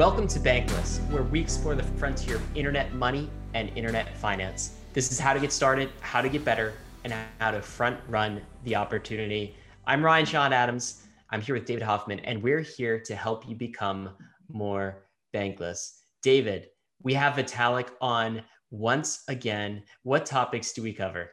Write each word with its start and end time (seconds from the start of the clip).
Welcome 0.00 0.28
to 0.28 0.40
Bankless, 0.40 0.98
where 1.10 1.24
we 1.24 1.40
explore 1.40 1.74
the 1.74 1.82
frontier 1.82 2.36
of 2.36 2.56
internet 2.56 2.94
money 2.94 3.28
and 3.52 3.70
internet 3.76 4.16
finance. 4.16 4.76
This 4.94 5.12
is 5.12 5.20
how 5.20 5.34
to 5.34 5.38
get 5.38 5.52
started, 5.52 5.90
how 6.00 6.22
to 6.22 6.30
get 6.30 6.42
better, 6.42 6.72
and 7.04 7.12
how 7.38 7.50
to 7.50 7.60
front 7.60 8.00
run 8.08 8.40
the 8.64 8.76
opportunity. 8.76 9.54
I'm 9.86 10.02
Ryan 10.02 10.24
Sean 10.24 10.54
Adams. 10.54 11.02
I'm 11.28 11.42
here 11.42 11.54
with 11.54 11.66
David 11.66 11.82
Hoffman, 11.82 12.20
and 12.20 12.42
we're 12.42 12.62
here 12.62 12.98
to 12.98 13.14
help 13.14 13.46
you 13.46 13.54
become 13.54 14.08
more 14.48 15.02
bankless. 15.34 15.98
David, 16.22 16.68
we 17.02 17.12
have 17.12 17.34
Vitalik 17.34 17.90
on 18.00 18.42
once 18.70 19.22
again. 19.28 19.82
What 20.04 20.24
topics 20.24 20.72
do 20.72 20.82
we 20.82 20.94
cover? 20.94 21.30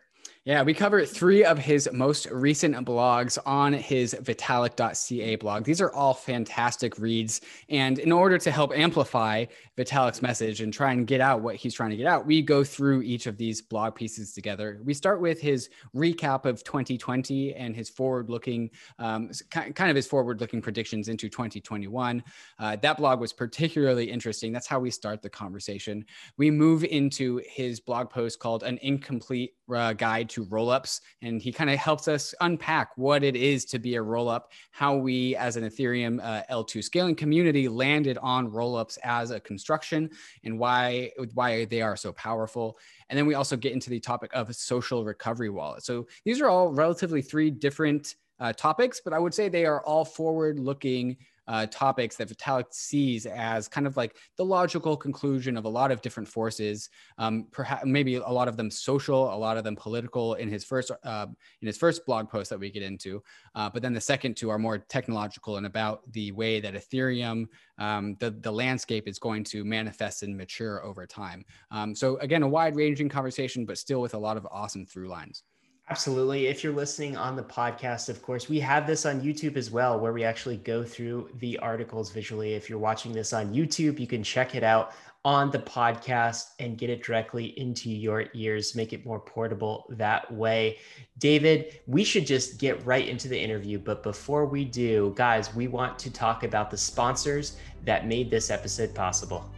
Yeah, 0.48 0.64
we 0.64 0.74
cover 0.74 1.06
three 1.06 1.44
of 1.44 1.58
his 1.58 1.90
most 1.92 2.26
recent 2.28 2.74
blogs 2.86 3.38
on 3.46 3.74
his 3.74 4.14
Vitalik.ca 4.14 5.36
blog. 5.36 5.66
These 5.66 5.82
are 5.82 5.92
all 5.92 6.14
fantastic 6.14 6.98
reads. 6.98 7.42
And 7.68 8.00
in 8.00 8.14
order 8.14 8.38
to 8.38 8.50
help 8.50 8.72
amplify 8.74 9.44
Vitalik's 9.78 10.22
message 10.22 10.62
and 10.62 10.74
try 10.74 10.94
and 10.94 11.06
get 11.06 11.20
out 11.20 11.42
what 11.42 11.58
he's 11.58 11.74
trying 11.74 11.90
to 11.90 11.98
get 11.98 12.08
out, 12.08 12.26
we 12.26 12.42
go 12.42 12.64
through 12.64 13.02
each 13.02 13.26
of 13.26 13.36
these 13.36 13.62
blog 13.62 13.94
pieces 13.96 14.32
together. 14.32 14.80
We 14.86 14.94
start 14.94 15.20
with 15.20 15.42
his 15.42 15.70
recap 15.94 16.46
of 16.46 16.64
2020 16.64 17.54
and 17.54 17.76
his 17.76 17.90
forward 17.90 18.30
looking, 18.30 18.70
um, 19.00 19.30
kind 19.52 19.90
of 19.90 19.98
his 19.98 20.08
forward 20.08 20.40
looking 20.40 20.62
predictions 20.62 21.10
into 21.10 21.28
2021. 21.28 22.24
Uh, 22.58 22.78
that 22.78 22.96
blog 22.96 23.20
was 23.20 23.34
particularly 23.34 24.10
interesting. 24.10 24.54
That's 24.54 24.68
how 24.68 24.80
we 24.80 24.92
start 24.92 25.22
the 25.22 25.30
conversation. 25.30 26.06
We 26.38 26.52
move 26.52 26.86
into 26.86 27.42
his 27.46 27.82
blog 27.82 28.10
post 28.10 28.40
called 28.40 28.64
An 28.64 28.80
Incomplete 28.82 29.57
uh, 29.76 29.94
Guide 29.94 30.30
to 30.30 30.38
to 30.38 30.46
rollups, 30.46 31.02
and 31.24 31.42
he 31.42 31.52
kind 31.52 31.70
of 31.70 31.78
helps 31.78 32.08
us 32.08 32.36
unpack 32.42 32.92
what 32.96 33.24
it 33.24 33.36
is 33.36 33.66
to 33.66 33.80
be 33.80 33.96
a 33.96 34.04
rollup, 34.04 34.44
how 34.70 34.96
we 34.96 35.36
as 35.36 35.58
an 35.58 35.64
Ethereum 35.64 36.20
uh, 36.24 36.44
L2 36.52 36.84
scaling 36.84 37.16
community 37.16 37.68
landed 37.68 38.20
on 38.20 38.52
rollups 38.52 39.00
as 39.04 39.32
a 39.32 39.40
construction, 39.40 40.12
and 40.44 40.60
why 40.60 41.12
why 41.34 41.66
they 41.66 41.82
are 41.82 41.98
so 41.98 42.14
powerful. 42.14 42.78
And 43.10 43.18
then 43.18 43.26
we 43.26 43.34
also 43.34 43.58
get 43.58 43.74
into 43.74 43.90
the 43.90 44.00
topic 44.00 44.30
of 44.36 44.56
social 44.56 45.04
recovery 45.04 45.50
wallet. 45.50 45.84
So 45.84 46.06
these 46.24 46.40
are 46.40 46.50
all 46.50 46.72
relatively 46.72 47.24
three 47.24 47.50
different 47.50 48.16
uh, 48.40 48.54
topics, 48.54 49.02
but 49.04 49.14
I 49.14 49.20
would 49.20 49.34
say 49.34 49.50
they 49.50 49.66
are 49.66 49.84
all 49.86 50.06
forward 50.06 50.60
looking 50.60 51.18
uh, 51.48 51.66
topics 51.68 52.16
that 52.18 52.30
Vitalik 52.30 52.66
sees 52.72 53.26
as 53.26 53.68
kind 53.68 53.88
of 53.88 53.98
like 53.98 54.18
the 54.36 54.46
logical 54.46 54.98
conclusion 54.98 55.58
of 55.58 55.66
a 55.66 55.70
lot 55.70 55.92
of 55.92 56.02
different 56.02 56.28
forces. 56.28 56.90
Um, 57.18 57.48
perhaps 57.52 57.86
maybe 57.86 58.16
a 58.16 58.28
lot 58.28 58.48
of 58.48 58.58
them 58.58 58.70
social, 58.70 59.34
a 59.34 59.36
lot 59.36 59.58
of 59.58 59.64
them 59.64 59.76
political. 59.76 60.36
In 60.36 60.50
his 60.50 60.64
first 60.64 60.92
uh, 61.04 61.28
in 61.62 61.66
his 61.66 61.78
first 61.78 62.06
blog 62.06 62.30
post 62.30 62.50
that 62.50 62.60
we 62.60 62.70
get 62.70 62.84
into, 62.84 63.24
uh, 63.56 63.70
but 63.70 63.82
then 63.82 63.94
the 63.94 64.02
second 64.02 64.36
two 64.36 64.50
are 64.50 64.60
more 64.60 64.78
technological 64.78 65.58
and 65.58 65.66
about 65.66 66.02
the 66.14 66.32
way 66.32 66.60
that 66.60 66.74
Ethereum, 66.74 67.48
um, 67.78 68.16
the 68.20 68.32
the 68.32 68.52
landscape 68.52 69.08
is 69.08 69.20
going 69.20 69.44
to 69.46 69.64
manifest 69.64 70.24
and 70.24 70.36
mature 70.36 70.84
over 70.84 71.06
time. 71.06 71.46
Um, 71.72 71.96
so 71.96 72.18
again, 72.18 72.44
a 72.44 72.48
wide 72.48 72.76
ranging 72.76 73.10
conversation, 73.10 73.66
but 73.66 73.78
still 73.78 74.02
with 74.02 74.14
a 74.14 74.18
lot 74.18 74.38
of 74.38 74.48
awesome 74.52 74.86
through 74.86 75.08
lines. 75.08 75.44
Absolutely. 75.90 76.48
If 76.48 76.66
you're 76.66 76.74
listening 76.74 77.16
on 77.16 77.38
the 77.38 77.44
podcast, 77.44 78.10
of 78.10 78.22
course, 78.22 78.50
we 78.50 78.60
have 78.60 78.86
this 78.86 79.06
on 79.06 79.22
YouTube 79.22 79.56
as 79.56 79.72
well, 79.72 79.98
where 79.98 80.12
we 80.12 80.26
actually 80.26 80.58
go 80.58 80.84
through 80.84 81.30
the 81.40 81.58
articles 81.60 82.12
visually. 82.12 82.56
If 82.56 82.70
you're 82.70 82.78
watching 82.78 83.14
this 83.14 83.32
on 83.32 83.54
YouTube, 83.54 83.98
you 83.98 84.06
can 84.06 84.22
check 84.22 84.54
it 84.54 84.64
out 84.64 84.92
on 85.24 85.50
the 85.50 85.60
podcast 85.60 86.52
and 86.60 86.78
get 86.78 86.90
it 86.90 87.04
directly 87.04 87.58
into 87.58 87.90
your 87.90 88.26
ears, 88.34 88.76
make 88.76 88.92
it 88.92 89.06
more 89.06 89.20
portable 89.20 89.86
that 89.90 90.30
way. 90.34 90.78
David, 91.20 91.80
we 91.88 92.04
should 92.04 92.28
just 92.28 92.60
get 92.60 92.86
right 92.86 93.08
into 93.08 93.30
the 93.30 93.40
interview. 93.40 93.80
But 93.80 94.04
before 94.04 94.46
we 94.46 94.66
do, 94.66 95.14
guys, 95.16 95.56
we 95.56 95.70
want 95.70 95.98
to 96.00 96.12
talk 96.12 96.44
about 96.44 96.70
the 96.70 96.78
sponsors 96.78 97.56
that 97.86 98.08
made 98.08 98.30
this 98.30 98.52
episode 98.52 98.94
possible. 98.94 99.50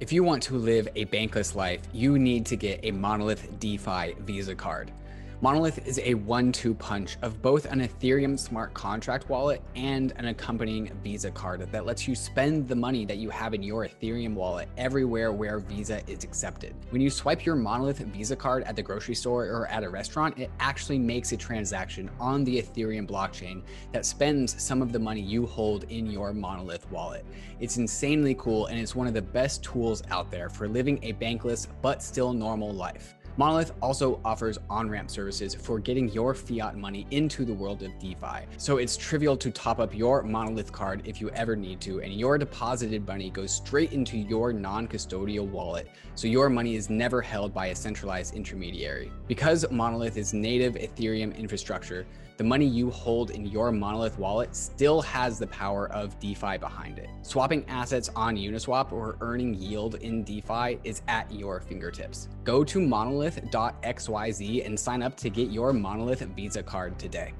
If 0.00 0.12
you 0.12 0.22
want 0.22 0.42
to 0.44 0.56
live 0.56 0.88
a 0.96 1.06
bankless 1.06 1.54
life, 1.54 1.80
you 1.94 2.18
need 2.18 2.44
to 2.46 2.56
get 2.56 2.80
a 2.82 2.90
Monolith 2.90 3.58
DeFi 3.58 4.14
Visa 4.20 4.54
card. 4.54 4.92
Monolith 5.42 5.86
is 5.86 5.98
a 6.04 6.12
one 6.12 6.52
two 6.52 6.74
punch 6.74 7.16
of 7.22 7.40
both 7.40 7.64
an 7.64 7.80
Ethereum 7.80 8.38
smart 8.38 8.74
contract 8.74 9.30
wallet 9.30 9.62
and 9.74 10.12
an 10.16 10.26
accompanying 10.26 10.92
Visa 11.02 11.30
card 11.30 11.62
that 11.72 11.86
lets 11.86 12.06
you 12.06 12.14
spend 12.14 12.68
the 12.68 12.76
money 12.76 13.06
that 13.06 13.16
you 13.16 13.30
have 13.30 13.54
in 13.54 13.62
your 13.62 13.88
Ethereum 13.88 14.34
wallet 14.34 14.68
everywhere 14.76 15.32
where 15.32 15.58
Visa 15.58 16.02
is 16.06 16.24
accepted. 16.24 16.74
When 16.90 17.00
you 17.00 17.08
swipe 17.08 17.46
your 17.46 17.56
Monolith 17.56 18.00
Visa 18.00 18.36
card 18.36 18.64
at 18.64 18.76
the 18.76 18.82
grocery 18.82 19.14
store 19.14 19.46
or 19.46 19.66
at 19.68 19.82
a 19.82 19.88
restaurant, 19.88 20.38
it 20.38 20.50
actually 20.60 20.98
makes 20.98 21.32
a 21.32 21.38
transaction 21.38 22.10
on 22.20 22.44
the 22.44 22.60
Ethereum 22.60 23.08
blockchain 23.08 23.62
that 23.92 24.04
spends 24.04 24.62
some 24.62 24.82
of 24.82 24.92
the 24.92 24.98
money 24.98 25.22
you 25.22 25.46
hold 25.46 25.84
in 25.84 26.04
your 26.04 26.34
Monolith 26.34 26.90
wallet. 26.90 27.24
It's 27.60 27.78
insanely 27.78 28.34
cool 28.34 28.66
and 28.66 28.78
it's 28.78 28.94
one 28.94 29.06
of 29.06 29.14
the 29.14 29.22
best 29.22 29.64
tools 29.64 30.02
out 30.10 30.30
there 30.30 30.50
for 30.50 30.68
living 30.68 30.98
a 31.02 31.14
bankless 31.14 31.66
but 31.80 32.02
still 32.02 32.34
normal 32.34 32.74
life. 32.74 33.14
Monolith 33.36 33.72
also 33.80 34.20
offers 34.24 34.58
on 34.68 34.90
ramp 34.90 35.10
services 35.10 35.54
for 35.54 35.78
getting 35.78 36.08
your 36.10 36.34
fiat 36.34 36.76
money 36.76 37.06
into 37.10 37.44
the 37.44 37.54
world 37.54 37.82
of 37.82 37.98
DeFi. 37.98 38.46
So 38.56 38.78
it's 38.78 38.96
trivial 38.96 39.36
to 39.36 39.50
top 39.50 39.78
up 39.78 39.94
your 39.94 40.22
Monolith 40.22 40.72
card 40.72 41.02
if 41.04 41.20
you 41.20 41.30
ever 41.30 41.56
need 41.56 41.80
to, 41.82 42.00
and 42.00 42.12
your 42.12 42.38
deposited 42.38 43.06
money 43.06 43.30
goes 43.30 43.52
straight 43.52 43.92
into 43.92 44.18
your 44.18 44.52
non 44.52 44.88
custodial 44.88 45.46
wallet. 45.46 45.88
So 46.14 46.26
your 46.26 46.50
money 46.50 46.76
is 46.76 46.90
never 46.90 47.22
held 47.22 47.54
by 47.54 47.66
a 47.66 47.74
centralized 47.74 48.34
intermediary. 48.34 49.10
Because 49.28 49.64
Monolith 49.70 50.16
is 50.16 50.34
native 50.34 50.74
Ethereum 50.74 51.36
infrastructure, 51.36 52.06
the 52.40 52.44
money 52.44 52.64
you 52.64 52.90
hold 52.90 53.32
in 53.32 53.44
your 53.44 53.70
Monolith 53.70 54.18
wallet 54.18 54.56
still 54.56 55.02
has 55.02 55.38
the 55.38 55.46
power 55.48 55.92
of 55.92 56.18
DeFi 56.20 56.56
behind 56.56 56.98
it. 56.98 57.10
Swapping 57.20 57.68
assets 57.68 58.08
on 58.16 58.34
Uniswap 58.34 58.92
or 58.92 59.18
earning 59.20 59.52
yield 59.52 59.96
in 59.96 60.24
DeFi 60.24 60.78
is 60.82 61.02
at 61.06 61.30
your 61.30 61.60
fingertips. 61.60 62.30
Go 62.42 62.64
to 62.64 62.80
monolith.xyz 62.80 64.64
and 64.64 64.80
sign 64.80 65.02
up 65.02 65.18
to 65.18 65.28
get 65.28 65.50
your 65.50 65.74
Monolith 65.74 66.22
Visa 66.34 66.62
card 66.62 66.98
today. 66.98 67.34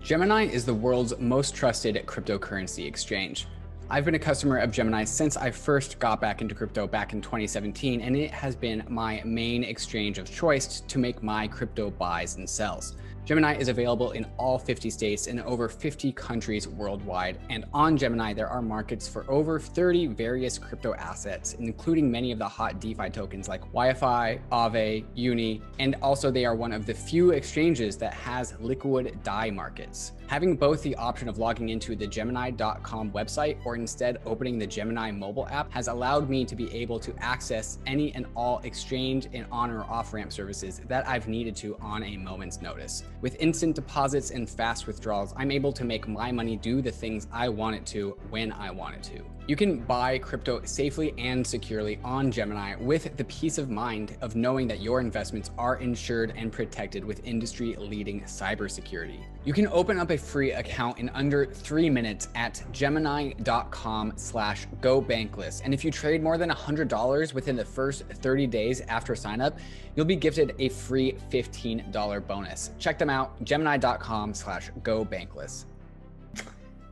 Gemini 0.00 0.44
is 0.44 0.64
the 0.64 0.72
world's 0.72 1.18
most 1.18 1.56
trusted 1.56 1.96
cryptocurrency 2.06 2.86
exchange. 2.86 3.48
I've 3.90 4.04
been 4.04 4.14
a 4.14 4.18
customer 4.18 4.58
of 4.58 4.70
Gemini 4.70 5.02
since 5.02 5.36
I 5.36 5.50
first 5.50 5.98
got 5.98 6.20
back 6.20 6.40
into 6.40 6.54
crypto 6.54 6.86
back 6.86 7.12
in 7.12 7.20
2017, 7.20 8.00
and 8.00 8.16
it 8.16 8.30
has 8.30 8.54
been 8.54 8.84
my 8.88 9.20
main 9.24 9.64
exchange 9.64 10.18
of 10.18 10.32
choice 10.32 10.80
to 10.82 10.98
make 11.00 11.20
my 11.20 11.48
crypto 11.48 11.90
buys 11.90 12.36
and 12.36 12.48
sells. 12.48 12.94
Gemini 13.24 13.56
is 13.56 13.68
available 13.68 14.10
in 14.12 14.26
all 14.36 14.58
50 14.58 14.90
states 14.90 15.28
and 15.28 15.40
over 15.40 15.66
50 15.66 16.12
countries 16.12 16.68
worldwide. 16.68 17.38
And 17.48 17.64
on 17.72 17.96
Gemini, 17.96 18.34
there 18.34 18.48
are 18.48 18.60
markets 18.60 19.08
for 19.08 19.24
over 19.30 19.58
30 19.58 20.08
various 20.08 20.58
crypto 20.58 20.94
assets, 20.94 21.54
including 21.54 22.10
many 22.10 22.32
of 22.32 22.38
the 22.38 22.46
hot 22.48 22.80
DeFi 22.80 23.08
tokens 23.08 23.48
like 23.48 23.62
YFI, 23.72 24.40
Aave, 24.52 25.04
Uni, 25.14 25.62
and 25.78 25.96
also 26.02 26.30
they 26.30 26.44
are 26.44 26.54
one 26.54 26.72
of 26.72 26.84
the 26.84 26.92
few 26.92 27.30
exchanges 27.30 27.96
that 27.96 28.12
has 28.12 28.54
liquid 28.60 29.18
DAI 29.22 29.50
markets. 29.50 30.12
Having 30.26 30.56
both 30.56 30.82
the 30.82 30.96
option 30.96 31.28
of 31.28 31.38
logging 31.38 31.68
into 31.68 31.94
the 31.94 32.06
Gemini.com 32.06 33.10
website 33.12 33.58
or 33.64 33.76
instead 33.76 34.18
opening 34.24 34.58
the 34.58 34.66
Gemini 34.66 35.10
mobile 35.10 35.46
app 35.48 35.70
has 35.70 35.88
allowed 35.88 36.30
me 36.30 36.44
to 36.46 36.56
be 36.56 36.72
able 36.74 36.98
to 37.00 37.14
access 37.18 37.78
any 37.86 38.14
and 38.14 38.26
all 38.34 38.60
exchange 38.64 39.28
and 39.34 39.46
on 39.52 39.70
or 39.70 39.84
off 39.84 40.14
ramp 40.14 40.32
services 40.32 40.80
that 40.88 41.06
I've 41.06 41.28
needed 41.28 41.54
to 41.56 41.76
on 41.80 42.02
a 42.02 42.16
moment's 42.16 42.62
notice. 42.62 43.04
With 43.20 43.36
instant 43.38 43.74
deposits 43.74 44.30
and 44.30 44.48
fast 44.48 44.86
withdrawals, 44.86 45.34
I'm 45.36 45.50
able 45.50 45.72
to 45.72 45.84
make 45.84 46.08
my 46.08 46.32
money 46.32 46.56
do 46.56 46.80
the 46.80 46.90
things 46.90 47.28
I 47.30 47.48
want 47.50 47.76
it 47.76 47.86
to 47.86 48.16
when 48.30 48.50
I 48.52 48.70
want 48.70 48.96
it 48.96 49.02
to. 49.04 49.33
You 49.46 49.56
can 49.56 49.80
buy 49.80 50.18
crypto 50.18 50.62
safely 50.64 51.12
and 51.18 51.46
securely 51.46 51.98
on 52.02 52.30
Gemini 52.30 52.76
with 52.76 53.14
the 53.18 53.24
peace 53.24 53.58
of 53.58 53.68
mind 53.68 54.16
of 54.22 54.36
knowing 54.36 54.66
that 54.68 54.80
your 54.80 55.00
investments 55.00 55.50
are 55.58 55.76
insured 55.76 56.32
and 56.34 56.50
protected 56.50 57.04
with 57.04 57.26
industry 57.26 57.76
leading 57.76 58.22
cybersecurity. 58.22 59.22
You 59.44 59.52
can 59.52 59.66
open 59.66 59.98
up 59.98 60.10
a 60.10 60.16
free 60.16 60.52
account 60.52 60.98
in 60.98 61.10
under 61.10 61.44
three 61.44 61.90
minutes 61.90 62.28
at 62.34 62.64
gemini.com 62.72 64.14
slash 64.16 64.66
go 64.80 65.02
bankless. 65.02 65.60
And 65.62 65.74
if 65.74 65.84
you 65.84 65.90
trade 65.90 66.22
more 66.22 66.38
than 66.38 66.48
$100 66.48 67.34
within 67.34 67.54
the 67.54 67.66
first 67.66 68.04
30 68.04 68.46
days 68.46 68.80
after 68.88 69.14
sign 69.14 69.42
up, 69.42 69.58
you'll 69.94 70.06
be 70.06 70.16
gifted 70.16 70.54
a 70.58 70.70
free 70.70 71.18
$15 71.30 72.26
bonus. 72.26 72.70
Check 72.78 72.98
them 72.98 73.10
out, 73.10 73.44
gemini.com 73.44 74.32
slash 74.32 74.70
go 74.82 75.04
bankless. 75.04 75.66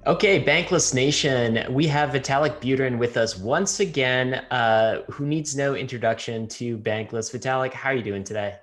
Okay, 0.04 0.43
Bankless 0.43 0.93
Nation, 0.93 1.64
we 1.72 1.87
have 1.87 2.10
Vitalik 2.10 2.60
Buterin 2.60 2.99
with 2.99 3.16
us 3.16 3.38
once 3.38 3.78
again, 3.78 4.34
uh, 4.50 5.02
who 5.02 5.25
needs 5.25 5.54
no 5.54 5.76
introduction 5.76 6.49
to 6.49 6.76
Bankless. 6.76 7.31
Vitalik, 7.31 7.72
how 7.72 7.90
are 7.90 7.94
you 7.94 8.02
doing 8.02 8.25
today? 8.25 8.56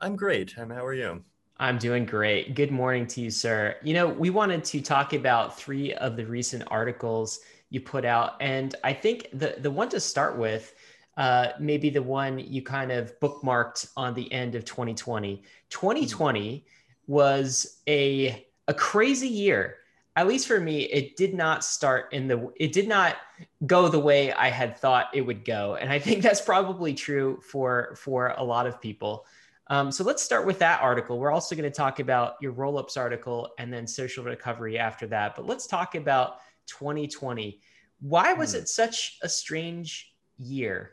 I'm 0.00 0.16
great. 0.16 0.58
Um, 0.58 0.70
how 0.70 0.82
are 0.86 0.94
you? 0.94 1.22
I'm 1.58 1.76
doing 1.76 2.06
great. 2.06 2.54
Good 2.54 2.70
morning 2.70 3.06
to 3.08 3.20
you, 3.20 3.30
sir. 3.30 3.76
You 3.82 3.92
know, 3.92 4.08
we 4.08 4.30
wanted 4.30 4.64
to 4.64 4.80
talk 4.80 5.12
about 5.12 5.58
three 5.58 5.92
of 5.92 6.16
the 6.16 6.24
recent 6.24 6.64
articles 6.68 7.40
you 7.68 7.82
put 7.82 8.06
out, 8.06 8.40
and 8.40 8.74
I 8.82 8.94
think 8.94 9.28
the 9.34 9.56
the 9.58 9.70
one 9.70 9.90
to 9.90 10.00
start 10.00 10.38
with, 10.38 10.74
uh, 11.18 11.48
maybe 11.60 11.90
the 11.90 12.02
one 12.02 12.38
you 12.38 12.62
kind 12.62 12.92
of 12.92 13.12
bookmarked 13.20 13.90
on 13.94 14.14
the 14.14 14.32
end 14.32 14.54
of 14.54 14.64
2020. 14.64 15.42
2020 15.68 16.64
was 17.06 17.82
a 17.86 18.46
a 18.68 18.72
crazy 18.72 19.28
year 19.28 19.79
at 20.16 20.26
least 20.26 20.48
for 20.48 20.60
me, 20.60 20.82
it 20.82 21.16
did 21.16 21.34
not 21.34 21.64
start 21.64 22.12
in 22.12 22.26
the, 22.26 22.50
it 22.56 22.72
did 22.72 22.88
not 22.88 23.16
go 23.66 23.88
the 23.88 23.98
way 23.98 24.32
I 24.32 24.50
had 24.50 24.76
thought 24.76 25.08
it 25.14 25.22
would 25.22 25.44
go. 25.44 25.76
And 25.76 25.90
I 25.92 25.98
think 25.98 26.22
that's 26.22 26.40
probably 26.40 26.94
true 26.94 27.40
for, 27.42 27.94
for 27.96 28.34
a 28.36 28.44
lot 28.44 28.66
of 28.66 28.80
people. 28.80 29.26
Um, 29.68 29.92
so 29.92 30.02
let's 30.02 30.20
start 30.20 30.46
with 30.46 30.58
that 30.58 30.82
article. 30.82 31.18
We're 31.18 31.30
also 31.30 31.54
going 31.54 31.70
to 31.70 31.74
talk 31.74 32.00
about 32.00 32.34
your 32.40 32.50
roll-ups 32.50 32.96
article 32.96 33.50
and 33.58 33.72
then 33.72 33.86
social 33.86 34.24
recovery 34.24 34.78
after 34.78 35.06
that. 35.06 35.36
But 35.36 35.46
let's 35.46 35.68
talk 35.68 35.94
about 35.94 36.38
2020. 36.66 37.60
Why 38.00 38.32
was 38.32 38.52
hmm. 38.52 38.58
it 38.58 38.68
such 38.68 39.18
a 39.22 39.28
strange 39.28 40.12
year? 40.38 40.92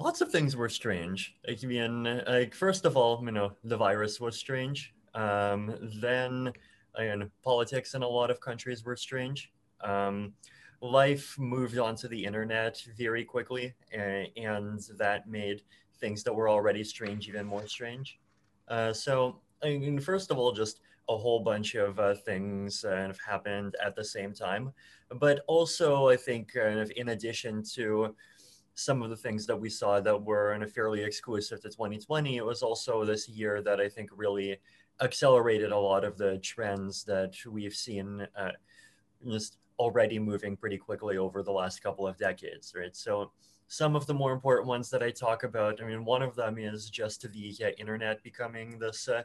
Lots 0.00 0.20
of 0.20 0.30
things 0.30 0.56
were 0.56 0.68
strange. 0.68 1.36
Like, 1.46 1.60
I 1.62 1.66
mean, 1.66 2.22
like 2.26 2.54
first 2.54 2.84
of 2.84 2.96
all, 2.96 3.22
you 3.24 3.30
know, 3.30 3.52
the 3.62 3.76
virus 3.76 4.20
was 4.20 4.36
strange. 4.36 4.92
Um, 5.16 5.74
then, 6.00 6.52
and 6.94 7.30
politics 7.42 7.94
in 7.94 8.02
a 8.02 8.08
lot 8.08 8.30
of 8.30 8.40
countries 8.40 8.84
were 8.84 8.96
strange. 8.96 9.50
Um, 9.82 10.34
life 10.82 11.34
moved 11.38 11.78
onto 11.78 12.06
the 12.06 12.22
internet 12.22 12.80
very 12.96 13.24
quickly, 13.24 13.74
and, 13.92 14.28
and, 14.36 14.80
that 14.98 15.28
made 15.28 15.62
things 15.98 16.22
that 16.22 16.34
were 16.34 16.48
already 16.50 16.84
strange 16.84 17.28
even 17.28 17.46
more 17.46 17.66
strange. 17.66 18.20
Uh, 18.68 18.92
so, 18.92 19.40
I 19.62 19.78
mean, 19.78 19.98
first 19.98 20.30
of 20.30 20.38
all, 20.38 20.52
just 20.52 20.80
a 21.08 21.16
whole 21.16 21.40
bunch 21.40 21.74
of 21.76 21.98
uh, 21.98 22.14
things 22.14 22.84
uh, 22.84 23.06
have 23.06 23.18
happened 23.26 23.74
at 23.84 23.96
the 23.96 24.04
same 24.04 24.34
time. 24.34 24.72
But 25.18 25.40
also, 25.46 26.08
I 26.08 26.16
think, 26.16 26.56
in 26.56 27.08
addition 27.08 27.62
to 27.74 28.14
some 28.74 29.02
of 29.02 29.08
the 29.08 29.16
things 29.16 29.46
that 29.46 29.56
we 29.56 29.70
saw 29.70 30.00
that 30.00 30.22
were 30.24 30.52
in 30.52 30.62
a 30.62 30.66
fairly 30.66 31.02
exclusive 31.02 31.62
to 31.62 31.70
2020, 31.70 32.36
it 32.36 32.44
was 32.44 32.62
also 32.62 33.04
this 33.04 33.28
year 33.28 33.62
that 33.62 33.80
I 33.80 33.88
think 33.88 34.10
really 34.14 34.58
accelerated 35.00 35.72
a 35.72 35.78
lot 35.78 36.04
of 36.04 36.16
the 36.16 36.38
trends 36.38 37.04
that 37.04 37.34
we've 37.48 37.74
seen 37.74 38.26
uh, 38.38 38.52
just 39.28 39.58
already 39.78 40.18
moving 40.18 40.56
pretty 40.56 40.78
quickly 40.78 41.18
over 41.18 41.42
the 41.42 41.52
last 41.52 41.82
couple 41.82 42.06
of 42.06 42.16
decades, 42.16 42.72
right? 42.76 42.96
So 42.96 43.32
some 43.68 43.96
of 43.96 44.06
the 44.06 44.14
more 44.14 44.32
important 44.32 44.68
ones 44.68 44.90
that 44.90 45.02
I 45.02 45.10
talk 45.10 45.42
about, 45.42 45.82
I 45.82 45.86
mean, 45.86 46.04
one 46.04 46.22
of 46.22 46.34
them 46.34 46.56
is 46.58 46.88
just 46.88 47.30
the 47.30 47.54
uh, 47.62 47.68
internet 47.78 48.22
becoming 48.22 48.78
this 48.78 49.08
uh, 49.08 49.22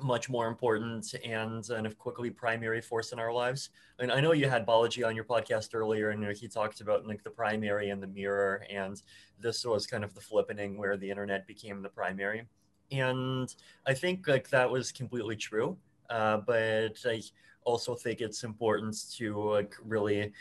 much 0.00 0.28
more 0.28 0.46
important 0.46 1.14
and 1.24 1.66
kind 1.66 1.86
of 1.86 1.98
quickly 1.98 2.30
primary 2.30 2.80
force 2.80 3.12
in 3.12 3.18
our 3.18 3.32
lives. 3.32 3.70
And 3.98 4.12
I 4.12 4.20
know 4.20 4.32
you 4.32 4.48
had 4.48 4.66
Balaji 4.66 5.06
on 5.06 5.14
your 5.14 5.24
podcast 5.24 5.74
earlier, 5.74 6.10
and 6.10 6.22
you 6.22 6.28
know, 6.28 6.34
he 6.34 6.48
talked 6.48 6.80
about 6.80 7.06
like 7.06 7.22
the 7.22 7.30
primary 7.30 7.90
and 7.90 8.02
the 8.02 8.06
mirror, 8.06 8.64
and 8.70 9.00
this 9.38 9.64
was 9.64 9.86
kind 9.86 10.04
of 10.04 10.14
the 10.14 10.20
flippening 10.20 10.76
where 10.76 10.96
the 10.96 11.10
internet 11.10 11.46
became 11.46 11.82
the 11.82 11.88
primary. 11.88 12.46
And 12.92 13.54
I 13.86 13.94
think 13.94 14.28
like 14.28 14.48
that 14.50 14.70
was 14.70 14.92
completely 14.92 15.36
true, 15.36 15.76
uh, 16.10 16.38
but 16.38 16.98
I 17.04 17.22
also 17.64 17.94
think 17.94 18.20
it's 18.20 18.44
important 18.44 18.96
to 19.16 19.50
like 19.50 19.74
really 19.82 20.32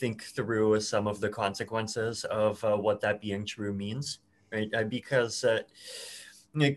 think 0.00 0.22
through 0.22 0.80
some 0.80 1.06
of 1.06 1.20
the 1.20 1.28
consequences 1.28 2.24
of 2.24 2.62
uh, 2.64 2.76
what 2.76 3.00
that 3.02 3.20
being 3.20 3.44
true 3.46 3.72
means, 3.72 4.18
right? 4.52 4.68
Uh, 4.74 4.82
because 4.82 5.44
uh, 5.44 5.60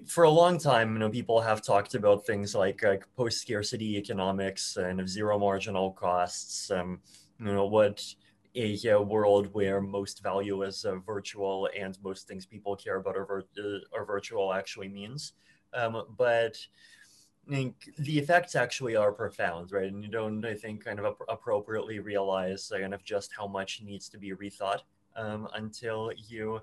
for 0.06 0.26
a 0.26 0.30
long 0.30 0.60
time, 0.60 0.94
you 0.94 1.00
know, 1.00 1.10
people 1.10 1.42
have 1.42 1.62
talked 1.62 1.96
about 1.96 2.26
things 2.26 2.54
like, 2.54 2.84
like 2.84 3.06
post-scarcity 3.16 3.98
economics 3.98 4.78
and 4.78 5.08
zero 5.10 5.40
marginal 5.40 5.92
costs. 5.92 6.70
Um, 6.70 7.00
you 7.40 7.46
know, 7.46 7.66
what 7.66 8.04
a, 8.56 8.78
a, 8.88 9.02
world 9.02 9.54
where 9.54 9.82
most 9.82 10.24
value 10.24 10.64
is 10.64 10.86
uh, 10.86 10.96
virtual 10.98 11.70
and 11.78 11.98
most 12.04 12.28
things 12.28 12.46
people 12.46 12.76
care 12.76 12.98
about 12.98 13.16
are, 13.16 13.26
vir- 13.26 13.44
uh, 13.60 13.98
are 13.98 14.06
virtual 14.06 14.54
actually 14.54 14.88
means. 14.88 15.34
Um, 15.74 16.04
but 16.18 16.58
I 17.48 17.52
think 17.52 17.76
the 17.98 18.18
effects 18.18 18.56
actually 18.56 18.96
are 18.96 19.12
profound, 19.12 19.72
right? 19.72 19.92
And 19.92 20.04
you 20.04 20.10
don't, 20.10 20.44
I 20.46 20.56
think, 20.56 20.84
kind 20.84 21.00
of 21.00 21.06
ap- 21.06 21.28
appropriately 21.30 22.00
realize 22.00 22.72
kind 22.72 22.94
of 22.94 23.04
just 23.04 23.32
how 23.38 23.48
much 23.48 23.82
needs 23.84 24.10
to 24.10 24.18
be 24.18 24.32
rethought 24.32 24.82
um, 25.16 25.48
until 25.56 26.12
you 26.28 26.62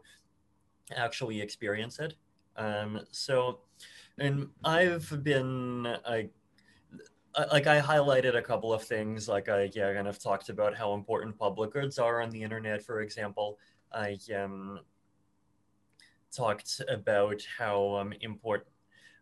actually 0.95 1.41
experience 1.41 1.99
it. 1.99 2.15
Um, 2.57 3.01
so, 3.11 3.61
and 4.19 4.49
I've 4.65 5.23
been 5.23 5.87
I, 6.07 6.31
like 7.53 7.67
I 7.67 7.81
highlighted 7.81 8.37
a 8.37 8.43
couple 8.43 8.73
of 8.73 8.83
things, 8.83 9.29
like 9.29 9.49
I 9.49 9.71
yeah, 9.75 9.93
kind 9.93 10.09
of 10.09 10.19
talked 10.19 10.49
about 10.49 10.75
how 10.75 10.95
important 10.95 11.39
public 11.39 11.73
goods 11.73 11.99
are 11.99 12.21
on 12.23 12.31
the 12.31 12.43
internet, 12.43 12.83
for 12.83 13.01
example. 13.01 13.59
I 13.93 14.19
um, 14.35 14.81
talked 16.35 16.81
about 16.89 17.43
how 17.59 17.97
um, 17.97 18.13
important, 18.21 18.71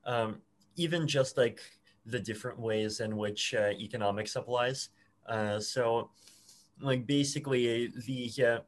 um, 0.04 0.40
even 0.76 1.08
just 1.08 1.36
like 1.36 1.60
the 2.06 2.20
different 2.20 2.58
ways 2.58 3.00
in 3.00 3.16
which 3.16 3.54
uh, 3.54 3.70
economics 3.70 4.36
applies. 4.36 4.90
Uh, 5.26 5.58
so, 5.58 6.10
like 6.80 7.06
basically 7.06 7.92
the 8.06 8.30
uh, 8.44 8.58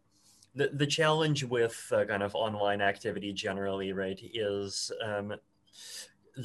the, 0.54 0.70
the 0.72 0.86
challenge 0.86 1.44
with 1.44 1.92
uh, 1.94 2.04
kind 2.04 2.22
of 2.22 2.34
online 2.34 2.80
activity 2.80 3.32
generally, 3.32 3.92
right, 3.92 4.18
is 4.34 4.90
um, 5.04 5.34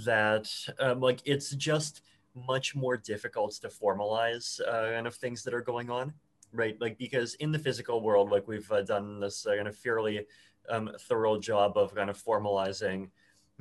that 0.06 0.52
um, 0.80 1.00
like 1.00 1.22
it's 1.26 1.52
just 1.52 2.02
much 2.36 2.76
more 2.76 2.98
difficult 2.98 3.52
to 3.62 3.68
formalize 3.68 4.60
uh, 4.68 4.92
kind 4.94 5.08
of 5.08 5.16
things 5.16 5.44
that 5.44 5.54
are 5.54 5.62
going 5.62 5.90
on, 5.90 6.14
right? 6.54 6.80
Like 6.80 6.98
because 6.98 7.36
in 7.36 7.52
the 7.52 7.60
physical 7.60 8.02
world, 8.02 8.32
like 8.32 8.48
we've 8.48 8.72
uh, 8.72 8.82
done 8.82 9.20
this 9.20 9.46
uh, 9.46 9.56
kind 9.56 9.68
of 9.68 9.76
fairly 9.76 10.26
um, 10.70 10.92
thorough 11.02 11.40
job 11.40 11.78
of 11.78 11.94
kind 11.96 12.10
of 12.10 12.22
formalizing 12.22 13.10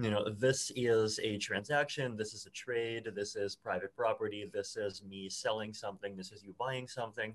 you 0.03 0.11
know, 0.11 0.29
this 0.31 0.73
is 0.77 1.21
a 1.23 1.37
transaction, 1.39 2.17
this 2.17 2.33
is 2.33 2.47
a 2.47 2.51
trade, 2.51 3.09
this 3.15 3.37
is 3.37 3.55
private 3.55 3.95
property, 3.95 4.49
this 4.53 4.77
is 4.77 5.03
me 5.03 5.29
selling 5.29 5.75
something, 5.75 6.17
this 6.17 6.33
is 6.33 6.43
you 6.43 6.55
buying 6.59 6.89
something. 6.89 7.35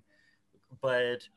But 0.82 1.28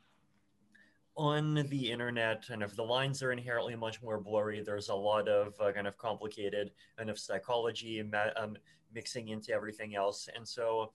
on 1.17 1.67
the 1.69 1.91
internet, 1.91 2.45
and 2.49 2.63
if 2.63 2.77
the 2.77 2.83
lines 2.83 3.23
are 3.23 3.33
inherently 3.33 3.75
much 3.75 4.01
more 4.03 4.19
blurry, 4.19 4.63
there's 4.63 4.89
a 4.89 4.95
lot 4.95 5.29
of 5.29 5.55
uh, 5.61 5.73
kind 5.73 5.87
of 5.87 5.99
complicated 5.99 6.71
kind 6.97 7.11
of 7.11 7.19
psychology 7.19 8.01
um, 8.37 8.57
mixing 8.95 9.29
into 9.29 9.53
everything 9.53 9.95
else. 9.95 10.29
And 10.35 10.47
so 10.47 10.93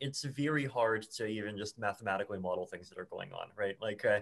it's 0.00 0.24
very 0.24 0.66
hard 0.66 1.02
to 1.12 1.26
even 1.26 1.56
just 1.56 1.78
mathematically 1.78 2.38
model 2.38 2.66
things 2.66 2.88
that 2.88 2.98
are 2.98 3.06
going 3.06 3.32
on, 3.32 3.48
right? 3.56 3.76
Like 3.80 4.04
uh, 4.04 4.20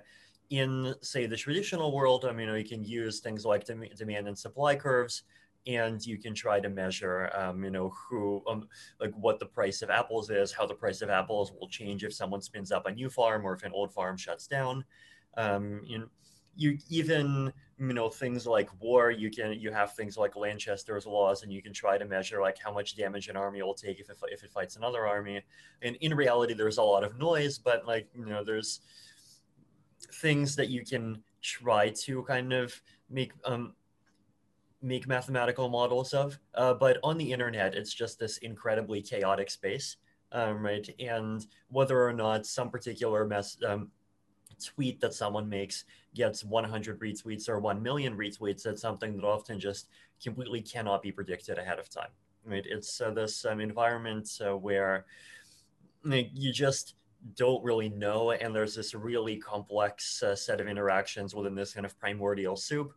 in, 0.50 0.94
say, 1.00 1.26
the 1.26 1.37
traditional 1.37 1.93
world, 1.93 2.25
I 2.25 2.32
mean, 2.32 2.49
you, 2.55 2.64
can 2.64 2.84
use 2.84 3.20
things 3.20 3.44
like 3.44 3.64
dem- 3.64 3.84
demand 3.96 4.28
and 4.28 4.38
supply 4.38 4.76
curves, 4.76 5.22
and 5.67 6.05
you 6.05 6.19
can 6.19 6.34
try 6.34 6.61
to 6.61 6.69
measure, 6.69 7.31
um, 7.34 7.62
you 7.64 7.70
know, 7.70 7.93
who, 8.08 8.43
um, 8.48 8.69
like 9.00 9.12
what 9.15 9.39
the 9.39 9.46
price 9.46 9.82
of 9.82 9.91
apples 9.91 10.31
is, 10.31 10.53
how 10.53 10.67
the 10.67 10.74
price 10.74 11.03
of 11.03 11.10
apples 11.10 11.53
will 11.53 11.69
change 11.69 12.03
if 12.03 12.12
someone 12.12 12.41
spins 12.41 12.72
up 12.72 12.86
a 12.86 12.93
new 12.93 13.08
farm 13.08 13.46
or 13.46 13.55
if 13.55 13.62
an 13.62 13.72
old 13.72 13.93
farm 13.93 14.17
shuts 14.17 14.46
down. 14.46 14.84
Um, 15.36 15.82
you 15.84 15.98
know, 15.98 16.06
you 16.60 16.76
even 16.90 17.50
you 17.79 17.94
know 17.94 18.10
things 18.10 18.46
like 18.46 18.69
war 18.81 19.10
you 19.10 19.31
can 19.31 19.58
you 19.58 19.72
have 19.72 19.94
things 19.94 20.19
like 20.19 20.36
lanchester's 20.36 21.06
laws 21.06 21.43
and 21.43 21.50
you 21.50 21.62
can 21.62 21.72
try 21.72 21.96
to 21.96 22.05
measure 22.05 22.38
like 22.38 22.58
how 22.62 22.70
much 22.70 22.96
damage 22.96 23.29
an 23.29 23.36
army 23.36 23.62
will 23.62 23.74
take 23.74 23.98
if 23.98 24.10
it, 24.10 24.17
if 24.31 24.44
it 24.44 24.52
fights 24.52 24.76
another 24.76 25.06
army. 25.06 25.40
And 25.81 25.96
in 25.96 26.14
reality 26.14 26.52
there's 26.52 26.76
a 26.76 26.82
lot 26.82 27.02
of 27.02 27.19
noise 27.19 27.58
but 27.58 27.86
like 27.86 28.08
you 28.14 28.26
know 28.26 28.44
there's 28.44 28.81
things 30.20 30.55
that 30.56 30.69
you 30.69 30.84
can 30.84 31.22
try 31.40 31.88
to 32.05 32.22
kind 32.24 32.52
of 32.52 32.79
make 33.08 33.32
um 33.46 33.72
make 34.82 35.08
mathematical 35.08 35.69
models 35.70 36.12
of. 36.12 36.38
Uh, 36.55 36.74
but 36.74 36.98
on 37.02 37.17
the 37.17 37.32
internet 37.32 37.74
it's 37.74 37.94
just 37.94 38.19
this 38.19 38.36
incredibly 38.38 39.00
chaotic 39.00 39.50
space 39.50 39.96
um, 40.32 40.62
right? 40.64 40.88
And 41.00 41.44
whether 41.69 42.06
or 42.06 42.12
not 42.12 42.46
some 42.46 42.70
particular 42.70 43.24
mess 43.24 43.56
um, 43.67 43.90
tweet 44.60 45.00
that 45.00 45.14
someone 45.14 45.48
makes 45.48 45.84
gets 46.14 46.44
100 46.44 47.00
retweets 47.00 47.48
or 47.48 47.60
1 47.60 47.82
million 47.82 48.17
retweets, 48.17 48.67
it's 48.67 48.82
something 48.82 49.17
that 49.17 49.24
often 49.24 49.58
just 49.58 49.88
completely 50.22 50.60
cannot 50.60 51.02
be 51.02 51.12
predicted 51.12 51.58
ahead 51.58 51.79
of 51.79 51.88
time. 51.88 52.10
Right? 52.44 52.64
It's 52.67 53.00
uh, 53.00 53.10
this 53.10 53.44
um, 53.44 53.60
environment 53.60 54.29
uh, 54.44 54.56
where 54.56 55.06
like, 56.05 56.31
you 56.32 56.52
just 56.52 56.94
don't 57.36 57.62
really 57.62 57.90
know, 57.90 58.31
and 58.32 58.55
there's 58.55 58.74
this 58.74 58.94
really 58.94 59.36
complex 59.36 60.22
uh, 60.22 60.34
set 60.34 60.60
of 60.60 60.69
interactions 60.69 61.34
within 61.34 61.55
this 61.55 61.74
kind 61.74 61.84
of 61.84 61.98
primordial 61.98 62.56
soup. 62.56 62.94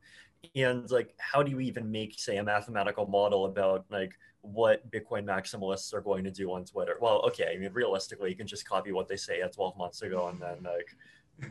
And 0.56 0.90
like, 0.92 1.14
how 1.18 1.44
do 1.44 1.52
you 1.52 1.60
even 1.60 1.92
make, 1.92 2.20
say, 2.20 2.38
a 2.38 2.44
mathematical 2.44 3.06
model 3.06 3.46
about 3.46 3.86
like 3.90 4.14
what 4.42 4.90
Bitcoin 4.92 5.26
maximalists 5.26 5.94
are 5.94 6.02
going 6.02 6.24
to 6.26 6.32
do 6.32 6.52
on 6.54 6.66
Twitter? 6.66 6.98
Well, 7.02 7.22
okay, 7.28 7.54
I 7.54 7.58
mean, 7.58 7.72
realistically, 7.74 8.30
you 8.30 8.36
can 8.36 8.48
just 8.48 8.68
copy 8.68 8.92
what 8.92 9.08
they 9.08 9.16
say 9.16 9.42
at 9.42 9.54
12 9.54 9.78
months 9.78 10.02
ago 10.02 10.28
and 10.28 10.42
then 10.42 10.64
like 10.64 10.96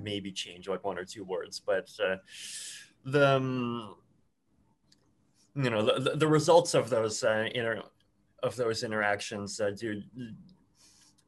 maybe 0.01 0.33
change 0.33 0.69
like 0.69 0.85
one 0.85 0.99
or 0.99 1.05
two 1.05 1.25
words, 1.25 1.61
but 1.61 1.91
uh, 2.03 2.17
the 3.05 3.37
um, 3.37 3.97
you 5.55 5.71
know 5.71 5.83
the, 5.99 6.17
the 6.17 6.27
results 6.27 6.75
of 6.75 6.91
those 6.91 7.23
uh, 7.25 7.49
inter 7.55 7.83
of 8.43 8.57
those 8.57 8.83
interactions 8.83 9.61
uh, 9.61 9.71
do 9.71 10.03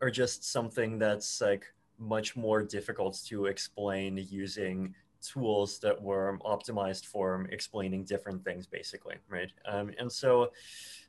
are 0.00 0.10
just 0.10 0.50
something 0.50 0.98
that's 0.98 1.40
like 1.40 1.64
much 1.98 2.36
more 2.36 2.62
difficult 2.62 3.20
to 3.26 3.46
explain 3.46 4.16
using 4.28 4.94
tools 5.22 5.78
that 5.78 6.00
were 6.00 6.38
optimized 6.44 7.06
for 7.06 7.46
explaining 7.50 8.04
different 8.04 8.44
things 8.44 8.66
basically 8.66 9.14
right? 9.28 9.50
Um, 9.66 9.92
and 9.98 10.10
so 10.10 10.50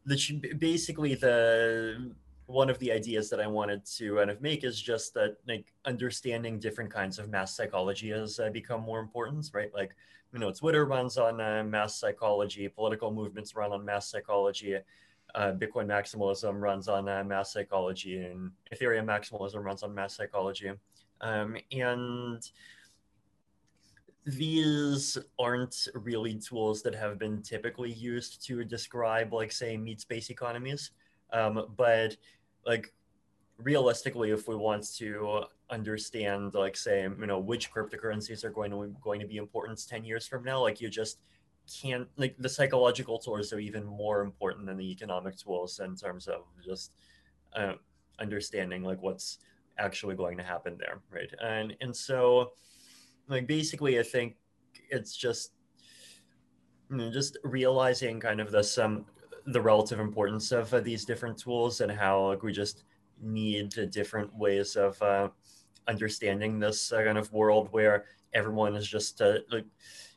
the 0.06 0.18
basically 0.58 1.16
the 1.16 2.14
one 2.48 2.70
of 2.70 2.78
the 2.80 2.92
ideas 2.92 3.30
that 3.30 3.40
I 3.40 3.48
wanted 3.48 3.86
to 3.98 4.18
kind 4.18 4.30
of 4.30 4.42
make 4.42 4.64
is 4.64 4.80
just 4.80 5.14
that 5.16 5.38
like 5.48 5.74
understanding 5.86 6.60
different 6.60 6.92
kinds 6.92 7.18
of 7.18 7.30
mass 7.30 7.56
psychology 7.56 8.10
has 8.10 8.40
uh, 8.40 8.50
become 8.50 8.82
more 8.82 9.00
important, 9.00 9.50
right? 9.54 9.74
Like, 9.74 9.96
you 10.32 10.40
know, 10.40 10.52
Twitter 10.52 10.86
runs 10.86 11.18
on 11.18 11.42
uh, 11.42 11.64
mass 11.64 12.00
psychology, 12.00 12.68
political 12.68 13.12
movements 13.12 13.56
run 13.56 13.72
on 13.72 13.84
mass 13.84 14.12
psychology, 14.12 14.76
uh, 15.34 15.52
Bitcoin 15.54 15.88
maximalism 15.88 16.62
runs 16.62 16.88
on 16.88 17.10
uh, 17.10 17.24
mass 17.24 17.52
psychology, 17.52 18.18
and 18.18 18.52
Ethereum 18.74 19.06
maximalism 19.06 19.64
runs 19.64 19.82
on 19.82 19.94
mass 19.94 20.16
psychology. 20.16 20.72
Um, 21.22 21.58
and 21.72 22.44
these 24.26 25.18
aren't 25.40 25.88
really 25.94 26.36
tools 26.36 26.82
that 26.84 26.96
have 26.96 27.18
been 27.18 27.42
typically 27.42 27.92
used 27.92 28.46
to 28.48 28.64
describe, 28.64 29.34
like, 29.34 29.52
say, 29.52 29.78
meat 29.78 30.02
space 30.02 30.30
economies. 30.30 30.92
Um, 31.32 31.68
but 31.76 32.18
like 32.66 32.94
realistically, 33.58 34.32
if 34.32 34.48
we 34.48 34.56
want 34.56 34.86
to 34.98 35.44
understand, 35.70 36.54
like 36.54 36.78
say, 36.78 37.04
you 37.04 37.26
know, 37.26 37.40
which 37.40 37.72
cryptocurrencies 37.72 38.44
are 38.44 38.50
going 38.50 38.72
to 38.72 38.96
going 39.02 39.20
to 39.20 39.28
be 39.28 39.38
important 39.38 39.82
ten 39.88 40.04
years 40.04 40.28
from 40.28 40.44
now, 40.44 40.62
like 40.62 40.82
you 40.82 40.90
just 40.90 41.20
can't 41.82 42.08
like 42.18 42.36
the 42.38 42.50
psychological 42.50 43.18
tools 43.18 43.52
are 43.52 43.60
even 43.60 43.86
more 43.86 44.22
important 44.22 44.66
than 44.66 44.78
the 44.78 44.92
economic 44.92 45.38
tools 45.38 45.80
in 45.80 45.96
terms 45.96 46.28
of 46.28 46.42
just 46.64 46.94
uh, 47.56 47.74
understanding 48.20 48.84
like 48.84 49.02
what's 49.02 49.40
actually 49.78 50.16
going 50.16 50.38
to 50.38 50.44
happen 50.44 50.78
there, 50.78 51.02
right? 51.10 51.34
And 51.42 51.76
and 51.82 51.96
so, 51.96 52.54
like 53.28 53.48
basically, 53.48 54.00
I 54.00 54.04
think 54.04 54.36
it's 54.90 55.16
just 55.16 55.52
you 56.90 56.98
know, 56.98 57.12
just 57.12 57.38
realizing 57.44 58.20
kind 58.20 58.40
of 58.40 58.52
this 58.52 58.78
um 58.78 59.06
the 59.46 59.62
relative 59.62 60.00
importance 60.00 60.52
of 60.52 60.74
uh, 60.74 60.80
these 60.80 61.06
different 61.06 61.38
tools 61.38 61.82
and 61.82 61.92
how 61.92 62.28
like 62.28 62.44
we 62.44 62.52
just 62.52 62.84
need 63.22 63.74
different 63.92 64.36
ways 64.36 64.76
of 64.76 65.00
uh, 65.02 65.30
understanding 65.88 66.60
this 66.60 66.92
uh, 66.92 67.04
kind 67.04 67.18
of 67.18 67.32
world 67.32 67.70
where 67.72 68.06
everyone 68.34 68.76
is 68.76 68.88
just 68.88 69.22
uh, 69.22 69.38
like 69.52 69.66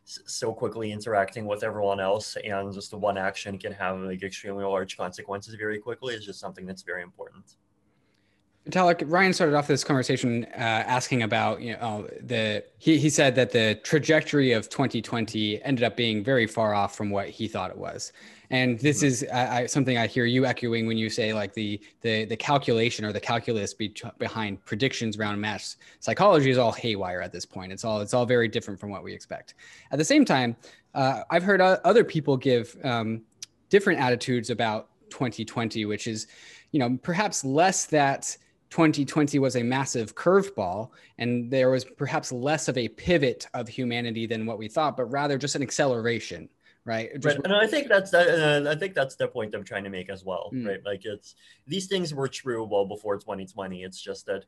so 0.05 0.53
quickly 0.53 0.91
interacting 0.91 1.47
with 1.47 1.63
everyone 1.63 2.01
else 2.01 2.37
and 2.43 2.73
just 2.73 2.95
one 2.95 3.19
action 3.19 3.59
can 3.59 3.73
have 3.73 3.99
like 3.99 4.23
extremely 4.23 4.65
large 4.65 4.97
consequences 4.97 5.55
very 5.55 5.79
quickly 5.79 6.15
is 6.15 6.25
just 6.25 6.41
something 6.41 6.65
that's 6.65 6.83
very 6.83 7.03
important. 7.03 7.57
Vitalik, 8.69 9.03
Ryan 9.07 9.33
started 9.33 9.55
off 9.55 9.67
this 9.67 9.85
conversation 9.85 10.45
uh, 10.55 10.59
asking 10.59 11.23
about 11.23 11.61
you 11.63 11.73
know 11.75 12.09
the 12.21 12.65
he 12.79 12.99
he 12.99 13.09
said 13.09 13.35
that 13.35 13.51
the 13.51 13.81
trajectory 13.83 14.53
of 14.53 14.69
2020 14.69 15.63
ended 15.63 15.85
up 15.85 15.97
being 15.97 16.23
very 16.23 16.47
far 16.47 16.75
off 16.75 16.95
from 16.95 17.09
what 17.11 17.29
he 17.29 17.49
thought 17.49 17.71
it 17.71 17.79
was, 17.79 18.13
and 18.51 18.79
this 18.79 18.99
mm-hmm. 18.99 19.07
is 19.07 19.27
I, 19.33 19.67
something 19.67 19.99
I 19.99 20.07
hear 20.07 20.25
you 20.25 20.47
echoing 20.47 20.87
when 20.87 20.97
you 20.97 21.11
say 21.11 21.33
like 21.33 21.53
the 21.53 21.81
the 22.01 22.25
the 22.25 22.37
calculation 22.37 23.05
or 23.05 23.13
the 23.13 23.21
calculus 23.21 23.75
be, 23.75 23.95
behind 24.19 24.65
predictions 24.65 25.19
around 25.19 25.41
mass 25.41 25.77
psychology 26.01 26.51
is 26.51 26.59
all 26.59 26.73
haywire 26.73 27.21
at 27.21 27.33
this 27.33 27.45
point. 27.45 27.73
It's 27.73 27.85
all 27.85 28.01
it's 28.01 28.15
all 28.15 28.27
very 28.27 28.49
different 28.49 28.81
from 28.81 28.91
what 28.91 29.03
we 29.03 29.13
expect. 29.13 29.55
At 29.91 29.99
the 29.99 30.05
same 30.05 30.25
time, 30.25 30.57
uh, 30.95 31.23
I've 31.31 31.43
heard 31.43 31.61
other 31.61 32.05
people 32.05 32.37
give 32.37 32.77
um, 32.85 33.23
different 33.69 34.01
attitudes 34.01 34.51
about 34.51 34.89
2020, 35.11 35.85
which 35.85 36.07
is 36.07 36.27
you 36.73 36.79
know 36.79 36.99
perhaps 37.03 37.45
less 37.45 37.87
that 37.87 38.37
2020 38.71 39.39
was 39.39 39.57
a 39.57 39.63
massive 39.63 40.15
curveball 40.15 40.91
and 41.17 41.51
there 41.51 41.71
was 41.71 41.85
perhaps 41.85 42.31
less 42.31 42.69
of 42.69 42.77
a 42.77 42.87
pivot 42.89 43.47
of 43.55 43.67
humanity 43.67 44.27
than 44.27 44.45
what 44.45 44.59
we 44.59 44.69
thought 44.69 44.95
but 44.95 45.07
rather 45.07 45.39
just 45.39 45.55
an 45.55 45.63
acceleration 45.63 46.51
right? 46.89 47.11
Just 47.21 47.37
right 47.37 47.45
and 47.45 47.55
i 47.55 47.67
think 47.67 47.89
that's 47.89 48.13
uh, 48.15 48.65
i 48.69 48.75
think 48.75 48.95
that's 48.95 49.15
the 49.15 49.29
point 49.29 49.55
i'm 49.55 49.65
trying 49.65 49.85
to 49.85 49.91
make 49.91 50.09
as 50.09 50.25
well 50.25 50.51
mm. 50.53 50.67
right? 50.67 50.85
Like 50.85 51.05
it's 51.05 51.35
these 51.67 51.87
things 51.87 52.15
were 52.15 52.29
true 52.29 52.65
well 52.65 52.87
before 52.87 53.17
2020 53.17 53.85
it's 53.85 54.01
just 54.01 54.27
that 54.27 54.45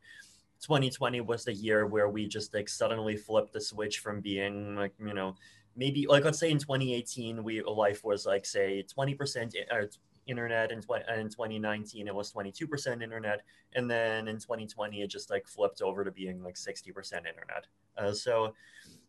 2020 0.62 1.20
was 1.20 1.44
the 1.44 1.52
year 1.52 1.86
where 1.86 2.08
we 2.08 2.26
just 2.26 2.52
like 2.54 2.68
suddenly 2.68 3.16
flipped 3.16 3.52
the 3.52 3.60
switch 3.60 3.98
from 4.00 4.20
being 4.20 4.74
like 4.74 4.92
you 4.98 5.14
know 5.14 5.34
maybe 5.76 6.06
like 6.06 6.24
let's 6.24 6.38
say 6.38 6.50
in 6.50 6.58
2018 6.58 7.44
we 7.44 7.62
life 7.62 8.02
was 8.04 8.26
like 8.26 8.44
say 8.44 8.84
20% 8.98 9.54
internet 10.26 10.70
in, 10.70 10.78
in 10.78 11.28
2019 11.28 12.08
it 12.08 12.14
was 12.14 12.32
22% 12.32 13.02
internet 13.02 13.42
and 13.74 13.90
then 13.90 14.28
in 14.28 14.36
2020 14.36 15.02
it 15.02 15.08
just 15.08 15.30
like 15.30 15.46
flipped 15.46 15.82
over 15.82 16.04
to 16.04 16.10
being 16.10 16.42
like 16.42 16.56
60% 16.56 16.88
internet. 16.88 17.66
Uh, 17.96 18.12
so 18.12 18.54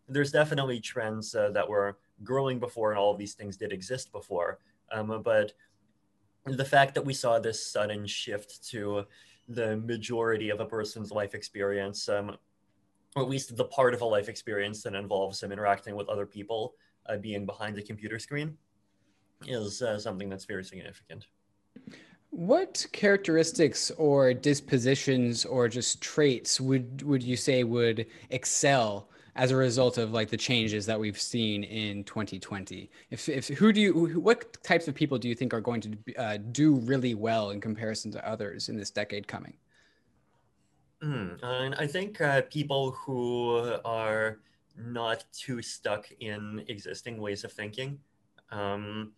there's 0.08 0.32
definitely 0.32 0.80
trends 0.80 1.34
uh, 1.36 1.50
that 1.52 1.68
were 1.68 1.98
growing 2.24 2.60
before 2.60 2.92
and 2.92 3.00
all 3.00 3.12
of 3.12 3.18
these 3.18 3.34
things 3.34 3.58
did 3.58 3.72
exist 3.72 4.12
before 4.12 4.60
um, 4.92 5.22
but 5.24 5.54
the 6.46 6.66
fact 6.66 6.96
that 6.96 7.06
we 7.06 7.13
saw 7.13 7.40
this 7.40 7.66
sudden 7.66 8.06
shift 8.06 8.68
to 8.70 9.04
the 9.48 9.78
majority 9.78 10.50
of 10.50 10.60
a 10.60 10.66
person's 10.66 11.12
life 11.12 11.36
experience 11.36 12.10
um, 12.10 12.36
or 13.16 13.24
at 13.24 13.30
least 13.30 13.56
the 13.58 13.66
part 13.66 13.94
of 13.94 14.01
a 14.01 14.06
life 14.06 14.30
experience 14.30 14.84
that 14.84 14.96
involves 14.96 15.40
them 15.40 15.51
interacting 15.51 15.96
with 15.96 16.08
other 16.10 16.25
people 16.25 16.75
uh, 17.08 17.18
being 17.18 17.46
behind 17.46 17.75
the 17.75 17.82
computer 17.82 18.20
screen 18.20 18.58
is 19.48 19.82
uh, 19.82 20.00
something 20.00 20.30
that's 20.30 20.46
very 20.46 20.63
significant. 20.63 21.28
What 22.30 22.86
characteristics 22.94 23.92
or 23.92 24.34
dispositions 24.34 25.44
or 25.44 25.68
just 25.68 26.01
traits 26.01 26.62
would 26.62 27.01
would 27.04 27.22
you 27.22 27.36
say 27.36 27.63
would 27.66 28.06
excel 28.30 29.10
as 29.36 29.52
a 29.52 29.56
result 29.56 29.98
of 29.98 30.12
like 30.12 30.30
the 30.30 30.38
changes 30.38 30.86
that 30.86 31.00
we've 31.00 31.20
seen 31.20 31.64
in 31.64 32.04
2020? 32.04 32.90
If, 33.10 33.30
if 33.30 33.48
who 33.48 33.72
do 33.72 33.82
you 33.82 34.20
what 34.20 34.62
types 34.64 34.88
of 34.88 34.96
people 34.96 35.18
do 35.18 35.28
you 35.30 35.36
think 35.36 35.54
are 35.54 35.62
going 35.62 35.82
to 35.82 35.98
uh, 36.18 36.38
do 36.52 36.76
really 36.76 37.16
well 37.16 37.52
in 37.52 37.62
comparison 37.62 38.12
to 38.12 38.28
others 38.28 38.70
in 38.70 38.78
this 38.78 38.92
decade 38.92 39.28
coming? 39.28 39.54
Mm, 41.04 41.40
and 41.42 41.76
I 41.76 41.88
think 41.88 42.22
uh, 42.22 42.44
people 42.50 42.92
who 42.92 43.76
are 43.84 44.40
not 44.78 45.26
too 45.34 45.62
stuck 45.62 46.08
in 46.20 46.64
existing 46.68 47.20
ways 47.20 47.44
of 47.44 47.52
thinking. 47.52 48.00
Um, 48.52 49.14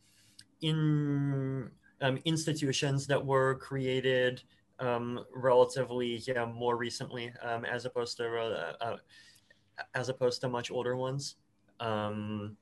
in 0.62 1.70
um, 2.02 2.20
institutions 2.26 3.08
that 3.08 3.24
were 3.24 3.56
created 3.56 4.42
um, 4.80 5.24
relatively 5.34 6.18
yeah, 6.28 6.46
more 6.46 6.78
recently 6.78 7.34
um, 7.42 7.66
as 7.66 7.86
opposed 7.86 8.18
to 8.18 8.26
uh, 8.26 8.74
uh, 8.82 8.98
as 9.96 10.10
opposed 10.10 10.42
to 10.42 10.50
much 10.50 10.72
older 10.72 10.96
ones. 10.96 11.36
Um, 11.80 12.58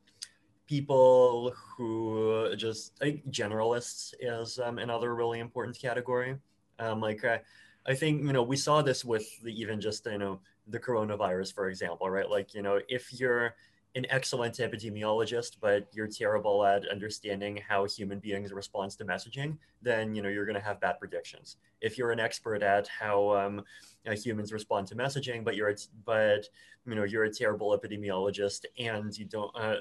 people 0.68 1.54
who 1.76 2.56
just 2.56 2.94
like 3.02 3.24
generalists 3.30 4.14
is 4.20 4.60
um, 4.60 4.78
another 4.78 5.16
really 5.16 5.40
important 5.40 5.78
category. 5.78 6.38
Um, 6.80 7.02
like 7.02 7.24
uh, 7.24 7.40
I 7.86 7.94
think 7.94 8.24
you 8.24 8.34
know 8.34 8.44
we 8.44 8.58
saw 8.58 8.82
this 8.82 9.04
with 9.04 9.26
the, 9.42 9.52
even 9.60 9.82
just 9.82 10.06
you 10.06 10.18
know 10.18 10.40
the 10.68 10.80
coronavirus 10.80 11.54
for 11.54 11.68
example, 11.70 12.10
right? 12.10 12.30
Like 12.30 12.54
you 12.54 12.62
know 12.62 12.80
if 12.88 13.12
you're 13.20 13.56
an 13.96 14.06
excellent 14.10 14.56
epidemiologist, 14.56 15.58
but 15.60 15.88
you're 15.92 16.08
terrible 16.08 16.66
at 16.66 16.88
understanding 16.88 17.60
how 17.68 17.86
human 17.86 18.20
beings 18.20 18.54
respond 18.54 18.92
to 18.92 19.04
messaging, 19.04 19.58
then 19.82 20.16
you 20.16 20.22
know 20.22 20.30
you're 20.30 20.46
going 20.46 20.56
to 20.58 20.64
have 20.64 20.80
bad 20.80 20.98
predictions. 21.00 21.58
If 21.82 21.98
you're 21.98 22.12
an 22.12 22.20
expert 22.20 22.64
at 22.64 22.88
how 22.88 23.36
um, 23.36 23.64
uh, 24.08 24.12
humans 24.12 24.54
respond 24.54 24.88
to 24.88 24.96
messaging, 24.96 25.44
but 25.44 25.56
you're 25.56 25.70
a, 25.70 25.76
but 26.06 26.48
you 26.86 26.96
know 26.96 27.04
you're 27.04 27.26
a 27.26 27.34
terrible 27.34 27.78
epidemiologist 27.78 28.66
and 28.80 29.18
you 29.18 29.26
don't 29.26 29.52
uh, 29.56 29.76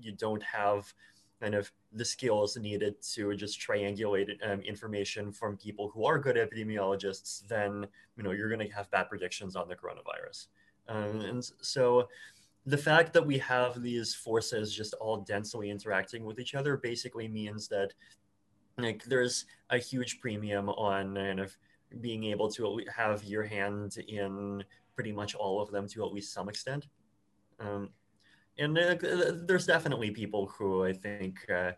you 0.00 0.12
don't 0.12 0.42
have 0.42 0.92
kind 1.40 1.54
of 1.54 1.70
the 1.92 2.04
skills 2.04 2.56
needed 2.56 2.94
to 3.02 3.34
just 3.34 3.60
triangulate 3.60 4.30
um, 4.48 4.60
information 4.60 5.32
from 5.32 5.56
people 5.56 5.90
who 5.90 6.06
are 6.06 6.18
good 6.18 6.36
epidemiologists, 6.36 7.46
then 7.48 7.86
you 8.16 8.22
know 8.22 8.30
you're 8.30 8.48
going 8.48 8.64
to 8.64 8.72
have 8.72 8.88
bad 8.92 9.08
predictions 9.08 9.56
on 9.56 9.68
the 9.68 9.74
coronavirus. 9.74 10.46
Um, 10.88 11.20
and 11.20 11.50
so 11.60 12.08
the 12.66 12.76
fact 12.76 13.12
that 13.12 13.24
we 13.24 13.38
have 13.38 13.80
these 13.80 14.14
forces 14.14 14.74
just 14.74 14.94
all 14.94 15.18
densely 15.18 15.70
interacting 15.70 16.24
with 16.24 16.40
each 16.40 16.54
other 16.54 16.76
basically 16.76 17.28
means 17.28 17.68
that 17.68 17.92
like 18.76 19.04
there's 19.04 19.46
a 19.70 19.78
huge 19.78 20.20
premium 20.20 20.68
on 20.70 21.14
kind 21.14 21.40
of 21.40 21.56
being 22.00 22.24
able 22.24 22.50
to 22.50 22.80
have 22.94 23.22
your 23.24 23.44
hand 23.44 23.96
in 24.08 24.62
pretty 24.94 25.12
much 25.12 25.34
all 25.34 25.62
of 25.62 25.70
them 25.70 25.86
to 25.88 26.04
at 26.04 26.12
least 26.12 26.32
some 26.32 26.48
extent. 26.48 26.88
Um, 27.60 27.90
and 28.58 28.76
uh, 28.76 28.96
there's 29.46 29.66
definitely 29.66 30.10
people 30.10 30.46
who 30.46 30.84
I 30.84 30.92
think 30.92 31.38
uh, 31.50 31.72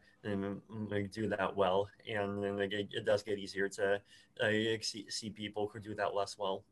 like 0.89 1.11
do 1.11 1.29
that 1.29 1.55
well, 1.57 1.89
and 2.09 2.45
it, 2.61 2.89
it, 2.93 3.05
does 3.05 3.23
get 3.23 3.39
easier 3.39 3.69
to 3.69 4.01
uh, 4.41 4.49
see, 4.81 5.07
see 5.09 5.31
people 5.31 5.71
who 5.73 5.81
do 5.81 5.95
that 5.97 6.15
less 6.15 6.39
well. 6.39 6.65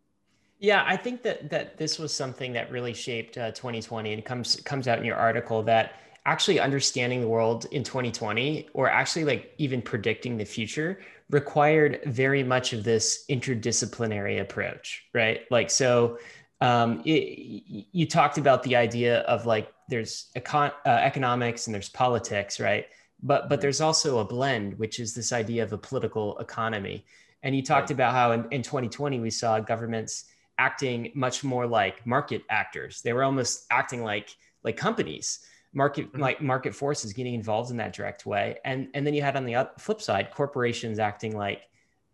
Yeah, 0.58 0.84
I 0.86 0.96
think 0.96 1.22
that 1.22 1.50
that 1.50 1.76
this 1.76 1.98
was 1.98 2.14
something 2.14 2.52
that 2.54 2.70
really 2.70 2.94
shaped 2.94 3.36
uh, 3.36 3.50
2020, 3.52 4.12
and 4.14 4.25
comes 4.25 4.56
comes 4.64 4.88
out 4.88 4.98
in 4.98 5.04
your 5.04 5.16
article 5.16 5.62
that 5.64 5.94
actually 6.25 6.58
understanding 6.58 7.20
the 7.20 7.28
world 7.28 7.66
in 7.72 7.84
2020, 7.84 8.68
or 8.72 8.88
actually 8.88 9.25
like 9.25 9.52
even 9.58 9.82
predicting 9.82 10.36
the 10.38 10.44
future, 10.44 11.00
required 11.30 12.00
very 12.06 12.42
much 12.42 12.72
of 12.72 12.84
this 12.84 13.25
interdisciplinary 13.30 14.40
approach, 14.40 15.04
right? 15.14 15.42
Like 15.50 15.70
so. 15.70 16.18
Um, 16.62 17.02
it, 17.04 17.86
you 17.92 18.06
talked 18.06 18.38
about 18.38 18.62
the 18.62 18.76
idea 18.76 19.20
of 19.20 19.44
like 19.44 19.70
there's 19.90 20.30
econ- 20.36 20.72
uh, 20.86 20.88
economics 20.88 21.66
and 21.66 21.75
there's 21.75 21.90
politics, 21.90 22.58
right? 22.58 22.86
But 23.22 23.50
but 23.50 23.60
there's 23.60 23.82
also 23.82 24.18
a 24.20 24.25
blend, 24.25 24.78
which 24.78 24.98
is 24.98 25.14
this 25.14 25.32
idea 25.32 25.62
of 25.64 25.72
a 25.75 25.78
political 25.78 26.38
economy 26.38 27.04
And 27.42 27.54
you 27.54 27.62
talked 27.62 27.90
right. 27.90 27.94
about 27.96 28.12
how 28.14 28.32
in, 28.32 28.46
in 28.50 28.62
2020 28.62 29.20
we 29.20 29.30
saw 29.30 29.60
governments 29.60 30.25
acting 30.58 31.12
much 31.14 31.44
more 31.44 31.66
like 31.66 32.06
market 32.06 32.42
actors. 32.48 33.02
They 33.02 33.12
were 33.12 33.25
almost 33.25 33.66
acting 33.70 34.02
like 34.02 34.34
like 34.64 34.76
companies, 34.76 35.40
market 35.72 36.08
mm-hmm. 36.08 36.20
like 36.20 36.40
market 36.40 36.75
forces 36.75 37.12
getting 37.12 37.34
involved 37.34 37.70
in 37.70 37.76
that 37.76 37.92
direct 37.92 38.26
way. 38.26 38.58
And 38.64 38.88
and 38.94 39.06
then 39.06 39.14
you 39.14 39.22
had 39.22 39.36
on 39.36 39.44
the 39.44 39.68
flip 39.78 40.00
side 40.00 40.30
corporations 40.32 40.98
acting 40.98 41.36
like 41.36 41.62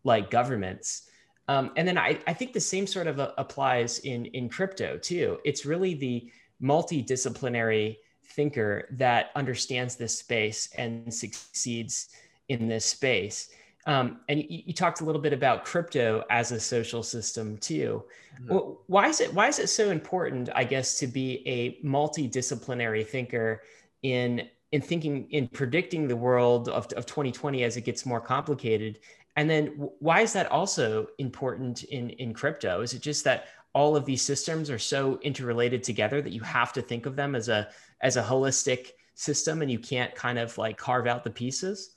like 0.04 0.30
governments. 0.30 1.08
Um, 1.48 1.72
and 1.76 1.86
then 1.86 1.98
I, 1.98 2.18
I 2.26 2.32
think 2.34 2.52
the 2.52 2.60
same 2.60 2.86
sort 2.86 3.06
of 3.06 3.18
uh, 3.18 3.32
applies 3.38 3.98
in 4.00 4.26
in 4.26 4.48
crypto 4.48 4.98
too. 4.98 5.38
It's 5.44 5.66
really 5.66 5.94
the 5.94 6.30
multidisciplinary 6.62 7.96
thinker 8.24 8.88
that 8.92 9.30
understands 9.34 9.96
this 9.96 10.18
space 10.18 10.68
and 10.76 11.12
succeeds 11.12 12.08
in 12.48 12.68
this 12.68 12.84
space. 12.84 13.50
Um, 13.86 14.20
and 14.28 14.38
you, 14.40 14.62
you, 14.66 14.72
talked 14.72 15.00
a 15.00 15.04
little 15.04 15.20
bit 15.20 15.32
about 15.32 15.64
crypto 15.64 16.22
as 16.30 16.52
a 16.52 16.60
social 16.60 17.02
system 17.02 17.56
too. 17.58 18.04
Mm-hmm. 18.34 18.54
Well, 18.54 18.82
why 18.86 19.08
is 19.08 19.20
it 19.20 19.34
why 19.34 19.48
is 19.48 19.58
it 19.58 19.68
so 19.68 19.90
important, 19.90 20.48
I 20.54 20.62
guess, 20.62 20.98
to 21.00 21.08
be 21.08 21.42
a 21.46 21.84
multidisciplinary 21.84 23.04
thinker 23.06 23.62
in 24.02 24.48
in 24.70 24.80
thinking 24.80 25.28
in 25.30 25.48
predicting 25.48 26.06
the 26.06 26.16
world 26.16 26.68
of, 26.68 26.86
of 26.92 27.06
2020 27.06 27.64
as 27.64 27.76
it 27.76 27.80
gets 27.80 28.06
more 28.06 28.20
complicated? 28.20 29.00
And 29.34 29.50
then 29.50 29.68
why 29.98 30.20
is 30.20 30.32
that 30.34 30.50
also 30.52 31.08
important 31.18 31.82
in 31.84 32.10
in 32.10 32.34
crypto? 32.34 32.82
Is 32.82 32.94
it 32.94 33.02
just 33.02 33.24
that 33.24 33.46
all 33.74 33.96
of 33.96 34.04
these 34.04 34.22
systems 34.22 34.70
are 34.70 34.78
so 34.78 35.18
interrelated 35.22 35.82
together 35.82 36.22
that 36.22 36.32
you 36.32 36.42
have 36.42 36.72
to 36.74 36.82
think 36.82 37.06
of 37.06 37.16
them 37.16 37.34
as 37.34 37.48
a 37.48 37.68
as 38.00 38.16
a 38.16 38.22
holistic 38.22 38.90
system 39.14 39.60
and 39.60 39.70
you 39.70 39.78
can't 39.78 40.14
kind 40.14 40.38
of 40.38 40.56
like 40.56 40.76
carve 40.76 41.08
out 41.08 41.24
the 41.24 41.30
pieces? 41.30 41.91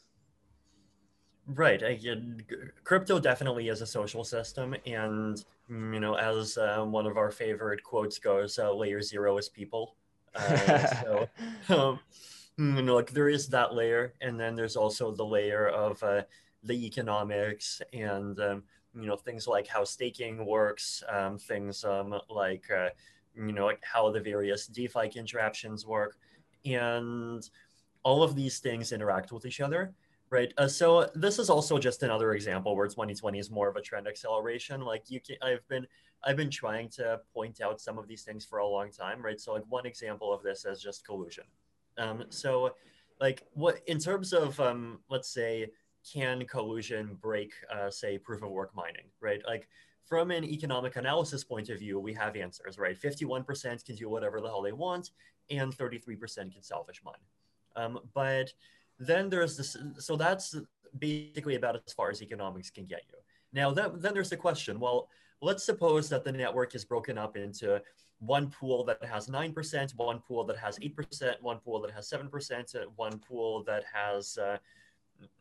Right. 1.47 1.81
crypto 2.83 3.19
definitely 3.19 3.67
is 3.69 3.81
a 3.81 3.85
social 3.85 4.23
system. 4.23 4.75
And, 4.85 5.43
mm, 5.69 5.93
you 5.93 5.99
know, 5.99 6.15
as 6.15 6.57
uh, 6.57 6.83
one 6.83 7.05
of 7.05 7.17
our 7.17 7.31
favorite 7.31 7.83
quotes 7.83 8.17
goes, 8.17 8.57
uh, 8.57 8.73
layer 8.73 9.01
zero 9.01 9.37
is 9.37 9.49
people. 9.49 9.95
Uh, 10.37 10.85
so, 10.87 11.29
um, 11.69 11.99
mm, 12.59 12.75
you 12.75 12.81
know, 12.81 12.95
like 12.95 13.11
there 13.11 13.29
is 13.29 13.47
that 13.49 13.73
layer. 13.73 14.13
And 14.19 14.37
then 14.37 14.53
there's 14.55 14.75
also 14.75 15.13
the 15.13 15.23
layer 15.25 15.69
of 15.69 16.03
uh, 16.03 16.23
the 16.63 16.85
economics 16.85 17.81
and, 17.93 18.37
um, 18.41 18.63
you 18.93 19.05
know, 19.05 19.15
things 19.15 19.47
like 19.47 19.65
how 19.67 19.85
staking 19.85 20.45
works, 20.45 21.03
um, 21.07 21.37
things 21.37 21.85
um, 21.85 22.19
like, 22.29 22.69
uh, 22.69 22.89
you 23.33 23.53
know, 23.53 23.65
like 23.65 23.81
how 23.83 24.11
the 24.11 24.19
various 24.19 24.67
DeFi 24.67 25.07
interactions 25.15 25.85
work. 25.85 26.17
And 26.65 27.49
all 28.03 28.23
of 28.23 28.35
these 28.35 28.59
things 28.59 28.91
interact 28.91 29.31
with 29.31 29.45
each 29.45 29.59
other 29.61 29.93
Right. 30.32 30.51
Uh, 30.58 30.67
so 30.67 31.10
this 31.13 31.38
is 31.38 31.50
also 31.50 31.77
just 31.77 32.03
another 32.03 32.34
example 32.34 32.75
where 32.75 32.88
2020 32.88 33.38
is 33.38 33.51
more 33.51 33.70
of 33.70 33.75
a 33.75 33.82
trend 33.82 34.08
acceleration. 34.08 34.82
Like 34.82 35.03
you 35.08 35.20
can, 35.20 35.36
I've 35.41 35.65
been, 35.67 35.86
I've 36.24 36.36
been 36.36 36.50
trying 36.50 36.89
to 36.89 37.22
point 37.34 37.62
out 37.62 37.79
some 37.79 38.00
of 38.00 38.08
these 38.08 38.24
things 38.24 38.44
for 38.44 38.60
a 38.60 38.67
long 38.67 38.91
time, 38.91 39.24
right? 39.24 39.39
So 39.39 39.53
like 39.53 39.63
one 39.70 39.86
example 39.86 40.34
of 40.34 40.41
this 40.41 40.65
is 40.65 40.82
just 40.82 41.05
collusion. 41.05 41.44
Um, 41.98 42.24
so 42.29 42.72
like 43.22 43.44
what, 43.53 43.82
in 43.88 44.00
terms 44.00 44.34
of, 44.34 44.60
um, 44.60 45.00
let's 45.10 45.29
say, 45.29 45.67
can 46.12 46.46
collusion 46.46 47.17
break, 47.22 47.53
uh, 47.74 47.89
say, 47.89 48.17
proof 48.17 48.44
of 48.44 48.50
work 48.50 48.75
mining, 48.75 49.05
right? 49.22 49.41
Like 49.46 49.67
from 50.05 50.32
an 50.32 50.44
economic 50.44 50.96
analysis 50.96 51.44
point 51.44 51.70
of 51.70 51.79
view, 51.79 52.00
we 52.00 52.13
have 52.13 52.36
answers, 52.36 52.77
right? 52.77 53.00
51% 53.00 53.86
can 53.86 53.96
do 53.96 54.10
whatever 54.10 54.39
the 54.39 54.48
hell 54.48 54.62
they 54.62 54.72
want, 54.72 55.12
and 55.50 55.75
33% 55.75 56.53
can 56.53 56.62
selfish 56.62 57.01
mine. 57.03 57.15
Um, 57.75 58.00
but 58.13 58.53
then 58.99 59.29
there's 59.29 59.57
this, 59.57 59.77
so 59.99 60.15
that's 60.15 60.55
basically 60.97 61.55
about 61.55 61.75
as 61.85 61.93
far 61.93 62.09
as 62.09 62.21
economics 62.21 62.69
can 62.69 62.85
get 62.85 63.01
you. 63.07 63.17
Now, 63.53 63.71
that, 63.71 64.01
then 64.01 64.13
there's 64.13 64.29
the 64.29 64.37
question, 64.37 64.79
well, 64.79 65.09
let's 65.41 65.63
suppose 65.63 66.09
that 66.09 66.24
the 66.24 66.31
network 66.31 66.75
is 66.75 66.85
broken 66.85 67.17
up 67.17 67.37
into 67.37 67.81
one 68.20 68.50
pool 68.50 68.83
that 68.85 69.03
has 69.03 69.27
9%, 69.27 69.96
one 69.96 70.20
pool 70.20 70.43
that 70.46 70.57
has 70.57 70.79
8%, 70.79 71.41
one 71.41 71.59
pool 71.59 71.81
that 71.81 71.91
has 71.91 72.09
7%, 72.09 72.85
one 72.96 73.20
pool 73.20 73.63
that 73.63 73.83
has 73.93 74.37
uh, 74.37 74.57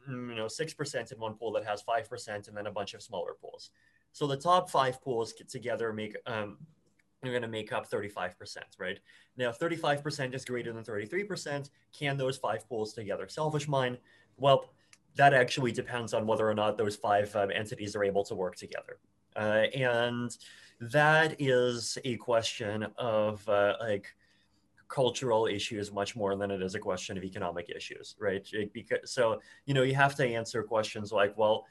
mm, 0.08 0.28
you 0.30 0.34
know 0.34 0.46
6% 0.46 1.12
and 1.12 1.20
one 1.20 1.34
pool 1.34 1.52
that 1.52 1.64
has 1.64 1.82
5% 1.82 2.48
and 2.48 2.56
then 2.56 2.66
a 2.66 2.70
bunch 2.70 2.94
of 2.94 3.02
smaller 3.02 3.34
pools. 3.40 3.70
So 4.12 4.26
the 4.26 4.36
top 4.36 4.70
five 4.70 5.02
pools 5.02 5.32
get 5.32 5.48
together 5.48 5.92
make 5.92 6.16
um, 6.26 6.58
you're 7.24 7.32
going 7.32 7.42
to 7.42 7.48
make 7.48 7.72
up 7.72 7.90
35%, 7.90 8.58
right? 8.78 8.98
Now, 9.36 9.50
35% 9.50 10.34
is 10.34 10.44
greater 10.44 10.72
than 10.72 10.84
33%. 10.84 11.70
Can 11.96 12.16
those 12.16 12.36
five 12.36 12.68
pools 12.68 12.92
together 12.92 13.28
selfish 13.28 13.68
mine? 13.68 13.98
Well, 14.36 14.70
that 15.16 15.32
actually 15.32 15.72
depends 15.72 16.12
on 16.12 16.26
whether 16.26 16.48
or 16.48 16.54
not 16.54 16.76
those 16.76 16.96
five 16.96 17.34
um, 17.36 17.50
entities 17.50 17.94
are 17.94 18.04
able 18.04 18.24
to 18.24 18.34
work 18.34 18.56
together. 18.56 18.98
Uh, 19.36 19.66
and 19.74 20.36
that 20.80 21.36
is 21.40 21.98
a 22.04 22.16
question 22.16 22.86
of 22.98 23.48
uh, 23.48 23.74
like 23.80 24.14
cultural 24.88 25.46
issues 25.46 25.92
much 25.92 26.14
more 26.14 26.36
than 26.36 26.50
it 26.50 26.62
is 26.62 26.74
a 26.74 26.78
question 26.78 27.16
of 27.16 27.24
economic 27.24 27.70
issues, 27.74 28.14
right? 28.18 28.46
Because 28.72 29.10
so 29.10 29.40
you 29.66 29.74
know 29.74 29.82
you 29.82 29.94
have 29.94 30.14
to 30.16 30.26
answer 30.26 30.62
questions 30.62 31.12
like, 31.12 31.36
well, 31.36 31.66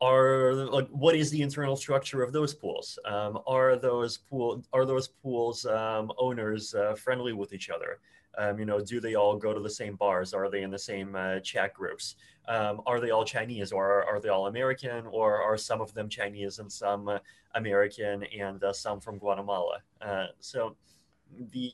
are 0.00 0.54
like 0.54 0.88
what 0.88 1.14
is 1.16 1.30
the 1.30 1.42
internal 1.42 1.76
structure 1.76 2.22
of 2.22 2.32
those 2.32 2.54
pools? 2.54 2.98
Um, 3.04 3.40
are 3.46 3.76
those 3.76 4.18
pool 4.18 4.62
are 4.72 4.84
those 4.84 5.08
pools 5.08 5.66
um, 5.66 6.12
owners 6.18 6.74
uh, 6.74 6.94
friendly 6.94 7.32
with 7.32 7.52
each 7.52 7.70
other? 7.70 7.98
Um, 8.36 8.58
you 8.58 8.64
know 8.64 8.80
do 8.80 9.00
they 9.00 9.16
all 9.16 9.36
go 9.36 9.52
to 9.52 9.60
the 9.60 9.70
same 9.70 9.96
bars? 9.96 10.32
Are 10.34 10.48
they 10.48 10.62
in 10.62 10.70
the 10.70 10.78
same 10.78 11.16
uh, 11.16 11.40
chat 11.40 11.74
groups? 11.74 12.14
Um, 12.46 12.80
are 12.86 13.00
they 13.00 13.10
all 13.10 13.24
chinese 13.24 13.72
or 13.72 13.84
are, 13.86 14.04
are, 14.04 14.20
they 14.20 14.30
all 14.30 14.46
american 14.46 15.06
or 15.06 15.42
are 15.42 15.58
some 15.58 15.82
of 15.82 15.92
them 15.92 16.08
chinese 16.08 16.60
and 16.60 16.72
some 16.72 17.06
uh, 17.08 17.18
american 17.54 18.22
and 18.24 18.62
uh, 18.62 18.72
some 18.72 19.00
from 19.00 19.18
guatemala? 19.18 19.80
Uh, 20.00 20.26
so 20.38 20.76
the 21.50 21.72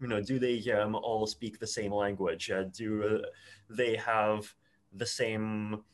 you 0.00 0.08
know 0.08 0.20
do 0.20 0.40
they 0.40 0.60
um, 0.72 0.96
all 0.96 1.26
speak 1.26 1.60
the 1.60 1.66
same 1.66 1.92
language? 1.92 2.50
Do 2.72 3.22
they 3.68 3.94
have 3.94 4.52
the 4.92 5.06
same 5.06 5.84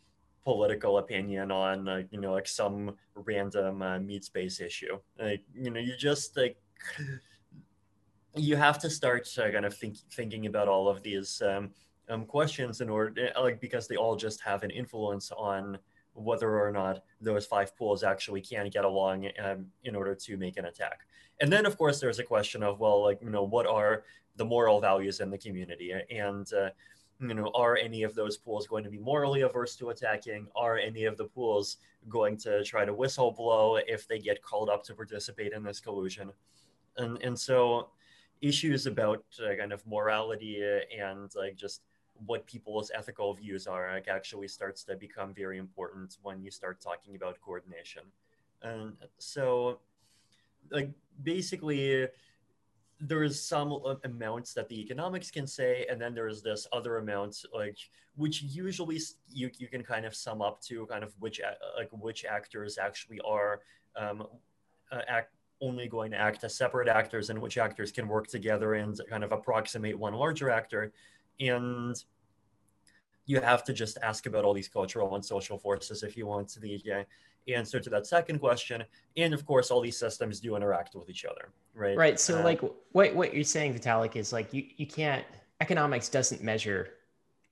political 0.47 0.99
opinion 0.99 1.51
on 1.51 1.89
uh, 1.89 2.03
you 2.13 2.21
know 2.21 2.33
like 2.33 2.47
some 2.47 2.95
random 3.17 3.83
uh, 3.83 3.99
meat 3.99 4.25
space 4.25 4.61
issue. 4.61 4.97
Like 5.19 5.43
you 5.53 5.73
know 5.73 5.81
you 5.81 5.95
just 5.99 6.37
like 6.37 6.57
you 8.37 8.55
have 8.55 8.79
to 8.79 8.89
start 8.89 9.29
uh, 9.39 9.51
kind 9.51 9.67
of 9.67 9.77
think, 9.77 9.97
thinking 10.13 10.47
about 10.47 10.69
all 10.69 10.87
of 10.89 11.03
these 11.03 11.43
um, 11.43 11.71
um, 12.09 12.25
questions 12.25 12.81
in 12.81 12.89
order 12.89 13.33
uh, 13.37 13.43
like 13.43 13.61
because 13.61 13.89
they 13.89 13.97
all 13.97 14.15
just 14.15 14.41
have 14.41 14.63
an 14.63 14.71
influence 14.71 15.33
on 15.37 15.79
whether 16.15 16.61
or 16.61 16.71
not 16.71 17.03
those 17.21 17.45
five 17.45 17.77
pools 17.77 18.05
actually 18.05 18.41
can 18.41 18.71
get 18.71 18.85
along 18.85 19.29
um, 19.45 19.67
in 19.83 19.97
order 19.97 20.15
to 20.15 20.37
make 20.37 20.57
an 20.59 20.67
attack. 20.67 21.01
And 21.41 21.53
then 21.53 21.67
of 21.67 21.77
course 21.77 21.99
there's 22.01 22.21
a 22.21 22.31
question 22.35 22.63
of 22.63 22.79
well 22.79 23.03
like 23.03 23.19
you 23.21 23.31
know 23.31 23.43
what 23.43 23.67
are 23.67 24.05
the 24.37 24.45
moral 24.45 24.81
values 24.81 25.19
in 25.19 25.29
the 25.29 25.39
community? 25.39 25.93
And 26.11 26.47
uh, 26.53 26.71
you 27.21 27.35
know, 27.35 27.51
are 27.55 27.77
any 27.77 28.03
of 28.03 28.15
those 28.15 28.37
pools 28.37 28.67
going 28.67 28.85
to 28.85 28.91
be 28.91 28.99
morally 28.99 29.43
averse 29.43 29.77
to 29.77 29.91
attacking? 29.91 30.49
Are 30.55 30.79
any 30.79 31.05
of 31.05 31.17
the 31.17 31.25
pools 31.25 31.79
going 32.09 32.37
to 32.39 32.63
try 32.65 32.85
to 32.85 32.95
whistleblow 32.95 33.81
if 33.87 34.07
they 34.07 34.19
get 34.19 34.43
called 34.43 34.69
up 34.69 34.85
to 34.85 34.95
participate 34.95 35.53
in 35.53 35.63
this 35.63 35.81
collusion? 35.81 36.31
And 36.97 37.21
and 37.23 37.39
so 37.39 37.89
issues 38.43 38.87
about 38.87 39.25
uh, 39.43 39.55
kind 39.57 39.73
of 39.73 39.87
morality 39.87 40.63
and 40.97 41.31
like 41.35 41.57
just 41.57 41.83
what 42.27 42.47
people's 42.47 42.91
ethical 42.95 43.35
views 43.35 43.67
are 43.67 43.93
like 43.93 44.09
actually 44.09 44.49
starts 44.49 44.85
to 44.85 44.97
become 44.97 45.35
very 45.35 45.59
important 45.59 46.19
when 46.23 46.43
you 46.43 46.51
start 46.51 46.81
talking 46.81 47.17
about 47.17 47.41
coordination. 47.41 48.03
And 48.63 48.95
so 49.19 49.81
like 50.71 50.91
basically 51.23 52.09
there 53.01 53.23
is 53.23 53.43
some 53.43 53.79
amounts 54.05 54.55
that 54.55 54.69
the 54.69 54.81
economics 54.81 55.31
can 55.31 55.47
say, 55.47 55.87
and 55.91 56.01
then 56.01 56.15
there's 56.15 56.43
this 56.43 56.67
other 56.73 56.99
amount, 56.99 57.45
like 57.55 57.77
which 58.17 58.43
usually 58.43 58.99
you, 59.29 59.51
you 59.59 59.69
can 59.69 59.83
kind 59.83 60.07
of 60.07 60.15
sum 60.15 60.41
up 60.41 60.61
to 60.63 60.87
kind 60.87 61.05
of 61.05 61.13
which 61.19 61.41
like 61.77 61.91
which 61.93 62.25
actors 62.25 62.79
actually 62.79 63.21
are 63.21 63.61
um, 63.97 64.27
uh, 64.91 65.01
act, 65.09 65.33
only 65.61 65.89
going 65.89 66.11
to 66.11 66.17
act 66.17 66.43
as 66.45 66.57
separate 66.57 66.89
actors, 66.89 67.29
and 67.29 67.39
which 67.39 67.59
actors 67.59 67.93
can 67.93 68.09
work 68.09 68.27
together 68.27 68.75
and 68.75 68.99
kind 69.11 69.25
of 69.25 69.33
approximate 69.33 69.99
one 69.99 70.15
larger 70.15 70.49
actor, 70.51 70.93
and 71.39 72.03
you 73.27 73.41
have 73.41 73.65
to 73.65 73.73
just 73.73 73.99
ask 74.03 74.27
about 74.27 74.45
all 74.45 74.55
these 74.55 74.69
cultural 74.69 75.15
and 75.17 75.25
social 75.25 75.59
forces 75.59 76.03
if 76.03 76.17
you 76.17 76.27
want 76.27 76.49
to 76.49 76.61
the 76.61 76.81
uh, 76.95 77.03
answer 77.55 77.81
to 77.81 77.91
that 77.91 78.07
second 78.07 78.39
question. 78.39 78.85
And 79.17 79.33
of 79.35 79.45
course, 79.47 79.71
all 79.71 79.81
these 79.81 79.99
systems 79.99 80.41
do 80.41 80.57
interact 80.57 80.95
with 80.95 81.09
each 81.09 81.25
other, 81.25 81.51
right? 81.75 81.97
Right. 81.97 82.21
So, 82.21 82.41
uh, 82.41 82.45
like, 82.45 82.61
what 82.93 83.15
what 83.15 83.35
you're 83.35 83.45
saying, 83.45 83.75
Vitalik, 83.75 84.17
is 84.17 84.33
like 84.33 84.53
you 84.53 84.65
you 84.77 84.87
can't 84.87 85.25
economics 85.61 86.09
doesn't 86.09 86.43
measure 86.43 86.91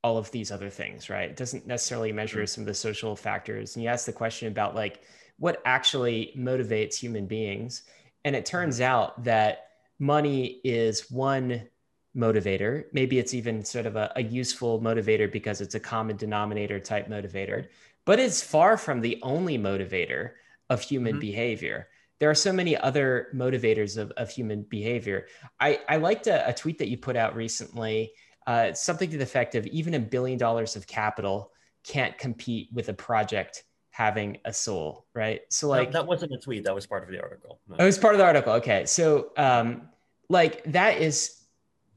all 0.02 0.18
of 0.18 0.30
these 0.30 0.52
other 0.52 0.68
things, 0.68 1.09
right? 1.09 1.30
It 1.30 1.37
doesn't 1.37 1.66
necessarily 1.66 2.12
measure 2.12 2.40
mm-hmm. 2.40 2.46
some 2.46 2.62
of 2.62 2.66
the 2.66 2.74
social 2.74 3.16
factors. 3.16 3.74
And 3.74 3.83
you 3.83 3.88
ask 3.88 4.04
the 4.04 4.12
question 4.12 4.48
about 4.48 4.74
like 4.74 5.02
what 5.38 5.62
actually 5.64 6.33
motivates 6.37 6.96
human 6.96 7.26
beings, 7.26 7.83
and 8.24 8.37
it 8.37 8.44
turns 8.44 8.76
mm-hmm. 8.76 8.92
out 8.92 9.24
that 9.24 9.68
money 9.98 10.61
is 10.64 11.11
one 11.11 11.68
motivator. 12.16 12.85
Maybe 12.92 13.18
it's 13.18 13.35
even 13.35 13.64
sort 13.64 13.87
of 13.87 13.96
a, 13.96 14.12
a, 14.16 14.22
useful 14.22 14.80
motivator 14.80 15.30
because 15.30 15.61
it's 15.61 15.74
a 15.74 15.80
common 15.80 16.16
denominator 16.16 16.78
type 16.78 17.09
motivator, 17.09 17.66
but 18.04 18.18
it's 18.18 18.42
far 18.42 18.76
from 18.76 19.00
the 19.00 19.18
only 19.22 19.58
motivator 19.58 20.32
of 20.70 20.80
human 20.80 21.14
mm-hmm. 21.14 21.20
behavior. 21.20 21.88
There 22.20 22.30
are 22.30 22.34
so 22.34 22.52
many 22.52 22.76
other 22.76 23.28
motivators 23.34 23.96
of, 23.96 24.10
of 24.12 24.30
human 24.30 24.62
behavior. 24.62 25.26
I, 25.60 25.80
I 25.88 25.96
liked 25.96 26.26
a, 26.26 26.48
a 26.48 26.52
tweet 26.52 26.78
that 26.78 26.88
you 26.88 26.96
put 26.96 27.16
out 27.16 27.34
recently, 27.34 28.12
uh, 28.46 28.72
something 28.72 29.10
to 29.10 29.16
the 29.16 29.24
effect 29.24 29.54
of 29.54 29.66
even 29.66 29.94
a 29.94 29.98
billion 29.98 30.38
dollars 30.38 30.76
of 30.76 30.86
capital 30.86 31.52
can't 31.82 32.16
compete 32.16 32.68
with 32.72 32.88
a 32.88 32.94
project 32.94 33.64
having 33.90 34.38
a 34.44 34.52
soul, 34.52 35.06
right? 35.14 35.42
So 35.50 35.68
like 35.68 35.92
that, 35.92 36.00
that 36.00 36.06
wasn't 36.06 36.32
a 36.32 36.38
tweet, 36.38 36.64
that 36.64 36.74
was 36.74 36.86
part 36.86 37.04
of 37.04 37.10
the 37.10 37.20
article. 37.20 37.60
No. 37.68 37.76
It 37.76 37.84
was 37.84 37.98
part 37.98 38.14
of 38.14 38.18
the 38.18 38.24
article. 38.24 38.54
Okay. 38.54 38.86
So 38.86 39.30
um 39.36 39.88
like 40.28 40.64
that 40.64 41.00
is 41.00 41.43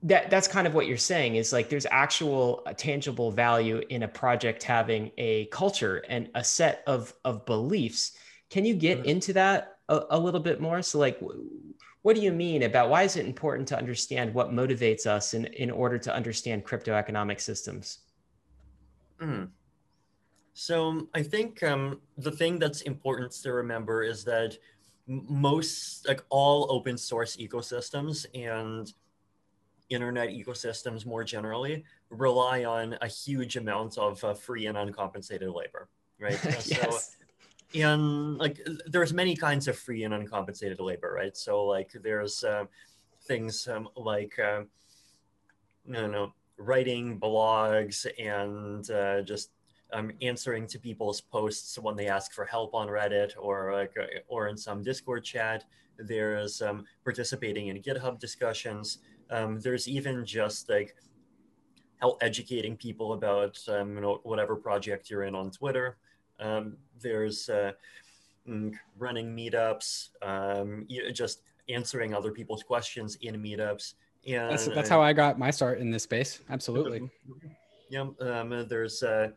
that 0.04 0.30
that's 0.30 0.48
kind 0.48 0.68
of 0.68 0.76
what 0.76 0.88
you're 0.88 0.98
saying 0.98 1.36
is 1.36 1.52
like 1.52 1.70
there's 1.70 1.88
actual 1.90 2.62
uh, 2.66 2.74
tangible 2.74 3.32
value 3.32 3.82
in 3.90 4.04
a 4.04 4.08
project 4.08 4.62
having 4.62 5.12
a 5.18 5.46
culture 5.46 6.04
and 6.08 6.30
a 6.36 6.44
set 6.44 6.84
of 6.86 7.14
of 7.26 7.46
beliefs. 7.46 8.12
Can 8.50 8.64
you 8.64 8.76
get 8.76 9.06
into 9.06 9.34
that 9.34 9.80
a, 9.90 10.02
a, 10.12 10.20
little 10.20 10.40
bit 10.40 10.62
more? 10.62 10.82
So 10.82 11.00
like 11.00 11.20
what 12.04 12.16
do 12.16 12.22
you 12.22 12.32
mean 12.32 12.64
about 12.64 12.90
why 12.90 13.04
is 13.04 13.18
it 13.18 13.26
important 13.26 13.68
to 13.70 13.78
understand 13.78 14.34
what 14.34 14.52
motivates 14.52 15.08
us 15.08 15.34
in 15.34 15.46
in 15.46 15.72
order 15.72 15.98
to 15.98 16.14
understand 16.14 16.64
crypto 16.64 16.94
economic 16.94 17.40
systems? 17.40 18.00
Mm. 19.22 19.50
so 20.54 21.08
i 21.16 21.24
think 21.24 21.64
um, 21.64 22.00
the 22.20 22.32
thing 22.32 22.60
that's 22.60 22.82
important 22.82 23.32
to 23.32 23.52
remember 23.52 24.04
is 24.04 24.24
that 24.26 24.56
most 25.08 26.08
like 26.08 26.24
all 26.30 26.68
open 26.70 26.98
source 26.98 27.36
ecosystems 27.38 28.28
and 28.36 28.94
internet 29.90 30.30
ecosystems 30.30 31.06
more 31.06 31.24
generally 31.24 31.84
rely 32.10 32.66
on 32.66 32.98
a 33.02 33.08
huge 33.08 33.56
amount 33.58 33.98
of 33.98 34.24
uh, 34.24 34.34
free 34.34 34.66
and 34.68 34.78
uncompensated 34.78 35.50
labor, 35.50 35.90
right? 36.20 36.40
yes. 36.46 36.66
So, 36.70 37.00
and 37.74 38.38
like 38.38 38.66
there's 38.86 39.14
many 39.14 39.36
kinds 39.36 39.68
of 39.68 39.78
free 39.78 40.04
and 40.04 40.14
uncompensated 40.14 40.80
labor, 40.80 41.14
right? 41.14 41.36
So 41.36 41.66
like 41.66 41.92
there's 42.02 42.44
uh, 42.44 42.66
things 43.24 43.68
um, 43.68 43.90
like 43.96 44.38
uh, 44.40 44.62
you 45.86 46.08
know 46.08 46.34
writing 46.58 47.20
blogs 47.20 48.08
and 48.18 48.90
uh, 48.90 49.22
just 49.22 49.52
um, 49.94 50.12
answering 50.22 50.68
to 50.68 50.80
people's 50.80 51.22
posts 51.22 51.78
when 51.80 51.96
they 51.96 52.08
ask 52.08 52.34
for 52.34 52.46
help 52.46 52.74
on 52.74 52.88
Reddit 52.88 53.34
or 53.38 53.74
like 53.74 53.94
or 54.28 54.48
in 54.48 54.58
some 54.58 54.84
Discord 54.84 55.24
chat. 55.24 55.66
There's 56.00 56.62
um, 56.62 56.86
participating 57.04 57.68
in 57.68 57.82
GitHub 57.82 58.20
discussions. 58.20 59.00
Um, 59.30 59.60
there's 59.60 59.88
even 59.88 60.26
just 60.26 60.70
like 60.70 60.96
how 62.00 62.18
educating 62.22 62.78
people 62.78 63.14
about 63.14 63.60
um, 63.68 63.96
you 63.96 64.02
know 64.02 64.20
whatever 64.24 64.56
project 64.56 65.10
you're 65.10 65.24
in 65.24 65.36
on 65.36 65.52
Twitter. 65.52 65.98
Um, 66.40 66.78
there's 67.02 67.50
uh, 67.50 67.72
mm, 68.48 68.74
running 68.98 69.36
meetups, 69.36 70.10
um, 70.22 70.88
just 71.14 71.42
answering 71.70 72.14
other 72.14 72.32
people's 72.32 72.64
questions 72.64 73.18
in 73.22 73.42
meetups. 73.42 73.96
And 74.28 74.52
that's, 74.52 74.68
that's 74.68 74.90
how 74.90 75.02
I 75.02 75.14
got 75.14 75.40
my 75.40 75.52
start 75.52 75.80
in 75.80 75.90
this 75.92 76.04
space. 76.04 76.42
Absolutely. 76.50 77.10
Yeah. 77.90 78.08
Um, 78.20 78.66
there's 78.68 79.02
uh, 79.02 79.30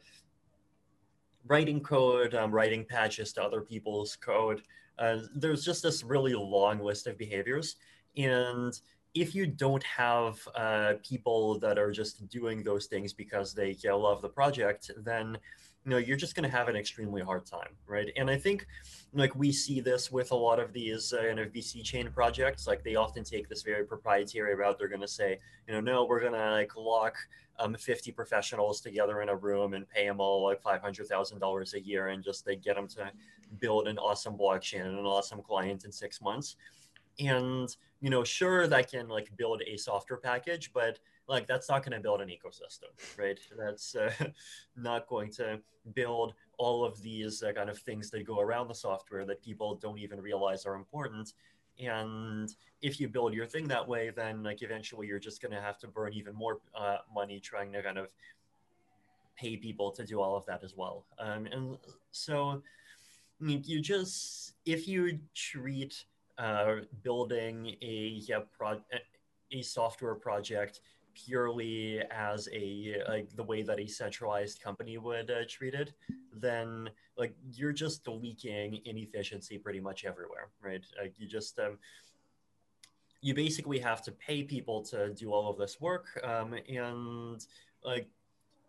writing 1.46 1.80
code, 1.80 2.34
um, 2.34 2.50
writing 2.50 2.84
patches 2.84 3.32
to 3.34 3.42
other 3.44 3.60
people's 3.60 4.16
code. 4.16 4.62
Uh, 4.98 5.18
there's 5.36 5.64
just 5.64 5.84
this 5.84 6.02
really 6.02 6.34
long 6.34 6.80
list 6.80 7.06
of 7.06 7.16
behaviors. 7.16 7.76
And 8.16 8.76
if 9.14 9.34
you 9.34 9.46
don't 9.46 9.82
have 9.82 10.46
uh, 10.54 10.94
people 11.02 11.58
that 11.58 11.78
are 11.78 11.90
just 11.90 12.28
doing 12.28 12.62
those 12.62 12.86
things 12.86 13.12
because 13.12 13.52
they 13.52 13.70
you 13.82 13.90
know, 13.90 13.98
love 13.98 14.22
the 14.22 14.28
project, 14.28 14.90
then 14.98 15.36
you 15.84 15.90
know 15.90 15.96
you're 15.96 16.16
just 16.16 16.34
going 16.34 16.48
to 16.48 16.54
have 16.54 16.68
an 16.68 16.76
extremely 16.76 17.22
hard 17.22 17.46
time, 17.46 17.74
right? 17.86 18.12
And 18.16 18.30
I 18.30 18.36
think 18.36 18.66
like 19.14 19.34
we 19.34 19.50
see 19.50 19.80
this 19.80 20.12
with 20.12 20.30
a 20.30 20.36
lot 20.36 20.60
of 20.60 20.72
these 20.72 21.12
uh, 21.12 21.22
kind 21.22 21.40
of 21.40 21.52
VC 21.52 21.82
chain 21.82 22.10
projects. 22.12 22.66
Like 22.66 22.84
they 22.84 22.96
often 22.96 23.24
take 23.24 23.48
this 23.48 23.62
very 23.62 23.84
proprietary 23.84 24.54
route. 24.54 24.78
They're 24.78 24.88
going 24.88 25.00
to 25.00 25.08
say, 25.08 25.38
you 25.66 25.74
know, 25.74 25.80
no, 25.80 26.04
we're 26.04 26.20
going 26.20 26.34
to 26.34 26.50
like 26.50 26.76
lock 26.76 27.16
um, 27.58 27.74
50 27.74 28.12
professionals 28.12 28.80
together 28.80 29.22
in 29.22 29.28
a 29.28 29.36
room 29.36 29.74
and 29.74 29.88
pay 29.88 30.06
them 30.06 30.20
all 30.20 30.44
like 30.44 30.62
$500,000 30.62 31.74
a 31.74 31.80
year 31.80 32.08
and 32.08 32.22
just 32.22 32.44
they 32.44 32.56
get 32.56 32.76
them 32.76 32.88
to 32.88 33.10
build 33.58 33.88
an 33.88 33.98
awesome 33.98 34.36
blockchain 34.36 34.86
and 34.86 34.98
an 34.98 35.04
awesome 35.04 35.42
client 35.42 35.84
in 35.84 35.92
six 35.92 36.20
months 36.20 36.56
and 37.20 37.76
you 38.00 38.10
know 38.10 38.24
sure 38.24 38.66
that 38.66 38.90
can 38.90 39.08
like 39.08 39.30
build 39.36 39.62
a 39.66 39.76
software 39.76 40.18
package 40.18 40.72
but 40.72 40.98
like 41.28 41.46
that's 41.46 41.68
not 41.68 41.84
going 41.84 41.92
to 41.92 42.00
build 42.00 42.20
an 42.20 42.28
ecosystem 42.28 42.90
right? 43.18 43.38
That's 43.56 43.94
uh, 43.94 44.12
not 44.76 45.06
going 45.06 45.30
to 45.32 45.60
build 45.94 46.34
all 46.58 46.84
of 46.84 47.00
these 47.02 47.42
uh, 47.42 47.52
kind 47.52 47.70
of 47.70 47.78
things 47.78 48.10
that 48.10 48.26
go 48.26 48.40
around 48.40 48.68
the 48.68 48.74
software 48.74 49.24
that 49.24 49.42
people 49.42 49.76
don't 49.76 49.98
even 49.98 50.20
realize 50.20 50.66
are 50.66 50.74
important. 50.74 51.32
And 51.78 52.54
if 52.82 53.00
you 53.00 53.08
build 53.08 53.32
your 53.32 53.46
thing 53.46 53.66
that 53.68 53.86
way 53.86 54.10
then 54.10 54.42
like 54.42 54.62
eventually 54.62 55.06
you're 55.06 55.18
just 55.18 55.40
going 55.40 55.52
to 55.52 55.60
have 55.60 55.78
to 55.78 55.88
burn 55.88 56.12
even 56.12 56.34
more 56.34 56.60
uh, 56.74 56.98
money 57.14 57.40
trying 57.40 57.72
to 57.72 57.82
kind 57.82 57.98
of 57.98 58.08
pay 59.36 59.56
people 59.56 59.90
to 59.92 60.04
do 60.04 60.20
all 60.20 60.36
of 60.36 60.44
that 60.46 60.62
as 60.62 60.76
well. 60.76 61.06
Um, 61.18 61.46
and 61.46 61.78
so 62.10 62.62
you 63.40 63.80
just 63.80 64.52
if 64.66 64.86
you 64.86 65.18
treat 65.34 66.04
uh, 66.40 66.76
building 67.02 67.76
a 67.82 68.20
yeah, 68.26 68.40
pro- 68.56 68.80
a 69.52 69.62
software 69.62 70.14
project 70.14 70.80
purely 71.14 72.00
as 72.10 72.48
a 72.52 72.96
like 73.08 73.28
the 73.36 73.42
way 73.42 73.62
that 73.62 73.78
a 73.78 73.86
centralized 73.86 74.62
company 74.62 74.96
would 74.98 75.30
uh, 75.30 75.42
treat 75.48 75.74
it, 75.74 75.92
then 76.32 76.88
like 77.16 77.34
you're 77.52 77.72
just 77.72 78.06
leaking 78.08 78.80
inefficiency 78.84 79.58
pretty 79.58 79.80
much 79.80 80.04
everywhere, 80.04 80.48
right? 80.62 80.84
Like 81.00 81.14
you 81.18 81.26
just 81.26 81.58
um, 81.58 81.78
you 83.20 83.34
basically 83.34 83.78
have 83.78 84.02
to 84.02 84.12
pay 84.12 84.42
people 84.42 84.82
to 84.84 85.10
do 85.10 85.32
all 85.32 85.50
of 85.50 85.58
this 85.58 85.80
work, 85.80 86.06
um, 86.24 86.54
and 86.68 87.44
like, 87.84 88.08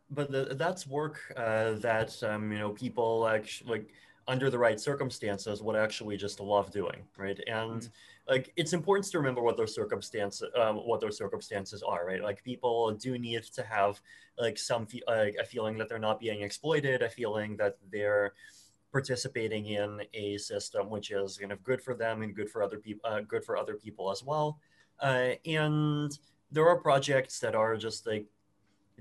but 0.10 0.30
the, 0.32 0.56
that's 0.56 0.86
work 0.86 1.20
uh, 1.38 1.74
that 1.74 2.22
um, 2.24 2.52
you 2.52 2.60
know 2.60 2.72
people 2.72 3.28
actually 3.28 3.72
like 3.72 3.90
under 4.28 4.50
the 4.50 4.58
right 4.58 4.80
circumstances 4.80 5.62
would 5.62 5.76
actually 5.76 6.18
just 6.18 6.40
love 6.40 6.72
doing 6.72 7.04
right? 7.18 7.40
And 7.48 7.82
mm-hmm. 7.82 8.34
like 8.34 8.54
it's 8.56 8.74
important 8.74 9.06
to 9.12 9.18
remember 9.18 9.42
what 9.42 9.58
those 9.58 9.74
circumstances 9.74 10.50
um, 10.60 10.78
what 10.78 11.02
those 11.02 11.18
circumstances 11.18 11.84
are 11.84 12.06
right? 12.06 12.22
Like 12.22 12.44
people 12.44 12.92
do 12.92 13.18
need 13.18 13.44
to 13.44 13.64
have 13.64 14.00
like 14.38 14.58
some 14.58 14.86
fe- 14.86 15.04
like 15.08 15.36
a 15.40 15.46
feeling 15.46 15.78
that 15.78 15.90
they're 15.90 16.00
not 16.00 16.20
being 16.20 16.42
exploited 16.42 17.02
a 17.02 17.10
feeling 17.10 17.58
that 17.58 17.78
they're 17.92 18.34
participating 18.92 19.68
in 19.68 20.02
a 20.14 20.38
system 20.38 20.90
which 20.90 21.12
is 21.12 21.38
kind 21.38 21.52
of 21.52 21.64
good 21.64 21.82
for 21.82 21.96
them 21.96 22.22
and 22.22 22.36
good 22.36 22.50
for 22.50 22.62
other 22.62 22.78
people 22.78 23.10
uh, 23.10 23.22
good 23.22 23.44
for 23.44 23.58
other 23.58 23.76
people 23.76 24.12
as 24.12 24.24
well. 24.24 24.60
Uh, 25.00 25.32
and 25.46 26.20
there 26.52 26.68
are 26.68 26.78
projects 26.78 27.40
that 27.40 27.56
are 27.56 27.76
just 27.76 28.06
like 28.06 28.28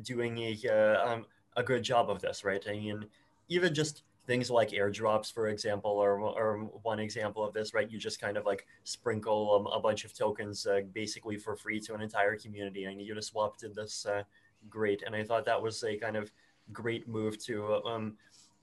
doing 0.02 0.38
a 0.38 0.56
uh, 0.66 1.12
um, 1.12 1.26
a 1.56 1.62
good 1.62 1.83
job 1.83 2.09
of 2.09 2.22
this 2.22 2.42
right? 2.42 2.64
I 2.66 2.72
mean 2.72 3.04
even 3.48 3.74
just 3.74 4.04
things 4.30 4.48
like 4.48 4.70
airdrops, 4.70 5.32
for 5.32 5.48
example, 5.48 5.90
or, 5.90 6.58
one 6.84 7.00
example 7.00 7.44
of 7.44 7.52
this, 7.52 7.74
right? 7.74 7.90
You 7.90 7.98
just 7.98 8.20
kind 8.20 8.36
of 8.36 8.46
like 8.46 8.64
sprinkle 8.84 9.42
um, 9.56 9.66
a 9.76 9.80
bunch 9.80 10.04
of 10.04 10.14
tokens 10.14 10.68
uh, 10.68 10.82
basically 10.94 11.36
for 11.36 11.56
free 11.56 11.80
to 11.80 11.94
an 11.94 12.00
entire 12.00 12.36
community. 12.36 12.84
And 12.84 13.00
Uniswap 13.00 13.56
did 13.56 13.74
this 13.74 14.06
uh, 14.06 14.22
great. 14.68 15.02
And 15.04 15.16
I 15.16 15.24
thought 15.24 15.44
that 15.46 15.60
was 15.60 15.82
a 15.82 15.96
kind 15.96 16.16
of 16.16 16.30
great 16.72 17.08
move 17.08 17.44
to 17.46 17.82
um, 17.84 18.16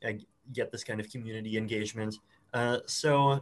uh, 0.06 0.14
get 0.54 0.72
this 0.72 0.86
kind 0.86 1.02
of 1.02 1.12
community 1.12 1.58
engagement. 1.58 2.16
Uh, 2.54 2.78
so 2.86 3.42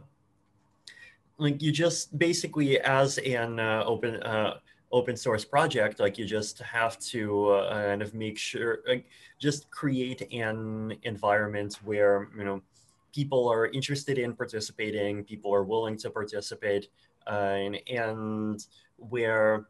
like 1.38 1.62
you 1.62 1.70
just 1.70 2.18
basically 2.18 2.80
as 2.80 3.18
an 3.18 3.60
uh, 3.60 3.84
open 3.86 4.20
uh, 4.24 4.54
open 4.96 5.16
source 5.16 5.44
project 5.44 6.00
like 6.00 6.16
you 6.18 6.24
just 6.24 6.58
have 6.60 6.98
to 6.98 7.50
uh, 7.50 7.88
kind 7.88 8.02
of 8.02 8.14
make 8.14 8.38
sure 8.38 8.78
like, 8.88 9.04
just 9.38 9.70
create 9.70 10.22
an 10.32 10.96
environment 11.02 11.78
where 11.84 12.28
you 12.38 12.44
know 12.44 12.62
people 13.14 13.48
are 13.48 13.66
interested 13.78 14.16
in 14.18 14.34
participating 14.34 15.24
people 15.24 15.54
are 15.54 15.64
willing 15.64 15.96
to 15.96 16.08
participate 16.10 16.88
uh, 17.26 17.56
and, 17.64 17.76
and 17.88 18.66
where 18.96 19.68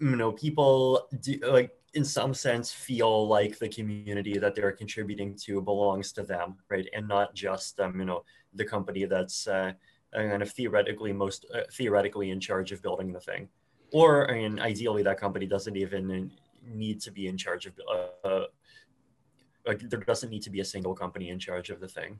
you 0.00 0.16
know 0.16 0.30
people 0.32 1.08
do, 1.20 1.38
like 1.58 1.70
in 1.94 2.04
some 2.04 2.34
sense 2.34 2.72
feel 2.72 3.28
like 3.28 3.58
the 3.58 3.68
community 3.68 4.36
that 4.38 4.54
they're 4.54 4.72
contributing 4.72 5.34
to 5.44 5.60
belongs 5.60 6.12
to 6.12 6.22
them 6.22 6.56
right? 6.68 6.88
And 6.94 7.06
not 7.08 7.34
just 7.34 7.80
um, 7.80 7.98
you 7.98 8.04
know 8.04 8.24
the 8.54 8.64
company 8.64 9.04
that's 9.04 9.46
uh, 9.46 9.72
kind 10.12 10.42
of 10.42 10.50
theoretically 10.50 11.12
most 11.12 11.46
uh, 11.54 11.62
theoretically 11.72 12.30
in 12.30 12.40
charge 12.40 12.70
of 12.72 12.82
building 12.82 13.12
the 13.12 13.20
thing 13.20 13.48
or 13.94 14.28
I 14.28 14.34
mean, 14.34 14.58
ideally 14.58 15.04
that 15.04 15.18
company 15.18 15.46
doesn't 15.46 15.76
even 15.76 16.30
need 16.66 17.00
to 17.02 17.12
be 17.12 17.28
in 17.28 17.36
charge 17.36 17.66
of 17.66 17.72
uh, 18.24 18.44
like 19.66 19.88
there 19.88 20.00
doesn't 20.00 20.30
need 20.30 20.42
to 20.42 20.50
be 20.50 20.60
a 20.60 20.64
single 20.64 20.94
company 20.94 21.30
in 21.30 21.38
charge 21.38 21.70
of 21.70 21.78
the 21.78 21.86
thing 21.88 22.18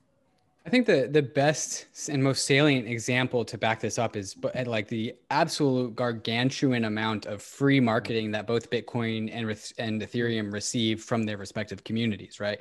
I 0.66 0.70
think 0.70 0.86
the 0.86 1.08
the 1.10 1.20
best 1.20 1.86
and 2.08 2.22
most 2.22 2.46
salient 2.46 2.88
example 2.88 3.44
to 3.44 3.58
back 3.58 3.80
this 3.80 3.98
up 3.98 4.16
is 4.16 4.36
like 4.64 4.88
the 4.88 5.14
absolute 5.30 5.94
gargantuan 5.94 6.84
amount 6.84 7.26
of 7.26 7.42
free 7.42 7.80
marketing 7.80 8.30
that 8.30 8.46
both 8.46 8.70
Bitcoin 8.70 9.30
and 9.32 9.46
and 9.78 10.00
Ethereum 10.00 10.52
receive 10.52 11.02
from 11.02 11.24
their 11.24 11.36
respective 11.36 11.84
communities, 11.84 12.40
right? 12.40 12.60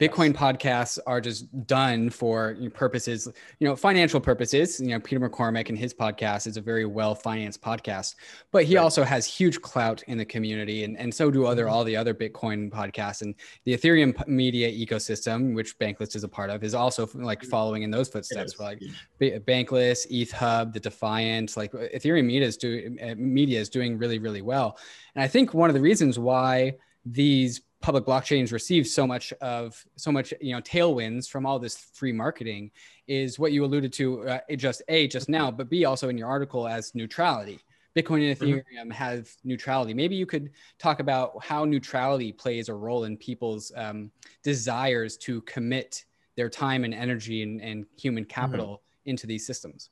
Bitcoin 0.00 0.32
podcasts 0.32 0.98
are 1.08 1.20
just 1.20 1.66
done 1.66 2.08
for 2.08 2.56
purposes, 2.72 3.26
you 3.58 3.66
know, 3.66 3.74
financial 3.74 4.20
purposes. 4.20 4.80
You 4.80 4.88
know, 4.88 5.00
Peter 5.00 5.20
McCormack 5.20 5.70
and 5.70 5.76
his 5.76 5.92
podcast 5.92 6.46
is 6.46 6.56
a 6.56 6.60
very 6.60 6.86
well 6.86 7.16
financed 7.16 7.60
podcast, 7.60 8.14
but 8.52 8.62
he 8.62 8.76
right. 8.76 8.82
also 8.82 9.02
has 9.02 9.26
huge 9.26 9.60
clout 9.60 10.04
in 10.06 10.16
the 10.16 10.24
community, 10.24 10.84
and, 10.84 10.96
and 10.98 11.12
so 11.12 11.32
do 11.32 11.46
other 11.46 11.64
mm-hmm. 11.64 11.72
all 11.72 11.84
the 11.84 11.96
other 11.96 12.14
Bitcoin 12.14 12.70
podcasts. 12.70 13.22
And 13.22 13.34
the 13.64 13.76
Ethereum 13.76 14.26
media 14.28 14.70
ecosystem, 14.70 15.52
which 15.52 15.76
Bankless 15.80 16.14
is 16.14 16.22
a 16.22 16.28
part 16.28 16.50
of, 16.50 16.62
is 16.62 16.74
also 16.74 17.08
like 17.14 17.40
mm-hmm. 17.40 17.50
following 17.50 17.82
in 17.82 17.90
those 17.90 18.08
footsteps. 18.08 18.60
Like 18.60 18.80
Bankless, 19.20 20.06
ETH 20.10 20.30
Hub, 20.30 20.72
the 20.72 20.80
Defiant, 20.80 21.56
like 21.56 21.72
Ethereum 21.72 22.26
media 22.26 22.46
is 22.46 22.56
doing 22.56 22.98
uh, 23.02 23.14
media 23.16 23.58
is 23.58 23.68
doing 23.68 23.98
really 23.98 24.20
really 24.20 24.42
well. 24.42 24.78
And 25.16 25.24
I 25.24 25.28
think 25.28 25.54
one 25.54 25.70
of 25.70 25.74
the 25.74 25.80
reasons 25.80 26.20
why 26.20 26.74
these 27.04 27.62
public 27.80 28.04
blockchains 28.04 28.52
receive 28.52 28.86
so 28.86 29.06
much 29.06 29.32
of 29.40 29.84
so 29.96 30.10
much 30.10 30.34
you 30.40 30.52
know 30.52 30.60
tailwinds 30.60 31.28
from 31.28 31.46
all 31.46 31.58
this 31.58 31.76
free 31.92 32.12
marketing 32.12 32.70
is 33.06 33.38
what 33.38 33.52
you 33.52 33.64
alluded 33.64 33.92
to 33.92 34.28
uh, 34.28 34.40
just 34.56 34.82
a 34.88 35.06
just 35.06 35.28
now 35.28 35.50
but 35.50 35.68
b 35.68 35.84
also 35.84 36.08
in 36.08 36.18
your 36.18 36.28
article 36.28 36.66
as 36.66 36.94
neutrality 36.94 37.60
bitcoin 37.96 38.28
and 38.28 38.36
mm-hmm. 38.36 38.44
ethereum 38.44 38.62
mm-hmm. 38.80 38.90
have 38.90 39.30
neutrality 39.44 39.94
maybe 39.94 40.16
you 40.16 40.26
could 40.26 40.50
talk 40.78 40.98
about 40.98 41.32
how 41.42 41.64
neutrality 41.64 42.32
plays 42.32 42.68
a 42.68 42.74
role 42.74 43.04
in 43.04 43.16
people's 43.16 43.70
um, 43.76 44.10
desires 44.42 45.16
to 45.16 45.40
commit 45.42 46.04
their 46.36 46.48
time 46.48 46.84
and 46.84 46.94
energy 46.94 47.42
and, 47.42 47.60
and 47.60 47.86
human 47.96 48.24
mm-hmm. 48.24 48.40
capital 48.40 48.66
mm-hmm. 48.66 49.10
into 49.10 49.26
these 49.26 49.46
systems 49.46 49.90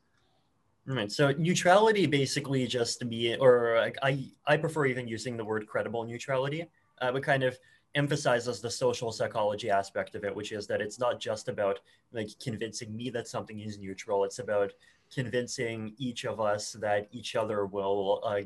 Right. 0.88 1.10
So 1.10 1.32
neutrality 1.32 2.06
basically 2.06 2.64
just 2.68 3.00
to 3.00 3.04
be, 3.04 3.34
or 3.34 3.76
like 3.80 3.98
I, 4.04 4.24
I 4.46 4.56
prefer 4.56 4.86
even 4.86 5.08
using 5.08 5.36
the 5.36 5.44
word 5.44 5.66
credible 5.66 6.04
neutrality, 6.04 6.64
uh, 7.00 7.10
but 7.10 7.24
kind 7.24 7.42
of 7.42 7.58
emphasizes 7.96 8.60
the 8.60 8.70
social 8.70 9.10
psychology 9.10 9.70
aspect 9.70 10.14
of 10.14 10.22
it, 10.22 10.34
which 10.34 10.52
is 10.52 10.66
that 10.66 10.80
it's 10.80 10.98
not 11.00 11.18
just 11.18 11.48
about 11.48 11.80
like 12.12 12.28
convincing 12.40 12.94
me 12.94 13.10
that 13.10 13.26
something 13.26 13.58
is 13.58 13.78
neutral. 13.78 14.22
It's 14.24 14.38
about 14.38 14.72
convincing 15.12 15.94
each 15.98 16.24
of 16.24 16.38
us 16.38 16.72
that 16.72 17.08
each 17.10 17.34
other 17.34 17.66
will 17.66 18.22
uh, 18.24 18.42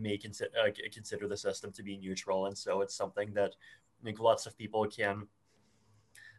may 0.00 0.16
consider 0.16 0.50
uh, 0.64 0.70
consider 0.92 1.28
the 1.28 1.36
system 1.36 1.70
to 1.72 1.82
be 1.82 1.98
neutral, 1.98 2.46
and 2.46 2.56
so 2.56 2.80
it's 2.80 2.94
something 2.94 3.32
that 3.34 3.54
like 4.02 4.18
lots 4.18 4.46
of 4.46 4.56
people 4.56 4.86
can 4.86 5.26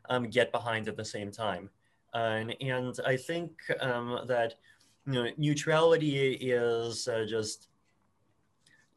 um, 0.09 0.29
get 0.29 0.51
behind 0.51 0.87
at 0.87 0.97
the 0.97 1.05
same 1.05 1.31
time. 1.31 1.69
and, 2.13 2.55
and 2.61 2.99
I 3.05 3.15
think 3.15 3.51
um, 3.79 4.21
that 4.27 4.55
you 5.05 5.13
know 5.13 5.29
neutrality 5.37 6.33
is 6.33 7.07
uh, 7.07 7.25
just 7.27 7.67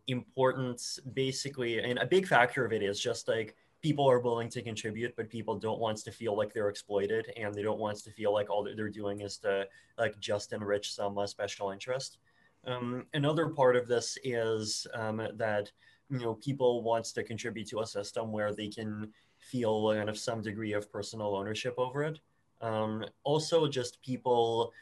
important 0.08 0.82
basically 1.14 1.78
and 1.78 1.98
a 1.98 2.06
big 2.06 2.26
factor 2.26 2.64
of 2.64 2.72
it 2.72 2.82
is 2.82 2.98
just 2.98 3.28
like 3.28 3.54
people 3.82 4.08
are 4.08 4.20
willing 4.20 4.48
to 4.48 4.62
contribute 4.62 5.14
but 5.16 5.28
people 5.28 5.56
don't 5.56 5.80
want 5.80 5.98
to 5.98 6.10
feel 6.10 6.36
like 6.36 6.52
they're 6.52 6.68
exploited 6.68 7.26
and 7.36 7.54
they 7.54 7.62
don't 7.62 7.78
want 7.78 7.98
to 7.98 8.10
feel 8.10 8.32
like 8.32 8.50
all 8.50 8.62
that 8.62 8.76
they're 8.76 8.88
doing 8.88 9.20
is 9.20 9.38
to 9.38 9.66
like 9.98 10.18
just 10.18 10.52
enrich 10.52 10.92
some 10.92 11.18
uh, 11.18 11.26
special 11.26 11.70
interest. 11.70 12.18
Um, 12.66 13.06
another 13.14 13.48
part 13.48 13.76
of 13.76 13.88
this 13.88 14.16
is 14.22 14.86
um, 14.94 15.26
that 15.34 15.70
you 16.10 16.18
know 16.20 16.34
people 16.34 16.82
wants 16.82 17.12
to 17.12 17.22
contribute 17.22 17.68
to 17.68 17.80
a 17.80 17.86
system 17.86 18.30
where 18.30 18.54
they 18.54 18.68
can 18.68 19.12
feel 19.38 19.92
kind 19.92 20.08
of 20.08 20.18
some 20.18 20.42
degree 20.42 20.72
of 20.72 20.90
personal 20.92 21.34
ownership 21.34 21.74
over 21.78 22.04
it. 22.04 22.18
Um, 22.60 23.04
also 23.24 23.66
just 23.66 24.00
people 24.02 24.72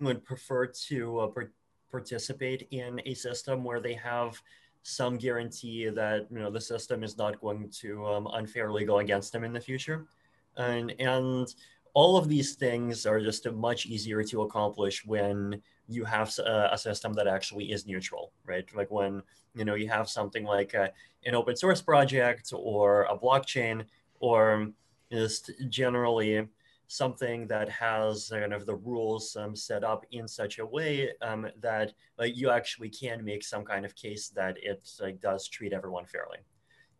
would 0.00 0.24
prefer 0.24 0.66
to 0.66 1.18
uh, 1.18 1.28
participate 1.90 2.68
in 2.70 3.00
a 3.06 3.14
system 3.14 3.64
where 3.64 3.80
they 3.80 3.94
have 3.94 4.40
some 4.84 5.16
guarantee 5.16 5.88
that 5.88 6.26
you 6.30 6.38
know 6.38 6.50
the 6.50 6.60
system 6.60 7.02
is 7.02 7.16
not 7.16 7.40
going 7.40 7.70
to 7.70 8.06
um, 8.06 8.28
unfairly 8.34 8.84
go 8.84 8.98
against 8.98 9.32
them 9.32 9.42
in 9.42 9.52
the 9.52 9.60
future, 9.60 10.06
and 10.56 10.94
and 11.00 11.54
all 11.94 12.16
of 12.16 12.28
these 12.28 12.54
things 12.54 13.06
are 13.06 13.20
just 13.20 13.50
much 13.50 13.86
easier 13.86 14.22
to 14.22 14.42
accomplish 14.42 15.04
when 15.06 15.60
you 15.88 16.04
have 16.04 16.36
a, 16.38 16.70
a, 16.72 16.78
system 16.78 17.12
that 17.14 17.28
actually 17.28 17.70
is 17.70 17.86
neutral, 17.86 18.32
right? 18.44 18.66
Like 18.74 18.90
when 18.90 19.22
you 19.54 19.64
know 19.64 19.74
you 19.74 19.88
have 19.88 20.08
something 20.08 20.44
like 20.44 20.74
a, 20.74 20.92
an 21.24 21.34
open 21.34 21.56
source 21.56 21.80
project 21.80 22.52
or 22.54 23.04
a 23.04 23.16
blockchain 23.18 23.84
or 24.20 24.68
just 25.10 25.50
generally 25.70 26.46
something 26.86 27.46
that 27.48 27.68
has 27.68 28.28
kind 28.30 28.52
of 28.52 28.66
the 28.66 28.76
rules 28.76 29.36
um, 29.36 29.56
set 29.56 29.84
up 29.84 30.04
in 30.12 30.28
such 30.28 30.58
a 30.58 30.66
way 30.66 31.10
um, 31.22 31.46
that 31.60 31.92
like, 32.18 32.36
you 32.36 32.50
actually 32.50 32.90
can 32.90 33.24
make 33.24 33.42
some 33.44 33.64
kind 33.64 33.84
of 33.84 33.94
case 33.94 34.28
that 34.28 34.56
it 34.62 34.86
does 35.20 35.48
treat 35.48 35.72
everyone 35.72 36.06
fairly. 36.06 36.38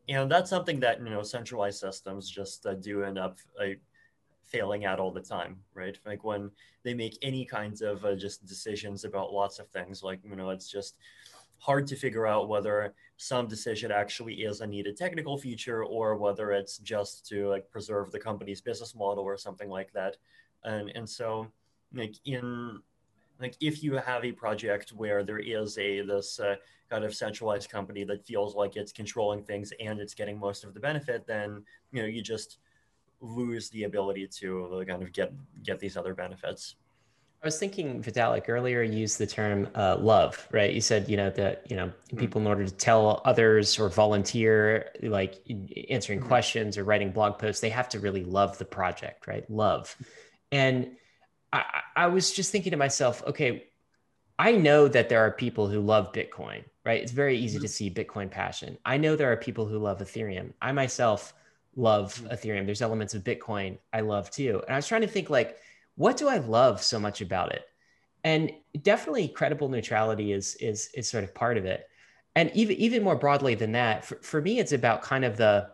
And 0.09 0.31
that's 0.31 0.51
something 0.51 0.81
that 0.81 0.99
you 0.99 1.11
know 1.11 1.23
centralized 1.23 1.81
systems 1.81 2.29
just 2.29 2.67
uh, 2.67 2.75
do 2.75 3.05
end 3.05 3.19
up 3.19 3.39
failing 4.45 4.85
at 4.85 5.01
all 5.01 5.11
the 5.11 5.21
time, 5.21 5.57
right? 5.75 5.99
Like 6.05 6.25
when 6.25 6.51
they 6.83 6.95
make 6.95 7.19
any 7.23 7.45
kinds 7.45 7.81
of 7.81 8.05
uh, 8.05 8.15
just 8.15 8.47
decisions 8.47 9.05
about 9.05 9.33
lots 9.33 9.59
of 9.59 9.69
things, 9.69 10.03
like 10.03 10.21
you 10.23 10.37
know, 10.37 10.51
it's 10.51 10.71
just 10.71 10.97
hard 11.65 11.87
to 11.87 11.97
figure 11.97 12.27
out 12.27 12.47
whether 12.47 12.95
some 13.17 13.49
decision 13.49 13.91
actually 13.91 14.35
is 14.35 14.61
a 14.61 14.67
needed 14.67 14.99
technical 14.99 15.39
feature 15.39 15.83
or 15.83 16.15
whether 16.15 16.53
it's 16.53 16.77
just 16.79 17.27
to 17.27 17.49
like 17.49 17.71
preserve 17.71 18.13
the 18.13 18.19
company's 18.19 18.61
business 18.61 18.95
model 18.95 19.25
or 19.25 19.39
something 19.39 19.71
like 19.71 19.91
that. 19.95 20.19
And 20.65 20.91
and 20.95 21.09
so 21.09 21.47
like 21.95 22.17
in 22.27 22.83
like 23.41 23.57
if 23.63 23.83
you 23.83 23.95
have 23.95 24.27
a 24.27 24.33
project 24.33 24.91
where 24.91 25.25
there 25.25 25.39
is 25.39 25.79
a 25.79 26.03
this 26.03 26.39
uh, 26.39 26.57
kind 26.91 27.03
of 27.03 27.15
centralized 27.15 27.71
company 27.71 28.05
that 28.05 28.27
feels 28.27 28.55
like 28.55 28.77
it's 28.77 28.93
controlling 28.93 29.43
things 29.43 29.73
and 29.81 30.01
it's 30.01 30.15
getting 30.15 30.39
most 30.39 30.65
of 30.65 30.75
the 30.75 30.81
benefit, 30.81 31.27
then 31.27 31.65
you 31.93 32.03
know 32.03 32.07
you 32.07 32.21
just 32.21 32.59
lose 33.23 33.71
the 33.71 33.85
ability 33.85 34.27
to 34.27 34.85
kind 34.87 35.03
of 35.03 35.15
get 35.15 35.33
get 35.63 35.81
these 35.81 35.97
other 35.97 36.13
benefits. 36.13 36.77
I 37.45 37.47
was 37.47 37.59
thinking, 37.59 38.03
Vitalik, 38.03 38.49
earlier 38.49 38.81
you 38.81 39.01
used 39.01 39.19
the 39.19 39.27
term 39.27 39.69
uh, 39.75 39.99
love, 40.01 40.49
right? 40.51 40.73
You 40.73 40.81
said, 40.81 41.11
you 41.11 41.19
know, 41.19 41.29
that, 41.29 41.67
you 41.69 41.77
know, 41.77 41.89
mm-hmm. 41.89 42.17
people 42.17 42.41
in 42.41 42.47
order 42.47 42.65
to 42.65 42.73
tell 42.73 43.21
others 43.27 43.79
or 43.79 43.91
volunteer, 43.91 44.91
like 45.03 45.35
answering 45.91 46.21
mm-hmm. 46.21 46.29
questions 46.29 46.79
or 46.79 46.85
writing 46.85 47.13
blog 47.13 47.39
posts, 47.39 47.61
they 47.61 47.69
have 47.69 47.91
to 47.91 48.01
really 48.01 48.25
love 48.25 48.57
the 48.57 48.65
project, 48.65 49.27
right? 49.27 49.49
Love. 49.51 49.95
And 50.53 50.93
I, 51.53 51.65
I 51.95 52.07
was 52.07 52.33
just 52.33 52.51
thinking 52.51 52.71
to 52.71 52.79
myself, 52.79 53.23
okay, 53.27 53.65
I 54.39 54.53
know 54.53 54.89
that 54.89 55.11
there 55.11 55.21
are 55.21 55.31
people 55.31 55.69
who 55.69 55.81
love 55.81 56.15
Bitcoin, 56.15 56.65
right? 56.87 57.03
It's 57.03 57.13
very 57.13 57.37
easy 57.37 57.59
mm-hmm. 57.59 57.65
to 57.65 57.69
see 57.69 57.91
Bitcoin 57.91 58.31
passion. 58.31 58.79
I 58.87 58.97
know 58.97 59.17
there 59.17 59.31
are 59.31 59.37
people 59.37 59.67
who 59.67 59.77
love 59.77 59.99
Ethereum. 59.99 60.55
I 60.63 60.73
myself 60.73 61.35
love 61.77 62.15
mm-hmm. 62.15 62.29
Ethereum. 62.33 62.65
There's 62.65 62.81
elements 62.81 63.13
of 63.13 63.23
Bitcoin 63.23 63.77
I 63.93 64.01
love 64.01 64.31
too. 64.31 64.63
And 64.67 64.73
I 64.75 64.77
was 64.77 64.89
trying 64.89 65.03
to 65.03 65.09
think 65.09 65.29
like, 65.29 65.59
what 65.97 66.17
do 66.17 66.29
I 66.29 66.39
love 66.39 66.83
so 66.83 66.99
much 66.99 67.21
about 67.21 67.53
it? 67.53 67.65
And 68.23 68.53
definitely 68.83 69.29
credible 69.29 69.69
neutrality 69.69 70.33
is 70.33 70.57
is 70.57 70.91
is 70.95 71.09
sort 71.09 71.25
of 71.25 71.35
part 71.35 71.57
of 71.57 71.65
it. 71.65 71.87
And 72.35 72.51
even 72.55 72.77
even 72.77 73.03
more 73.03 73.17
broadly 73.17 73.55
than 73.55 73.73
that, 73.73 74.05
for, 74.05 74.17
for 74.17 74.41
me, 74.41 74.59
it's 74.59 74.73
about 74.73 75.03
kind 75.03 75.25
of 75.25 75.37
the, 75.37 75.69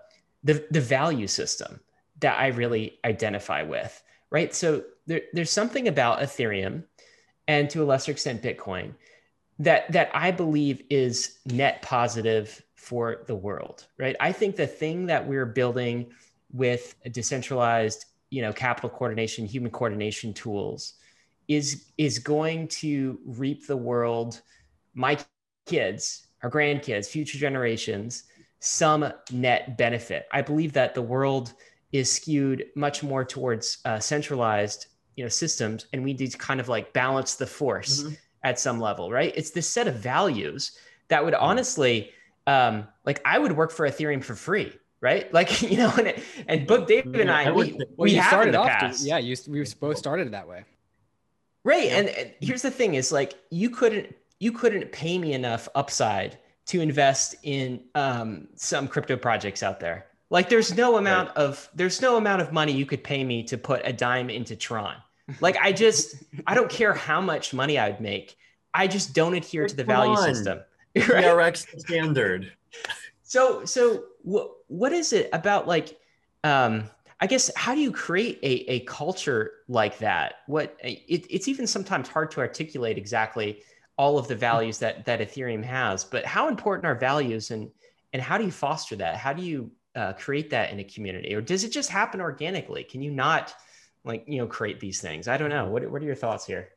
the 0.45 0.67
the 0.71 0.81
value 0.81 1.27
system 1.27 1.81
that 2.21 2.39
I 2.39 2.49
really 2.49 2.99
identify 3.05 3.63
with, 3.63 4.03
right? 4.31 4.55
So 4.55 4.85
there, 5.07 5.23
there's 5.33 5.51
something 5.51 5.89
about 5.89 6.21
Ethereum 6.21 6.85
and 7.49 7.71
to 7.71 7.83
a 7.83 7.85
lesser 7.85 8.13
extent 8.13 8.43
Bitcoin 8.43 8.95
that 9.59 9.91
that 9.93 10.11
I 10.13 10.31
believe 10.31 10.83
is 10.91 11.39
net 11.47 11.83
positive 11.83 12.63
for 12.75 13.25
the 13.27 13.35
world, 13.37 13.87
right? 13.99 14.17
I 14.21 14.33
think 14.33 14.57
the 14.57 14.67
thing 14.67 15.07
that 15.07 15.27
we're 15.27 15.47
building 15.47 16.11
with 16.53 16.97
decentralized 17.13 18.07
you 18.31 18.43
know 18.43 18.53
capital 18.53 18.89
coordination 18.89 19.47
human 19.47 19.71
coordination 19.71 20.33
tools 20.33 20.95
is 21.49 21.87
is 21.99 22.19
going 22.19 22.69
to 22.69 23.19
reap 23.25 23.67
the 23.67 23.77
world. 23.77 24.41
My 24.95 25.19
kids 25.67 26.27
our 26.43 26.51
grandkids 26.51 27.07
future 27.07 27.39
generations 27.39 28.25
some 28.61 29.13
net 29.31 29.77
benefit. 29.79 30.27
I 30.33 30.43
believe 30.43 30.73
that 30.75 30.95
the 30.95 31.03
world 31.03 31.53
is 31.93 32.11
skewed 32.11 32.67
much 32.75 33.03
more 33.03 33.25
towards 33.25 33.79
uh, 33.85 33.99
centralized 33.99 34.87
you 35.17 35.25
know 35.25 35.29
systems 35.29 35.87
and 35.93 36.03
we 36.03 36.15
need 36.15 36.31
to 36.31 36.39
kind 36.39 36.61
of 36.61 36.69
like 36.69 36.93
balance 36.93 37.35
the 37.35 37.47
force 37.47 38.03
mm-hmm. 38.03 38.15
at 38.43 38.59
some 38.59 38.81
level 38.81 39.11
right? 39.11 39.33
It's 39.37 39.51
this 39.51 39.69
set 39.69 39.89
of 39.89 39.97
values 39.97 40.73
that 41.09 41.25
would 41.25 41.35
honestly 41.35 42.11
um, 42.47 42.89
like 43.05 43.21
i 43.25 43.39
would 43.39 43.53
work 43.53 43.71
for 43.71 43.87
ethereum 43.87 44.25
for 44.25 44.35
free 44.35 44.73
right? 45.01 45.33
Like 45.33 45.63
you 45.63 45.77
know, 45.77 45.93
and, 45.97 46.15
and 46.47 46.67
book 46.67 46.87
David 46.87 47.21
and 47.21 47.31
I, 47.31 47.51
we, 47.51 47.73
well, 47.73 47.87
we 47.99 48.15
have 48.15 48.27
started 48.27 48.55
in 48.55 48.61
the 48.61 48.67
past. 48.67 49.03
To, 49.03 49.09
yeah, 49.09 49.19
you 49.19 49.37
we 49.49 49.65
both 49.81 49.99
started 49.99 50.31
that 50.33 50.49
way. 50.49 50.65
Right, 51.63 51.87
yeah. 51.87 51.99
and, 51.99 52.09
and 52.09 52.33
here's 52.41 52.63
the 52.63 52.71
thing: 52.71 52.95
is 52.95 53.13
like 53.13 53.35
you 53.51 53.71
couldn't 53.71 54.15
you 54.39 54.53
couldn't 54.53 54.91
pay 54.91 55.19
me 55.19 55.35
enough 55.35 55.69
upside 55.75 56.39
to 56.71 56.81
invest 56.81 57.35
in 57.43 57.81
um, 57.97 58.49
some 58.55 58.87
crypto 58.87 59.17
projects 59.17 59.63
out 59.63 59.81
there, 59.81 60.07
Like 60.31 60.49
there's 60.49 60.77
no 60.77 60.99
amount 60.99 61.31
right. 61.31 61.39
of 61.39 61.69
there's 61.75 62.01
no 62.01 62.17
amount 62.17 62.43
of 62.43 62.53
money 62.53 62.73
you 62.73 62.87
could 62.87 63.03
pay 63.03 63.25
me 63.25 63.43
to 63.45 63.59
put 63.59 63.83
a 63.85 63.93
dime 63.93 64.31
into 64.31 64.55
Tron. 64.55 64.95
Like 65.41 65.57
I 65.61 65.73
just 65.73 66.15
I 66.47 66.55
don't 66.55 66.71
care 66.71 66.95
how 66.95 67.21
much 67.21 67.53
money 67.53 67.79
I'd 67.79 68.01
make. 68.01 68.37
I 68.73 68.87
just 68.87 69.15
don't 69.15 69.35
adhere 69.35 69.67
to 69.67 69.75
the 69.75 69.85
value 69.85 70.13
on. 70.13 70.35
system. 70.35 70.61
Right? 70.97 71.25
TRX 71.25 71.81
standard. 71.81 72.53
So 73.23 73.65
so 73.65 74.07
what 74.23 74.51
what 74.69 74.93
is 74.93 75.13
it 75.13 75.29
about 75.33 75.67
like 75.67 75.99
um 76.45 76.85
I 77.23 77.27
guess 77.27 77.51
how 77.55 77.75
do 77.75 77.81
you 77.81 77.93
create 77.93 78.39
a, 78.43 78.73
a 78.73 78.81
culture 78.81 79.53
like 79.69 79.99
that? 79.99 80.37
What 80.47 80.77
it, 80.83 81.27
it's 81.29 81.49
even 81.49 81.67
sometimes 81.67 82.09
hard 82.09 82.31
to 82.33 82.41
articulate 82.41 82.97
exactly 82.97 83.63
all 83.99 84.17
of 84.17 84.27
the 84.27 84.35
values 84.35 84.79
that 84.79 85.05
that 85.05 85.21
Ethereum 85.21 85.63
has, 85.63 86.03
but 86.03 86.25
how 86.25 86.49
important 86.49 86.87
are 86.87 86.95
values 86.95 87.51
and 87.51 87.71
and 88.15 88.23
how 88.23 88.39
do 88.39 88.45
you 88.45 88.51
foster 88.51 88.97
that? 88.97 89.17
How 89.17 89.35
do 89.35 89.43
you 89.43 89.71
uh, 89.95 90.15
create 90.15 90.49
that 90.51 90.73
in 90.73 90.81
a 90.81 90.85
community, 90.85 91.35
or 91.35 91.43
does 91.43 91.63
it 91.65 91.71
just 91.71 91.91
happen 91.91 92.21
organically? 92.21 92.85
Can 92.85 93.03
you 93.03 93.11
not 93.11 93.55
like 94.05 94.25
you 94.27 94.39
know 94.39 94.47
create 94.47 94.81
these 94.81 95.03
things? 95.03 95.29
I 95.29 95.37
don't 95.37 95.51
know. 95.51 95.67
What 95.67 95.89
what 95.91 96.01
are 96.01 96.07
your 96.07 96.15
thoughts 96.15 96.47
here? 96.47 96.71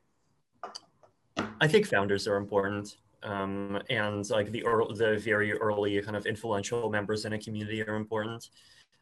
I 1.61 1.67
think 1.69 1.87
founders 1.87 2.27
are 2.27 2.35
important. 2.35 2.97
Um, 3.23 3.81
and 3.89 4.29
like 4.29 4.51
the 4.51 4.65
early, 4.65 4.95
the 4.95 5.17
very 5.17 5.53
early 5.53 6.01
kind 6.01 6.15
of 6.15 6.25
influential 6.25 6.89
members 6.89 7.25
in 7.25 7.33
a 7.33 7.39
community 7.39 7.81
are 7.83 7.95
important. 7.95 8.49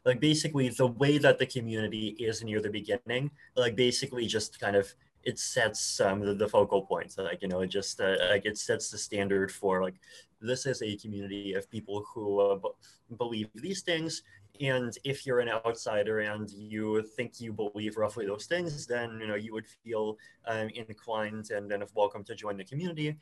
Like 0.04 0.20
basically 0.20 0.68
the 0.68 0.86
way 0.86 1.18
that 1.18 1.38
the 1.38 1.46
community 1.46 2.16
is 2.18 2.42
near 2.42 2.60
the 2.60 2.70
beginning 2.70 3.30
like 3.56 3.76
basically 3.76 4.26
just 4.26 4.58
kind 4.58 4.74
of 4.76 4.92
it 5.24 5.38
sets 5.38 6.00
um, 6.00 6.20
the, 6.20 6.34
the 6.34 6.48
focal 6.48 6.82
points. 6.82 7.16
Like 7.18 7.42
you 7.42 7.48
know 7.48 7.60
it 7.60 7.68
just 7.68 8.00
uh, 8.00 8.16
like 8.30 8.44
it 8.44 8.58
sets 8.58 8.90
the 8.90 8.98
standard 8.98 9.52
for 9.52 9.82
like 9.82 9.94
this 10.40 10.66
is 10.66 10.82
a 10.82 10.96
community 10.96 11.54
of 11.54 11.70
people 11.70 12.04
who 12.12 12.40
uh, 12.40 12.56
b- 12.56 13.16
believe 13.16 13.48
these 13.54 13.82
things. 13.82 14.22
And 14.60 14.96
if 15.04 15.24
you're 15.24 15.40
an 15.40 15.48
outsider 15.48 16.20
and 16.20 16.50
you 16.50 17.02
think 17.16 17.40
you 17.40 17.52
believe 17.52 17.96
roughly 17.96 18.26
those 18.26 18.44
things 18.46 18.86
then 18.86 19.18
you 19.18 19.26
know 19.26 19.34
you 19.34 19.52
would 19.54 19.66
feel 19.66 20.18
um, 20.46 20.68
inclined 20.74 21.50
and 21.50 21.70
then 21.70 21.80
if 21.80 21.88
welcome 21.94 22.22
to 22.24 22.34
join 22.34 22.58
the 22.58 22.64
community 22.64 23.16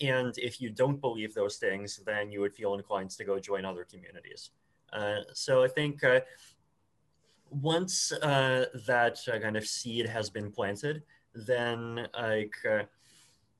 and 0.00 0.36
if 0.38 0.60
you 0.60 0.70
don't 0.70 1.00
believe 1.00 1.34
those 1.34 1.56
things 1.56 2.00
then 2.06 2.30
you 2.30 2.40
would 2.40 2.54
feel 2.54 2.74
inclined 2.74 3.10
to 3.10 3.24
go 3.24 3.38
join 3.38 3.64
other 3.64 3.84
communities. 3.84 4.50
Uh, 4.92 5.20
so 5.34 5.62
I 5.62 5.68
think 5.68 6.02
uh, 6.02 6.20
once 7.50 8.12
uh, 8.12 8.66
that 8.86 9.18
kind 9.42 9.56
of 9.56 9.66
seed 9.66 10.06
has 10.06 10.30
been 10.30 10.50
planted, 10.50 11.02
then 11.34 12.08
like 12.18 12.54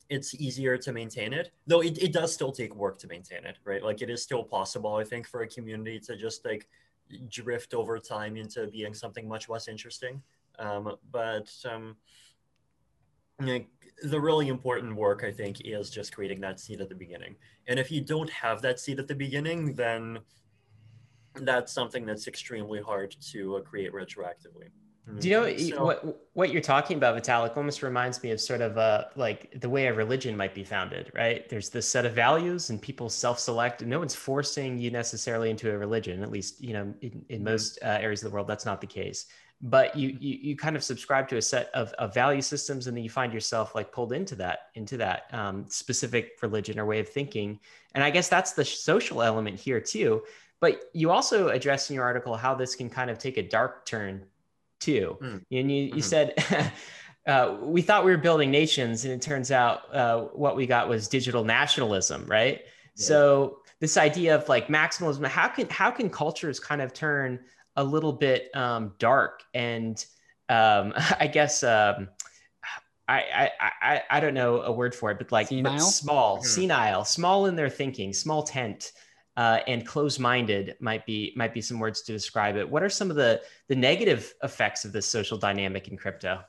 it's 0.08 0.34
easier 0.34 0.78
to 0.78 0.92
maintain 0.92 1.34
it. 1.34 1.50
Though 1.66 1.82
it, 1.82 2.02
it 2.02 2.12
does 2.12 2.32
still 2.32 2.52
take 2.52 2.74
work 2.74 2.98
to 3.00 3.06
maintain 3.06 3.44
it 3.44 3.58
right? 3.64 3.82
Like 3.82 4.00
it 4.00 4.08
is 4.08 4.22
still 4.22 4.42
possible 4.42 4.94
i 4.94 5.04
think 5.04 5.26
for 5.26 5.42
a 5.42 5.48
community 5.48 6.00
to 6.00 6.16
just 6.16 6.44
like 6.44 6.68
drift 7.28 7.74
over 7.74 7.98
time 7.98 8.36
into 8.36 8.66
being 8.68 8.94
something 8.94 9.28
much 9.28 9.48
less 9.48 9.68
interesting. 9.68 10.22
Um, 10.58 10.96
but 11.10 11.48
um, 11.70 11.96
like, 13.40 13.68
the 14.02 14.20
really 14.20 14.48
important 14.48 14.94
work 14.94 15.24
i 15.24 15.30
think 15.30 15.60
is 15.64 15.90
just 15.90 16.14
creating 16.14 16.40
that 16.40 16.60
seed 16.60 16.80
at 16.80 16.88
the 16.88 16.94
beginning 16.94 17.34
and 17.66 17.78
if 17.78 17.90
you 17.90 18.00
don't 18.00 18.30
have 18.30 18.62
that 18.62 18.78
seed 18.78 18.98
at 18.98 19.08
the 19.08 19.14
beginning 19.14 19.74
then 19.74 20.18
that's 21.44 21.72
something 21.72 22.06
that's 22.06 22.26
extremely 22.26 22.80
hard 22.80 23.14
to 23.32 23.56
uh, 23.56 23.60
create 23.60 23.92
retroactively. 23.92 24.70
Do 25.20 25.26
you 25.26 25.40
know 25.40 25.56
so, 25.56 25.84
what 25.84 26.28
what 26.34 26.52
you're 26.52 26.60
talking 26.60 26.98
about, 26.98 27.16
Vitalik? 27.16 27.56
Almost 27.56 27.82
reminds 27.82 28.22
me 28.22 28.30
of 28.30 28.38
sort 28.38 28.60
of 28.60 28.76
uh, 28.76 29.04
like 29.16 29.58
the 29.58 29.68
way 29.68 29.86
a 29.86 29.94
religion 29.94 30.36
might 30.36 30.54
be 30.54 30.62
founded, 30.62 31.10
right? 31.14 31.48
There's 31.48 31.70
this 31.70 31.88
set 31.88 32.04
of 32.04 32.12
values, 32.12 32.68
and 32.68 32.80
people 32.80 33.08
self-select. 33.08 33.82
No 33.86 33.98
one's 33.98 34.14
forcing 34.14 34.76
you 34.76 34.90
necessarily 34.90 35.48
into 35.48 35.72
a 35.72 35.78
religion. 35.78 36.22
At 36.22 36.30
least, 36.30 36.62
you 36.62 36.74
know, 36.74 36.94
in, 37.00 37.24
in 37.30 37.38
mm-hmm. 37.38 37.44
most 37.44 37.78
uh, 37.82 37.86
areas 37.86 38.22
of 38.22 38.30
the 38.30 38.34
world, 38.34 38.48
that's 38.48 38.66
not 38.66 38.82
the 38.82 38.86
case. 38.86 39.24
But 39.60 39.96
you, 39.96 40.16
you 40.20 40.38
you 40.40 40.56
kind 40.56 40.76
of 40.76 40.84
subscribe 40.84 41.28
to 41.30 41.36
a 41.36 41.42
set 41.42 41.68
of, 41.74 41.92
of 41.94 42.14
value 42.14 42.42
systems, 42.42 42.86
and 42.86 42.96
then 42.96 43.02
you 43.02 43.10
find 43.10 43.32
yourself 43.32 43.74
like 43.74 43.90
pulled 43.90 44.12
into 44.12 44.36
that 44.36 44.70
into 44.74 44.96
that 44.98 45.24
um, 45.32 45.64
specific 45.68 46.38
religion 46.42 46.78
or 46.78 46.86
way 46.86 47.00
of 47.00 47.08
thinking. 47.08 47.58
And 47.94 48.04
I 48.04 48.10
guess 48.10 48.28
that's 48.28 48.52
the 48.52 48.64
social 48.64 49.22
element 49.22 49.58
here 49.58 49.80
too 49.80 50.22
but 50.60 50.90
you 50.92 51.10
also 51.10 51.48
address 51.48 51.90
in 51.90 51.94
your 51.94 52.04
article 52.04 52.36
how 52.36 52.54
this 52.54 52.74
can 52.74 52.90
kind 52.90 53.10
of 53.10 53.18
take 53.18 53.36
a 53.36 53.42
dark 53.42 53.86
turn 53.86 54.24
too. 54.80 55.16
Mm. 55.20 55.44
And 55.52 55.72
you, 55.72 55.82
you 55.82 55.90
mm-hmm. 55.90 56.00
said, 56.00 56.72
uh, 57.26 57.56
we 57.60 57.82
thought 57.82 58.04
we 58.04 58.10
were 58.10 58.18
building 58.18 58.50
nations, 58.50 59.04
and 59.04 59.12
it 59.12 59.22
turns 59.22 59.50
out 59.50 59.94
uh, 59.94 60.22
what 60.32 60.56
we 60.56 60.66
got 60.66 60.88
was 60.88 61.08
digital 61.08 61.44
nationalism, 61.44 62.26
right? 62.26 62.62
Yeah. 62.96 63.04
So 63.06 63.58
this 63.80 63.96
idea 63.96 64.34
of 64.34 64.48
like 64.48 64.66
maximalism, 64.68 65.26
how 65.26 65.48
can 65.48 65.68
how 65.68 65.90
can 65.90 66.10
cultures 66.10 66.58
kind 66.58 66.82
of 66.82 66.92
turn 66.92 67.40
a 67.78 67.84
little 67.84 68.12
bit 68.12 68.54
um, 68.54 68.92
dark 68.98 69.42
and 69.54 70.04
um, 70.48 70.92
I 71.20 71.26
guess 71.26 71.62
um, 71.62 72.08
I, 73.08 73.50
I 73.60 73.70
I 73.80 74.02
I 74.10 74.20
don't 74.20 74.34
know 74.34 74.60
a 74.60 74.70
word 74.70 74.94
for 74.94 75.10
it, 75.10 75.18
but 75.18 75.32
like 75.32 75.48
but 75.48 75.78
small, 75.78 76.36
mm-hmm. 76.36 76.46
senile, 76.46 77.04
small 77.04 77.46
in 77.46 77.56
their 77.56 77.70
thinking, 77.70 78.12
small 78.12 78.42
tent 78.42 78.92
uh, 79.38 79.60
and 79.66 79.86
closed-minded 79.86 80.76
might 80.80 81.06
be 81.06 81.32
might 81.34 81.54
be 81.54 81.62
some 81.62 81.78
words 81.78 82.02
to 82.02 82.12
describe 82.12 82.56
it. 82.56 82.68
What 82.68 82.82
are 82.82 82.90
some 82.90 83.08
of 83.08 83.16
the 83.16 83.40
the 83.68 83.76
negative 83.76 84.34
effects 84.42 84.84
of 84.84 84.92
this 84.92 85.06
social 85.06 85.38
dynamic 85.38 85.88
in 85.88 85.96
crypto? 85.96 86.40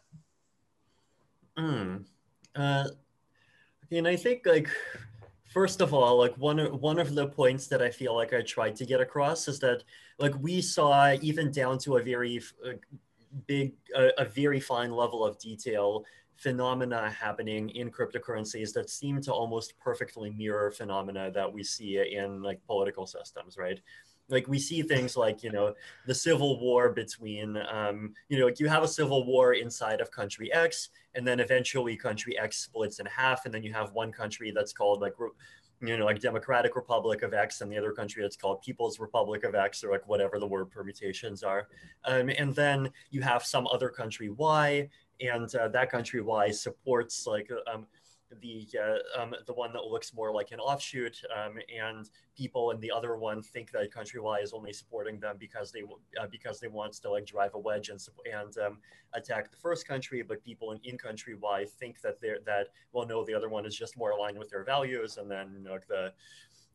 Mm. 1.57 2.05
Uh, 2.55 2.85
and 3.91 4.07
I 4.07 4.15
think 4.15 4.45
like 4.45 4.69
first 5.49 5.81
of 5.81 5.93
all, 5.93 6.17
like 6.17 6.35
one 6.37 6.59
of 6.59 6.79
one 6.79 6.99
of 6.99 7.13
the 7.15 7.27
points 7.27 7.67
that 7.67 7.81
I 7.81 7.89
feel 7.89 8.15
like 8.15 8.33
I 8.33 8.41
tried 8.41 8.75
to 8.77 8.85
get 8.85 9.01
across 9.01 9.47
is 9.47 9.59
that 9.59 9.83
like 10.17 10.33
we 10.39 10.61
saw 10.61 11.13
even 11.21 11.51
down 11.51 11.77
to 11.79 11.97
a 11.97 12.03
very 12.03 12.41
big, 13.47 13.73
a 13.95 14.25
very 14.25 14.59
fine 14.59 14.91
level 14.91 15.25
of 15.25 15.37
detail 15.39 16.05
phenomena 16.37 17.09
happening 17.09 17.69
in 17.71 17.91
cryptocurrencies 17.91 18.71
that 18.73 18.89
seem 18.89 19.19
to 19.21 19.33
almost 19.33 19.77
perfectly 19.77 20.29
mirror 20.29 20.71
phenomena 20.71 21.29
that 21.31 21.51
we 21.51 21.61
see 21.63 21.99
in 22.13 22.41
like 22.41 22.65
political 22.65 23.05
systems, 23.05 23.57
right? 23.57 23.81
Like 24.29 24.47
we 24.47 24.59
see 24.59 24.81
things 24.81 25.17
like 25.17 25.43
you 25.43 25.51
know 25.51 25.73
the 26.05 26.15
civil 26.15 26.59
war 26.59 26.89
between 26.89 27.57
um, 27.71 28.13
you 28.29 28.39
know 28.39 28.45
like 28.45 28.59
you 28.59 28.67
have 28.67 28.83
a 28.83 28.87
civil 28.87 29.25
war 29.25 29.53
inside 29.53 30.01
of 30.01 30.11
country 30.11 30.51
X, 30.53 30.89
and 31.15 31.27
then 31.27 31.39
eventually 31.39 31.95
country 31.95 32.37
X 32.37 32.57
splits 32.57 32.99
in 32.99 33.05
half, 33.05 33.45
and 33.45 33.53
then 33.53 33.63
you 33.63 33.73
have 33.73 33.93
one 33.93 34.11
country 34.11 34.51
that's 34.51 34.73
called 34.73 35.01
like 35.01 35.13
you 35.81 35.97
know, 35.97 36.05
like 36.05 36.19
Democratic 36.19 36.75
Republic 36.75 37.21
of 37.21 37.33
X 37.33 37.61
and 37.61 37.71
the 37.71 37.77
other 37.77 37.91
country 37.91 38.21
that's 38.21 38.35
called 38.35 38.61
People's 38.61 38.99
Republic 38.99 39.43
of 39.43 39.55
X 39.55 39.83
or 39.83 39.91
like 39.91 40.07
whatever 40.07 40.37
the 40.39 40.47
word 40.47 40.69
permutations 40.69 41.41
are. 41.41 41.67
Um, 42.05 42.29
and 42.29 42.53
then 42.53 42.91
you 43.11 43.21
have 43.21 43.45
some 43.45 43.65
other 43.67 43.89
country 43.89 44.29
Y 44.29 44.89
and 45.21 45.53
uh, 45.55 45.67
that 45.69 45.89
country 45.89 46.21
Y 46.21 46.51
supports 46.51 47.25
like 47.27 47.49
um, 47.73 47.85
the 48.41 48.67
uh, 48.79 49.21
um, 49.21 49.33
the 49.47 49.53
one 49.53 49.73
that 49.73 49.83
looks 49.83 50.13
more 50.13 50.31
like 50.31 50.51
an 50.51 50.59
offshoot, 50.59 51.21
um, 51.35 51.57
and 51.75 52.09
people 52.35 52.71
in 52.71 52.79
the 52.79 52.91
other 52.91 53.17
one 53.17 53.41
think 53.41 53.71
that 53.71 53.91
country 53.91 54.19
Y 54.19 54.39
is 54.39 54.53
only 54.53 54.73
supporting 54.73 55.19
them 55.19 55.37
because 55.39 55.71
they 55.71 55.81
uh, 56.19 56.27
because 56.29 56.59
they 56.59 56.67
want 56.67 56.93
to 56.93 57.09
like 57.09 57.25
drive 57.25 57.53
a 57.55 57.59
wedge 57.59 57.89
and 57.89 57.99
and 58.31 58.57
um, 58.59 58.77
attack 59.13 59.51
the 59.51 59.57
first 59.57 59.87
country, 59.87 60.21
but 60.21 60.43
people 60.43 60.71
in, 60.71 60.79
in 60.83 60.97
country 60.97 61.35
Y 61.35 61.65
think 61.79 62.01
that 62.01 62.21
they're 62.21 62.39
that 62.45 62.67
well 62.91 63.07
no 63.07 63.23
the 63.25 63.33
other 63.33 63.49
one 63.49 63.65
is 63.65 63.75
just 63.75 63.97
more 63.97 64.11
aligned 64.11 64.37
with 64.37 64.49
their 64.49 64.63
values, 64.63 65.17
and 65.17 65.29
then 65.29 65.53
you 65.57 65.63
know, 65.63 65.79
the 65.87 66.13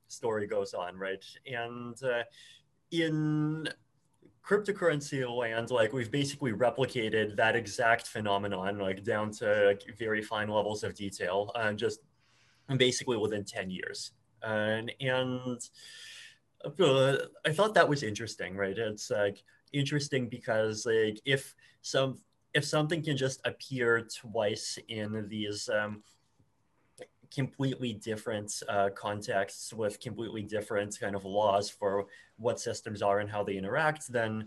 story 0.08 0.46
goes 0.46 0.74
on, 0.74 0.96
right? 0.96 1.24
And 1.46 2.02
uh, 2.02 2.22
in 2.90 3.68
cryptocurrency 4.46 5.26
land, 5.28 5.70
like 5.70 5.92
we've 5.92 6.10
basically 6.10 6.52
replicated 6.52 7.36
that 7.36 7.56
exact 7.56 8.06
phenomenon, 8.06 8.78
like 8.78 9.02
down 9.02 9.30
to 9.32 9.66
like, 9.66 9.82
very 9.98 10.22
fine 10.22 10.48
levels 10.48 10.84
of 10.84 10.94
detail, 10.94 11.50
uh, 11.54 11.72
just 11.72 12.00
basically 12.76 13.16
within 13.16 13.44
10 13.44 13.70
years. 13.70 14.12
And, 14.42 14.92
and 15.00 15.60
uh, 16.80 17.16
I 17.44 17.52
thought 17.52 17.74
that 17.74 17.88
was 17.88 18.02
interesting, 18.02 18.56
right? 18.56 18.76
It's 18.76 19.10
like 19.10 19.42
interesting 19.72 20.28
because 20.28 20.86
like 20.86 21.20
if 21.24 21.54
some 21.82 22.18
if 22.54 22.64
something 22.64 23.02
can 23.02 23.16
just 23.16 23.40
appear 23.44 24.06
twice 24.20 24.78
in 24.88 25.26
these 25.28 25.68
um, 25.68 26.02
completely 27.34 27.94
different 27.94 28.62
uh, 28.68 28.90
contexts 28.94 29.72
with 29.72 30.00
completely 30.00 30.42
different 30.42 30.98
kind 30.98 31.16
of 31.16 31.24
laws 31.24 31.68
for 31.70 32.06
what 32.36 32.60
systems 32.60 33.02
are 33.02 33.20
and 33.20 33.30
how 33.30 33.42
they 33.42 33.56
interact, 33.56 34.10
then 34.12 34.46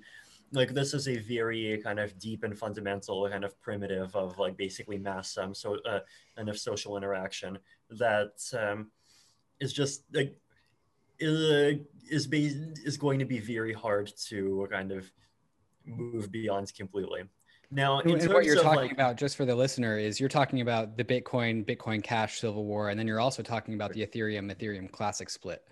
like 0.53 0.73
this 0.73 0.93
is 0.93 1.07
a 1.07 1.17
very 1.17 1.79
kind 1.83 1.99
of 1.99 2.17
deep 2.19 2.43
and 2.43 2.57
fundamental 2.57 3.29
kind 3.29 3.43
of 3.43 3.59
primitive 3.59 4.15
of 4.15 4.37
like 4.37 4.55
basically 4.55 4.97
mass 4.97 5.37
um, 5.37 5.53
so 5.53 5.77
uh, 5.85 5.99
kind 6.37 6.47
of 6.47 6.57
social 6.57 6.95
interaction 6.95 7.59
that 7.89 8.31
um, 8.57 8.89
is 9.59 9.73
just 9.73 10.03
like 10.13 10.37
is 11.19 11.79
is, 12.09 12.27
is 12.85 12.97
going 12.97 13.19
to 13.19 13.25
be 13.25 13.39
very 13.39 13.73
hard 13.73 14.11
to 14.27 14.67
kind 14.71 14.91
of 14.91 15.11
move 15.85 16.31
beyond 16.31 16.73
completely. 16.75 17.23
Now, 17.69 17.99
and 17.99 18.33
what 18.33 18.45
you're 18.45 18.55
talking 18.55 18.83
like, 18.83 18.91
about, 18.93 19.17
just 19.17 19.35
for 19.35 19.43
the 19.43 19.53
listener, 19.53 19.97
is 19.97 20.19
you're 20.19 20.29
talking 20.29 20.61
about 20.61 20.95
the 20.95 21.03
Bitcoin, 21.03 21.65
Bitcoin 21.65 22.01
Cash 22.01 22.39
Civil 22.39 22.63
War, 22.63 22.89
and 22.89 22.97
then 22.97 23.07
you're 23.07 23.19
also 23.19 23.43
talking 23.43 23.73
about 23.73 23.91
the 23.91 24.05
Ethereum, 24.05 24.55
Ethereum 24.55 24.89
Classic 24.89 25.29
split. 25.29 25.63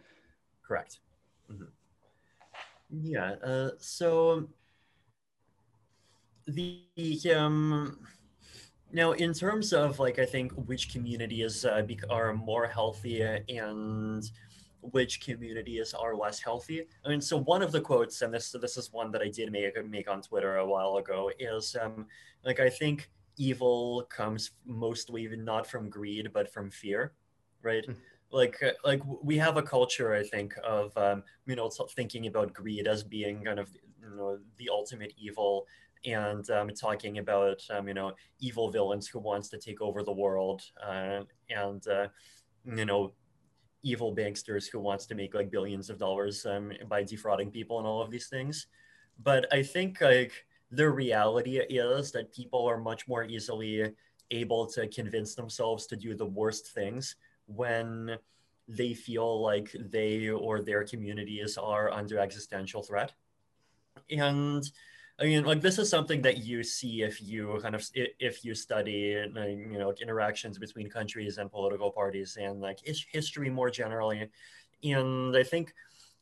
Correct. 0.62 1.00
Mm-hmm. 1.50 1.66
Yeah. 3.02 3.36
Uh, 3.44 3.70
so 3.78 4.50
the 6.48 6.84
um 7.36 7.98
now 8.92 9.14
in 9.14 9.34
terms 9.34 9.74
of 9.74 10.00
like 10.00 10.20
I 10.20 10.26
think 10.26 10.52
which 10.54 10.92
communities 10.92 11.66
uh, 11.66 11.82
are 12.10 12.34
more 12.34 12.68
healthy 12.68 13.22
and 13.22 14.24
which 14.92 15.22
communities 15.22 15.94
are 15.94 16.16
less 16.16 16.40
healthy. 16.40 16.86
I 17.06 17.10
mean, 17.10 17.22
so 17.22 17.38
one 17.38 17.62
of 17.62 17.72
the 17.72 17.82
quotes, 17.82 18.22
and 18.22 18.34
this 18.34 18.52
this 18.52 18.78
is 18.78 18.92
one 18.92 19.12
that 19.12 19.22
I 19.22 19.30
did 19.30 19.52
make 19.52 19.74
make 19.90 20.10
on 20.10 20.22
Twitter 20.22 20.58
a 20.58 20.66
while 20.66 20.98
ago, 20.98 21.32
is 21.40 21.76
um, 21.82 22.06
like 22.44 22.60
I 22.60 22.70
think 22.70 23.10
evil 23.38 24.08
comes 24.10 24.52
mostly 24.66 25.28
not 25.36 25.68
from 25.68 25.90
greed 25.90 26.30
but 26.34 26.52
from 26.52 26.72
fear, 26.72 27.14
right? 27.62 27.84
Mm-hmm. 27.84 28.00
Like 28.32 28.62
uh, 28.64 28.72
like 28.84 29.02
we 29.24 29.38
have 29.38 29.58
a 29.58 29.64
culture, 29.64 30.14
I 30.14 30.24
think, 30.24 30.56
of 30.64 30.96
um, 30.98 31.24
you 31.46 31.56
know 31.56 31.70
thinking 31.96 32.28
about 32.28 32.54
greed 32.54 32.88
as 32.88 33.04
being 33.04 33.44
kind 33.44 33.60
of 33.60 33.70
you 34.02 34.16
know 34.16 34.40
the 34.58 34.70
ultimate 34.70 35.14
evil, 35.18 35.68
and 36.06 36.50
um, 36.50 36.70
talking 36.70 37.20
about 37.20 37.62
um, 37.70 37.88
you 37.88 37.94
know 37.94 38.14
evil 38.40 38.72
villains 38.72 39.08
who 39.08 39.20
wants 39.20 39.50
to 39.50 39.58
take 39.58 39.82
over 39.82 40.04
the 40.04 40.12
world, 40.12 40.62
uh, 40.86 41.22
and 41.50 41.88
uh, 41.88 42.08
you 42.66 42.86
know 42.86 43.14
evil 43.86 44.16
banksters 44.16 44.70
who 44.70 44.80
wants 44.80 45.06
to 45.06 45.16
make 45.16 45.34
like 45.36 45.52
billions 45.52 45.90
of 45.90 46.00
dollars 46.00 46.46
um, 46.46 46.74
by 46.90 47.04
defrauding 47.04 47.52
people 47.52 47.78
and 47.78 47.88
all 47.88 48.02
of 48.02 48.10
these 48.10 48.28
things. 48.28 48.68
But 49.24 49.46
I 49.54 49.62
think 49.64 50.02
like 50.02 50.34
the 50.72 50.90
reality 50.90 51.60
is 51.60 52.12
that 52.12 52.34
people 52.34 52.68
are 52.68 52.80
much 52.80 53.08
more 53.08 53.24
easily 53.24 53.94
able 54.32 54.66
to 54.66 54.88
convince 54.88 55.36
themselves 55.36 55.86
to 55.86 55.96
do 55.96 56.16
the 56.16 56.26
worst 56.26 56.74
things 56.74 57.16
when 57.46 58.18
they 58.68 58.96
feel 58.96 59.42
like 59.42 59.70
they 59.92 60.30
or 60.30 60.62
their 60.62 60.84
communities 60.84 61.56
are 61.56 61.92
under 61.92 62.18
existential 62.18 62.82
threat. 62.82 63.14
And 64.10 64.64
I 65.18 65.24
mean, 65.24 65.46
like 65.46 65.62
this 65.62 65.80
is 65.80 65.90
something 65.90 66.22
that 66.24 66.40
you 66.40 66.62
see 66.62 67.02
if 67.02 67.22
you 67.22 67.58
kind 67.62 67.74
of 67.74 67.88
if 67.94 68.44
you 68.44 68.54
study, 68.54 69.16
you 69.34 69.78
know, 69.80 69.94
interactions 70.02 70.58
between 70.58 70.90
countries 70.90 71.38
and 71.38 71.50
political 71.50 71.90
parties 71.90 72.38
and 72.40 72.60
like 72.60 72.80
history 72.84 73.50
more 73.50 73.70
generally. 73.70 74.30
And 74.84 75.36
I 75.36 75.44
think 75.44 75.74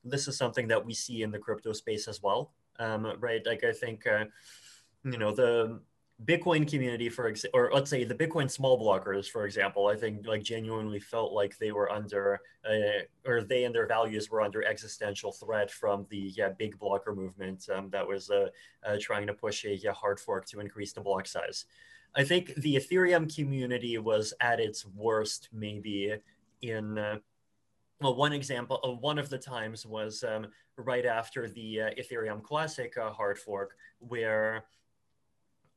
this 0.03 0.27
is 0.27 0.37
something 0.37 0.67
that 0.67 0.85
we 0.85 0.93
see 0.93 1.23
in 1.23 1.31
the 1.31 1.39
crypto 1.39 1.73
space 1.73 2.07
as 2.07 2.21
well, 2.21 2.51
um, 2.77 3.11
right? 3.19 3.41
Like 3.45 3.63
I 3.63 3.71
think, 3.71 4.05
uh, 4.05 4.25
you 5.03 5.17
know, 5.17 5.33
the 5.33 5.81
Bitcoin 6.25 6.69
community, 6.69 7.09
for 7.09 7.27
example, 7.27 7.59
or 7.59 7.71
let's 7.73 7.89
say 7.89 8.03
the 8.03 8.15
Bitcoin 8.15 8.49
small 8.49 8.79
blockers, 8.79 9.27
for 9.29 9.45
example, 9.45 9.87
I 9.87 9.95
think 9.95 10.25
like 10.27 10.43
genuinely 10.43 10.99
felt 10.99 11.33
like 11.33 11.57
they 11.57 11.71
were 11.71 11.91
under, 11.91 12.39
uh, 12.69 13.01
or 13.25 13.41
they 13.41 13.65
and 13.65 13.73
their 13.73 13.87
values 13.87 14.29
were 14.29 14.41
under 14.41 14.63
existential 14.63 15.31
threat 15.31 15.71
from 15.71 16.05
the 16.09 16.31
yeah, 16.35 16.49
big 16.49 16.77
blocker 16.77 17.15
movement 17.15 17.67
um, 17.73 17.89
that 17.89 18.07
was 18.07 18.29
uh, 18.29 18.47
uh, 18.85 18.97
trying 19.01 19.27
to 19.27 19.33
push 19.33 19.65
a 19.65 19.75
yeah, 19.75 19.91
hard 19.91 20.19
fork 20.19 20.45
to 20.47 20.59
increase 20.59 20.93
the 20.93 21.01
block 21.01 21.25
size. 21.25 21.65
I 22.15 22.23
think 22.23 22.53
the 22.55 22.75
Ethereum 22.75 23.33
community 23.35 23.97
was 23.97 24.33
at 24.39 24.59
its 24.59 24.85
worst 24.85 25.49
maybe 25.51 26.13
in. 26.61 26.97
Uh, 26.97 27.17
well, 28.01 28.15
one 28.15 28.33
example, 28.33 28.79
uh, 28.83 28.89
one 28.89 29.17
of 29.17 29.29
the 29.29 29.37
times 29.37 29.85
was 29.85 30.23
um, 30.23 30.47
right 30.77 31.05
after 31.05 31.47
the 31.49 31.81
uh, 31.81 31.89
Ethereum 31.91 32.43
Classic 32.43 32.93
hard 32.97 33.37
fork, 33.37 33.75
where 33.99 34.65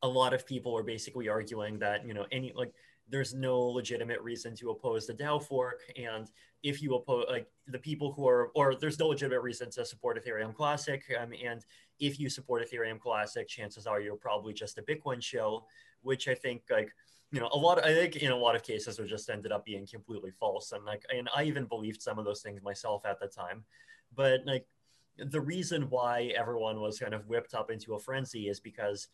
a 0.03 0.07
lot 0.07 0.33
of 0.33 0.45
people 0.45 0.77
are 0.77 0.83
basically 0.83 1.27
arguing 1.27 1.79
that 1.79 2.05
you 2.05 2.13
know 2.13 2.25
any 2.31 2.51
like 2.55 2.73
there's 3.09 3.33
no 3.33 3.59
legitimate 3.59 4.19
reason 4.21 4.53
to 4.55 4.69
oppose 4.71 5.07
the 5.07 5.13
DAO 5.13 5.41
fork, 5.41 5.79
and 5.95 6.29
if 6.63 6.81
you 6.81 6.95
oppose 6.95 7.25
like 7.29 7.47
the 7.67 7.79
people 7.79 8.11
who 8.11 8.27
are 8.27 8.47
or 8.55 8.75
there's 8.75 8.99
no 8.99 9.07
legitimate 9.07 9.41
reason 9.41 9.69
to 9.71 9.85
support 9.85 10.23
Ethereum 10.23 10.53
Classic, 10.53 11.03
um, 11.19 11.31
and 11.43 11.65
if 11.99 12.19
you 12.19 12.29
support 12.29 12.63
Ethereum 12.67 12.99
Classic, 12.99 13.47
chances 13.47 13.87
are 13.87 14.01
you're 14.01 14.15
probably 14.15 14.53
just 14.53 14.77
a 14.77 14.81
Bitcoin 14.81 15.21
show, 15.21 15.65
which 16.01 16.27
I 16.27 16.35
think 16.35 16.63
like 16.69 16.91
you 17.31 17.39
know 17.39 17.49
a 17.51 17.57
lot 17.57 17.77
of, 17.77 17.83
i 17.83 17.93
think 17.93 18.15
in 18.17 18.31
a 18.31 18.35
lot 18.35 18.55
of 18.55 18.63
cases 18.63 18.99
it 18.99 19.07
just 19.07 19.29
ended 19.29 19.51
up 19.51 19.65
being 19.65 19.85
completely 19.85 20.31
false. 20.31 20.71
And 20.71 20.85
like 20.85 21.03
and 21.13 21.29
i 21.35 21.43
even 21.43 21.65
believed 21.65 22.01
some 22.01 22.19
of 22.19 22.25
those 22.25 22.41
things 22.41 22.61
myself 22.61 23.05
at 23.05 23.19
the 23.19 23.27
time. 23.27 23.63
But 24.15 24.41
like 24.45 24.65
the 25.17 25.41
reason 25.41 25.89
why 25.89 26.31
everyone 26.37 26.79
was 26.79 26.99
kind 26.99 27.13
of 27.13 27.27
whipped 27.27 27.53
up 27.53 27.71
into 27.71 27.95
a 27.95 27.99
frenzy 27.99 28.47
is 28.47 28.59
because 28.59 29.07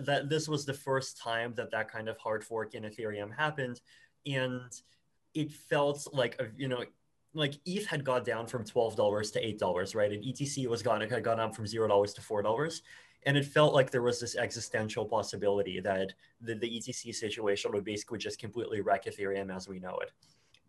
that 0.00 0.28
this 0.28 0.48
was 0.48 0.64
the 0.64 0.74
first 0.74 1.18
time 1.18 1.54
that 1.54 1.70
that 1.70 1.90
kind 1.90 2.08
of 2.08 2.18
hard 2.18 2.44
fork 2.44 2.74
in 2.74 2.82
Ethereum 2.84 3.34
happened, 3.34 3.80
and 4.26 4.70
it 5.34 5.52
felt 5.52 6.06
like 6.12 6.36
a, 6.40 6.48
you 6.56 6.68
know 6.68 6.84
like 7.34 7.54
ETH 7.66 7.86
had 7.86 8.04
gone 8.04 8.24
down 8.24 8.46
from 8.46 8.64
twelve 8.64 8.96
dollars 8.96 9.30
to 9.32 9.46
eight 9.46 9.58
dollars, 9.58 9.94
right? 9.94 10.12
And 10.12 10.22
ETC 10.22 10.66
was 10.66 10.82
gone 10.82 11.02
it 11.02 11.10
had 11.10 11.24
gone 11.24 11.40
up 11.40 11.54
from 11.54 11.66
zero 11.66 11.88
dollars 11.88 12.12
to 12.14 12.22
four 12.22 12.42
dollars, 12.42 12.82
and 13.24 13.36
it 13.36 13.44
felt 13.44 13.74
like 13.74 13.90
there 13.90 14.02
was 14.02 14.20
this 14.20 14.36
existential 14.36 15.04
possibility 15.04 15.80
that 15.80 16.12
the, 16.40 16.54
the 16.54 16.68
ETC 16.68 17.14
situation 17.14 17.72
would 17.72 17.84
basically 17.84 18.18
just 18.18 18.38
completely 18.38 18.80
wreck 18.80 19.04
Ethereum 19.04 19.54
as 19.54 19.68
we 19.68 19.78
know 19.78 19.98
it. 19.98 20.12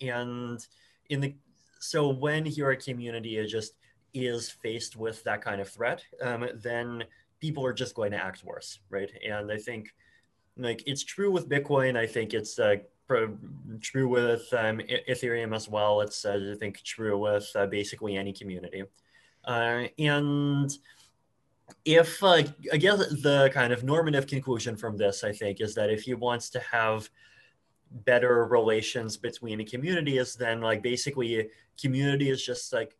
And 0.06 0.66
in 1.10 1.22
the 1.22 1.36
so 1.80 2.10
when 2.10 2.46
your 2.46 2.76
community 2.76 3.38
is 3.38 3.52
just 3.52 3.74
is 4.14 4.50
faced 4.50 4.96
with 4.96 5.24
that 5.24 5.42
kind 5.42 5.62
of 5.62 5.70
threat, 5.70 6.04
um, 6.22 6.48
then 6.56 7.04
people 7.40 7.66
are 7.66 7.74
just 7.74 7.96
going 7.96 8.12
to 8.12 8.18
act 8.18 8.44
worse, 8.44 8.80
right? 8.90 9.12
And 9.28 9.52
I 9.52 9.58
think 9.58 9.90
like 10.58 10.84
it's 10.86 11.04
true 11.04 11.32
with 11.32 11.50
Bitcoin. 11.50 11.98
I 11.98 12.06
think 12.06 12.34
it's 12.34 12.60
uh, 12.60 12.78
true 13.82 14.08
with 14.08 14.48
um, 14.54 14.80
Ethereum 15.10 15.56
as 15.56 15.70
well. 15.70 16.02
It's 16.02 16.26
uh, 16.26 16.54
I 16.54 16.58
think 16.58 16.82
true 16.84 17.18
with 17.18 17.50
uh, 17.56 17.66
basically 17.66 18.18
any 18.18 18.34
community. 18.34 18.84
Uh, 19.46 19.86
and 19.98 20.72
if 21.86 22.24
uh, 22.24 22.44
I 22.74 22.78
guess 22.78 23.00
the 23.22 23.50
kind 23.54 23.74
of 23.74 23.84
normative 23.84 24.28
conclusion 24.28 24.76
from 24.76 24.98
this, 24.98 25.24
I 25.24 25.32
think, 25.32 25.62
is 25.62 25.74
that 25.76 25.90
if 25.90 26.04
he 26.04 26.14
wants 26.14 26.50
to 26.52 26.60
have 26.60 27.10
better 27.92 28.46
relations 28.46 29.18
between 29.18 29.66
communities, 29.66 30.36
then 30.36 30.62
like 30.62 30.84
basically 30.84 31.50
communities 31.82 32.46
just 32.46 32.72
like 32.74 32.96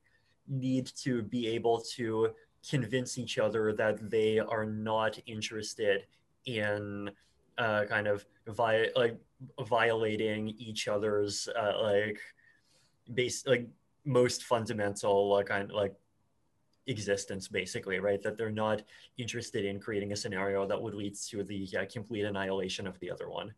need 0.48 0.88
to 1.04 1.22
be 1.22 1.48
able 1.48 1.82
to 1.96 2.32
convince 2.68 3.18
each 3.18 3.38
other 3.38 3.74
that 3.74 4.10
they 4.10 4.40
are 4.40 4.66
not 4.66 5.18
interested 5.26 6.06
in 6.46 7.10
uh, 7.58 7.86
kind 7.86 8.08
of 8.08 8.26
vi- 8.48 8.90
like 8.96 9.18
violating 9.66 10.50
each 10.58 10.88
other's 10.88 11.48
uh, 11.58 11.82
like 11.82 12.20
base 13.14 13.46
like 13.46 13.68
most 14.06 14.44
fundamental 14.44 15.34
uh, 15.36 15.44
kind 15.44 15.64
of 15.64 15.72
like 15.72 15.94
existence 16.88 17.48
basically 17.48 18.00
right? 18.00 18.22
That 18.24 18.38
they're 18.38 18.52
not 18.52 18.82
interested 19.18 19.66
in 19.66 19.80
creating 19.80 20.12
a 20.12 20.16
scenario 20.16 20.66
that 20.68 20.82
would 20.82 20.96
lead 20.96 21.16
to 21.30 21.44
the 21.44 21.68
complete 21.92 22.26
annihilation 22.26 22.88
of 22.88 23.00
the 23.00 23.12
other 23.12 23.30
one. 23.30 23.54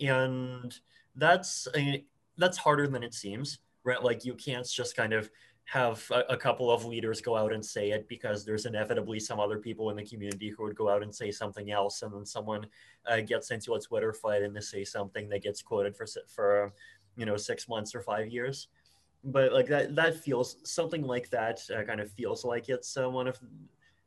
And 0.00 0.78
that's 1.16 1.66
I 1.74 1.78
mean, 1.78 2.04
that's 2.36 2.56
harder 2.56 2.86
than 2.86 3.02
it 3.02 3.14
seems 3.14 3.58
right? 3.88 4.02
Like 4.02 4.24
you 4.24 4.34
can't 4.34 4.68
just 4.68 4.94
kind 4.96 5.12
of 5.12 5.30
have 5.68 6.02
a, 6.10 6.20
a, 6.30 6.36
couple 6.36 6.70
of 6.70 6.86
leaders 6.86 7.20
go 7.20 7.36
out 7.36 7.52
and 7.52 7.64
say 7.64 7.90
it 7.90 8.08
because 8.08 8.42
there's 8.42 8.64
inevitably 8.64 9.20
some 9.20 9.38
other 9.38 9.58
people 9.58 9.90
in 9.90 9.96
the 9.96 10.02
community 10.02 10.48
who 10.48 10.62
would 10.62 10.74
go 10.74 10.88
out 10.88 11.02
and 11.02 11.14
say 11.14 11.30
something 11.30 11.70
else. 11.70 12.00
And 12.00 12.10
then 12.10 12.24
someone 12.24 12.64
uh, 13.06 13.20
gets 13.20 13.50
into 13.50 13.74
a 13.74 13.80
twitter 13.80 14.14
fight 14.14 14.40
and 14.40 14.56
they 14.56 14.60
say 14.60 14.82
something 14.82 15.28
that 15.28 15.42
gets 15.42 15.60
quoted 15.60 15.94
for 15.94 16.06
for 16.26 16.72
you 17.18 17.26
know 17.26 17.36
six 17.36 17.68
months 17.68 17.94
or 17.94 18.00
five 18.00 18.28
years. 18.28 18.68
But 19.22 19.52
like 19.52 19.66
that 19.66 19.94
that 19.94 20.16
feels 20.16 20.56
something 20.64 21.02
like 21.02 21.28
that 21.30 21.60
uh, 21.76 21.82
kind 21.82 22.00
of 22.00 22.10
feels 22.12 22.46
like 22.46 22.70
it's 22.70 22.96
uh, 22.96 23.10
one 23.10 23.28
of 23.28 23.38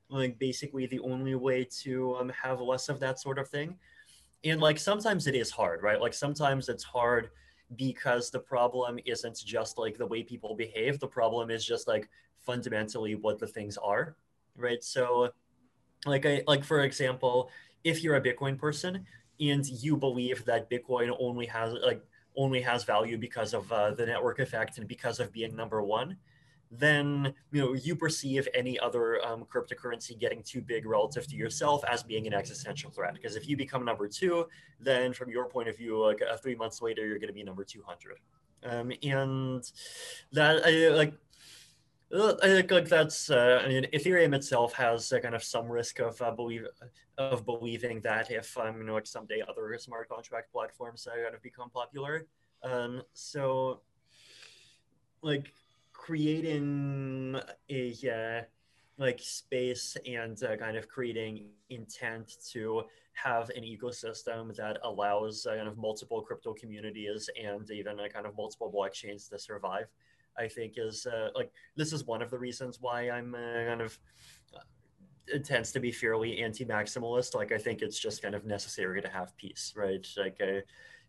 like 0.10 0.40
basically 0.40 0.88
the 0.88 1.00
only 1.02 1.36
way 1.36 1.68
to 1.84 2.16
um, 2.16 2.30
have 2.30 2.60
less 2.60 2.90
of 2.90 3.00
that 3.02 3.20
sort 3.20 3.38
of 3.38 3.48
thing. 3.48 3.76
And 4.44 4.60
like 4.60 4.80
sometimes 4.80 5.28
it 5.28 5.36
is 5.36 5.52
hard 5.52 5.84
right? 5.84 6.02
Like 6.02 6.16
sometimes 6.16 6.70
it's 6.70 6.84
hard 6.84 7.30
because 7.76 8.30
the 8.30 8.40
problem 8.40 9.00
isn't 9.06 9.38
just 9.46 9.78
like 9.78 9.98
the 9.98 10.06
way 10.06 10.24
people 10.24 10.56
behave. 10.56 11.00
The 11.00 11.08
problem 11.08 11.50
is 11.50 11.66
just 11.66 11.88
like 11.88 12.10
fundamentally 12.40 13.16
what 13.16 13.40
the 13.40 13.48
things 13.48 13.78
are 13.78 14.16
right? 14.58 14.84
So 14.84 15.32
like 16.06 16.26
i 16.26 16.42
like 16.48 16.64
for 16.64 16.82
example 16.82 17.50
if 17.84 18.04
you're 18.04 18.16
a 18.16 18.22
bitcoin 18.22 18.58
person 18.58 19.06
and 19.40 19.68
you 19.68 19.96
believe 19.96 20.44
that 20.46 20.70
bitcoin 20.70 21.16
only 21.20 21.46
has 21.46 21.74
like 21.86 22.04
only 22.36 22.62
has 22.62 22.84
value 22.84 23.18
because 23.18 23.54
of 23.54 23.70
uh, 23.74 23.92
the 23.92 24.06
network 24.06 24.40
effect 24.40 24.78
and 24.78 24.88
because 24.88 25.20
of 25.20 25.34
being 25.34 25.54
number 25.56 25.82
one 25.82 26.16
then 26.72 27.34
you 27.52 27.62
know 27.62 27.74
you 27.74 27.96
perceive 27.96 28.48
any 28.54 28.80
other 28.80 29.24
um, 29.26 29.44
cryptocurrency 29.44 30.18
getting 30.18 30.42
too 30.42 30.62
big 30.62 30.86
relative 30.86 31.28
to 31.28 31.36
yourself 31.36 31.84
as 31.90 32.02
being 32.02 32.28
an 32.28 32.34
existential 32.34 32.90
threat. 32.90 33.14
Because 33.14 33.36
if 33.36 33.48
you 33.48 33.58
become 33.58 33.84
number 33.84 34.08
two, 34.08 34.48
then 34.80 35.12
from 35.12 35.30
your 35.30 35.46
point 35.46 35.68
of 35.68 35.78
view, 35.78 36.02
like 36.02 36.22
uh, 36.22 36.38
three 36.38 36.56
months 36.56 36.82
later, 36.82 37.06
you're 37.06 37.20
going 37.20 37.28
to 37.28 37.34
be 37.34 37.44
number 37.44 37.66
two 37.66 37.84
hundred. 37.86 38.20
Um, 38.64 38.92
and 39.04 39.70
that 40.32 40.66
I 40.66 40.90
like. 40.90 41.14
Uh, 42.14 42.34
I 42.44 42.48
think 42.48 42.72
like 42.72 42.90
that's. 42.90 43.30
Uh, 43.30 43.62
I 43.64 43.68
mean, 43.68 43.88
Ethereum 43.94 44.34
itself 44.34 44.74
has 44.74 45.12
a 45.12 45.20
kind 45.20 45.36
of 45.36 45.44
some 45.44 45.68
risk 45.68 46.00
of 46.00 46.22
uh, 46.22 46.32
believe 46.32 46.66
of 47.18 47.46
believing 47.46 48.00
that 48.02 48.32
if 48.32 48.58
um, 48.58 48.78
you 48.78 48.84
know 48.84 48.94
like 48.94 49.08
someday 49.08 49.42
other 49.48 49.78
smart 49.78 50.10
contract 50.10 50.52
platforms 50.52 51.08
are 51.08 51.22
going 51.22 51.34
to 51.34 51.40
become 51.42 51.70
popular. 51.70 52.28
Um, 52.64 53.02
so, 53.14 53.82
like 55.22 55.54
creating 56.12 57.40
a 57.70 57.94
uh, 58.12 58.42
like 58.98 59.18
space 59.22 59.96
and 60.06 60.44
uh, 60.44 60.58
kind 60.58 60.76
of 60.76 60.90
creating 60.90 61.46
intent 61.70 62.34
to 62.52 62.84
have 63.14 63.50
an 63.52 63.64
ecosystem 63.64 64.54
that 64.54 64.78
allows 64.84 65.46
uh, 65.46 65.56
kind 65.56 65.70
of 65.70 65.78
multiple 65.78 66.22
crypto 66.22 66.54
communities 66.54 67.30
and 67.42 67.72
even 67.72 67.98
a 68.02 68.10
kind 68.10 68.26
of 68.26 68.36
multiple 68.36 68.70
blockchains 68.70 69.30
to 69.30 69.40
survive. 69.40 69.86
I 70.38 70.50
think 70.50 70.74
is 70.76 71.06
uh, 71.06 71.30
like 71.34 71.54
this 71.78 71.94
is 71.94 72.04
one 72.06 72.22
of 72.22 72.30
the 72.30 72.38
reasons 72.38 72.80
why 72.82 73.10
I'm 73.10 73.34
uh, 73.34 73.66
kind 73.70 73.80
of 73.80 73.98
uh, 74.54 74.60
it 75.28 75.46
tends 75.46 75.72
to 75.72 75.80
be 75.80 75.94
fairly 75.94 76.44
anti-maximalist. 76.44 77.36
Like 77.36 77.54
I 77.54 77.58
think 77.58 77.82
it's 77.82 77.98
just 77.98 78.22
kind 78.22 78.36
of 78.36 78.44
necessary 78.44 79.02
to 79.02 79.08
have 79.08 79.38
peace, 79.38 79.74
right? 79.78 80.06
Like 80.18 80.42
uh, 80.42 80.60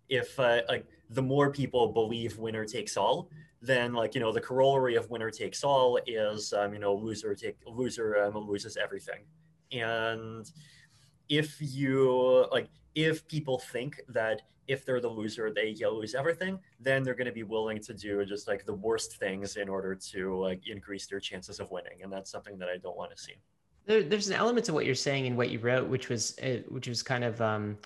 if 0.09 0.39
uh, 0.39 0.61
like 0.69 0.87
the 1.11 1.23
more 1.23 1.51
people 1.51 1.89
believe 1.89 2.39
winner 2.39 2.65
takes 2.65 2.97
all, 2.97 3.31
then 3.63 3.95
like 3.95 4.15
you 4.15 4.21
know 4.21 4.33
the 4.33 4.41
corollary 4.41 4.97
of 4.97 5.09
winner 5.09 5.31
takes 5.31 5.63
all 5.63 5.99
is 6.07 6.53
um, 6.53 6.75
you 6.75 6.81
know 6.81 6.95
loser 6.95 7.35
take 7.35 7.57
loser 7.67 8.23
um, 8.25 8.37
loses 8.37 8.77
everything, 8.77 9.21
and 9.71 10.51
if 11.29 11.57
you 11.61 12.47
like 12.51 12.69
if 12.95 13.27
people 13.29 13.59
think 13.59 14.01
that 14.09 14.43
if 14.69 14.85
they're 14.85 15.01
the 15.01 15.09
loser 15.09 15.53
they 15.53 15.75
lose 15.91 16.15
everything 16.15 16.59
then 16.81 17.03
they're 17.03 17.15
going 17.15 17.27
to 17.27 17.33
be 17.33 17.43
willing 17.43 17.81
to 17.81 17.95
do 17.95 18.25
just 18.25 18.47
like 18.47 18.65
the 18.65 18.75
worst 18.75 19.17
things 19.17 19.57
in 19.57 19.69
order 19.69 19.95
to 19.95 20.39
like 20.39 20.61
increase 20.69 21.07
their 21.07 21.21
chances 21.21 21.59
of 21.59 21.71
winning. 21.71 22.03
And 22.03 22.13
that's 22.13 22.31
something 22.31 22.59
that 22.59 22.69
i 22.69 22.77
don't 22.77 22.97
want 22.97 23.15
to 23.17 23.21
see. 23.21 23.35
There, 23.87 24.03
there's 24.03 24.29
an 24.29 24.35
element 24.35 24.67
to 24.67 24.73
what 24.73 24.87
you're 24.87 24.95
saying 24.95 25.27
and 25.27 25.37
what 25.37 25.51
you 25.51 25.59
wrote 25.59 25.89
which 25.89 26.09
was 26.09 26.39
uh, 26.39 26.63
which 26.69 26.87
was 26.87 27.03
kind 27.03 27.25
of 27.25 27.41
um 27.41 27.79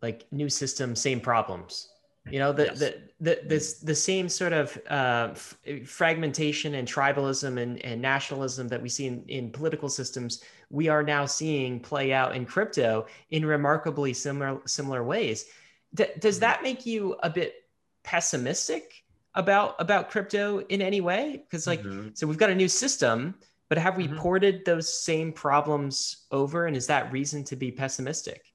like 0.00 0.26
new 0.32 0.48
system 0.48 0.96
same 0.96 1.20
problems 1.20 1.88
you 2.30 2.38
know 2.38 2.52
the 2.52 2.64
yes. 2.64 2.78
the, 2.78 3.00
the 3.20 3.40
this 3.44 3.74
the 3.80 3.94
same 3.94 4.28
sort 4.28 4.52
of 4.52 4.78
uh, 4.88 5.28
f- 5.32 5.56
fragmentation 5.86 6.74
and 6.74 6.88
tribalism 6.88 7.60
and, 7.60 7.84
and 7.84 8.00
nationalism 8.00 8.68
that 8.68 8.80
we 8.80 8.88
see 8.88 9.06
in, 9.06 9.24
in 9.28 9.50
political 9.50 9.88
systems 9.88 10.42
we 10.70 10.88
are 10.88 11.02
now 11.02 11.26
seeing 11.26 11.78
play 11.78 12.12
out 12.12 12.34
in 12.34 12.46
crypto 12.46 13.06
in 13.30 13.44
remarkably 13.44 14.12
similar 14.12 14.60
similar 14.66 15.04
ways 15.04 15.46
D- 15.94 16.06
does 16.18 16.36
mm-hmm. 16.36 16.40
that 16.42 16.62
make 16.62 16.86
you 16.86 17.16
a 17.22 17.28
bit 17.28 17.54
pessimistic 18.02 19.04
about 19.34 19.76
about 19.78 20.10
crypto 20.10 20.60
in 20.60 20.80
any 20.80 21.00
way 21.00 21.44
because 21.44 21.66
like 21.66 21.82
mm-hmm. 21.82 22.08
so 22.14 22.26
we've 22.26 22.38
got 22.38 22.50
a 22.50 22.54
new 22.54 22.68
system 22.68 23.34
but 23.68 23.76
have 23.76 23.96
we 23.96 24.06
mm-hmm. 24.06 24.18
ported 24.18 24.64
those 24.64 25.02
same 25.02 25.32
problems 25.32 26.24
over 26.30 26.66
and 26.66 26.76
is 26.76 26.86
that 26.86 27.12
reason 27.12 27.44
to 27.44 27.56
be 27.56 27.70
pessimistic 27.70 28.53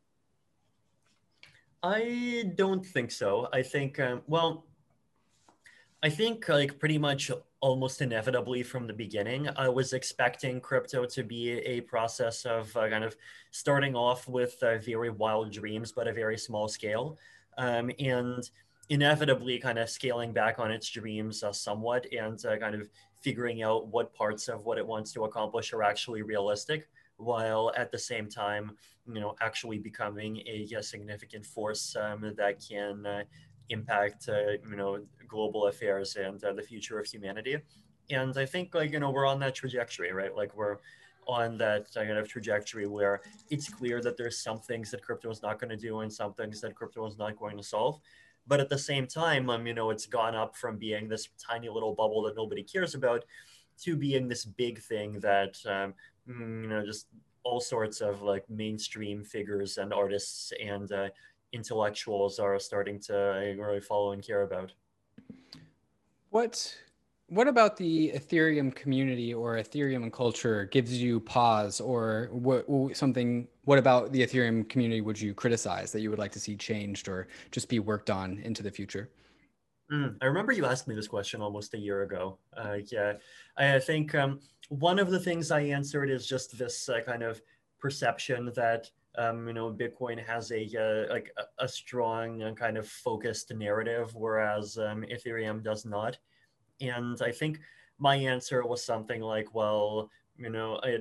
I 1.82 2.52
don't 2.56 2.86
think 2.86 3.12
so. 3.12 3.48
I 3.54 3.62
think, 3.62 4.00
um, 4.00 4.22
well, 4.28 4.66
I 6.04 6.10
think 6.10 6.48
like 6.50 6.80
pretty 6.80 6.98
much 6.98 7.32
almost 7.62 8.02
inevitably 8.02 8.64
from 8.64 8.88
the 8.88 8.94
beginning, 8.94 9.50
I 9.56 9.70
was 9.70 9.94
expecting 9.94 10.62
crypto 10.62 11.06
to 11.06 11.24
be 11.24 11.52
a 11.52 11.82
process 11.82 12.46
of 12.46 12.76
uh, 12.76 12.90
kind 12.90 13.04
of 13.04 13.16
starting 13.52 13.96
off 13.96 14.28
with 14.28 14.62
uh, 14.62 14.78
very 14.78 15.10
wild 15.10 15.52
dreams, 15.52 15.92
but 15.92 16.08
a 16.08 16.14
very 16.14 16.38
small 16.38 16.68
scale, 16.68 17.18
um, 17.58 17.92
and 18.00 18.50
inevitably 18.90 19.60
kind 19.60 19.78
of 19.78 19.90
scaling 19.90 20.34
back 20.34 20.60
on 20.60 20.72
its 20.72 20.90
dreams 20.90 21.44
uh, 21.44 21.52
somewhat 21.52 22.06
and 22.12 22.44
uh, 22.46 22.58
kind 22.58 22.76
of 22.76 22.90
figuring 23.22 23.62
out 23.62 23.88
what 23.88 24.14
parts 24.14 24.48
of 24.48 24.66
what 24.66 24.78
it 24.78 24.88
wants 24.88 25.14
to 25.14 25.26
accomplish 25.26 25.74
are 25.74 25.84
actually 25.84 26.24
realistic 26.24 26.90
while 27.20 27.72
at 27.76 27.92
the 27.92 27.98
same 27.98 28.30
time, 28.30 28.72
you 29.06 29.20
know, 29.20 29.36
actually 29.42 29.78
becoming 29.78 30.38
a, 30.48 30.68
a 30.78 30.82
significant 30.82 31.46
force 31.46 31.96
um, 31.96 32.34
that 32.38 32.64
can 32.68 33.06
uh, 33.06 33.24
impact, 33.70 34.30
uh, 34.30 34.52
you 34.70 34.76
know, 34.76 35.00
global 35.28 35.68
affairs 35.68 36.16
and 36.16 36.44
uh, 36.44 36.54
the 36.54 36.62
future 36.62 36.98
of 36.98 37.06
humanity. 37.06 37.58
And 38.10 38.36
I 38.38 38.46
think, 38.46 38.74
like, 38.74 38.92
you 38.92 39.00
know, 39.00 39.12
we're 39.12 39.28
on 39.28 39.40
that 39.42 39.54
trajectory, 39.54 40.12
right? 40.12 40.36
Like, 40.36 40.56
we're 40.56 40.78
on 41.28 41.58
that 41.58 41.94
kind 41.94 42.10
of 42.12 42.28
trajectory 42.28 42.88
where 42.88 43.22
it's 43.52 43.70
clear 43.70 44.02
that 44.02 44.18
there's 44.18 44.40
some 44.40 44.60
things 44.60 44.90
that 44.92 45.04
crypto 45.04 45.30
is 45.30 45.44
not 45.44 45.60
going 45.60 45.70
to 45.70 45.78
do 45.78 46.00
and 46.00 46.12
some 46.12 46.34
things 46.34 46.62
that 46.62 46.74
crypto 46.74 47.06
is 47.06 47.18
not 47.18 47.38
going 47.38 47.58
to 47.58 47.64
solve. 47.64 48.00
But 48.48 48.60
at 48.60 48.70
the 48.70 48.80
same 48.80 49.06
time, 49.06 49.50
um, 49.50 49.68
you 49.68 49.76
know, 49.76 49.92
it's 49.92 50.08
gone 50.08 50.36
up 50.36 50.56
from 50.56 50.78
being 50.78 51.08
this 51.08 51.28
tiny 51.38 51.70
little 51.70 51.94
bubble 51.94 52.24
that 52.24 52.36
nobody 52.36 52.64
cares 52.64 52.96
about 52.96 53.26
to 53.82 53.96
being 53.96 54.28
this 54.28 54.44
big 54.46 54.80
thing 54.80 55.20
that 55.20 55.56
um, 55.68 55.94
you 56.30 56.68
know, 56.68 56.86
just 56.86 57.08
all 57.44 57.60
sorts 57.60 58.02
of 58.02 58.22
like 58.22 58.50
mainstream 58.50 59.24
figures 59.24 59.78
and 59.78 59.94
artists 59.94 60.54
and 60.64 60.92
uh, 60.92 61.10
intellectuals 61.54 62.40
are 62.40 62.60
starting 62.60 63.00
to 63.00 63.18
uh, 63.18 63.64
really 63.64 63.82
follow 63.82 64.12
and 64.12 64.26
care 64.26 64.44
about. 64.44 64.72
What 66.30 66.78
what 67.28 67.48
about 67.48 67.78
the 67.78 68.12
Ethereum 68.12 68.74
community 68.74 69.34
or 69.34 69.56
Ethereum 69.56 70.12
culture 70.12 70.66
gives 70.66 71.00
you 71.00 71.20
pause, 71.20 71.80
or 71.80 72.30
what 72.32 72.66
something? 72.96 73.48
What 73.66 73.80
about 73.80 74.12
the 74.12 74.22
Ethereum 74.22 74.68
community 74.68 75.02
would 75.02 75.20
you 75.20 75.34
criticize 75.34 75.92
that 75.92 76.02
you 76.02 76.10
would 76.10 76.20
like 76.20 76.32
to 76.34 76.40
see 76.40 76.56
changed 76.56 77.08
or 77.08 77.28
just 77.52 77.70
be 77.70 77.80
worked 77.80 78.10
on 78.10 78.40
into 78.40 78.64
the 78.64 78.72
future? 78.72 79.10
Mm, 79.92 80.18
I 80.22 80.26
remember 80.26 80.52
you 80.52 80.66
asked 80.66 80.88
me 80.88 80.94
this 80.94 81.08
question 81.08 81.42
almost 81.42 81.74
a 81.74 81.78
year 81.78 82.04
ago. 82.04 82.38
Uh, 82.56 82.78
yeah, 82.92 83.14
I 83.58 83.80
think 83.80 84.14
um, 84.14 84.40
one 84.70 85.00
of 85.00 85.10
the 85.10 85.20
things 85.20 85.52
I 85.52 85.62
answered 85.62 86.10
is 86.10 86.26
just 86.26 86.58
this 86.58 86.88
uh, 86.90 87.02
kind 87.06 87.24
of 87.24 87.42
perception 87.80 88.52
that 88.56 88.90
um, 89.18 89.48
you 89.48 89.54
know 89.54 89.72
Bitcoin 89.72 90.24
has 90.24 90.52
a 90.52 90.64
uh, 90.78 91.12
like 91.12 91.32
a, 91.58 91.68
strong 91.68 92.56
kind 92.56 92.78
of 92.78 92.88
focused 92.88 93.54
narrative, 93.54 94.14
whereas 94.16 94.78
um, 94.78 95.04
Ethereum 95.12 95.64
does 95.64 95.86
not. 95.86 96.18
And 96.82 97.20
I 97.22 97.32
think 97.32 97.60
my 97.98 98.16
answer 98.16 98.66
was 98.66 98.84
something 98.84 99.22
like, 99.22 99.54
well, 99.54 100.10
you 100.38 100.50
know, 100.50 100.80
I 100.84 101.00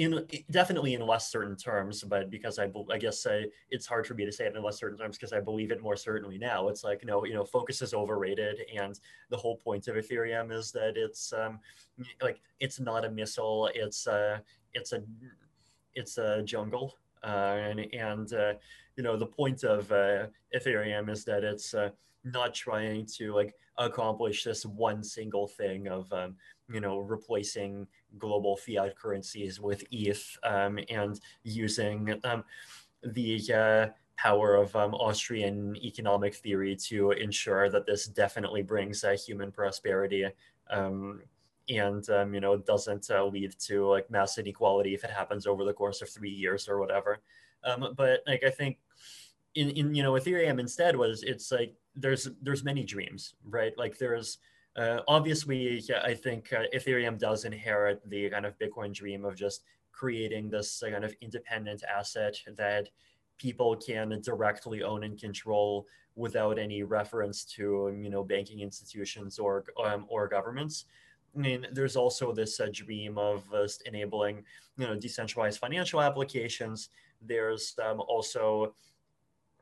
in 0.00 0.26
definitely 0.50 0.94
in 0.94 1.06
less 1.06 1.30
certain 1.30 1.54
terms, 1.54 2.02
but 2.02 2.30
because 2.30 2.58
I, 2.58 2.72
I 2.90 2.96
guess 2.96 3.26
I, 3.26 3.44
it's 3.70 3.86
hard 3.86 4.06
for 4.06 4.14
me 4.14 4.24
to 4.24 4.32
say 4.32 4.46
it 4.46 4.56
in 4.56 4.62
less 4.62 4.78
certain 4.78 4.96
terms 4.96 5.18
because 5.18 5.34
I 5.34 5.40
believe 5.40 5.70
it 5.70 5.82
more 5.82 5.94
certainly 5.94 6.38
now. 6.38 6.68
It's 6.68 6.82
like 6.82 7.04
no, 7.04 7.26
you 7.26 7.34
know, 7.34 7.44
focus 7.44 7.82
is 7.82 7.92
overrated, 7.92 8.60
and 8.74 8.98
the 9.28 9.36
whole 9.36 9.56
point 9.56 9.88
of 9.88 9.96
Ethereum 9.96 10.52
is 10.52 10.72
that 10.72 10.96
it's 10.96 11.34
um, 11.34 11.60
like 12.22 12.40
it's 12.60 12.80
not 12.80 13.04
a 13.04 13.10
missile, 13.10 13.68
it's 13.74 14.06
a 14.06 14.42
it's 14.72 14.92
a 14.92 15.02
it's 15.94 16.16
a 16.16 16.42
jungle, 16.44 16.96
uh, 17.22 17.58
and 17.60 17.80
and 17.92 18.32
uh, 18.32 18.54
you 18.96 19.02
know 19.02 19.18
the 19.18 19.26
point 19.26 19.64
of 19.64 19.92
uh, 19.92 20.28
Ethereum 20.56 21.10
is 21.10 21.26
that 21.26 21.44
it's 21.44 21.74
uh, 21.74 21.90
not 22.24 22.54
trying 22.54 23.06
to 23.06 23.34
like 23.34 23.54
accomplish 23.78 24.44
this 24.44 24.66
one 24.66 25.02
single 25.02 25.48
thing 25.48 25.88
of 25.88 26.12
um, 26.12 26.36
you 26.72 26.80
know 26.80 26.98
replacing 26.98 27.86
global 28.18 28.56
fiat 28.56 28.96
currencies 28.96 29.60
with 29.60 29.82
ETH 29.90 30.38
um, 30.44 30.78
and 30.90 31.20
using 31.44 32.20
um, 32.24 32.44
the 33.02 33.40
uh, 33.54 33.86
power 34.16 34.54
of 34.54 34.74
um, 34.76 34.94
Austrian 34.94 35.76
economic 35.76 36.34
theory 36.34 36.76
to 36.76 37.12
ensure 37.12 37.70
that 37.70 37.86
this 37.86 38.06
definitely 38.06 38.62
brings 38.62 39.02
uh, 39.02 39.16
human 39.16 39.50
prosperity 39.50 40.26
um, 40.70 41.22
and 41.70 42.08
um, 42.10 42.34
you 42.34 42.40
know 42.40 42.56
doesn't 42.56 43.10
uh, 43.10 43.24
lead 43.24 43.54
to 43.58 43.86
like 43.86 44.10
mass 44.10 44.38
inequality 44.38 44.94
if 44.94 45.04
it 45.04 45.10
happens 45.10 45.46
over 45.46 45.64
the 45.64 45.72
course 45.72 46.02
of 46.02 46.08
three 46.08 46.30
years 46.30 46.68
or 46.68 46.78
whatever. 46.78 47.20
Um, 47.64 47.94
but 47.96 48.20
like 48.26 48.42
I 48.44 48.50
think 48.50 48.78
in, 49.54 49.70
in 49.70 49.94
you 49.94 50.02
know 50.02 50.12
Ethereum 50.12 50.60
instead 50.60 50.96
was 50.96 51.22
it's 51.22 51.50
like 51.50 51.74
there's 51.96 52.28
there's 52.42 52.64
many 52.64 52.84
dreams 52.84 53.34
right 53.44 53.76
like 53.76 53.98
there's 53.98 54.38
uh, 54.76 55.00
obviously, 55.08 55.82
I 56.02 56.14
think 56.14 56.52
uh, 56.52 56.62
Ethereum 56.74 57.18
does 57.18 57.44
inherit 57.44 58.08
the 58.08 58.30
kind 58.30 58.46
of 58.46 58.58
Bitcoin 58.58 58.94
dream 58.94 59.24
of 59.24 59.34
just 59.34 59.64
creating 59.92 60.48
this 60.48 60.82
kind 60.88 61.04
of 61.04 61.14
independent 61.20 61.82
asset 61.84 62.36
that 62.56 62.88
people 63.36 63.76
can 63.76 64.20
directly 64.22 64.82
own 64.82 65.04
and 65.04 65.18
control 65.18 65.86
without 66.14 66.58
any 66.58 66.82
reference 66.82 67.44
to 67.44 67.96
you 68.02 68.10
know 68.10 68.22
banking 68.22 68.60
institutions 68.60 69.38
or 69.38 69.64
um, 69.84 70.06
or 70.08 70.28
governments. 70.28 70.84
I 71.34 71.38
mean, 71.38 71.66
there's 71.72 71.96
also 71.96 72.32
this 72.32 72.58
uh, 72.60 72.68
dream 72.72 73.18
of 73.18 73.44
enabling 73.86 74.44
you 74.76 74.86
know 74.86 74.94
decentralized 74.94 75.58
financial 75.58 76.00
applications. 76.00 76.90
There's 77.20 77.74
um, 77.84 78.00
also 78.00 78.74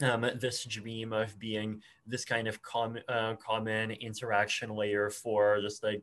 um, 0.03 0.27
this 0.41 0.65
dream 0.65 1.13
of 1.13 1.39
being 1.39 1.83
this 2.07 2.25
kind 2.25 2.47
of 2.47 2.63
com- 2.63 2.99
uh, 3.09 3.35
common 3.35 3.91
interaction 3.91 4.71
layer 4.71 5.11
for 5.11 5.61
just 5.61 5.83
like 5.83 6.03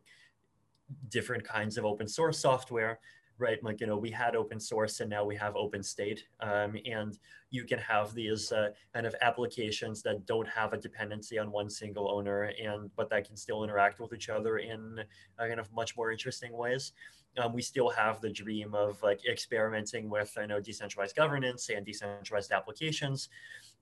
different 1.09 1.43
kinds 1.43 1.77
of 1.77 1.85
open 1.85 2.07
source 2.07 2.39
software 2.39 2.99
right? 3.37 3.61
Like 3.63 3.81
you 3.81 3.87
know 3.87 3.97
we 3.97 4.11
had 4.11 4.35
open 4.35 4.59
source 4.59 4.99
and 4.99 5.09
now 5.09 5.25
we 5.25 5.35
have 5.35 5.55
open 5.55 5.83
state 5.83 6.23
um, 6.39 6.75
and 6.85 7.17
you 7.49 7.65
can 7.65 7.79
have 7.79 8.13
these 8.13 8.51
uh, 8.51 8.69
kind 8.93 9.05
of 9.05 9.15
applications 9.21 10.01
that 10.03 10.25
don't 10.25 10.47
have 10.47 10.73
a 10.73 10.77
dependency 10.77 11.37
on 11.37 11.51
one 11.51 11.69
single 11.69 12.09
owner 12.09 12.51
and 12.63 12.89
but 12.95 13.09
that 13.09 13.27
can 13.27 13.35
still 13.35 13.63
interact 13.63 13.99
with 13.99 14.13
each 14.13 14.29
other 14.29 14.57
in 14.57 14.99
uh, 15.39 15.47
kind 15.47 15.59
of 15.59 15.71
much 15.73 15.97
more 15.97 16.11
interesting 16.11 16.55
ways. 16.55 16.93
Um, 17.37 17.53
we 17.53 17.61
still 17.61 17.89
have 17.89 18.21
the 18.21 18.29
dream 18.29 18.73
of 18.73 19.03
like 19.03 19.19
experimenting 19.29 20.09
with 20.09 20.33
i 20.37 20.45
know 20.45 20.61
decentralized 20.61 21.17
governance 21.17 21.67
and 21.67 21.85
decentralized 21.85 22.53
applications 22.53 23.27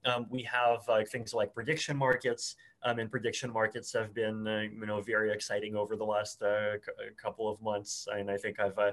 um, 0.04 0.26
we 0.30 0.42
have 0.42 0.80
uh, 0.88 1.04
things 1.04 1.34
like 1.34 1.54
prediction 1.54 1.96
markets, 1.96 2.56
um, 2.82 2.98
and 2.98 3.10
prediction 3.10 3.52
markets 3.52 3.92
have 3.92 4.14
been, 4.14 4.46
uh, 4.46 4.60
you 4.60 4.86
know, 4.86 5.00
very 5.00 5.32
exciting 5.32 5.76
over 5.76 5.96
the 5.96 6.04
last 6.04 6.42
uh, 6.42 6.74
c- 6.74 6.92
couple 7.16 7.48
of 7.48 7.60
months. 7.62 8.06
And 8.12 8.30
I 8.30 8.36
think 8.36 8.60
I've 8.60 8.78
uh, 8.78 8.92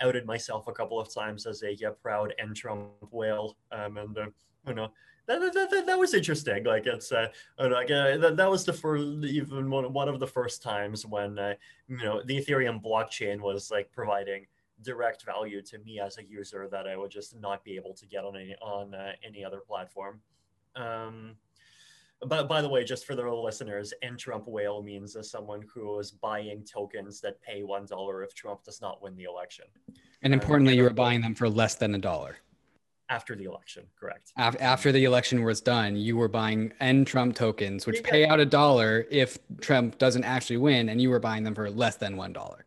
outed 0.00 0.26
myself 0.26 0.68
a 0.68 0.72
couple 0.72 0.98
of 0.98 1.12
times 1.12 1.46
as 1.46 1.62
a 1.62 1.74
yeah, 1.74 1.90
proud 2.02 2.34
N 2.38 2.54
Trump 2.54 2.88
whale, 3.10 3.56
um, 3.72 3.96
and 3.98 4.16
uh, 4.16 4.26
you 4.66 4.74
know 4.74 4.90
that, 5.26 5.40
that, 5.40 5.70
that, 5.70 5.86
that, 5.86 5.98
was 5.98 6.14
interesting. 6.14 6.64
Like 6.64 6.86
it's 6.86 7.12
uh, 7.12 7.28
like 7.58 7.90
uh, 7.90 8.16
that, 8.18 8.36
that 8.36 8.50
was 8.50 8.64
the 8.64 8.72
first 8.72 9.04
even 9.24 9.70
one, 9.70 9.92
one 9.92 10.08
of 10.08 10.20
the 10.20 10.26
first 10.26 10.62
times 10.62 11.04
when 11.04 11.38
uh, 11.38 11.54
you 11.88 11.98
know 11.98 12.22
the 12.24 12.36
Ethereum 12.38 12.82
blockchain 12.82 13.40
was 13.40 13.70
like 13.70 13.90
providing 13.92 14.46
direct 14.82 15.24
value 15.24 15.62
to 15.62 15.78
me 15.78 16.00
as 16.00 16.18
a 16.18 16.24
user 16.24 16.68
that 16.70 16.86
I 16.86 16.96
would 16.96 17.10
just 17.10 17.38
not 17.40 17.64
be 17.64 17.76
able 17.76 17.94
to 17.94 18.06
get 18.06 18.24
on 18.24 18.36
any 18.36 18.54
on 18.62 18.94
uh, 18.94 19.12
any 19.26 19.44
other 19.44 19.60
platform. 19.60 20.20
Um, 20.76 21.36
but 22.22 22.48
by 22.48 22.62
the 22.62 22.68
way, 22.68 22.82
just 22.84 23.06
for 23.06 23.14
the 23.14 23.28
listeners, 23.28 23.92
N 24.02 24.16
Trump 24.16 24.46
whale 24.46 24.82
means 24.82 25.16
as 25.16 25.30
someone 25.30 25.62
who 25.72 25.98
is 25.98 26.10
buying 26.10 26.64
tokens 26.64 27.20
that 27.20 27.40
pay 27.42 27.62
one 27.62 27.86
dollar 27.86 28.22
if 28.22 28.34
Trump 28.34 28.64
does 28.64 28.80
not 28.80 29.02
win 29.02 29.16
the 29.16 29.24
election. 29.24 29.66
And 30.22 30.32
importantly, 30.32 30.74
um, 30.74 30.78
you 30.78 30.84
were 30.84 30.90
buying 30.90 31.20
them 31.20 31.34
for 31.34 31.48
less 31.48 31.74
than 31.74 31.94
a 31.94 31.98
dollar 31.98 32.36
after 33.08 33.36
the 33.36 33.44
election, 33.44 33.84
correct? 33.98 34.32
After 34.36 34.92
the 34.92 35.04
election 35.04 35.42
was 35.42 35.60
done, 35.60 35.96
you 35.96 36.16
were 36.16 36.28
buying 36.28 36.72
N 36.80 37.04
Trump 37.04 37.36
tokens, 37.36 37.86
which 37.86 38.02
pay 38.02 38.26
out 38.26 38.40
a 38.40 38.46
dollar 38.46 39.06
if 39.10 39.38
Trump 39.60 39.98
doesn't 39.98 40.24
actually 40.24 40.56
win, 40.56 40.88
and 40.88 41.00
you 41.00 41.10
were 41.10 41.20
buying 41.20 41.44
them 41.44 41.54
for 41.54 41.70
less 41.70 41.96
than 41.96 42.16
one 42.16 42.32
dollar. 42.32 42.64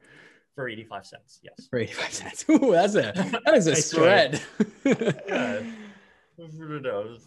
For 0.55 0.69
eighty-five 0.69 1.05
cents, 1.05 1.39
yes. 1.43 1.67
For 1.69 1.79
eighty-five 1.79 2.13
cents. 2.13 2.45
Ooh, 2.49 2.71
that's 2.71 2.95
a 2.95 3.13
that 3.45 3.53
is 3.55 3.67
a 3.67 3.75
spread. 3.77 4.41
yeah. 4.85 5.63
No, 6.39 7.17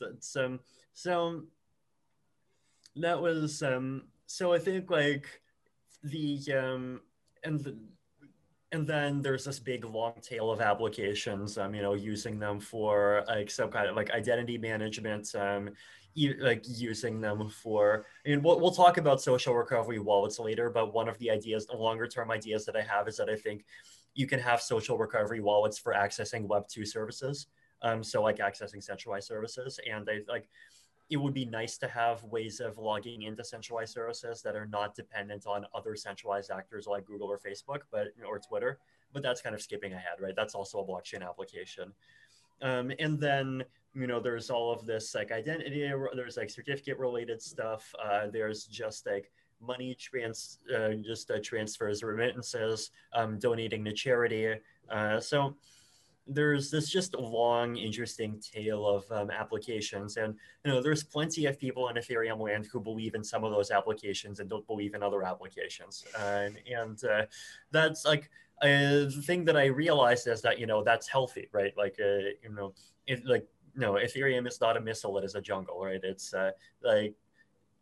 that's 0.00 0.36
um. 0.36 0.60
So 0.94 1.44
that 2.96 3.20
was 3.20 3.62
um. 3.62 4.04
So 4.26 4.52
I 4.52 4.58
think 4.58 4.90
like 4.90 5.26
the 6.02 6.40
um 6.52 7.00
and 7.44 7.60
the 7.60 7.76
and 8.72 8.86
then 8.86 9.22
there's 9.22 9.44
this 9.44 9.58
big 9.58 9.84
long 9.84 10.12
tail 10.20 10.50
of 10.50 10.60
applications 10.60 11.56
um 11.58 11.74
you 11.74 11.82
know 11.82 11.94
using 11.94 12.38
them 12.38 12.60
for 12.60 13.24
like 13.26 13.50
some 13.50 13.70
kind 13.70 13.88
of 13.88 13.96
like 13.96 14.10
identity 14.10 14.58
management 14.58 15.34
um 15.34 15.70
like 16.40 16.64
using 16.66 17.20
them 17.20 17.48
for 17.48 18.06
I 18.26 18.30
mean 18.30 18.42
we'll, 18.42 18.60
we'll 18.60 18.72
talk 18.72 18.98
about 18.98 19.20
social 19.22 19.54
recovery 19.54 19.98
wallets 19.98 20.38
later 20.38 20.68
but 20.68 20.92
one 20.92 21.08
of 21.08 21.18
the 21.18 21.30
ideas 21.30 21.66
the 21.66 21.76
longer 21.76 22.06
term 22.06 22.30
ideas 22.30 22.64
that 22.66 22.76
I 22.76 22.82
have 22.82 23.08
is 23.08 23.16
that 23.18 23.30
I 23.30 23.36
think 23.36 23.64
you 24.14 24.26
can 24.26 24.40
have 24.40 24.60
social 24.60 24.98
recovery 24.98 25.40
wallets 25.40 25.78
for 25.78 25.94
accessing 25.94 26.46
web 26.46 26.66
2 26.68 26.84
services 26.84 27.46
um 27.82 28.02
so 28.02 28.22
like 28.22 28.38
accessing 28.38 28.82
centralized 28.82 29.26
services 29.26 29.78
and 29.88 30.04
they 30.04 30.22
like 30.28 30.48
it 31.10 31.16
would 31.16 31.32
be 31.32 31.46
nice 31.46 31.78
to 31.78 31.88
have 31.88 32.22
ways 32.24 32.60
of 32.60 32.76
logging 32.76 33.22
into 33.22 33.42
centralized 33.42 33.94
services 33.94 34.42
that 34.42 34.54
are 34.54 34.66
not 34.66 34.94
dependent 34.94 35.46
on 35.46 35.64
other 35.74 35.96
centralized 35.96 36.50
actors 36.50 36.86
like 36.86 37.06
Google 37.06 37.28
or 37.28 37.38
Facebook, 37.38 37.80
but 37.90 38.08
or 38.26 38.38
Twitter. 38.38 38.78
But 39.12 39.22
that's 39.22 39.40
kind 39.40 39.54
of 39.54 39.62
skipping 39.62 39.94
ahead, 39.94 40.20
right? 40.20 40.34
That's 40.36 40.54
also 40.54 40.80
a 40.80 40.84
blockchain 40.84 41.26
application. 41.26 41.92
Um, 42.60 42.92
and 42.98 43.18
then 43.18 43.64
you 43.94 44.06
know 44.06 44.20
there's 44.20 44.50
all 44.50 44.70
of 44.70 44.84
this 44.84 45.14
like 45.14 45.32
identity. 45.32 45.90
There's 46.14 46.36
like 46.36 46.50
certificate 46.50 46.98
related 46.98 47.40
stuff. 47.40 47.94
Uh, 48.02 48.26
there's 48.30 48.64
just 48.64 49.06
like 49.06 49.30
money 49.60 49.94
trans, 49.94 50.58
uh, 50.76 50.90
just 50.90 51.30
uh, 51.30 51.38
transfers, 51.42 52.02
remittances, 52.02 52.90
um, 53.14 53.38
donating 53.38 53.84
to 53.86 53.92
charity. 53.92 54.54
Uh, 54.90 55.18
so 55.20 55.56
there's 56.28 56.70
this 56.70 56.88
just 56.90 57.14
long, 57.14 57.76
interesting 57.76 58.40
tale 58.40 58.86
of 58.86 59.10
um, 59.10 59.30
applications. 59.30 60.18
And, 60.18 60.34
you 60.64 60.70
know, 60.70 60.82
there's 60.82 61.02
plenty 61.02 61.46
of 61.46 61.58
people 61.58 61.88
in 61.88 61.96
Ethereum 61.96 62.38
land 62.38 62.68
who 62.70 62.80
believe 62.80 63.14
in 63.14 63.24
some 63.24 63.44
of 63.44 63.50
those 63.50 63.70
applications 63.70 64.38
and 64.38 64.48
don't 64.48 64.66
believe 64.66 64.94
in 64.94 65.02
other 65.02 65.24
applications. 65.24 66.04
and, 66.18 66.58
and 66.70 67.02
uh, 67.04 67.22
that's 67.70 68.04
like, 68.04 68.30
uh, 68.60 69.06
the 69.08 69.22
thing 69.24 69.44
that 69.46 69.56
I 69.56 69.66
realized 69.66 70.26
is 70.28 70.42
that, 70.42 70.58
you 70.58 70.66
know, 70.66 70.84
that's 70.84 71.08
healthy, 71.08 71.48
right? 71.52 71.72
Like, 71.76 71.96
uh, 72.00 72.34
you 72.42 72.50
know, 72.50 72.74
it 73.06 73.24
like, 73.24 73.46
no, 73.74 73.92
Ethereum 73.92 74.46
is 74.46 74.60
not 74.60 74.76
a 74.76 74.80
missile, 74.80 75.16
it 75.18 75.24
is 75.24 75.34
a 75.34 75.40
jungle, 75.40 75.82
right? 75.82 76.00
It's 76.02 76.34
uh, 76.34 76.50
like, 76.82 77.14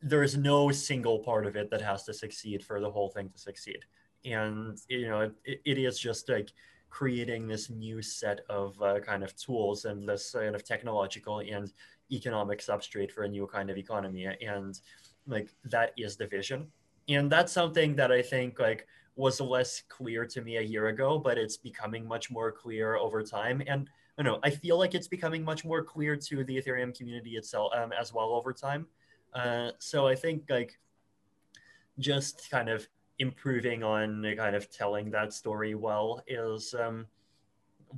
there 0.03 0.23
is 0.23 0.37
no 0.37 0.71
single 0.71 1.21
part 1.21 1.47
of 1.47 1.57
it 1.57 1.71
that 1.71 1.81
has 1.81 2.05
to 2.05 2.15
succeed 2.15 2.63
for 2.63 2.81
the 2.81 2.91
whole 2.91 3.09
thing 3.09 3.31
to 3.31 3.39
succeed. 3.39 3.79
And, 4.25 4.79
you 4.89 5.09
know, 5.09 5.33
it, 5.45 5.61
it 5.65 5.79
is 5.79 5.99
just 5.99 6.29
like, 6.29 6.53
creating 6.97 7.47
this 7.47 7.69
new 7.69 8.01
set 8.01 8.41
of 8.49 8.81
uh, 8.81 8.99
kind 9.01 9.23
of 9.23 9.37
tools 9.37 9.85
and 9.85 10.09
this 10.09 10.31
kind 10.33 10.55
of 10.55 10.65
technological 10.65 11.41
and 11.41 11.75
economic 12.11 12.61
substrate 12.61 13.11
for 13.11 13.25
a 13.25 13.29
new 13.29 13.47
kind 13.47 13.69
of 13.69 13.77
economy 13.77 14.25
and 14.25 14.81
like 15.27 15.51
that 15.63 15.93
is 15.99 16.17
the 16.17 16.27
vision 16.27 16.67
and 17.11 17.31
that's 17.31 17.53
something 17.53 17.95
that 17.95 18.11
i 18.11 18.23
think 18.23 18.59
like 18.59 18.87
was 19.15 19.43
less 19.43 19.83
clear 19.91 20.25
to 20.25 20.41
me 20.41 20.57
a 20.57 20.63
year 20.63 20.87
ago 20.87 21.19
but 21.19 21.37
it's 21.37 21.59
becoming 21.59 22.09
much 22.09 22.31
more 22.31 22.51
clear 22.51 22.97
over 22.97 23.23
time 23.23 23.63
and 23.67 23.91
I 24.19 24.23
know 24.23 24.39
I 24.43 24.49
feel 24.49 24.79
like 24.79 24.95
it's 24.95 25.09
becoming 25.09 25.45
much 25.45 25.63
more 25.63 25.85
clear 25.85 26.17
to 26.17 26.45
the 26.45 26.57
Ethereum 26.57 26.97
community 26.97 27.37
itself 27.37 27.71
um, 27.77 27.93
as 27.93 28.15
well 28.15 28.31
over 28.31 28.51
time. 28.51 28.87
Uh, 29.35 29.73
so 29.79 30.07
I 30.07 30.15
think 30.15 30.45
like 30.49 30.79
just 31.99 32.49
kind 32.51 32.71
of 32.71 32.89
improving 33.19 33.83
on 33.83 34.25
kind 34.37 34.55
of 34.55 34.71
telling 34.71 35.11
that 35.11 35.33
story 35.33 35.75
well 35.75 36.23
is 36.27 36.75
um, 36.79 37.07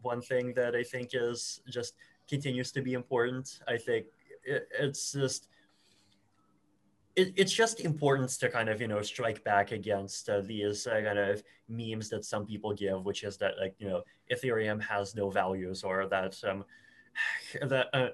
one 0.02 0.20
thing 0.20 0.52
that 0.54 0.74
I 0.74 0.82
think 0.82 1.10
is 1.12 1.60
just 1.68 1.94
continues 2.28 2.72
to 2.72 2.82
be 2.82 2.94
important. 2.94 3.60
I 3.66 3.76
think 3.76 4.06
it, 4.44 4.68
it's 4.78 5.12
just 5.12 5.48
it, 7.16 7.32
it's 7.36 7.52
just 7.52 7.80
important 7.80 8.30
to 8.30 8.48
kind 8.48 8.68
of 8.68 8.80
you 8.80 8.88
know 8.88 9.02
strike 9.02 9.42
back 9.44 9.72
against 9.72 10.28
uh, 10.28 10.40
these 10.40 10.86
uh, 10.86 11.00
kind 11.02 11.18
of 11.18 11.42
memes 11.68 12.08
that 12.10 12.24
some 12.24 12.46
people 12.46 12.72
give, 12.72 13.04
which 13.04 13.24
is 13.24 13.36
that 13.38 13.54
like 13.60 13.74
you 13.78 13.88
know 13.88 14.02
Ethereum 14.32 14.80
has 14.82 15.14
no 15.14 15.30
values 15.30 15.82
or 15.82 16.06
that 16.06 16.36
um, 16.48 16.64
that. 17.68 17.88
Uh, 17.92 18.08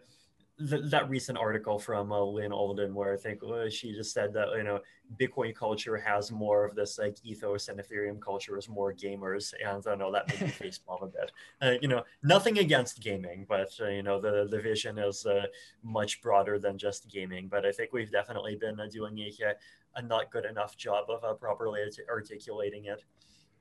th- 0.59 0.91
that 0.91 1.09
recent 1.09 1.39
article 1.39 1.79
from 1.79 2.13
uh, 2.13 2.21
Lyn 2.21 2.53
Alden, 2.53 2.95
where 2.95 3.13
I 3.13 3.17
think 3.17 3.43
uh, 3.43 3.69
she 3.69 3.93
just 3.93 4.13
said 4.13 4.33
that 4.35 4.49
you 4.57 4.63
know 4.63 4.81
Bitcoin 5.21 5.55
culture 5.55 5.97
has 5.97 6.31
more 6.31 6.65
of 6.65 6.75
this 6.75 6.99
like 6.99 7.17
ethos, 7.25 7.69
and 7.69 7.81
Ethereum 7.81 8.21
culture 8.21 8.57
is 8.57 8.69
more 8.69 8.93
gamers, 8.93 9.53
and 9.65 9.87
I 9.87 9.95
know 9.95 10.13
that 10.13 10.29
made 10.29 10.41
me 10.43 10.49
face 10.63 10.79
palm 10.79 11.03
a 11.03 11.07
bit. 11.07 11.33
Uh, 11.61 11.75
you 11.83 11.89
know, 11.89 12.03
nothing 12.23 12.59
against 12.59 13.03
gaming, 13.03 13.47
but 13.49 13.71
uh, 13.81 13.89
you 13.89 14.03
know 14.03 14.21
the 14.21 14.47
the 14.51 14.61
vision 14.61 14.99
is 14.99 15.27
uh, 15.27 15.47
much 15.83 16.23
broader 16.23 16.59
than 16.59 16.79
just 16.79 17.11
gaming. 17.11 17.49
But 17.49 17.67
I 17.67 17.73
think 17.73 17.93
we've 17.93 18.13
definitely 18.13 18.57
been 18.57 18.79
uh, 18.79 18.87
doing 18.91 19.19
a, 19.19 19.55
a 19.97 20.03
not 20.03 20.31
good 20.31 20.45
enough 20.45 20.77
job 20.77 21.07
of 21.11 21.41
properly 21.41 21.83
articulating 22.09 22.87
it. 22.87 23.03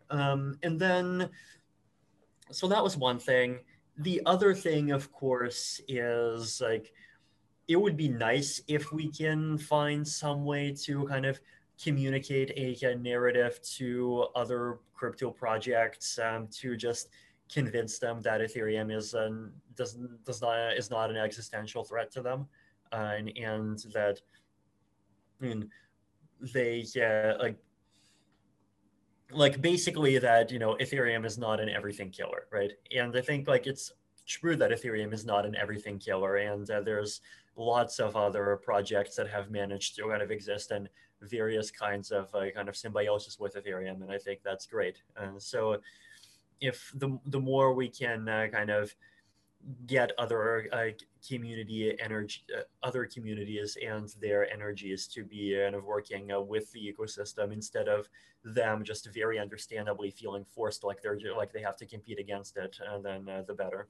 Um, 0.09 0.59
and 0.61 0.79
then, 0.79 1.29
so 2.51 2.67
that 2.67 2.83
was 2.83 2.95
one 2.97 3.17
thing 3.17 3.59
the 3.97 4.21
other 4.25 4.53
thing, 4.53 4.91
of 4.91 5.11
course, 5.11 5.79
is 5.87 6.61
like 6.61 6.93
it 7.67 7.75
would 7.75 7.95
be 7.95 8.09
nice 8.09 8.61
if 8.67 8.91
we 8.91 9.09
can 9.09 9.57
find 9.57 10.07
some 10.07 10.43
way 10.43 10.73
to 10.83 11.05
kind 11.07 11.25
of 11.25 11.39
communicate 11.81 12.51
a, 12.51 12.85
a 12.85 12.95
narrative 12.95 13.59
to 13.61 14.27
other 14.35 14.79
crypto 14.93 15.31
projects 15.31 16.19
um, 16.19 16.47
to 16.47 16.75
just 16.75 17.09
convince 17.51 17.99
them 17.99 18.21
that 18.21 18.41
Ethereum 18.41 18.95
is 18.95 19.13
an, 19.13 19.51
does, 19.75 19.97
does 20.25 20.41
not 20.41 20.73
is 20.73 20.89
not 20.89 21.09
an 21.09 21.17
existential 21.17 21.83
threat 21.83 22.11
to 22.11 22.21
them, 22.21 22.47
uh, 22.91 23.13
and, 23.17 23.31
and 23.37 23.79
that 23.93 24.19
I 25.41 25.45
mean 25.45 25.69
they 26.53 26.85
uh, 26.97 27.41
like 27.41 27.57
like 29.31 29.61
basically 29.61 30.17
that 30.17 30.51
you 30.51 30.59
know 30.59 30.75
ethereum 30.75 31.25
is 31.25 31.37
not 31.37 31.59
an 31.59 31.69
everything 31.69 32.09
killer 32.09 32.47
right? 32.51 32.71
And 32.95 33.15
i 33.15 33.21
think 33.21 33.47
like 33.47 33.67
it's 33.67 33.91
true 34.25 34.55
that 34.55 34.71
ethereum 34.71 35.13
is 35.13 35.25
not 35.25 35.45
an 35.45 35.55
everything 35.55 35.99
killer 35.99 36.37
and 36.37 36.69
uh, 36.69 36.81
there's 36.81 37.21
lots 37.55 37.99
of 37.99 38.15
other 38.15 38.59
projects 38.63 39.15
that 39.15 39.27
have 39.27 39.51
managed 39.51 39.95
to 39.95 40.07
kind 40.07 40.21
of 40.21 40.31
exist 40.31 40.71
in 40.71 40.87
various 41.21 41.71
kinds 41.71 42.11
of 42.11 42.33
uh, 42.33 42.49
kind 42.55 42.67
of 42.67 42.75
symbiosis 42.75 43.39
with 43.39 43.55
ethereum 43.55 44.01
and 44.01 44.11
i 44.11 44.17
think 44.17 44.41
that's 44.43 44.65
great. 44.65 45.01
And 45.17 45.41
so 45.41 45.79
if 46.63 46.91
the, 46.95 47.19
the 47.25 47.39
more 47.39 47.73
we 47.73 47.89
can 47.89 48.27
uh, 48.27 48.47
kind 48.51 48.69
of 48.69 48.95
get 49.85 50.11
other 50.17 50.67
uh, 50.73 50.89
community 51.27 51.95
energy, 51.99 52.41
uh, 52.55 52.61
other 52.81 53.05
communities 53.05 53.77
and 53.85 54.13
their 54.19 54.51
energies 54.51 55.07
to 55.07 55.23
be 55.23 55.57
kind 55.61 55.75
of 55.75 55.83
working 55.85 56.31
uh, 56.31 56.39
with 56.39 56.71
the 56.73 56.93
ecosystem 56.93 57.53
instead 57.53 57.87
of 57.87 58.09
them 58.43 58.83
just 58.83 59.07
very 59.13 59.39
understandably 59.39 60.11
feeling 60.11 60.45
forced 60.53 60.83
like 60.83 61.01
they're 61.01 61.17
like 61.35 61.53
they 61.53 61.61
have 61.61 61.77
to 61.77 61.85
compete 61.85 62.19
against 62.19 62.57
it, 62.57 62.77
and 62.91 63.03
then 63.03 63.29
uh, 63.29 63.41
the 63.47 63.53
better. 63.53 63.87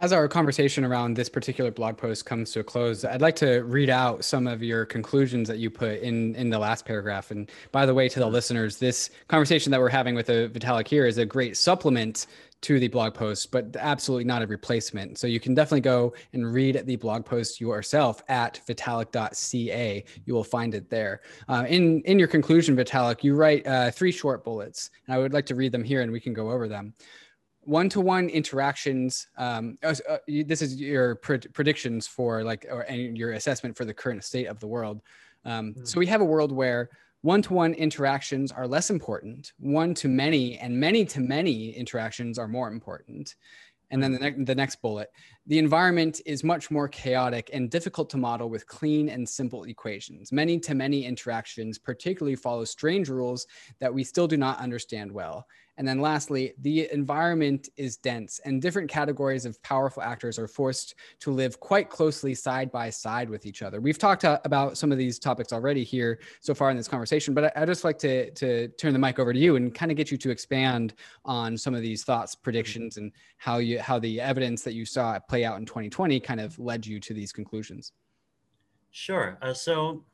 As 0.00 0.12
our 0.12 0.28
conversation 0.28 0.84
around 0.84 1.14
this 1.14 1.28
particular 1.28 1.72
blog 1.72 1.96
post 1.96 2.24
comes 2.24 2.52
to 2.52 2.60
a 2.60 2.64
close, 2.64 3.04
I'd 3.04 3.20
like 3.20 3.34
to 3.36 3.62
read 3.62 3.90
out 3.90 4.24
some 4.24 4.46
of 4.46 4.62
your 4.62 4.84
conclusions 4.84 5.48
that 5.48 5.58
you 5.58 5.70
put 5.70 5.98
in 5.98 6.36
in 6.36 6.50
the 6.50 6.58
last 6.58 6.84
paragraph. 6.84 7.32
And 7.32 7.50
by 7.72 7.84
the 7.84 7.92
way, 7.92 8.08
to 8.10 8.20
the 8.20 8.26
listeners, 8.26 8.76
this 8.76 9.10
conversation 9.26 9.72
that 9.72 9.80
we're 9.80 9.88
having 9.88 10.14
with 10.14 10.30
uh, 10.30 10.46
Vitalik 10.50 10.86
here 10.86 11.04
is 11.04 11.18
a 11.18 11.26
great 11.26 11.56
supplement 11.56 12.28
to 12.60 12.80
the 12.80 12.88
blog 12.88 13.14
post, 13.14 13.52
but 13.52 13.76
absolutely 13.78 14.24
not 14.24 14.42
a 14.42 14.46
replacement. 14.46 15.18
So 15.18 15.26
you 15.26 15.38
can 15.38 15.54
definitely 15.54 15.82
go 15.82 16.14
and 16.32 16.52
read 16.52 16.82
the 16.86 16.96
blog 16.96 17.24
post 17.24 17.60
yourself 17.60 18.22
at 18.28 18.60
vitalik.ca. 18.66 20.04
You 20.24 20.34
will 20.34 20.44
find 20.44 20.74
it 20.74 20.90
there. 20.90 21.20
Uh, 21.48 21.64
in 21.68 22.02
in 22.02 22.18
your 22.18 22.28
conclusion, 22.28 22.76
Vitalik, 22.76 23.22
you 23.22 23.34
write 23.34 23.66
uh, 23.66 23.90
three 23.90 24.12
short 24.12 24.44
bullets, 24.44 24.90
and 25.06 25.14
I 25.14 25.18
would 25.18 25.32
like 25.32 25.46
to 25.46 25.54
read 25.54 25.72
them 25.72 25.84
here, 25.84 26.02
and 26.02 26.10
we 26.10 26.20
can 26.20 26.32
go 26.32 26.50
over 26.50 26.68
them. 26.68 26.94
One-to-one 27.60 28.30
interactions. 28.30 29.28
Um, 29.36 29.78
uh, 29.82 29.94
uh 30.08 30.18
this 30.26 30.62
is 30.62 30.80
your 30.80 31.16
predictions 31.16 32.06
for 32.06 32.42
like, 32.42 32.66
or 32.70 32.80
and 32.82 33.16
your 33.16 33.32
assessment 33.32 33.76
for 33.76 33.84
the 33.84 33.94
current 33.94 34.24
state 34.24 34.46
of 34.46 34.58
the 34.58 34.66
world. 34.66 35.00
Um, 35.44 35.74
mm-hmm. 35.74 35.84
So 35.84 35.98
we 36.00 36.06
have 36.06 36.20
a 36.20 36.24
world 36.24 36.50
where 36.50 36.90
one 37.22 37.42
to 37.42 37.52
one 37.52 37.74
interactions 37.74 38.52
are 38.52 38.68
less 38.68 38.90
important, 38.90 39.52
one 39.58 39.94
to 39.94 40.08
many 40.08 40.58
and 40.58 40.78
many 40.78 41.04
to 41.06 41.20
many 41.20 41.70
interactions 41.70 42.38
are 42.38 42.48
more 42.48 42.68
important. 42.68 43.34
And 43.90 44.02
then 44.02 44.12
the, 44.12 44.18
ne- 44.18 44.44
the 44.44 44.54
next 44.54 44.82
bullet 44.82 45.08
the 45.46 45.58
environment 45.58 46.20
is 46.26 46.44
much 46.44 46.70
more 46.70 46.88
chaotic 46.88 47.48
and 47.54 47.70
difficult 47.70 48.10
to 48.10 48.18
model 48.18 48.50
with 48.50 48.66
clean 48.66 49.08
and 49.08 49.26
simple 49.26 49.64
equations. 49.64 50.30
Many 50.30 50.60
to 50.60 50.74
many 50.74 51.06
interactions 51.06 51.78
particularly 51.78 52.36
follow 52.36 52.64
strange 52.64 53.08
rules 53.08 53.46
that 53.80 53.92
we 53.92 54.04
still 54.04 54.26
do 54.26 54.36
not 54.36 54.60
understand 54.60 55.10
well. 55.10 55.46
And 55.78 55.86
then 55.86 56.00
lastly, 56.00 56.54
the 56.60 56.92
environment 56.92 57.68
is 57.76 57.96
dense 57.96 58.40
and 58.44 58.60
different 58.60 58.90
categories 58.90 59.46
of 59.46 59.62
powerful 59.62 60.02
actors 60.02 60.36
are 60.36 60.48
forced 60.48 60.96
to 61.20 61.30
live 61.30 61.60
quite 61.60 61.88
closely 61.88 62.34
side 62.34 62.72
by 62.72 62.90
side 62.90 63.30
with 63.30 63.46
each 63.46 63.62
other. 63.62 63.80
We've 63.80 63.96
talked 63.96 64.24
uh, 64.24 64.40
about 64.44 64.76
some 64.76 64.90
of 64.90 64.98
these 64.98 65.20
topics 65.20 65.52
already 65.52 65.84
here 65.84 66.18
so 66.40 66.52
far 66.52 66.70
in 66.70 66.76
this 66.76 66.88
conversation, 66.88 67.32
but 67.32 67.56
I, 67.56 67.60
would 67.60 67.68
just 67.68 67.84
like 67.84 67.98
to, 68.00 68.30
to 68.32 68.66
turn 68.70 68.92
the 68.92 68.98
mic 68.98 69.20
over 69.20 69.32
to 69.32 69.38
you 69.38 69.54
and 69.54 69.72
kind 69.72 69.92
of 69.92 69.96
get 69.96 70.10
you 70.10 70.18
to 70.18 70.30
expand 70.30 70.94
on 71.24 71.56
some 71.56 71.74
of 71.74 71.80
these 71.80 72.02
thoughts, 72.02 72.34
predictions, 72.34 72.96
and 72.96 73.12
how 73.36 73.58
you 73.58 73.78
how 73.78 74.00
the 74.00 74.20
evidence 74.20 74.62
that 74.62 74.74
you 74.74 74.84
saw 74.84 75.16
play 75.20 75.44
out 75.44 75.58
in 75.58 75.64
2020 75.64 76.18
kind 76.18 76.40
of 76.40 76.58
led 76.58 76.84
you 76.84 76.98
to 76.98 77.14
these 77.14 77.32
conclusions. 77.32 77.92
Sure. 78.90 79.38
Uh, 79.40 79.54
so 79.54 80.04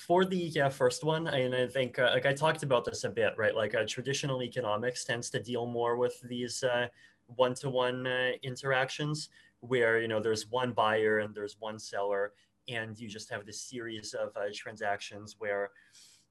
for 0.00 0.24
the 0.24 0.36
yeah, 0.36 0.70
first 0.70 1.04
one, 1.04 1.26
and 1.26 1.54
I 1.54 1.66
think 1.66 1.98
uh, 1.98 2.10
like 2.14 2.24
I 2.24 2.32
talked 2.32 2.62
about 2.62 2.86
this 2.86 3.04
a 3.04 3.10
bit, 3.10 3.34
right? 3.36 3.54
Like 3.54 3.74
uh, 3.74 3.84
traditional 3.86 4.42
economics 4.42 5.04
tends 5.04 5.28
to 5.30 5.42
deal 5.42 5.66
more 5.66 5.96
with 5.96 6.18
these 6.22 6.62
uh, 6.62 6.88
one-to-one 7.26 8.06
uh, 8.06 8.30
interactions, 8.42 9.28
where 9.60 10.00
you 10.00 10.08
know 10.08 10.18
there's 10.18 10.48
one 10.48 10.72
buyer 10.72 11.18
and 11.18 11.34
there's 11.34 11.56
one 11.60 11.78
seller, 11.78 12.32
and 12.66 12.98
you 12.98 13.08
just 13.08 13.30
have 13.30 13.44
this 13.44 13.60
series 13.60 14.14
of 14.14 14.34
uh, 14.38 14.44
transactions 14.54 15.36
where, 15.38 15.70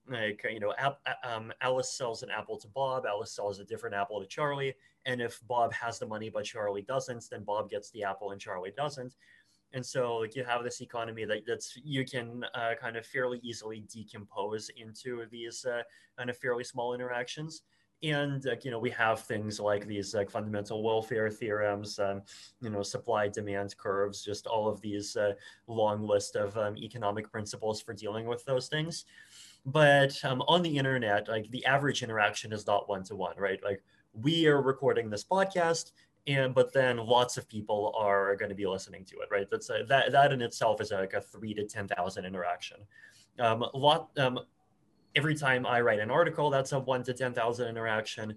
like 0.09 0.43
you 0.51 0.59
know, 0.59 0.73
um, 1.23 1.53
Alice 1.61 1.93
sells 1.93 2.23
an 2.23 2.31
apple 2.31 2.57
to 2.57 2.67
Bob, 2.69 3.05
Alice 3.05 3.33
sells 3.33 3.59
a 3.59 3.63
different 3.63 3.95
apple 3.95 4.19
to 4.19 4.25
Charlie, 4.25 4.73
and 5.05 5.21
if 5.21 5.39
Bob 5.47 5.71
has 5.73 5.99
the 5.99 6.07
money 6.07 6.31
but 6.31 6.43
Charlie 6.43 6.81
doesn't, 6.81 7.23
then 7.29 7.43
Bob 7.43 7.69
gets 7.69 7.91
the 7.91 8.03
apple 8.03 8.31
and 8.31 8.41
Charlie 8.41 8.73
doesn't 8.75 9.15
and 9.73 9.85
so 9.85 10.17
like 10.17 10.35
you 10.35 10.43
have 10.43 10.63
this 10.63 10.81
economy 10.81 11.25
that 11.25 11.43
that's 11.45 11.77
you 11.83 12.03
can 12.05 12.43
uh, 12.55 12.71
kind 12.79 12.97
of 12.97 13.05
fairly 13.05 13.39
easily 13.43 13.85
decompose 13.93 14.69
into 14.77 15.25
these 15.31 15.65
uh, 15.65 15.81
kind 16.17 16.29
of 16.29 16.37
fairly 16.37 16.63
small 16.63 16.93
interactions. 16.93 17.61
And 18.01 18.45
uh, 18.47 18.55
you 18.63 18.71
know 18.71 18.79
we 18.79 18.89
have 18.91 19.21
things 19.21 19.59
like 19.59 19.85
these 19.85 20.15
like 20.15 20.31
fundamental 20.31 20.81
welfare 20.83 21.29
theorems 21.29 21.99
um, 21.99 22.21
you 22.61 22.69
know 22.69 22.81
supply 22.81 23.27
demand 23.27 23.75
curves 23.77 24.23
just 24.23 24.47
all 24.47 24.69
of 24.69 24.79
these 24.81 25.17
uh, 25.17 25.33
long 25.67 26.07
list 26.07 26.35
of 26.35 26.57
um, 26.57 26.77
economic 26.77 27.29
principles 27.29 27.81
for 27.81 27.93
dealing 27.93 28.25
with 28.25 28.43
those 28.45 28.69
things. 28.69 29.05
But 29.65 30.17
um, 30.23 30.41
on 30.47 30.61
the 30.61 30.77
internet 30.77 31.27
like 31.27 31.51
the 31.51 31.65
average 31.65 32.01
interaction 32.01 32.53
is 32.53 32.65
not 32.65 32.87
one 32.87 33.03
to 33.03 33.15
one 33.15 33.35
right? 33.37 33.61
Like 33.63 33.83
we 34.13 34.47
are 34.47 34.61
recording 34.61 35.09
this 35.09 35.23
podcast 35.23 35.91
and 36.29 36.53
but 36.53 36.71
then 36.71 36.97
lots 36.97 37.37
of 37.37 37.49
people 37.49 37.93
are 37.97 38.35
going 38.35 38.49
to 38.49 38.55
be 38.55 38.67
listening 38.67 39.03
to 39.03 39.15
it 39.19 39.29
right? 39.31 39.47
That's 39.49 39.69
a, 39.69 39.83
that 39.89 40.11
that 40.11 40.31
in 40.31 40.41
itself 40.41 40.79
is 40.79 40.91
like 40.91 41.13
a 41.13 41.21
three 41.21 41.53
to 41.55 41.65
ten 41.65 41.87
thousand 41.87 42.25
interaction. 42.25 42.77
Um, 43.39 43.65
lot 43.73 44.11
um, 44.17 44.39
every 45.15 45.33
time 45.33 45.65
i 45.65 45.81
write 45.81 45.99
an 45.99 46.11
article 46.11 46.49
that's 46.49 46.71
a 46.71 46.79
one 46.79 47.03
to 47.03 47.13
ten 47.13 47.33
thousand 47.33 47.67
interaction. 47.67 48.35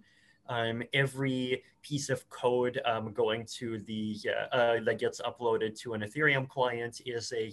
Um, 0.48 0.82
every 0.92 1.62
piece 1.82 2.08
of 2.08 2.28
code 2.28 2.80
um, 2.84 3.12
going 3.12 3.46
to 3.58 3.78
the 3.78 4.16
uh, 4.50 4.80
that 4.84 4.98
gets 4.98 5.20
uploaded 5.20 5.78
to 5.80 5.94
an 5.94 6.00
ethereum 6.00 6.48
client 6.48 7.00
is 7.06 7.32
a, 7.36 7.52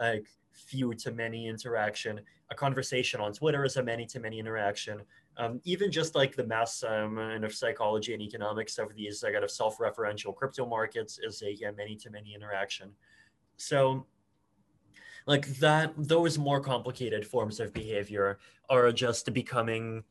a 0.00 0.20
few 0.52 0.94
to 0.94 1.10
many 1.10 1.48
interaction. 1.48 2.20
A 2.50 2.54
conversation 2.54 3.20
on 3.20 3.32
twitter 3.32 3.64
is 3.64 3.76
a 3.76 3.82
many 3.82 4.06
to 4.06 4.20
many 4.20 4.38
interaction 4.38 5.00
um, 5.38 5.60
even 5.64 5.90
just 5.90 6.14
like 6.14 6.34
the 6.34 6.44
mass 6.44 6.82
um, 6.82 7.18
and 7.18 7.44
of 7.44 7.54
psychology 7.54 8.12
and 8.12 8.22
economics 8.22 8.78
of 8.78 8.94
these 8.94 9.20
kind 9.22 9.44
of 9.44 9.50
self-referential 9.50 10.34
crypto 10.34 10.66
markets 10.66 11.18
is 11.22 11.42
a 11.42 11.54
yeah, 11.54 11.70
many-to-many 11.70 12.34
interaction. 12.34 12.90
So 13.56 14.06
like 15.26 15.46
that, 15.58 15.92
those 15.96 16.38
more 16.38 16.60
complicated 16.60 17.26
forms 17.26 17.60
of 17.60 17.72
behavior 17.72 18.38
are 18.68 18.90
just 18.92 19.32
becoming 19.32 20.02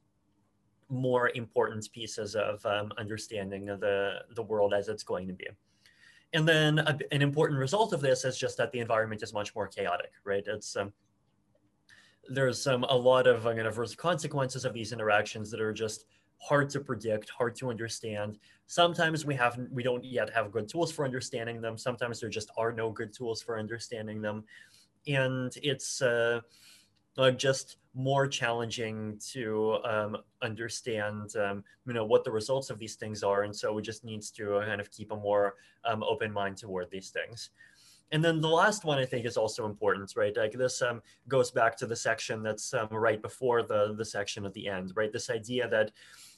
more 0.90 1.32
important 1.36 1.92
pieces 1.92 2.36
of 2.36 2.66
um, 2.66 2.94
understanding 2.98 3.70
of 3.70 3.80
the, 3.82 4.20
the 4.36 4.44
world 4.44 4.74
as 4.74 4.88
it's 4.88 5.04
going 5.04 5.28
to 5.28 5.34
be. 5.34 5.48
And 6.34 6.48
then 6.48 6.80
a, 6.80 6.98
an 7.12 7.22
important 7.22 7.60
result 7.60 7.94
of 7.94 8.02
this 8.02 8.24
is 8.26 8.38
just 8.38 8.58
that 8.58 8.72
the 8.72 8.80
environment 8.80 9.24
is 9.24 9.34
much 9.34 9.56
more 9.56 9.68
chaotic, 9.68 10.12
right? 10.24 10.44
It's 10.46 10.76
um, 10.76 10.94
there's 12.30 12.68
um, 12.68 12.84
a 12.90 12.96
lot 12.96 13.28
of 13.28 13.44
kind 13.44 13.60
of 13.60 13.98
consequences 13.98 14.66
of 14.66 14.74
these 14.74 14.92
interactions 14.92 15.50
that 15.52 15.62
are 15.62 15.74
just 15.74 16.06
hard 16.40 16.70
to 16.70 16.80
predict, 16.80 17.30
hard 17.30 17.56
to 17.56 17.70
understand. 17.70 18.38
Sometimes 18.68 19.26
we 19.26 19.36
have 19.36 19.60
we 19.72 19.84
don't 19.84 20.04
yet 20.04 20.30
have 20.30 20.52
good 20.52 20.68
tools 20.68 20.92
for 20.92 21.06
understanding 21.06 21.62
them. 21.62 21.78
Sometimes 21.78 22.20
there 22.20 22.30
just 22.30 22.52
are 22.58 22.72
no 22.72 22.92
good 22.92 23.14
tools 23.14 23.42
for 23.42 23.58
understanding 23.58 24.22
them, 24.22 24.44
and 25.08 25.54
it's 25.64 26.02
uh, 26.02 26.42
just 27.38 27.78
more 27.94 28.28
challenging 28.28 29.20
to 29.32 29.80
um, 29.84 30.18
understand 30.44 31.36
um, 31.38 31.64
you 31.88 31.94
know 31.94 32.06
what 32.06 32.24
the 32.24 32.32
results 32.32 32.70
of 32.70 32.78
these 32.78 32.96
things 32.96 33.24
are. 33.24 33.44
And 33.44 33.56
so 33.56 33.74
we 33.74 33.82
just 33.82 34.04
needs 34.04 34.30
to 34.32 34.62
kind 34.66 34.82
of 34.82 34.92
keep 34.92 35.12
a 35.12 35.16
more 35.16 35.56
um, 35.86 36.04
open 36.04 36.32
mind 36.32 36.58
toward 36.58 36.92
these 36.92 37.10
things. 37.10 37.50
And 38.12 38.24
then 38.24 38.40
the 38.40 38.48
last 38.48 38.86
one 38.86 38.98
I 38.98 39.06
think 39.06 39.26
is 39.26 39.38
also 39.38 39.66
important, 39.66 40.14
right? 40.16 40.36
Like 40.36 40.54
this 40.54 40.82
um, 40.82 41.02
goes 41.28 41.52
back 41.52 41.76
to 41.78 41.86
the 41.86 41.96
section 41.96 42.42
that's 42.42 42.74
um, 42.74 42.88
right 42.92 43.22
before 43.22 43.64
the 43.64 43.94
the 43.98 44.06
section 44.06 44.46
at 44.46 44.54
the 44.54 44.68
end, 44.68 44.94
right? 44.96 45.12
This 45.12 45.30
idea 45.30 45.68
that 45.70 45.92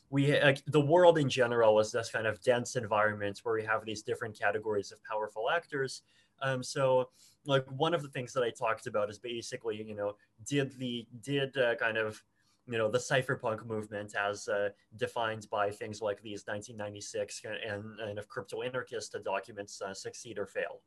we 0.09 0.39
like, 0.41 0.63
the 0.65 0.81
world 0.81 1.19
in 1.19 1.29
general 1.29 1.79
is 1.79 1.91
this 1.91 2.09
kind 2.09 2.25
of 2.25 2.41
dense 2.41 2.75
environment 2.75 3.39
where 3.43 3.53
we 3.53 3.63
have 3.63 3.85
these 3.85 4.01
different 4.01 4.39
categories 4.39 4.91
of 4.91 5.03
powerful 5.03 5.49
actors. 5.51 6.01
Um, 6.41 6.63
so 6.63 7.09
like 7.45 7.65
one 7.69 7.93
of 7.93 8.01
the 8.01 8.09
things 8.09 8.33
that 8.33 8.43
I 8.43 8.49
talked 8.49 8.87
about 8.87 9.09
is 9.09 9.19
basically, 9.19 9.83
you 9.83 9.95
know, 9.95 10.15
did 10.47 10.77
the 10.79 11.05
did 11.21 11.55
uh, 11.57 11.75
kind 11.75 11.97
of 11.97 12.23
you 12.67 12.77
know 12.77 12.89
the 12.89 12.99
cypherpunk 12.99 13.65
movement 13.65 14.13
as 14.15 14.47
uh, 14.47 14.69
defined 14.97 15.47
by 15.49 15.71
things 15.71 16.01
like 16.01 16.21
these 16.21 16.43
1996 16.45 17.41
and, 17.67 17.99
and 17.99 18.19
of 18.19 18.27
crypto 18.27 18.61
anarchist 18.61 19.15
documents 19.25 19.81
uh, 19.81 19.93
succeed 19.93 20.37
or 20.37 20.45
fail 20.45 20.81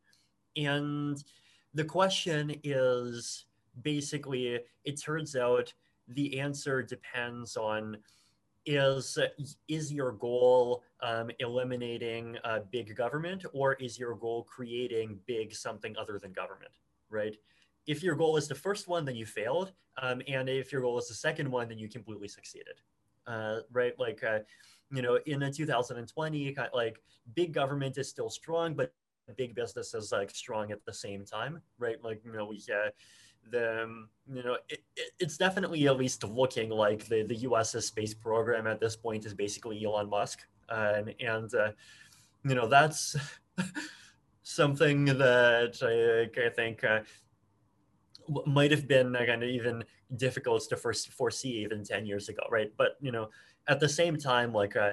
and 0.57 1.23
the 1.75 1.85
question 1.85 2.55
is 2.63 3.47
basically, 3.83 4.61
it 4.85 5.01
turns 5.01 5.37
out 5.37 5.73
the 6.09 6.41
answer 6.41 6.83
depends 6.83 7.57
on 7.57 7.97
is 8.65 9.19
is 9.69 9.93
your 9.93 10.13
goal 10.13 10.85
um, 11.03 11.31
eliminating 11.41 12.37
uh, 12.45 12.61
big 12.71 12.95
government 12.95 13.45
or 13.53 13.75
is 13.75 13.99
your 13.99 14.15
goal 14.15 14.45
creating 14.45 15.19
big 15.27 15.53
something 15.53 15.97
other 15.97 16.19
than 16.19 16.33
government 16.33 16.73
right? 17.11 17.37
If 17.87 18.03
your 18.03 18.15
goal 18.15 18.37
is 18.37 18.47
the 18.47 18.55
first 18.55 18.87
one 18.87 19.05
then 19.05 19.17
you 19.17 19.27
failed 19.27 19.73
um, 20.01 20.23
and 20.29 20.49
if 20.49 20.71
your 20.71 20.81
goal 20.81 20.97
is 20.99 21.09
the 21.09 21.15
second 21.15 21.51
one 21.51 21.69
then 21.69 21.79
you 21.79 21.89
completely 21.89 22.29
succeeded 22.29 22.81
uh, 23.27 23.61
right? 23.73 23.99
Like 23.99 24.23
uh, 24.23 24.41
you 24.93 25.03
know 25.03 25.19
in 25.27 25.41
the 25.41 25.51
2020 25.51 26.57
like 26.73 27.01
big 27.35 27.53
government 27.53 27.99
is 27.99 28.09
still 28.09 28.31
strong 28.31 28.75
but 28.75 28.93
big 29.37 29.55
business 29.55 29.95
is 29.95 30.13
like 30.13 30.31
strong 30.31 30.73
at 30.73 30.85
the 30.85 30.93
same 30.93 31.25
time, 31.25 31.61
right? 31.79 32.03
Like 32.03 32.23
you 32.25 32.33
know 32.33 32.47
we 32.47 32.63
uh, 32.73 32.91
the 33.51 33.85
um, 33.85 34.09
you 34.33 34.43
know 34.43 34.57
it, 34.69 34.83
it, 34.97 35.11
it's 35.19 35.37
definitely 35.37 35.87
at 35.87 35.97
least 35.97 36.25
looking 36.25 36.71
like 36.71 37.07
the 37.07 37.23
the 37.23 37.37
U.S.'s 37.37 37.87
space 37.87 38.15
program 38.15 38.67
at 38.67 38.81
this 38.81 38.97
point 38.97 39.27
is 39.27 39.35
basically 39.35 39.85
Elon 39.85 40.09
Musk, 40.09 40.41
uh, 40.69 41.03
and 41.21 41.55
uh, 41.55 41.73
you 42.45 42.55
know 42.55 42.69
that's 42.69 43.17
something 44.43 45.05
that 45.07 45.79
I, 45.83 46.47
I 46.47 46.49
think. 46.51 46.85
Uh, 46.85 47.01
might 48.47 48.71
have 48.71 48.87
been 48.87 49.13
kind 49.13 49.43
of 49.43 49.49
even 49.49 49.83
difficult 50.15 50.63
to 50.69 50.77
first 50.77 51.09
foresee 51.09 51.57
even 51.65 51.83
10 51.83 52.07
years 52.07 52.29
ago 52.29 52.43
right 52.51 52.73
but 52.79 52.97
you 53.01 53.11
know 53.11 53.29
at 53.67 53.81
the 53.81 53.89
same 53.89 54.17
time 54.17 54.53
like 54.53 54.77
uh, 54.77 54.93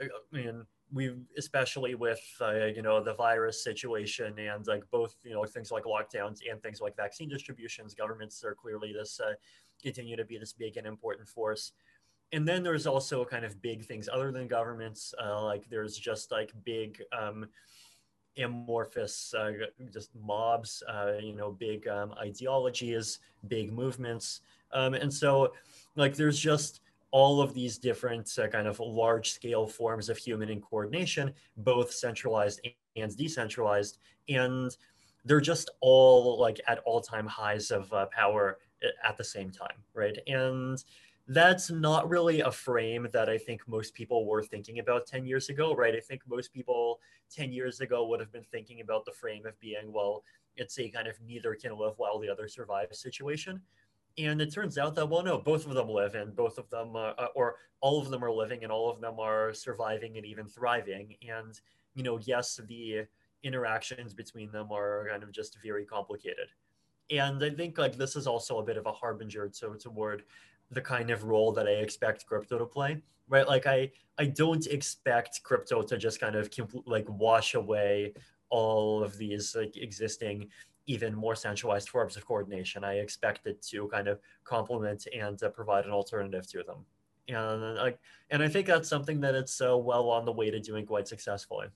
I 0.00 0.36
mean, 0.36 0.66
we 0.92 1.12
especially 1.36 1.94
with 1.94 2.20
uh, 2.40 2.66
you 2.66 2.82
know 2.82 3.02
the 3.02 3.14
virus 3.14 3.64
situation 3.64 4.38
and 4.38 4.66
like 4.66 4.84
both 4.90 5.16
you 5.24 5.32
know 5.32 5.44
things 5.44 5.72
like 5.72 5.84
lockdowns 5.84 6.38
and 6.48 6.62
things 6.62 6.80
like 6.80 6.96
vaccine 6.96 7.28
distributions 7.28 7.92
governments 7.92 8.44
are 8.44 8.54
clearly 8.54 8.92
this 8.92 9.18
uh, 9.20 9.32
continue 9.82 10.16
to 10.16 10.24
be 10.24 10.38
this 10.38 10.52
big 10.52 10.76
and 10.76 10.86
important 10.86 11.28
force. 11.28 11.72
And 12.32 12.46
then 12.46 12.62
there's 12.62 12.86
also 12.86 13.24
kind 13.24 13.44
of 13.44 13.60
big 13.62 13.84
things 13.84 14.08
other 14.12 14.32
than 14.32 14.48
governments, 14.48 15.14
uh, 15.22 15.44
like 15.44 15.68
there's 15.68 15.96
just 15.96 16.32
like 16.32 16.52
big 16.64 17.00
um, 17.16 17.46
amorphous, 18.36 19.32
uh, 19.32 19.52
just 19.92 20.10
mobs, 20.14 20.82
uh, 20.88 21.12
you 21.20 21.34
know, 21.34 21.52
big 21.52 21.86
um, 21.86 22.12
ideologies, 22.20 23.20
big 23.46 23.72
movements, 23.72 24.40
um, 24.72 24.94
and 24.94 25.12
so 25.12 25.52
like 25.94 26.16
there's 26.16 26.38
just 26.38 26.80
all 27.16 27.40
of 27.40 27.54
these 27.54 27.78
different 27.78 28.30
uh, 28.38 28.46
kind 28.46 28.66
of 28.66 28.78
large 28.78 29.30
scale 29.30 29.66
forms 29.66 30.10
of 30.10 30.18
human 30.18 30.60
coordination, 30.60 31.32
both 31.56 31.90
centralized 31.90 32.60
and 32.94 33.16
decentralized, 33.16 33.96
and 34.28 34.76
they're 35.24 35.40
just 35.40 35.70
all 35.80 36.38
like 36.38 36.60
at 36.68 36.78
all 36.80 37.00
time 37.00 37.26
highs 37.26 37.70
of 37.70 37.90
uh, 37.94 38.04
power 38.14 38.58
at 39.02 39.16
the 39.16 39.24
same 39.24 39.50
time, 39.50 39.78
right? 39.94 40.18
And 40.26 40.84
that's 41.26 41.70
not 41.70 42.06
really 42.06 42.42
a 42.42 42.52
frame 42.52 43.08
that 43.14 43.30
I 43.30 43.38
think 43.38 43.66
most 43.66 43.94
people 43.94 44.26
were 44.26 44.42
thinking 44.42 44.78
about 44.78 45.06
10 45.06 45.24
years 45.24 45.48
ago, 45.48 45.74
right? 45.74 45.94
I 45.96 46.00
think 46.00 46.20
most 46.28 46.52
people 46.52 47.00
10 47.34 47.50
years 47.50 47.80
ago 47.80 48.06
would 48.08 48.20
have 48.20 48.30
been 48.30 48.44
thinking 48.44 48.82
about 48.82 49.06
the 49.06 49.12
frame 49.12 49.46
of 49.46 49.58
being, 49.58 49.90
well, 49.90 50.22
it's 50.56 50.78
a 50.78 50.90
kind 50.90 51.08
of 51.08 51.16
neither 51.26 51.54
can 51.54 51.78
live 51.78 51.94
while 51.96 52.18
the 52.18 52.28
other 52.28 52.46
survives 52.46 53.00
situation. 53.00 53.62
And 54.18 54.40
it 54.40 54.52
turns 54.52 54.78
out 54.78 54.94
that, 54.94 55.08
well, 55.08 55.22
no, 55.22 55.38
both 55.38 55.66
of 55.66 55.74
them 55.74 55.88
live 55.88 56.14
and 56.14 56.34
both 56.34 56.56
of 56.58 56.70
them, 56.70 56.96
uh, 56.96 57.12
or 57.34 57.56
all 57.80 58.00
of 58.00 58.10
them 58.10 58.24
are 58.24 58.30
living 58.30 58.62
and 58.62 58.72
all 58.72 58.90
of 58.90 59.00
them 59.00 59.20
are 59.20 59.52
surviving 59.52 60.16
and 60.16 60.24
even 60.24 60.46
thriving. 60.46 61.16
And, 61.28 61.58
you 61.94 62.02
know, 62.02 62.18
yes, 62.22 62.58
the 62.66 63.04
interactions 63.42 64.14
between 64.14 64.50
them 64.50 64.72
are 64.72 65.06
kind 65.10 65.22
of 65.22 65.32
just 65.32 65.58
very 65.62 65.84
complicated. 65.84 66.48
And 67.10 67.42
I 67.42 67.50
think 67.50 67.78
like 67.78 67.96
this 67.96 68.16
is 68.16 68.26
also 68.26 68.58
a 68.58 68.64
bit 68.64 68.76
of 68.76 68.86
a 68.86 68.92
harbinger 68.92 69.48
to, 69.60 69.76
toward 69.78 70.24
the 70.70 70.80
kind 70.80 71.10
of 71.10 71.24
role 71.24 71.52
that 71.52 71.66
I 71.66 71.72
expect 71.72 72.26
crypto 72.26 72.58
to 72.58 72.66
play, 72.66 73.02
right? 73.28 73.46
Like 73.46 73.66
I 73.66 73.92
I 74.18 74.26
don't 74.26 74.66
expect 74.66 75.42
crypto 75.44 75.82
to 75.82 75.96
just 75.96 76.20
kind 76.20 76.34
of 76.34 76.50
like 76.86 77.06
wash 77.08 77.54
away 77.54 78.14
all 78.48 79.02
of 79.02 79.16
these 79.18 79.54
like 79.54 79.76
existing 79.76 80.48
even 80.86 81.14
more 81.14 81.34
centralized 81.34 81.88
forms 81.88 82.16
of 82.16 82.26
coordination. 82.26 82.84
I 82.84 82.94
expect 82.94 83.46
it 83.46 83.62
to 83.70 83.88
kind 83.88 84.08
of 84.08 84.18
complement 84.44 85.06
and 85.16 85.42
uh, 85.42 85.48
provide 85.50 85.84
an 85.84 85.90
alternative 85.90 86.46
to 86.48 86.62
them. 86.62 86.84
And 87.28 87.74
like, 87.76 87.98
and 88.30 88.42
I 88.42 88.48
think 88.48 88.66
that's 88.66 88.88
something 88.88 89.20
that 89.20 89.34
it's 89.34 89.60
uh, 89.60 89.76
well 89.76 90.08
on 90.10 90.24
the 90.24 90.32
way 90.32 90.50
to 90.50 90.60
doing 90.60 90.86
quite 90.86 91.08
successfully. 91.08 91.66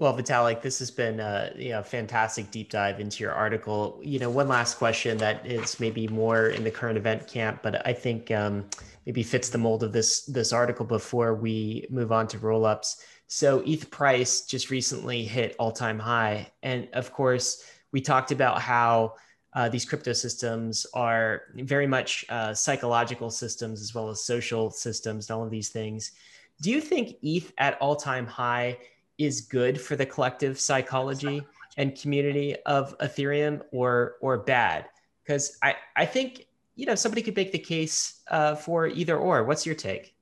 Well, 0.00 0.16
Vitalik, 0.16 0.62
this 0.62 0.78
has 0.78 0.92
been 0.92 1.18
a 1.18 1.50
you 1.56 1.70
know, 1.70 1.82
fantastic 1.82 2.52
deep 2.52 2.70
dive 2.70 3.00
into 3.00 3.24
your 3.24 3.32
article. 3.32 4.00
You 4.00 4.20
know, 4.20 4.30
one 4.30 4.46
last 4.46 4.78
question 4.78 5.18
that 5.18 5.44
is 5.44 5.80
maybe 5.80 6.06
more 6.06 6.50
in 6.50 6.62
the 6.62 6.70
current 6.70 6.96
event 6.96 7.26
camp, 7.26 7.64
but 7.64 7.84
I 7.84 7.94
think 7.94 8.30
um, 8.30 8.66
maybe 9.06 9.24
fits 9.24 9.48
the 9.48 9.58
mold 9.58 9.82
of 9.82 9.92
this 9.92 10.24
this 10.26 10.52
article 10.52 10.86
before 10.86 11.34
we 11.34 11.84
move 11.90 12.12
on 12.12 12.28
to 12.28 12.38
roll 12.38 12.64
ups. 12.64 13.02
So 13.26 13.60
ETH 13.66 13.90
price 13.90 14.42
just 14.42 14.70
recently 14.70 15.24
hit 15.24 15.56
all 15.58 15.72
time 15.72 15.98
high, 15.98 16.52
and 16.62 16.86
of 16.92 17.12
course, 17.12 17.64
we 17.90 18.00
talked 18.00 18.30
about 18.30 18.62
how 18.62 19.14
uh, 19.54 19.68
these 19.68 19.84
crypto 19.84 20.12
systems 20.12 20.86
are 20.94 21.42
very 21.56 21.88
much 21.88 22.24
uh, 22.28 22.54
psychological 22.54 23.30
systems 23.30 23.82
as 23.82 23.96
well 23.96 24.10
as 24.10 24.24
social 24.24 24.70
systems 24.70 25.28
and 25.28 25.36
all 25.36 25.44
of 25.44 25.50
these 25.50 25.70
things. 25.70 26.12
Do 26.62 26.70
you 26.70 26.80
think 26.80 27.16
ETH 27.20 27.52
at 27.58 27.76
all 27.80 27.96
time 27.96 28.26
high? 28.26 28.78
Is 29.18 29.40
good 29.42 29.80
for 29.80 29.96
the 29.96 30.06
collective 30.06 30.58
psychology 30.58 31.44
and 31.76 31.98
community 32.00 32.56
of 32.66 32.96
Ethereum 32.98 33.62
or 33.72 34.16
or 34.20 34.38
bad? 34.38 34.86
Because 35.24 35.58
I 35.62 35.76
I 35.96 36.06
think 36.06 36.46
you 36.76 36.86
know 36.86 36.94
somebody 36.94 37.22
could 37.22 37.36
make 37.36 37.52
the 37.52 37.58
case 37.58 38.20
uh, 38.28 38.54
for 38.54 38.86
either 38.86 39.16
or. 39.16 39.44
What's 39.44 39.66
your 39.66 39.74
take? 39.74 40.14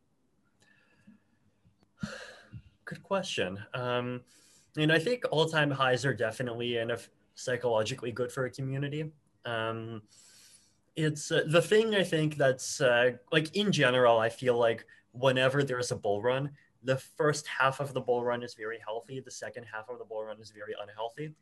Good 2.85 3.03
question. 3.03 3.59
Um, 3.75 4.23
and 4.77 4.93
I 4.93 4.99
think 4.99 5.25
all 5.31 5.47
time 5.47 5.71
highs 5.71 6.05
are 6.05 6.15
definitely 6.15 6.77
and 6.77 6.91
if 6.91 7.09
psychologically 7.35 8.11
good 8.11 8.33
for 8.33 8.47
a 8.47 8.51
community. 8.51 9.13
Um, 9.45 10.03
it's 10.97 11.31
uh, 11.31 11.45
the 11.47 11.63
thing 11.63 11.95
I 11.95 12.03
think 12.03 12.37
that's 12.37 12.81
uh, 12.81 13.13
like 13.31 13.55
in 13.55 13.71
general. 13.71 14.19
I 14.19 14.29
feel 14.29 14.59
like 14.59 14.87
whenever 15.13 15.63
there's 15.63 15.93
a 15.93 15.97
bull 15.97 16.23
run, 16.23 16.51
the 16.87 16.97
first 16.97 17.47
half 17.47 17.81
of 17.81 17.93
the 17.93 18.01
bull 18.01 18.25
run 18.25 18.43
is 18.43 18.55
very 18.55 18.79
healthy. 18.85 19.21
The 19.21 19.31
second 19.31 19.65
half 19.65 19.89
of 19.89 19.99
the 19.99 20.05
bull 20.05 20.25
run 20.25 20.41
is 20.41 20.51
very 20.51 20.75
unhealthy. 20.81 21.35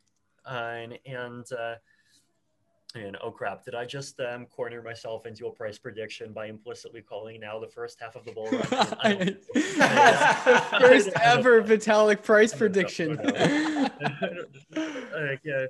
and, 0.45 0.99
and 1.05 1.45
uh, 1.53 1.75
and 2.95 3.17
oh 3.21 3.31
crap, 3.31 3.65
did 3.65 3.75
I 3.75 3.85
just 3.85 4.19
um, 4.21 4.45
corner 4.45 4.81
myself 4.81 5.25
into 5.25 5.47
a 5.47 5.51
price 5.51 5.77
prediction 5.77 6.31
by 6.31 6.45
implicitly 6.45 7.01
calling 7.01 7.41
now 7.41 7.59
the 7.59 7.67
first 7.67 7.99
half 7.99 8.15
of 8.15 8.23
the 8.23 8.31
bull 8.31 8.47
run? 8.49 8.61
first 10.79 11.09
ever 11.21 11.61
Vitalik 11.61 12.23
price 12.23 12.53
prediction. 12.53 13.17
Like, 14.75 15.41
uh, 15.45 15.67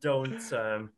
don't 0.00 0.52
um, 0.52 0.92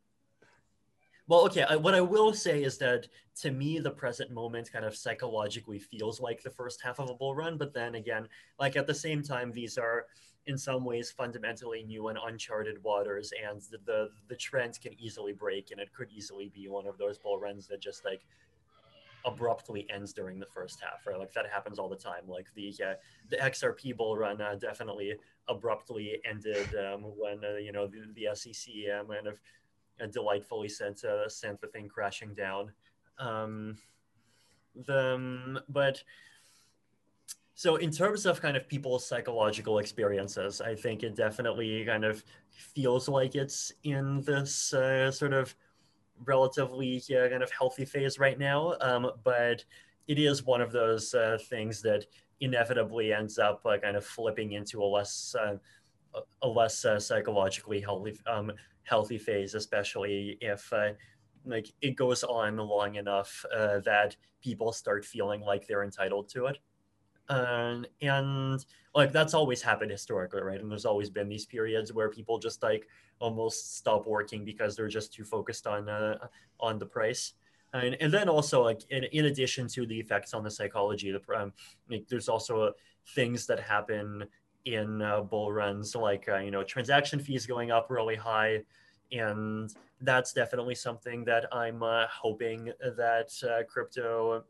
well, 1.29 1.45
okay. 1.45 1.61
I, 1.61 1.75
what 1.75 1.93
I 1.93 2.01
will 2.01 2.33
say 2.33 2.63
is 2.63 2.79
that 2.79 3.07
to 3.41 3.51
me, 3.51 3.77
the 3.77 3.91
present 3.91 4.31
moment 4.31 4.73
kind 4.73 4.83
of 4.83 4.95
psychologically 4.95 5.77
feels 5.77 6.19
like 6.19 6.41
the 6.41 6.49
first 6.49 6.81
half 6.81 6.99
of 6.99 7.07
a 7.11 7.13
bull 7.13 7.35
run. 7.35 7.55
But 7.55 7.71
then 7.71 7.93
again, 7.93 8.27
like 8.59 8.75
at 8.75 8.87
the 8.87 8.95
same 8.95 9.21
time, 9.21 9.51
these 9.51 9.77
are 9.77 10.07
in 10.47 10.57
some 10.57 10.83
ways 10.83 11.11
fundamentally 11.11 11.83
new 11.83 12.07
and 12.07 12.17
uncharted 12.25 12.83
waters, 12.83 13.31
and 13.47 13.61
the 13.61 13.77
the, 13.85 14.09
the 14.27 14.35
trend 14.35 14.81
can 14.81 14.99
easily 14.99 15.31
break, 15.31 15.69
and 15.69 15.79
it 15.79 15.93
could 15.93 16.09
easily 16.11 16.51
be 16.53 16.67
one 16.67 16.87
of 16.87 16.97
those 16.97 17.19
bull 17.19 17.39
runs 17.39 17.67
that 17.67 17.79
just 17.79 18.03
like 18.03 18.25
abruptly 19.23 19.85
ends 19.93 20.13
during 20.13 20.39
the 20.39 20.47
first 20.47 20.81
half, 20.81 21.05
right? 21.05 21.19
Like 21.19 21.33
that 21.33 21.45
happens 21.45 21.77
all 21.77 21.89
the 21.89 21.95
time. 21.95 22.23
Like 22.27 22.47
the 22.55 22.73
uh, 22.83 22.93
the 23.29 23.37
XRP 23.37 23.95
bull 23.95 24.17
run 24.17 24.41
uh, 24.41 24.55
definitely 24.55 25.13
abruptly 25.47 26.21
ended 26.27 26.73
um, 26.75 27.03
when 27.03 27.43
uh, 27.45 27.57
you 27.57 27.71
know 27.71 27.85
the, 27.85 28.01
the 28.15 28.35
SEC 28.35 28.73
um, 28.99 29.07
kind 29.07 29.27
of 29.27 29.37
and 29.99 30.11
delightfully 30.11 30.69
sent 30.69 31.03
uh, 31.03 31.27
sent 31.27 31.59
the 31.61 31.67
thing 31.67 31.87
crashing 31.87 32.33
down. 32.33 32.71
Um, 33.17 33.77
the 34.75 35.15
um, 35.15 35.59
but 35.69 36.03
so 37.55 37.75
in 37.75 37.91
terms 37.91 38.25
of 38.25 38.41
kind 38.41 38.55
of 38.55 38.69
people's 38.69 39.05
psychological 39.05 39.79
experiences, 39.79 40.61
I 40.61 40.75
think 40.75 41.03
it 41.03 41.15
definitely 41.15 41.83
kind 41.83 42.05
of 42.05 42.23
feels 42.49 43.09
like 43.09 43.35
it's 43.35 43.73
in 43.83 44.21
this 44.21 44.73
uh, 44.73 45.11
sort 45.11 45.33
of 45.33 45.53
relatively 46.25 47.03
uh, 47.09 47.27
kind 47.27 47.43
of 47.43 47.51
healthy 47.51 47.83
phase 47.85 48.17
right 48.17 48.39
now. 48.39 48.75
Um, 48.79 49.11
but 49.23 49.65
it 50.07 50.17
is 50.19 50.45
one 50.45 50.61
of 50.61 50.71
those 50.71 51.13
uh, 51.13 51.37
things 51.49 51.81
that 51.81 52.05
inevitably 52.39 53.11
ends 53.11 53.37
up 53.37 53.65
uh, 53.65 53.77
kind 53.77 53.97
of 53.97 54.05
flipping 54.05 54.53
into 54.53 54.81
a 54.81 54.85
less 54.85 55.35
uh, 55.39 55.57
a 56.41 56.47
less 56.47 56.85
uh, 56.85 56.99
psychologically 56.99 57.81
healthy 57.81 58.19
um, 58.27 58.51
healthy 58.83 59.17
phase, 59.17 59.53
especially 59.55 60.37
if 60.41 60.71
uh, 60.73 60.89
like 61.45 61.71
it 61.81 61.95
goes 61.95 62.23
on 62.23 62.57
long 62.57 62.95
enough 62.95 63.45
uh, 63.55 63.79
that 63.79 64.15
people 64.41 64.71
start 64.71 65.05
feeling 65.05 65.41
like 65.41 65.67
they're 65.67 65.83
entitled 65.83 66.29
to 66.29 66.47
it. 66.47 66.57
Um, 67.29 67.85
and 68.01 68.65
like 68.95 69.11
that's 69.11 69.35
always 69.35 69.61
happened 69.61 69.91
historically, 69.91 70.41
right? 70.41 70.59
And 70.59 70.71
there's 70.71 70.85
always 70.85 71.09
been 71.09 71.29
these 71.29 71.45
periods 71.45 71.93
where 71.93 72.09
people 72.09 72.39
just 72.39 72.63
like 72.63 72.87
almost 73.19 73.77
stop 73.77 74.07
working 74.07 74.43
because 74.43 74.75
they're 74.75 74.87
just 74.87 75.13
too 75.13 75.23
focused 75.23 75.67
on 75.67 75.87
uh, 75.87 76.17
on 76.59 76.79
the 76.79 76.85
price. 76.85 77.33
And, 77.71 77.95
and 78.01 78.11
then 78.11 78.29
also 78.29 78.63
like 78.63 78.81
in, 78.89 79.03
in 79.03 79.25
addition 79.25 79.67
to 79.69 79.85
the 79.85 79.99
effects 79.99 80.33
on 80.33 80.43
the 80.43 80.49
psychology, 80.49 81.11
the 81.11 81.21
um, 81.35 81.53
like, 81.87 82.07
there's 82.07 82.27
also 82.27 82.73
things 83.13 83.45
that 83.45 83.59
happen 83.59 84.25
in 84.65 85.01
uh, 85.01 85.21
bull 85.21 85.51
runs, 85.51 85.95
like 85.95 86.27
uh, 86.29 86.37
you 86.37 86.51
know 86.51 86.63
transaction 86.63 87.19
fees 87.19 87.45
going 87.45 87.71
up 87.71 87.87
really 87.89 88.15
high, 88.15 88.61
and 89.11 89.73
that's 90.01 90.33
definitely 90.33 90.75
something 90.75 91.25
that 91.25 91.53
I'm 91.53 91.83
uh, 91.83 92.05
hoping 92.07 92.71
that 92.97 93.31
uh, 93.43 93.63
crypto, 93.63 94.43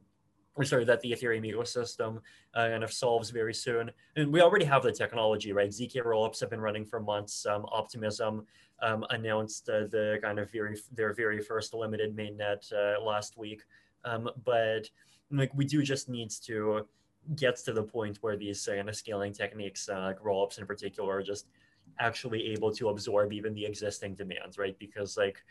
or 0.55 0.63
sorry, 0.63 0.85
that 0.85 1.01
the 1.01 1.11
Ethereum 1.11 1.45
ecosystem 1.45 2.17
uh, 2.53 2.69
kind 2.69 2.83
of 2.83 2.91
solves 2.91 3.29
very 3.29 3.53
soon. 3.53 3.91
And 4.15 4.31
we 4.31 4.41
already 4.41 4.65
have 4.65 4.83
the 4.83 4.91
technology, 4.91 5.53
right? 5.53 5.69
zk 5.69 5.95
rollups 6.03 6.39
have 6.39 6.49
been 6.49 6.61
running 6.61 6.85
for 6.85 6.99
months. 6.99 7.45
Um, 7.45 7.65
Optimism 7.71 8.45
um, 8.81 9.05
announced 9.09 9.69
uh, 9.69 9.87
the 9.91 10.19
kind 10.21 10.39
of 10.39 10.51
very 10.51 10.77
their 10.93 11.13
very 11.13 11.41
first 11.41 11.73
limited 11.73 12.15
mainnet 12.15 12.71
last 13.01 13.37
week, 13.37 13.63
um, 14.05 14.29
but 14.43 14.89
like 15.31 15.53
we 15.53 15.65
do 15.65 15.83
just 15.83 16.09
needs 16.09 16.39
to 16.39 16.87
gets 17.35 17.61
to 17.63 17.73
the 17.73 17.83
point 17.83 18.17
where 18.21 18.35
these 18.35 18.67
uh, 18.67 18.73
of 18.73 18.95
scaling 18.95 19.33
techniques, 19.33 19.89
uh, 19.89 19.99
like 19.99 20.19
rollups 20.19 20.59
in 20.59 20.65
particular, 20.65 21.17
are 21.17 21.23
just 21.23 21.47
actually 21.99 22.47
able 22.47 22.71
to 22.73 22.89
absorb 22.89 23.33
even 23.33 23.53
the 23.53 23.65
existing 23.65 24.15
demands, 24.15 24.57
right? 24.57 24.77
Because 24.79 25.17
like 25.17 25.43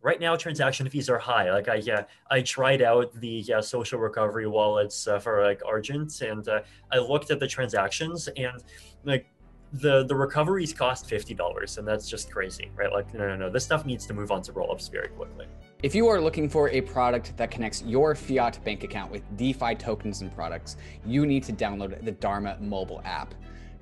right 0.00 0.20
now 0.20 0.36
transaction 0.36 0.88
fees 0.88 1.08
are 1.10 1.18
high. 1.18 1.50
Like 1.52 1.68
I 1.68 1.76
yeah, 1.76 2.04
I 2.30 2.42
tried 2.42 2.82
out 2.82 3.12
the 3.20 3.28
yeah, 3.46 3.60
social 3.60 3.98
recovery 3.98 4.46
wallets 4.46 5.06
uh, 5.06 5.18
for 5.18 5.42
like 5.42 5.62
Argent, 5.66 6.20
and 6.20 6.46
uh, 6.48 6.60
I 6.92 6.98
looked 6.98 7.30
at 7.30 7.40
the 7.40 7.48
transactions 7.48 8.28
and 8.36 8.62
like 9.04 9.26
the 9.72 10.04
the 10.04 10.14
recoveries 10.14 10.72
cost 10.72 11.08
fifty 11.08 11.34
dollars, 11.34 11.78
and 11.78 11.86
that's 11.86 12.08
just 12.08 12.30
crazy, 12.30 12.70
right? 12.74 12.92
Like 12.92 13.12
no 13.14 13.28
no 13.28 13.36
no, 13.36 13.50
this 13.50 13.64
stuff 13.64 13.84
needs 13.84 14.06
to 14.06 14.14
move 14.14 14.30
on 14.30 14.42
to 14.42 14.52
rollups 14.52 14.90
very 14.90 15.08
quickly. 15.08 15.46
If 15.80 15.94
you 15.94 16.08
are 16.08 16.20
looking 16.20 16.48
for 16.48 16.68
a 16.70 16.80
product 16.80 17.36
that 17.36 17.52
connects 17.52 17.84
your 17.84 18.16
fiat 18.16 18.58
bank 18.64 18.82
account 18.82 19.12
with 19.12 19.22
DeFi 19.36 19.76
tokens 19.76 20.22
and 20.22 20.34
products, 20.34 20.76
you 21.06 21.24
need 21.24 21.44
to 21.44 21.52
download 21.52 22.04
the 22.04 22.10
Dharma 22.10 22.56
mobile 22.60 23.00
app. 23.04 23.32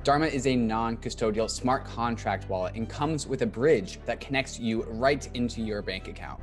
Dharma 0.05 0.27
is 0.27 0.47
a 0.47 0.55
non 0.55 0.99
custodial 0.99 1.49
smart 1.49 1.87
contract 1.87 2.51
wallet 2.51 2.75
and 2.75 2.87
comes 2.87 3.27
with 3.27 3.41
a 3.41 3.47
bridge 3.47 3.99
that 4.05 4.21
connects 4.21 4.61
you 4.61 4.83
right 4.83 5.27
into 5.33 5.63
your 5.63 5.81
bank 5.81 6.07
account. 6.09 6.39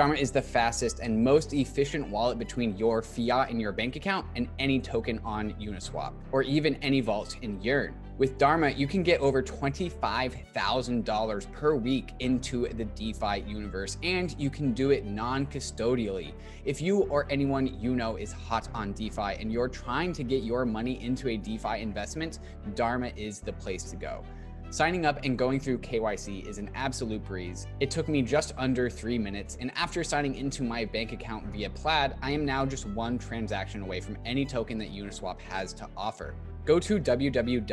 Dharma 0.00 0.14
is 0.14 0.30
the 0.30 0.40
fastest 0.40 1.00
and 1.00 1.22
most 1.22 1.52
efficient 1.52 2.08
wallet 2.08 2.38
between 2.38 2.74
your 2.78 3.02
fiat 3.02 3.50
in 3.50 3.60
your 3.60 3.70
bank 3.70 3.96
account 3.96 4.26
and 4.34 4.48
any 4.58 4.80
token 4.80 5.20
on 5.26 5.52
Uniswap, 5.60 6.14
or 6.32 6.42
even 6.42 6.76
any 6.76 7.02
vault 7.02 7.36
in 7.42 7.60
Yearn. 7.60 7.94
With 8.16 8.38
Dharma, 8.38 8.70
you 8.70 8.86
can 8.86 9.02
get 9.02 9.20
over 9.20 9.42
$25,000 9.42 11.52
per 11.52 11.74
week 11.74 12.14
into 12.20 12.66
the 12.68 12.86
DeFi 12.86 13.44
universe, 13.46 13.98
and 14.02 14.34
you 14.38 14.48
can 14.48 14.72
do 14.72 14.90
it 14.90 15.04
non 15.04 15.44
custodially. 15.44 16.32
If 16.64 16.80
you 16.80 17.02
or 17.10 17.26
anyone 17.28 17.78
you 17.78 17.94
know 17.94 18.16
is 18.16 18.32
hot 18.32 18.70
on 18.72 18.94
DeFi 18.94 19.34
and 19.38 19.52
you're 19.52 19.68
trying 19.68 20.14
to 20.14 20.24
get 20.24 20.44
your 20.44 20.64
money 20.64 21.04
into 21.04 21.28
a 21.28 21.36
DeFi 21.36 21.82
investment, 21.82 22.38
Dharma 22.74 23.12
is 23.16 23.40
the 23.40 23.52
place 23.52 23.90
to 23.90 23.96
go. 23.96 24.24
Signing 24.70 25.04
up 25.04 25.24
and 25.24 25.36
going 25.36 25.58
through 25.58 25.78
KYC 25.78 26.46
is 26.46 26.58
an 26.58 26.70
absolute 26.76 27.24
breeze. 27.24 27.66
It 27.80 27.90
took 27.90 28.08
me 28.08 28.22
just 28.22 28.54
under 28.56 28.88
three 28.88 29.18
minutes, 29.18 29.56
and 29.60 29.72
after 29.74 30.04
signing 30.04 30.36
into 30.36 30.62
my 30.62 30.84
bank 30.84 31.10
account 31.10 31.46
via 31.46 31.70
Plaid, 31.70 32.14
I 32.22 32.30
am 32.30 32.44
now 32.44 32.64
just 32.64 32.86
one 32.86 33.18
transaction 33.18 33.82
away 33.82 34.00
from 34.00 34.16
any 34.24 34.46
token 34.46 34.78
that 34.78 34.92
Uniswap 34.92 35.40
has 35.40 35.72
to 35.72 35.88
offer. 35.96 36.36
Go 36.64 36.78
to 36.78 37.00
www.dharma.io. 37.00 37.64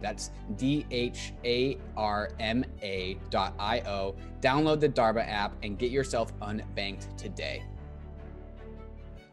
That's 0.00 0.30
D 0.56 0.86
H 0.90 1.34
A 1.44 1.76
R 1.98 2.30
M 2.40 2.64
A.io. 2.82 4.16
Download 4.40 4.80
the 4.80 4.88
Dharma 4.88 5.20
app 5.20 5.54
and 5.62 5.78
get 5.78 5.90
yourself 5.90 6.32
unbanked 6.40 7.14
today. 7.18 7.62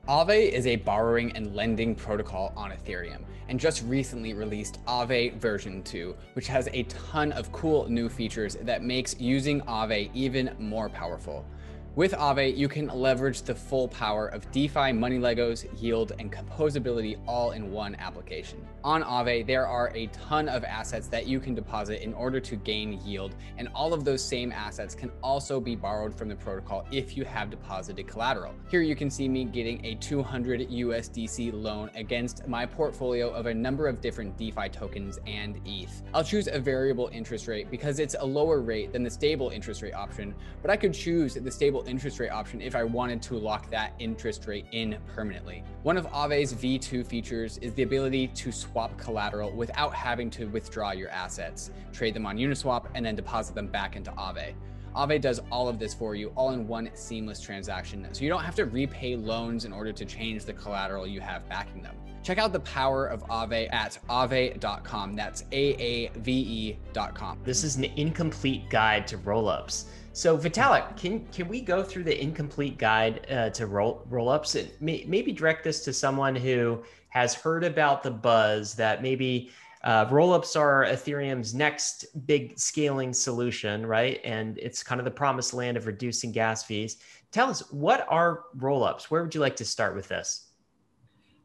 Aave 0.07 0.51
is 0.51 0.65
a 0.65 0.77
borrowing 0.77 1.31
and 1.33 1.55
lending 1.55 1.93
protocol 1.93 2.53
on 2.57 2.71
Ethereum 2.71 3.21
and 3.49 3.59
just 3.59 3.83
recently 3.83 4.33
released 4.33 4.83
Aave 4.85 5.35
version 5.35 5.83
2, 5.83 6.15
which 6.33 6.47
has 6.47 6.67
a 6.73 6.83
ton 6.83 7.31
of 7.33 7.51
cool 7.51 7.87
new 7.87 8.09
features 8.09 8.57
that 8.63 8.81
makes 8.81 9.19
using 9.19 9.61
Aave 9.61 10.09
even 10.15 10.55
more 10.57 10.89
powerful. 10.89 11.45
With 11.93 12.13
Aave, 12.13 12.55
you 12.55 12.69
can 12.69 12.87
leverage 12.87 13.41
the 13.41 13.53
full 13.53 13.89
power 13.89 14.29
of 14.29 14.49
DeFi, 14.51 14.93
money 14.93 15.19
Legos, 15.19 15.67
yield, 15.77 16.13
and 16.19 16.31
composability 16.31 17.19
all 17.27 17.51
in 17.51 17.69
one 17.69 17.95
application. 17.95 18.65
On 18.85 19.03
Aave, 19.03 19.45
there 19.45 19.67
are 19.67 19.91
a 19.93 20.07
ton 20.07 20.47
of 20.47 20.63
assets 20.63 21.07
that 21.07 21.27
you 21.27 21.41
can 21.41 21.53
deposit 21.53 22.01
in 22.01 22.13
order 22.13 22.39
to 22.39 22.55
gain 22.55 23.01
yield, 23.05 23.35
and 23.57 23.67
all 23.75 23.93
of 23.93 24.05
those 24.05 24.23
same 24.23 24.53
assets 24.53 24.95
can 24.95 25.11
also 25.21 25.59
be 25.59 25.75
borrowed 25.75 26.15
from 26.15 26.29
the 26.29 26.35
protocol 26.35 26.87
if 26.93 27.17
you 27.17 27.25
have 27.25 27.49
deposited 27.49 28.07
collateral. 28.07 28.53
Here 28.69 28.81
you 28.81 28.95
can 28.95 29.09
see 29.09 29.27
me 29.27 29.43
getting 29.43 29.85
a 29.85 29.95
200 29.95 30.69
USDC 30.69 31.51
loan 31.51 31.91
against 31.95 32.47
my 32.47 32.65
portfolio 32.65 33.31
of 33.31 33.47
a 33.47 33.53
number 33.53 33.89
of 33.89 33.99
different 33.99 34.37
DeFi 34.37 34.69
tokens 34.69 35.19
and 35.27 35.59
ETH. 35.65 36.03
I'll 36.13 36.23
choose 36.23 36.47
a 36.47 36.57
variable 36.57 37.09
interest 37.11 37.49
rate 37.49 37.69
because 37.69 37.99
it's 37.99 38.15
a 38.17 38.25
lower 38.25 38.61
rate 38.61 38.93
than 38.93 39.03
the 39.03 39.09
stable 39.09 39.49
interest 39.49 39.81
rate 39.81 39.93
option, 39.93 40.33
but 40.61 40.71
I 40.71 40.77
could 40.77 40.93
choose 40.93 41.33
the 41.33 41.51
stable 41.51 41.80
interest 41.85 42.19
rate 42.19 42.29
option 42.29 42.61
if 42.61 42.75
I 42.75 42.83
wanted 42.83 43.21
to 43.23 43.37
lock 43.37 43.69
that 43.69 43.93
interest 43.99 44.47
rate 44.47 44.65
in 44.71 44.97
permanently. 45.13 45.63
One 45.83 45.97
of 45.97 46.07
Aave's 46.07 46.53
V2 46.53 47.05
features 47.05 47.57
is 47.59 47.73
the 47.73 47.83
ability 47.83 48.27
to 48.27 48.51
swap 48.51 48.97
collateral 48.97 49.51
without 49.51 49.93
having 49.93 50.29
to 50.31 50.45
withdraw 50.45 50.91
your 50.91 51.09
assets, 51.09 51.71
trade 51.93 52.13
them 52.13 52.25
on 52.25 52.37
Uniswap, 52.37 52.87
and 52.95 53.05
then 53.05 53.15
deposit 53.15 53.55
them 53.55 53.67
back 53.67 53.95
into 53.95 54.11
Aave. 54.11 54.53
Aave 54.95 55.21
does 55.21 55.39
all 55.51 55.69
of 55.69 55.79
this 55.79 55.93
for 55.93 56.15
you 56.15 56.29
all 56.35 56.51
in 56.51 56.67
one 56.67 56.89
seamless 56.93 57.39
transaction, 57.39 58.07
so 58.11 58.23
you 58.23 58.29
don't 58.29 58.43
have 58.43 58.55
to 58.55 58.65
repay 58.65 59.15
loans 59.15 59.65
in 59.65 59.71
order 59.71 59.93
to 59.93 60.05
change 60.05 60.43
the 60.43 60.53
collateral 60.53 61.07
you 61.07 61.21
have 61.21 61.47
backing 61.47 61.81
them. 61.81 61.95
Check 62.23 62.37
out 62.37 62.53
the 62.53 62.59
power 62.59 63.07
of 63.07 63.23
Aave 63.27 63.73
at 63.73 63.97
aave.com. 64.09 65.15
That's 65.15 65.43
A 65.51 65.55
A 65.55 66.11
V 66.19 66.31
E.com. 66.31 67.39
This 67.43 67.63
is 67.63 67.77
an 67.77 67.85
incomplete 67.85 68.69
guide 68.69 69.07
to 69.07 69.17
rollups. 69.19 69.85
So 70.13 70.37
Vitalik, 70.37 70.97
can 70.97 71.25
can 71.27 71.47
we 71.47 71.61
go 71.61 71.81
through 71.83 72.03
the 72.03 72.21
incomplete 72.21 72.77
guide 72.77 73.25
uh, 73.31 73.49
to 73.51 73.65
roll 73.65 74.05
rollups 74.09 74.59
and 74.59 74.69
may, 74.81 75.05
maybe 75.07 75.31
direct 75.31 75.63
this 75.63 75.85
to 75.85 75.93
someone 75.93 76.35
who 76.35 76.83
has 77.09 77.33
heard 77.33 77.63
about 77.63 78.03
the 78.03 78.11
buzz 78.11 78.73
that 78.75 79.01
maybe 79.01 79.51
uh, 79.83 80.05
rollups 80.07 80.59
are 80.59 80.85
Ethereum's 80.85 81.53
next 81.53 82.05
big 82.27 82.59
scaling 82.59 83.13
solution, 83.13 83.85
right? 83.85 84.19
And 84.25 84.57
it's 84.57 84.83
kind 84.83 84.99
of 84.99 85.05
the 85.05 85.11
promised 85.11 85.53
land 85.53 85.77
of 85.77 85.87
reducing 85.87 86.31
gas 86.31 86.63
fees. 86.63 86.97
Tell 87.31 87.49
us 87.49 87.71
what 87.71 88.05
are 88.09 88.43
rollups? 88.57 89.05
Where 89.05 89.23
would 89.23 89.33
you 89.33 89.41
like 89.41 89.55
to 89.55 89.65
start 89.65 89.95
with 89.95 90.09
this? 90.09 90.47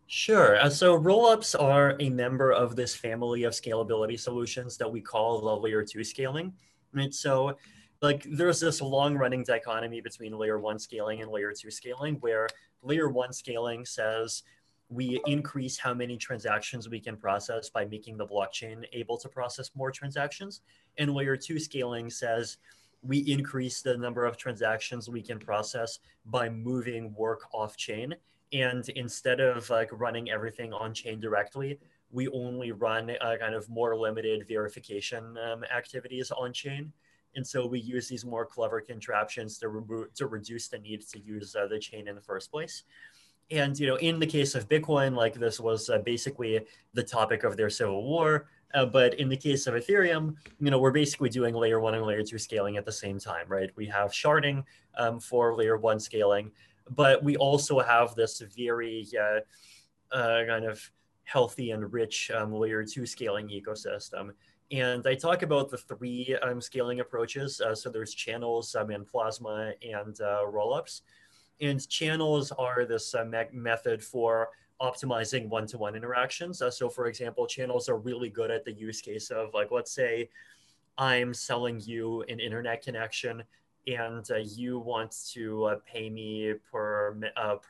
Sure. 0.09 0.61
Uh, 0.61 0.69
so 0.69 0.99
rollups 0.99 1.61
are 1.61 1.97
a 2.01 2.11
member 2.11 2.53
of 2.53 2.75
this 2.75 2.97
family 2.97 3.45
of 3.45 3.53
scalability 3.53 4.19
solutions 4.19 4.77
that 4.77 4.91
we 4.91 5.01
call 5.01 5.41
the 5.41 5.57
layer 5.57 5.85
two 5.85 6.03
scaling. 6.03 6.53
Right. 6.93 7.14
So 7.14 7.57
like 8.03 8.27
there's 8.31 8.61
this 8.61 8.81
long 8.81 9.17
running 9.17 9.43
dichotomy 9.43 10.01
between 10.01 10.37
layer 10.37 10.59
one 10.59 10.79
scaling 10.79 11.23
and 11.23 11.31
layer 11.31 11.53
two 11.53 11.71
scaling 11.71 12.17
where 12.17 12.49
layer 12.83 13.09
one 13.09 13.33
scaling 13.33 13.85
says 13.85 14.43
we 14.89 15.21
increase 15.27 15.79
how 15.79 15.93
many 15.93 16.17
transactions 16.17 16.89
we 16.89 17.01
can 17.01 17.17
process 17.17 17.69
by 17.69 17.85
making 17.85 18.17
the 18.17 18.27
blockchain 18.27 18.85
able 18.93 19.19
to 19.19 19.29
process 19.29 19.71
more 19.75 19.91
transactions. 19.91 20.61
And 20.99 21.13
layer 21.13 21.37
two 21.37 21.59
scaling 21.59 22.09
says 22.11 22.59
we 23.03 23.19
increase 23.19 23.83
the 23.83 23.97
number 23.97 24.25
of 24.25 24.37
transactions 24.37 25.09
we 25.09 25.23
can 25.23 25.39
process 25.39 25.99
by 26.25 26.49
moving 26.49 27.15
work 27.15 27.43
off 27.53 27.77
chain. 27.77 28.15
And 28.53 28.89
instead 28.91 29.41
of 29.41 29.69
like 29.71 29.89
running 29.93 30.31
everything 30.31 30.73
on 30.73 30.95
chain 30.95 31.19
directly 31.19 31.79
we 32.11 32.29
only 32.29 32.73
run 32.73 33.11
uh, 33.21 33.37
kind 33.41 33.55
of 33.55 33.69
more 33.69 33.97
limited 33.97 34.47
verification 34.47 35.37
um, 35.39 35.65
activities 35.65 36.31
on 36.31 36.53
chain 36.53 36.93
and 37.37 37.47
so 37.47 37.66
we 37.66 37.78
use 37.78 38.09
these 38.09 38.24
more 38.24 38.45
clever 38.45 38.80
contraptions 38.80 39.59
to 39.59 39.68
remove 39.68 40.12
to 40.14 40.26
reduce 40.26 40.68
the 40.68 40.78
need 40.78 41.07
to 41.09 41.20
use 41.20 41.55
uh, 41.55 41.66
the 41.66 41.78
chain 41.78 42.09
in 42.09 42.14
the 42.14 42.20
first 42.20 42.51
place. 42.51 42.82
And 43.51 43.78
you 43.78 43.87
know, 43.87 43.97
in 43.97 44.18
the 44.18 44.26
case 44.26 44.55
of 44.57 44.68
Bitcoin, 44.68 45.14
like 45.14 45.34
this 45.34 45.61
was 45.61 45.89
uh, 45.89 45.99
basically 45.99 46.61
the 46.95 47.03
topic 47.03 47.45
of 47.45 47.57
their 47.57 47.70
civil 47.70 48.03
war. 48.03 48.49
Uh, 48.74 48.84
but 48.84 49.14
in 49.14 49.28
the 49.28 49.37
case 49.37 49.66
of 49.68 49.74
Ethereum, 49.74 50.34
you 50.59 50.70
know, 50.70 50.78
we're 50.78 50.91
basically 50.91 51.28
doing 51.28 51.55
layer 51.55 51.78
one 51.78 51.95
and 51.95 52.05
layer 52.05 52.22
two 52.22 52.39
scaling 52.39 52.76
at 52.76 52.84
the 52.84 52.93
same 52.93 53.18
time, 53.18 53.47
right? 53.49 53.70
We 53.76 53.87
have 53.87 54.11
sharding 54.11 54.64
um, 54.99 55.20
for 55.20 55.55
layer 55.55 55.76
one 55.76 56.01
scaling, 56.01 56.51
but 56.91 57.22
we 57.22 57.37
also 57.37 57.78
have 57.78 58.14
this 58.16 58.41
very 58.57 59.07
uh, 59.18 60.14
uh, 60.14 60.45
kind 60.47 60.64
of 60.64 60.91
healthy 61.22 61.70
and 61.70 61.93
rich 61.93 62.30
um, 62.34 62.53
layer 62.53 62.84
two 62.84 63.07
scaling 63.07 63.49
ecosystem. 63.49 64.30
And 64.73 65.07
I 65.07 65.14
talk 65.14 65.43
about 65.43 65.71
the 65.71 65.79
three 65.79 66.37
um, 66.43 66.61
scaling 66.61 67.01
approaches. 67.01 67.61
Uh, 67.61 67.75
so 67.75 67.89
there's 67.89 68.12
channels 68.12 68.75
um, 68.75 68.91
and 68.91 69.07
plasma 69.07 69.73
and 69.83 70.21
uh, 70.21 70.43
rollups. 70.47 71.03
And 71.61 71.89
channels 71.89 72.53
are 72.53 72.85
this 72.85 73.14
uh, 73.14 73.25
me- 73.25 73.45
method 73.53 74.03
for 74.03 74.49
optimizing 74.83 75.49
one-to-one 75.49 75.95
interactions. 75.95 76.61
Uh, 76.61 76.71
so 76.71 76.89
for 76.89 77.07
example, 77.07 77.47
channels 77.47 77.89
are 77.89 77.97
really 77.97 78.29
good 78.29 78.51
at 78.51 78.64
the 78.64 78.73
use 78.73 79.01
case 79.01 79.31
of 79.31 79.55
like, 79.55 79.71
let's 79.71 79.93
say 79.93 80.29
I'm 80.99 81.33
selling 81.33 81.81
you 81.81 82.23
an 82.23 82.41
internet 82.41 82.83
connection 82.83 83.45
and 83.87 84.29
uh, 84.31 84.39
you 84.39 84.81
want 84.81 85.14
to 85.33 85.64
uh, 85.64 85.77
pay 85.87 86.11
me 86.11 86.55
per, 86.71 87.17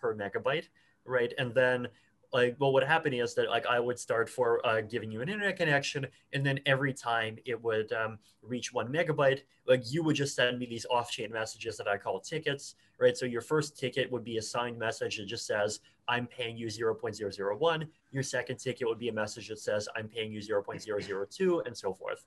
per 0.00 0.16
megabyte, 0.16 0.68
right? 1.04 1.32
And 1.38 1.54
then 1.54 1.88
like 2.32 2.56
well 2.58 2.72
what 2.72 2.82
happened 2.82 3.14
is 3.14 3.34
that 3.34 3.48
like 3.48 3.66
i 3.66 3.78
would 3.78 3.98
start 3.98 4.28
for 4.28 4.64
uh, 4.66 4.80
giving 4.80 5.10
you 5.10 5.20
an 5.20 5.28
internet 5.28 5.56
connection 5.56 6.06
and 6.32 6.44
then 6.44 6.58
every 6.66 6.92
time 6.92 7.36
it 7.44 7.62
would 7.62 7.92
um, 7.92 8.18
reach 8.42 8.72
one 8.72 8.88
megabyte 8.88 9.40
like 9.66 9.82
you 9.90 10.02
would 10.02 10.16
just 10.16 10.34
send 10.34 10.58
me 10.58 10.66
these 10.66 10.86
off-chain 10.90 11.32
messages 11.32 11.76
that 11.76 11.88
i 11.88 11.96
call 11.96 12.20
tickets 12.20 12.74
right? 12.98 13.16
So 13.16 13.26
your 13.26 13.42
first 13.42 13.78
ticket 13.78 14.10
would 14.10 14.24
be 14.24 14.38
a 14.38 14.42
signed 14.42 14.78
message 14.78 15.18
that 15.18 15.26
just 15.26 15.46
says 15.46 15.80
i'm 16.08 16.26
paying 16.26 16.56
you 16.56 16.66
0.001 16.66 17.88
your 18.12 18.22
second 18.22 18.56
ticket 18.56 18.86
would 18.86 18.98
be 18.98 19.08
a 19.08 19.12
message 19.12 19.48
that 19.48 19.58
says 19.58 19.88
i'm 19.96 20.08
paying 20.08 20.32
you 20.32 20.40
0.002 20.40 21.66
and 21.66 21.76
so 21.76 21.92
forth. 21.92 22.26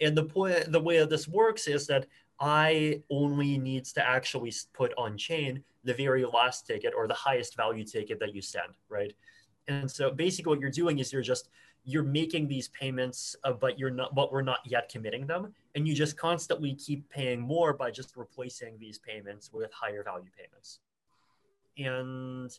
And 0.00 0.16
the 0.16 0.24
point 0.24 0.70
the 0.72 0.80
way 0.80 1.04
this 1.04 1.28
works 1.28 1.66
is 1.66 1.86
that 1.86 2.06
i 2.38 3.02
only 3.10 3.58
needs 3.58 3.92
to 3.94 4.06
actually 4.06 4.52
put 4.74 4.92
on 4.98 5.16
chain 5.16 5.64
the 5.86 5.94
very 5.94 6.24
last 6.24 6.66
ticket 6.66 6.92
or 6.96 7.08
the 7.08 7.14
highest 7.14 7.56
value 7.56 7.84
ticket 7.84 8.18
that 8.20 8.34
you 8.34 8.42
send, 8.42 8.72
right? 8.88 9.12
And 9.68 9.90
so 9.90 10.10
basically 10.10 10.50
what 10.50 10.60
you're 10.60 10.70
doing 10.70 10.98
is 10.98 11.12
you're 11.12 11.22
just 11.22 11.48
you're 11.88 12.02
making 12.02 12.48
these 12.48 12.68
payments, 12.68 13.36
uh, 13.44 13.52
but 13.52 13.78
you're 13.78 13.90
not, 13.90 14.12
but 14.12 14.32
we're 14.32 14.42
not 14.42 14.58
yet 14.66 14.88
committing 14.88 15.24
them, 15.24 15.54
and 15.76 15.86
you 15.86 15.94
just 15.94 16.16
constantly 16.16 16.74
keep 16.74 17.08
paying 17.10 17.40
more 17.40 17.72
by 17.72 17.92
just 17.92 18.16
replacing 18.16 18.76
these 18.80 18.98
payments 18.98 19.52
with 19.52 19.72
higher 19.72 20.02
value 20.02 20.30
payments. 20.36 20.80
And 21.78 22.50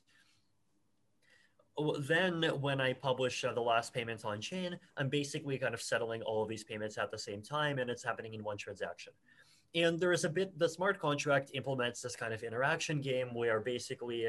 then 2.07 2.43
when 2.61 2.79
I 2.79 2.93
publish 2.93 3.43
uh, 3.43 3.53
the 3.53 3.61
last 3.61 3.93
payments 3.93 4.23
on 4.23 4.39
chain, 4.39 4.79
I'm 4.95 5.09
basically 5.09 5.57
kind 5.57 5.73
of 5.73 5.81
settling 5.81 6.21
all 6.21 6.41
of 6.41 6.47
these 6.47 6.63
payments 6.63 6.97
at 6.97 7.11
the 7.11 7.17
same 7.19 7.41
time, 7.41 7.79
and 7.79 7.89
it's 7.89 8.03
happening 8.03 8.33
in 8.33 8.43
one 8.43 8.57
transaction. 8.57 9.11
And 9.75 9.99
there 9.99 10.11
is 10.11 10.23
a 10.23 10.29
bit, 10.29 10.57
the 10.57 10.69
smart 10.69 10.99
contract 10.99 11.51
implements 11.53 12.01
this 12.01 12.15
kind 12.15 12.33
of 12.33 12.43
interaction 12.43 13.01
game 13.01 13.33
where 13.33 13.59
basically, 13.59 14.27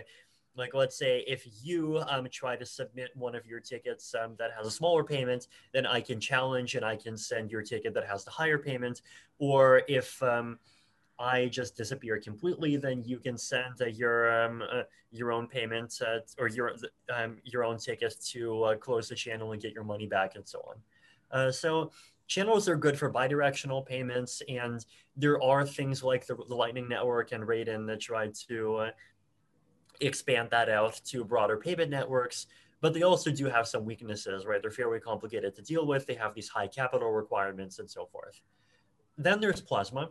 like 0.56 0.74
let's 0.74 0.98
say 0.98 1.24
if 1.26 1.46
you 1.62 2.02
um, 2.08 2.26
try 2.30 2.56
to 2.56 2.66
submit 2.66 3.10
one 3.14 3.34
of 3.34 3.46
your 3.46 3.60
tickets 3.60 4.14
um, 4.14 4.34
that 4.38 4.50
has 4.56 4.66
a 4.66 4.70
smaller 4.70 5.04
payment, 5.04 5.46
then 5.72 5.86
I 5.86 6.00
can 6.00 6.20
challenge 6.20 6.74
and 6.74 6.84
I 6.84 6.96
can 6.96 7.16
send 7.16 7.50
your 7.50 7.62
ticket 7.62 7.94
that 7.94 8.06
has 8.06 8.24
the 8.24 8.30
higher 8.30 8.58
payment. 8.58 9.02
Or 9.38 9.82
if 9.88 10.20
um, 10.22 10.58
I 11.18 11.46
just 11.46 11.76
disappear 11.76 12.18
completely, 12.18 12.76
then 12.76 13.02
you 13.04 13.18
can 13.18 13.38
send 13.38 13.80
uh, 13.80 13.86
your 13.86 14.44
um, 14.44 14.62
uh, 14.62 14.82
your 15.10 15.32
own 15.32 15.46
payment 15.46 16.00
uh, 16.06 16.18
or 16.38 16.48
your 16.48 16.74
um, 17.14 17.38
your 17.44 17.64
own 17.64 17.78
ticket 17.78 18.14
to 18.26 18.62
uh, 18.64 18.76
close 18.76 19.08
the 19.08 19.14
channel 19.14 19.52
and 19.52 19.62
get 19.62 19.72
your 19.72 19.84
money 19.84 20.06
back 20.06 20.36
and 20.36 20.46
so 20.46 20.60
on. 20.68 20.76
Uh, 21.30 21.50
so 21.50 21.90
channels 22.28 22.68
are 22.68 22.76
good 22.76 22.98
for 22.98 23.10
bidirectional 23.10 23.84
payments, 23.84 24.42
and 24.48 24.84
there 25.16 25.42
are 25.42 25.66
things 25.66 26.04
like 26.04 26.26
the, 26.26 26.36
the 26.48 26.54
Lightning 26.54 26.88
Network 26.88 27.32
and 27.32 27.42
Raiden 27.42 27.86
that 27.86 28.00
try 28.00 28.30
to 28.48 28.76
uh, 28.76 28.90
expand 30.00 30.50
that 30.50 30.68
out 30.68 31.00
to 31.06 31.24
broader 31.24 31.56
payment 31.56 31.90
networks. 31.90 32.46
But 32.80 32.94
they 32.94 33.02
also 33.02 33.32
do 33.32 33.46
have 33.46 33.66
some 33.66 33.84
weaknesses, 33.84 34.46
right? 34.46 34.62
They're 34.62 34.70
fairly 34.70 35.00
complicated 35.00 35.56
to 35.56 35.62
deal 35.62 35.84
with. 35.84 36.06
They 36.06 36.14
have 36.14 36.32
these 36.32 36.48
high 36.48 36.68
capital 36.68 37.10
requirements 37.10 37.80
and 37.80 37.90
so 37.90 38.06
forth. 38.06 38.40
Then 39.16 39.40
there's 39.40 39.60
Plasma, 39.60 40.10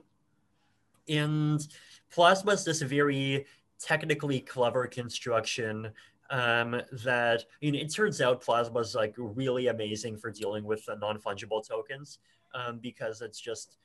and 1.07 1.65
Plasma 2.11 2.51
is 2.51 2.65
this 2.65 2.81
very 2.81 3.45
technically 3.79 4.41
clever 4.41 4.87
construction 4.87 5.91
um, 6.29 6.81
that 7.03 7.45
you 7.61 7.71
know, 7.71 7.79
it 7.79 7.93
turns 7.93 8.21
out 8.21 8.41
Plasma 8.41 8.79
is 8.79 8.95
like 8.95 9.15
really 9.17 9.67
amazing 9.67 10.17
for 10.17 10.31
dealing 10.31 10.63
with 10.63 10.87
uh, 10.89 10.95
non-fungible 10.95 11.67
tokens 11.67 12.19
um, 12.53 12.79
because 12.79 13.21
it's 13.21 13.39
just 13.39 13.77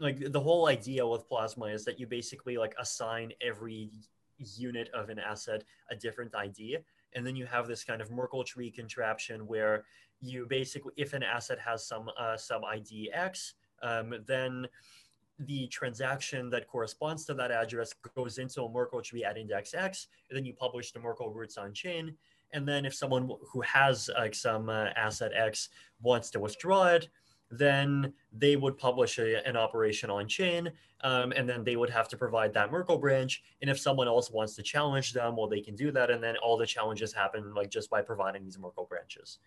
like 0.00 0.32
the 0.32 0.40
whole 0.40 0.66
idea 0.68 1.06
with 1.06 1.28
Plasma 1.28 1.66
is 1.66 1.84
that 1.84 2.00
you 2.00 2.06
basically 2.06 2.56
like 2.56 2.74
assign 2.78 3.32
every 3.40 3.90
unit 4.38 4.88
of 4.92 5.08
an 5.08 5.18
asset 5.18 5.64
a 5.90 5.96
different 5.96 6.34
ID. 6.34 6.78
And 7.14 7.26
then 7.26 7.36
you 7.36 7.46
have 7.46 7.68
this 7.68 7.84
kind 7.84 8.02
of 8.02 8.10
Merkle 8.10 8.42
tree 8.42 8.70
contraption 8.70 9.46
where 9.46 9.84
you 10.20 10.46
basically, 10.48 10.92
if 10.96 11.12
an 11.12 11.22
asset 11.22 11.58
has 11.60 11.86
some 11.86 12.10
uh, 12.18 12.36
some 12.36 12.64
ID 12.64 13.10
X, 13.12 13.54
um, 13.82 14.14
then 14.26 14.66
the 15.38 15.66
transaction 15.68 16.50
that 16.50 16.68
corresponds 16.68 17.24
to 17.26 17.34
that 17.34 17.50
address 17.50 17.92
goes 18.14 18.38
into 18.38 18.62
a 18.62 18.70
Merkle 18.70 19.02
tree 19.02 19.24
at 19.24 19.36
index 19.36 19.74
X, 19.74 20.06
and 20.28 20.36
then 20.36 20.44
you 20.44 20.52
publish 20.54 20.92
the 20.92 21.00
Merkle 21.00 21.32
roots 21.32 21.58
on 21.58 21.72
chain. 21.72 22.14
And 22.52 22.68
then 22.68 22.84
if 22.84 22.94
someone 22.94 23.28
who 23.50 23.60
has 23.62 24.08
like 24.16 24.34
some 24.34 24.68
uh, 24.68 24.86
asset 24.96 25.32
X 25.34 25.70
wants 26.00 26.30
to 26.30 26.40
withdraw 26.40 26.86
it, 26.86 27.08
then 27.50 28.12
they 28.32 28.56
would 28.56 28.78
publish 28.78 29.18
a, 29.18 29.46
an 29.46 29.56
operation 29.56 30.10
on 30.10 30.26
chain, 30.26 30.70
um, 31.02 31.32
and 31.32 31.48
then 31.48 31.62
they 31.62 31.76
would 31.76 31.90
have 31.90 32.08
to 32.08 32.16
provide 32.16 32.52
that 32.54 32.70
Merkle 32.70 32.98
branch. 32.98 33.42
And 33.60 33.70
if 33.70 33.78
someone 33.78 34.08
else 34.08 34.30
wants 34.30 34.54
to 34.56 34.62
challenge 34.62 35.12
them, 35.12 35.36
well, 35.36 35.48
they 35.48 35.60
can 35.60 35.76
do 35.76 35.90
that, 35.92 36.10
and 36.10 36.22
then 36.22 36.36
all 36.38 36.56
the 36.56 36.66
challenges 36.66 37.12
happen 37.12 37.54
like 37.54 37.70
just 37.70 37.90
by 37.90 38.02
providing 38.02 38.44
these 38.44 38.58
Merkle 38.58 38.86
branches. 38.86 39.38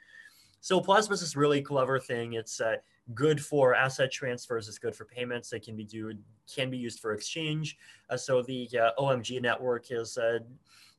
So 0.62 0.80
Plasma 0.82 1.14
is 1.14 1.22
this 1.22 1.36
really 1.36 1.62
clever 1.62 2.00
thing. 2.00 2.34
It's 2.34 2.60
uh, 2.60 2.78
good 3.14 3.44
for 3.44 3.74
asset 3.76 4.12
transfers. 4.12 4.68
It's 4.68 4.80
good 4.80 4.96
for 4.96 5.06
payments. 5.06 5.54
It 5.54 5.64
can 5.64 5.76
be 5.76 5.86
do 5.86 6.14
can 6.54 6.70
be 6.70 6.78
used 6.78 7.00
for 7.00 7.14
exchange. 7.14 7.78
Uh, 8.10 8.18
so 8.18 8.42
the 8.42 8.70
uh, 8.74 9.02
OMG 9.02 9.42
network 9.42 9.92
is 9.92 10.18
uh, 10.18 10.40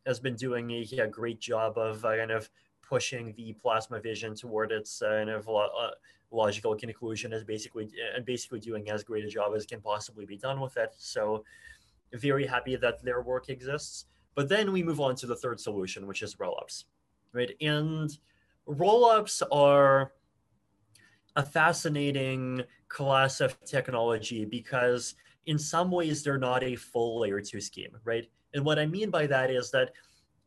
has 0.06 0.20
been 0.20 0.36
doing 0.36 0.70
a, 0.70 0.86
a 1.02 1.06
great 1.06 1.40
job 1.40 1.76
of 1.76 2.04
uh, 2.04 2.16
kind 2.16 2.30
of 2.30 2.48
pushing 2.82 3.34
the 3.36 3.52
Plasma 3.54 4.00
vision 4.00 4.34
toward 4.34 4.72
its 4.72 5.02
uh, 5.02 5.08
kind 5.08 5.30
of 5.30 5.46
lo- 5.46 5.90
logical 6.30 6.74
conclusion. 6.74 7.32
Is 7.32 7.44
basically 7.44 7.90
and 8.14 8.24
basically 8.24 8.60
doing 8.60 8.90
as 8.90 9.02
great 9.02 9.24
a 9.24 9.28
job 9.28 9.52
as 9.54 9.66
can 9.66 9.80
possibly 9.80 10.24
be 10.24 10.36
done 10.36 10.60
with 10.60 10.76
it. 10.76 10.94
So 10.96 11.44
very 12.14 12.46
happy 12.46 12.76
that 12.76 13.02
their 13.02 13.20
work 13.20 13.48
exists. 13.48 14.06
But 14.34 14.48
then 14.48 14.72
we 14.72 14.82
move 14.82 15.00
on 15.00 15.16
to 15.16 15.26
the 15.26 15.36
third 15.36 15.60
solution, 15.60 16.06
which 16.06 16.22
is 16.22 16.36
rollups, 16.36 16.84
right? 17.32 17.50
And 17.60 18.16
rollups 18.68 19.42
are 19.50 20.12
a 21.36 21.42
fascinating 21.42 22.62
class 22.88 23.40
of 23.40 23.58
technology 23.64 24.44
because 24.44 25.14
in 25.46 25.58
some 25.58 25.90
ways 25.90 26.22
they're 26.22 26.38
not 26.38 26.62
a 26.62 26.76
full 26.76 27.20
layer 27.20 27.40
two 27.40 27.60
scheme, 27.60 27.96
right? 28.04 28.28
And 28.54 28.64
what 28.64 28.78
I 28.78 28.86
mean 28.86 29.10
by 29.10 29.26
that 29.26 29.50
is 29.50 29.70
that 29.70 29.92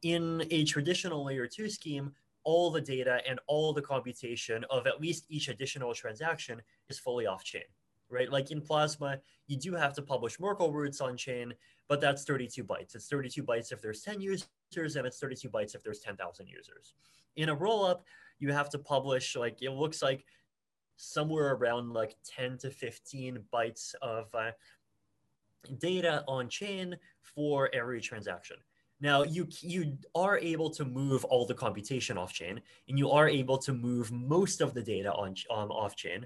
in 0.03 0.43
a 0.51 0.63
traditional 0.65 1.23
layer 1.23 1.47
two 1.47 1.69
scheme, 1.69 2.11
all 2.43 2.71
the 2.71 2.81
data 2.81 3.21
and 3.27 3.39
all 3.47 3.73
the 3.73 3.81
computation 3.81 4.65
of 4.69 4.87
at 4.87 4.99
least 4.99 5.25
each 5.29 5.47
additional 5.47 5.93
transaction 5.93 6.61
is 6.89 6.97
fully 6.99 7.27
off 7.27 7.43
chain, 7.43 7.61
right? 8.09 8.31
Like 8.31 8.51
in 8.51 8.61
Plasma, 8.61 9.19
you 9.47 9.57
do 9.57 9.75
have 9.75 9.93
to 9.93 10.01
publish 10.01 10.39
Merkle 10.39 10.71
roots 10.71 11.01
on 11.01 11.15
chain, 11.17 11.53
but 11.87 12.01
that's 12.01 12.23
32 12.23 12.63
bytes. 12.63 12.95
It's 12.95 13.07
32 13.07 13.43
bytes 13.43 13.71
if 13.71 13.81
there's 13.81 14.01
10 14.01 14.21
users, 14.21 14.47
and 14.77 15.05
it's 15.05 15.19
32 15.19 15.49
bytes 15.49 15.75
if 15.75 15.83
there's 15.83 15.99
10,000 15.99 16.47
users. 16.47 16.93
In 17.35 17.49
a 17.49 17.55
rollup, 17.55 18.01
you 18.39 18.51
have 18.51 18.69
to 18.69 18.79
publish 18.79 19.35
like 19.35 19.61
it 19.61 19.71
looks 19.71 20.01
like 20.01 20.25
somewhere 20.97 21.53
around 21.53 21.93
like 21.93 22.15
10 22.25 22.57
to 22.59 22.69
15 22.69 23.39
bytes 23.53 23.93
of 24.01 24.33
uh, 24.33 24.51
data 25.79 26.23
on 26.27 26.49
chain 26.49 26.95
for 27.21 27.69
every 27.73 28.01
transaction. 28.01 28.57
Now 28.99 29.23
you 29.23 29.47
you 29.61 29.97
are 30.13 30.37
able 30.37 30.69
to 30.71 30.85
move 30.85 31.25
all 31.25 31.45
the 31.45 31.55
computation 31.55 32.17
off 32.17 32.33
chain, 32.33 32.61
and 32.87 32.99
you 32.99 33.09
are 33.09 33.27
able 33.27 33.57
to 33.57 33.73
move 33.73 34.11
most 34.11 34.61
of 34.61 34.75
the 34.75 34.81
data 34.83 35.11
on 35.13 35.33
um, 35.49 35.71
off 35.71 35.95
chain, 35.95 36.25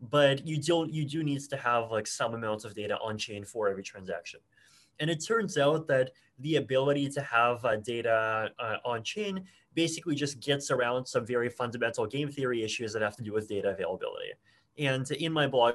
but 0.00 0.46
you 0.46 0.60
don't 0.60 0.90
you 0.90 1.04
do 1.04 1.22
needs 1.22 1.46
to 1.48 1.56
have 1.58 1.90
like 1.90 2.06
some 2.06 2.32
amount 2.34 2.64
of 2.64 2.74
data 2.74 2.96
on 3.04 3.18
chain 3.18 3.44
for 3.44 3.68
every 3.68 3.82
transaction. 3.82 4.40
And 5.00 5.10
it 5.10 5.24
turns 5.24 5.58
out 5.58 5.86
that 5.88 6.10
the 6.38 6.56
ability 6.56 7.08
to 7.10 7.20
have 7.22 7.64
uh, 7.64 7.76
data 7.76 8.50
uh, 8.58 8.76
on 8.84 9.02
chain 9.02 9.44
basically 9.74 10.14
just 10.14 10.40
gets 10.40 10.70
around 10.70 11.06
some 11.06 11.26
very 11.26 11.48
fundamental 11.48 12.06
game 12.06 12.30
theory 12.30 12.62
issues 12.62 12.92
that 12.92 13.02
have 13.02 13.16
to 13.16 13.22
do 13.22 13.32
with 13.32 13.48
data 13.48 13.70
availability. 13.70 14.32
And 14.78 15.10
in 15.10 15.32
my 15.32 15.46
blog 15.46 15.74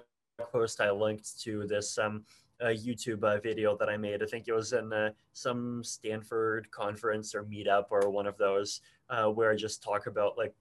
post, 0.51 0.81
I 0.81 0.91
linked 0.91 1.39
to 1.41 1.67
this 1.67 1.97
um, 1.97 2.23
uh, 2.61 2.67
YouTube 2.67 3.23
uh, 3.23 3.39
video 3.39 3.75
that 3.77 3.89
I 3.89 3.97
made. 3.97 4.21
I 4.21 4.25
think 4.25 4.47
it 4.47 4.53
was 4.53 4.73
in 4.73 4.91
uh, 4.93 5.11
some 5.33 5.83
Stanford 5.83 6.69
conference 6.71 7.33
or 7.33 7.43
meetup 7.43 7.85
or 7.89 8.09
one 8.09 8.27
of 8.27 8.37
those 8.37 8.81
uh, 9.09 9.25
where 9.25 9.51
I 9.51 9.55
just 9.55 9.83
talk 9.83 10.07
about 10.07 10.37
like 10.37 10.53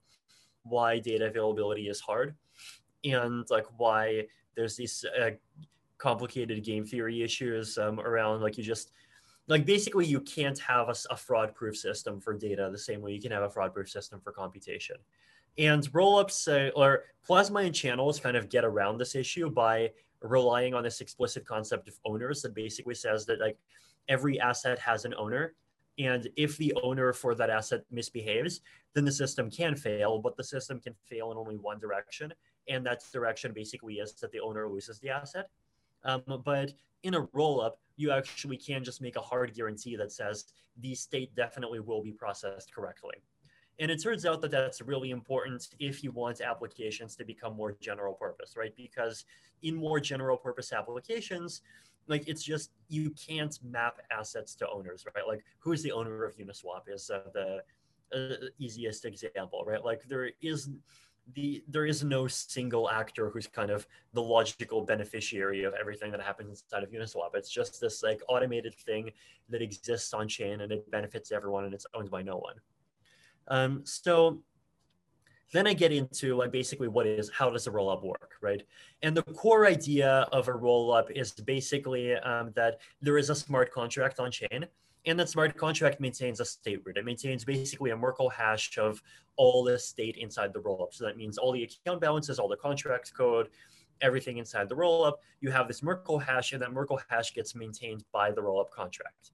why 0.63 0.99
data 0.99 1.27
availability 1.27 1.87
is 1.87 1.99
hard 1.99 2.35
and 3.03 3.45
like 3.49 3.65
why 3.77 4.25
there's 4.55 4.75
these 4.75 5.05
complicated 6.01 6.63
game 6.63 6.83
theory 6.83 7.21
issues 7.21 7.77
um, 7.77 7.99
around 7.99 8.41
like 8.41 8.57
you 8.57 8.63
just 8.63 8.91
like 9.47 9.65
basically 9.65 10.05
you 10.05 10.19
can't 10.21 10.57
have 10.57 10.89
a, 10.89 10.95
a 11.11 11.15
fraud 11.15 11.53
proof 11.53 11.77
system 11.77 12.19
for 12.19 12.33
data 12.33 12.69
the 12.71 12.77
same 12.77 13.01
way 13.01 13.11
you 13.11 13.21
can 13.21 13.31
have 13.31 13.43
a 13.43 13.49
fraud 13.49 13.71
proof 13.71 13.87
system 13.89 14.19
for 14.19 14.31
computation. 14.31 14.95
And 15.57 15.83
rollups 15.91 16.47
uh, 16.47 16.71
or 16.75 17.03
plasma 17.23 17.59
and 17.59 17.75
channels 17.75 18.19
kind 18.19 18.35
of 18.35 18.49
get 18.49 18.65
around 18.65 18.97
this 18.97 19.13
issue 19.13 19.49
by 19.51 19.91
relying 20.21 20.73
on 20.73 20.83
this 20.83 21.01
explicit 21.01 21.45
concept 21.45 21.87
of 21.87 21.99
owners 22.03 22.41
that 22.41 22.55
basically 22.55 22.95
says 22.95 23.25
that 23.27 23.39
like 23.39 23.57
every 24.07 24.39
asset 24.39 24.79
has 24.79 25.05
an 25.05 25.13
owner 25.15 25.53
and 25.99 26.29
if 26.35 26.57
the 26.57 26.73
owner 26.81 27.13
for 27.13 27.35
that 27.35 27.49
asset 27.49 27.81
misbehaves 27.91 28.61
then 28.93 29.03
the 29.03 29.11
system 29.11 29.51
can 29.51 29.75
fail 29.75 30.19
but 30.19 30.37
the 30.37 30.43
system 30.43 30.79
can 30.79 30.93
fail 31.09 31.31
in 31.31 31.37
only 31.37 31.57
one 31.57 31.79
direction 31.79 32.33
and 32.69 32.85
that 32.85 33.03
direction 33.11 33.51
basically 33.51 33.95
is 33.95 34.13
that 34.13 34.31
the 34.31 34.39
owner 34.39 34.69
loses 34.69 34.99
the 34.99 35.09
asset 35.09 35.49
um, 36.03 36.23
but 36.43 36.73
in 37.03 37.15
a 37.15 37.27
rollup 37.27 37.73
you 37.97 38.11
actually 38.11 38.57
can 38.57 38.83
just 38.83 39.01
make 39.01 39.15
a 39.15 39.21
hard 39.21 39.53
guarantee 39.53 39.95
that 39.95 40.11
says 40.11 40.45
the 40.77 40.95
state 40.95 41.33
definitely 41.35 41.79
will 41.79 42.01
be 42.01 42.11
processed 42.11 42.73
correctly 42.73 43.15
and 43.81 43.89
it 43.89 44.01
turns 44.01 44.27
out 44.27 44.41
that 44.41 44.51
that's 44.51 44.79
really 44.79 45.09
important 45.09 45.69
if 45.79 46.03
you 46.03 46.11
want 46.11 46.39
applications 46.39 47.15
to 47.15 47.25
become 47.25 47.55
more 47.55 47.75
general 47.81 48.13
purpose, 48.13 48.53
right? 48.55 48.75
Because 48.77 49.25
in 49.63 49.75
more 49.75 49.99
general 49.99 50.37
purpose 50.37 50.71
applications, 50.71 51.61
like 52.07 52.27
it's 52.27 52.43
just 52.43 52.71
you 52.89 53.11
can't 53.11 53.57
map 53.63 53.97
assets 54.11 54.53
to 54.55 54.69
owners, 54.69 55.05
right? 55.15 55.27
Like 55.27 55.43
who's 55.57 55.81
the 55.81 55.91
owner 55.91 56.25
of 56.25 56.35
Uniswap 56.37 56.83
is 56.93 57.09
uh, 57.09 57.21
the 57.33 57.63
uh, 58.13 58.47
easiest 58.59 59.05
example, 59.05 59.63
right? 59.65 59.83
Like 59.83 60.03
there 60.03 60.29
is 60.43 60.69
the 61.33 61.63
there 61.67 61.85
is 61.85 62.03
no 62.03 62.27
single 62.27 62.89
actor 62.89 63.29
who's 63.29 63.47
kind 63.47 63.69
of 63.69 63.87
the 64.13 64.21
logical 64.21 64.81
beneficiary 64.81 65.63
of 65.63 65.73
everything 65.79 66.11
that 66.11 66.21
happens 66.21 66.63
inside 66.63 66.83
of 66.83 66.91
Uniswap. 66.91 67.35
It's 67.35 67.49
just 67.49 67.79
this 67.79 68.03
like 68.03 68.21
automated 68.27 68.75
thing 68.75 69.11
that 69.49 69.61
exists 69.61 70.13
on 70.13 70.27
chain 70.27 70.61
and 70.61 70.71
it 70.71 70.89
benefits 70.91 71.31
everyone 71.31 71.65
and 71.65 71.73
it's 71.73 71.85
owned 71.93 72.09
by 72.09 72.21
no 72.21 72.37
one. 72.37 72.55
Um, 73.47 73.81
so 73.85 74.41
then 75.51 75.67
I 75.67 75.73
get 75.73 75.91
into 75.91 76.35
like 76.35 76.51
basically 76.51 76.87
what 76.87 77.05
is 77.05 77.29
how 77.29 77.49
does 77.49 77.67
a 77.67 77.71
rollup 77.71 78.03
work, 78.03 78.33
right? 78.41 78.63
And 79.01 79.15
the 79.15 79.23
core 79.23 79.65
idea 79.65 80.27
of 80.31 80.47
a 80.47 80.53
rollup 80.53 81.11
is 81.11 81.31
basically 81.31 82.15
um, 82.15 82.51
that 82.55 82.79
there 83.01 83.17
is 83.17 83.29
a 83.29 83.35
smart 83.35 83.71
contract 83.71 84.19
on 84.19 84.31
chain, 84.31 84.65
and 85.05 85.19
that 85.19 85.29
smart 85.29 85.57
contract 85.57 85.99
maintains 85.99 86.39
a 86.39 86.45
state 86.45 86.81
root. 86.85 86.97
It 86.97 87.05
maintains 87.05 87.43
basically 87.43 87.91
a 87.91 87.97
Merkle 87.97 88.29
hash 88.29 88.77
of 88.77 89.01
all 89.35 89.63
the 89.63 89.79
state 89.79 90.17
inside 90.17 90.53
the 90.53 90.59
rollup. 90.59 90.93
So 90.93 91.05
that 91.05 91.17
means 91.17 91.37
all 91.37 91.51
the 91.51 91.63
account 91.63 92.01
balances, 92.01 92.37
all 92.37 92.47
the 92.47 92.57
contract 92.57 93.13
code, 93.13 93.49
everything 94.01 94.37
inside 94.37 94.69
the 94.69 94.75
rollup. 94.75 95.13
You 95.39 95.51
have 95.51 95.67
this 95.67 95.81
Merkle 95.81 96.19
hash, 96.19 96.53
and 96.53 96.61
that 96.61 96.71
Merkle 96.71 96.99
hash 97.09 97.33
gets 97.33 97.55
maintained 97.55 98.03
by 98.11 98.31
the 98.31 98.41
rollup 98.41 98.69
contract. 98.69 99.31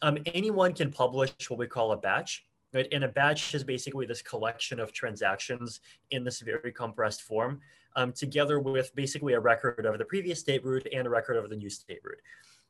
Um, 0.00 0.18
anyone 0.26 0.72
can 0.72 0.90
publish 0.90 1.32
what 1.48 1.58
we 1.58 1.66
call 1.66 1.92
a 1.92 1.96
batch, 1.96 2.44
right? 2.72 2.88
And 2.90 3.04
a 3.04 3.08
batch 3.08 3.54
is 3.54 3.64
basically 3.64 4.06
this 4.06 4.22
collection 4.22 4.80
of 4.80 4.92
transactions 4.92 5.80
in 6.10 6.24
this 6.24 6.40
very 6.40 6.72
compressed 6.72 7.22
form, 7.22 7.60
um, 7.96 8.12
together 8.12 8.58
with 8.58 8.94
basically 8.94 9.34
a 9.34 9.40
record 9.40 9.84
of 9.84 9.98
the 9.98 10.04
previous 10.04 10.40
state 10.40 10.64
root 10.64 10.88
and 10.92 11.06
a 11.06 11.10
record 11.10 11.36
of 11.36 11.50
the 11.50 11.56
new 11.56 11.70
state 11.70 12.00
root. 12.02 12.18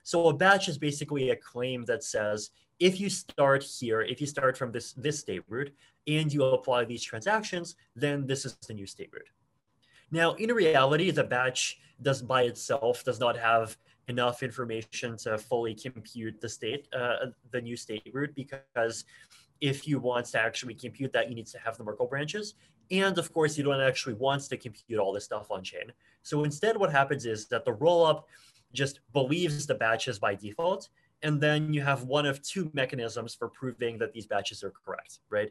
So 0.02 0.28
a 0.28 0.34
batch 0.34 0.68
is 0.68 0.78
basically 0.78 1.30
a 1.30 1.36
claim 1.36 1.84
that 1.84 2.02
says 2.04 2.50
if 2.80 3.00
you 3.00 3.08
start 3.08 3.62
here, 3.62 4.02
if 4.02 4.20
you 4.20 4.26
start 4.26 4.56
from 4.56 4.72
this 4.72 4.92
this 4.94 5.20
state 5.20 5.42
root 5.48 5.72
and 6.06 6.32
you 6.32 6.44
apply 6.44 6.84
these 6.84 7.02
transactions, 7.02 7.76
then 7.94 8.26
this 8.26 8.44
is 8.44 8.56
the 8.66 8.74
new 8.74 8.86
state 8.86 9.10
root. 9.12 9.28
Now, 10.10 10.32
in 10.34 10.52
reality, 10.52 11.10
the 11.10 11.24
batch 11.24 11.78
does 12.02 12.20
by 12.22 12.42
itself 12.42 13.04
does 13.04 13.20
not 13.20 13.36
have 13.36 13.76
enough 14.08 14.42
information 14.42 15.16
to 15.16 15.38
fully 15.38 15.74
compute 15.74 16.40
the 16.40 16.48
state, 16.48 16.88
uh, 16.92 17.26
the 17.52 17.60
new 17.60 17.76
state 17.76 18.10
root, 18.12 18.34
because 18.34 19.04
if 19.60 19.86
you 19.86 20.00
want 20.00 20.26
to 20.26 20.40
actually 20.40 20.74
compute 20.74 21.12
that, 21.12 21.28
you 21.28 21.36
need 21.36 21.46
to 21.46 21.58
have 21.58 21.76
the 21.78 21.84
Merkle 21.84 22.06
branches. 22.06 22.54
And 22.92 23.18
of 23.18 23.32
course, 23.32 23.56
you 23.56 23.64
don't 23.64 23.80
actually 23.80 24.14
want 24.14 24.42
to 24.42 24.56
compute 24.56 25.00
all 25.00 25.12
this 25.12 25.24
stuff 25.24 25.50
on 25.50 25.64
chain. 25.64 25.92
So 26.22 26.44
instead, 26.44 26.76
what 26.76 26.92
happens 26.92 27.24
is 27.24 27.46
that 27.46 27.64
the 27.64 27.72
rollup 27.72 28.24
just 28.72 29.00
believes 29.12 29.66
the 29.66 29.74
batches 29.74 30.18
by 30.18 30.34
default. 30.34 30.90
And 31.22 31.40
then 31.40 31.72
you 31.72 31.80
have 31.80 32.04
one 32.04 32.26
of 32.26 32.42
two 32.42 32.70
mechanisms 32.74 33.34
for 33.34 33.48
proving 33.48 33.96
that 33.98 34.12
these 34.12 34.26
batches 34.26 34.62
are 34.62 34.72
correct, 34.84 35.20
right? 35.30 35.50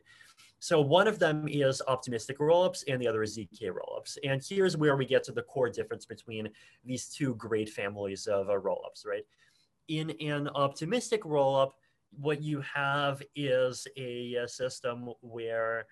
So 0.60 0.80
one 0.80 1.08
of 1.08 1.18
them 1.18 1.48
is 1.48 1.82
optimistic 1.88 2.38
rollups 2.38 2.84
and 2.88 3.02
the 3.02 3.08
other 3.08 3.24
is 3.24 3.36
ZK 3.36 3.72
rollups. 3.72 4.18
And 4.24 4.44
here's 4.48 4.78
where 4.78 4.96
we 4.96 5.06
get 5.06 5.24
to 5.24 5.32
the 5.32 5.42
core 5.42 5.70
difference 5.70 6.06
between 6.06 6.50
these 6.86 7.08
two 7.08 7.34
great 7.36 7.70
families 7.70 8.28
of 8.28 8.50
uh, 8.50 8.54
rollups, 8.54 9.04
right? 9.04 9.26
In 9.88 10.12
an 10.22 10.50
optimistic 10.50 11.24
rollup, 11.24 11.72
what 12.20 12.44
you 12.44 12.62
have 12.62 13.24
is 13.36 13.88
a, 13.98 14.36
a 14.36 14.48
system 14.48 15.10
where 15.22 15.88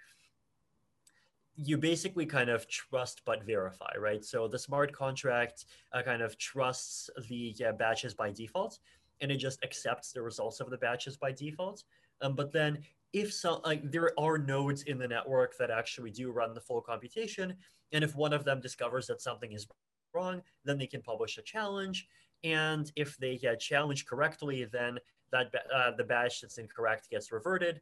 you 1.61 1.77
basically 1.77 2.25
kind 2.25 2.49
of 2.49 2.67
trust 2.67 3.21
but 3.25 3.43
verify, 3.43 3.91
right? 3.99 4.23
So 4.23 4.47
the 4.47 4.59
smart 4.59 4.93
contract 4.93 5.65
uh, 5.91 6.01
kind 6.01 6.21
of 6.21 6.37
trusts 6.37 7.09
the 7.27 7.53
uh, 7.67 7.73
batches 7.73 8.13
by 8.13 8.31
default, 8.31 8.79
and 9.19 9.29
it 9.29 9.37
just 9.37 9.61
accepts 9.63 10.13
the 10.13 10.21
results 10.21 10.61
of 10.61 10.69
the 10.69 10.77
batches 10.77 11.17
by 11.17 11.33
default. 11.33 11.83
Um, 12.21 12.33
but 12.33 12.53
then 12.53 12.79
if 13.11 13.33
so, 13.33 13.61
like 13.65 13.91
there 13.91 14.17
are 14.17 14.37
nodes 14.37 14.83
in 14.83 14.97
the 14.97 15.07
network 15.07 15.57
that 15.57 15.69
actually 15.69 16.11
do 16.11 16.31
run 16.31 16.53
the 16.53 16.61
full 16.61 16.81
computation, 16.81 17.53
and 17.91 18.03
if 18.03 18.15
one 18.15 18.31
of 18.31 18.45
them 18.45 18.61
discovers 18.61 19.07
that 19.07 19.19
something 19.19 19.51
is 19.51 19.67
wrong, 20.13 20.41
then 20.63 20.77
they 20.77 20.87
can 20.87 21.01
publish 21.01 21.37
a 21.37 21.41
challenge. 21.41 22.07
And 22.43 22.89
if 22.95 23.17
they 23.17 23.35
get 23.35 23.59
challenged 23.59 24.07
correctly, 24.07 24.63
then 24.63 24.97
that 25.33 25.53
uh, 25.73 25.91
the 25.97 26.05
batch 26.05 26.39
that's 26.39 26.57
incorrect 26.57 27.09
gets 27.09 27.33
reverted 27.33 27.81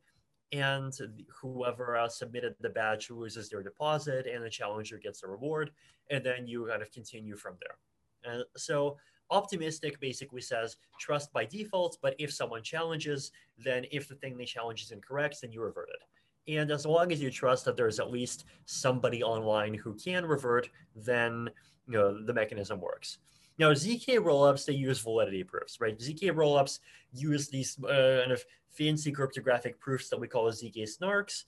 and 0.51 0.93
whoever 1.41 1.97
uh, 1.97 2.07
submitted 2.07 2.55
the 2.61 2.69
batch 2.69 3.09
loses 3.09 3.49
their 3.49 3.63
deposit 3.63 4.27
and 4.27 4.43
the 4.43 4.49
challenger 4.49 4.97
gets 4.97 5.23
a 5.23 5.27
reward 5.27 5.71
and 6.09 6.25
then 6.25 6.47
you 6.47 6.65
kind 6.69 6.81
of 6.81 6.91
continue 6.91 7.35
from 7.35 7.55
there. 7.61 8.33
And 8.33 8.43
so 8.55 8.97
optimistic 9.29 9.99
basically 9.99 10.41
says 10.41 10.77
trust 10.99 11.33
by 11.33 11.43
default 11.43 11.97
but 12.01 12.15
if 12.17 12.31
someone 12.31 12.63
challenges 12.63 13.31
then 13.57 13.85
if 13.91 14.07
the 14.07 14.15
thing 14.15 14.37
they 14.37 14.45
challenge 14.45 14.81
is 14.81 14.91
incorrect 14.91 15.37
then 15.41 15.51
you 15.51 15.61
revert 15.61 15.89
it. 15.89 16.53
And 16.55 16.71
as 16.71 16.85
long 16.85 17.11
as 17.11 17.21
you 17.21 17.29
trust 17.29 17.65
that 17.65 17.75
there's 17.75 17.99
at 17.99 18.09
least 18.09 18.45
somebody 18.65 19.21
online 19.21 19.73
who 19.73 19.93
can 19.95 20.25
revert 20.25 20.69
then 20.95 21.49
you 21.87 21.93
know 21.93 22.23
the 22.23 22.33
mechanism 22.33 22.79
works 22.79 23.17
now, 23.59 23.71
ZK 23.71 24.19
rollups, 24.19 24.65
they 24.65 24.73
use 24.73 24.99
validity 24.99 25.43
proofs, 25.43 25.81
right? 25.81 25.97
ZK 25.97 26.31
rollups 26.33 26.79
use 27.11 27.47
these 27.47 27.77
uh, 27.83 28.19
kind 28.21 28.31
of 28.31 28.43
fancy 28.69 29.11
cryptographic 29.11 29.79
proofs 29.79 30.09
that 30.09 30.19
we 30.19 30.27
call 30.27 30.45
ZK 30.45 30.87
snarks. 30.87 31.43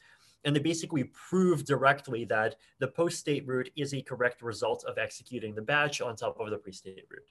And 0.45 0.56
they 0.56 0.60
basically 0.60 1.03
prove 1.03 1.65
directly 1.65 2.23
that 2.26 2.56
the 2.80 2.88
post-state 2.88 3.45
root 3.45 3.69
is 3.76 3.94
a 3.94 4.02
correct 4.02 4.41
result 4.41 4.86
of 4.86 4.98
executing 4.98 5.53
the 5.53 5.61
batch 5.61 6.02
on 6.02 6.15
top 6.15 6.40
of 6.40 6.49
the 6.49 6.57
pre-state 6.57 7.06
root. 7.10 7.27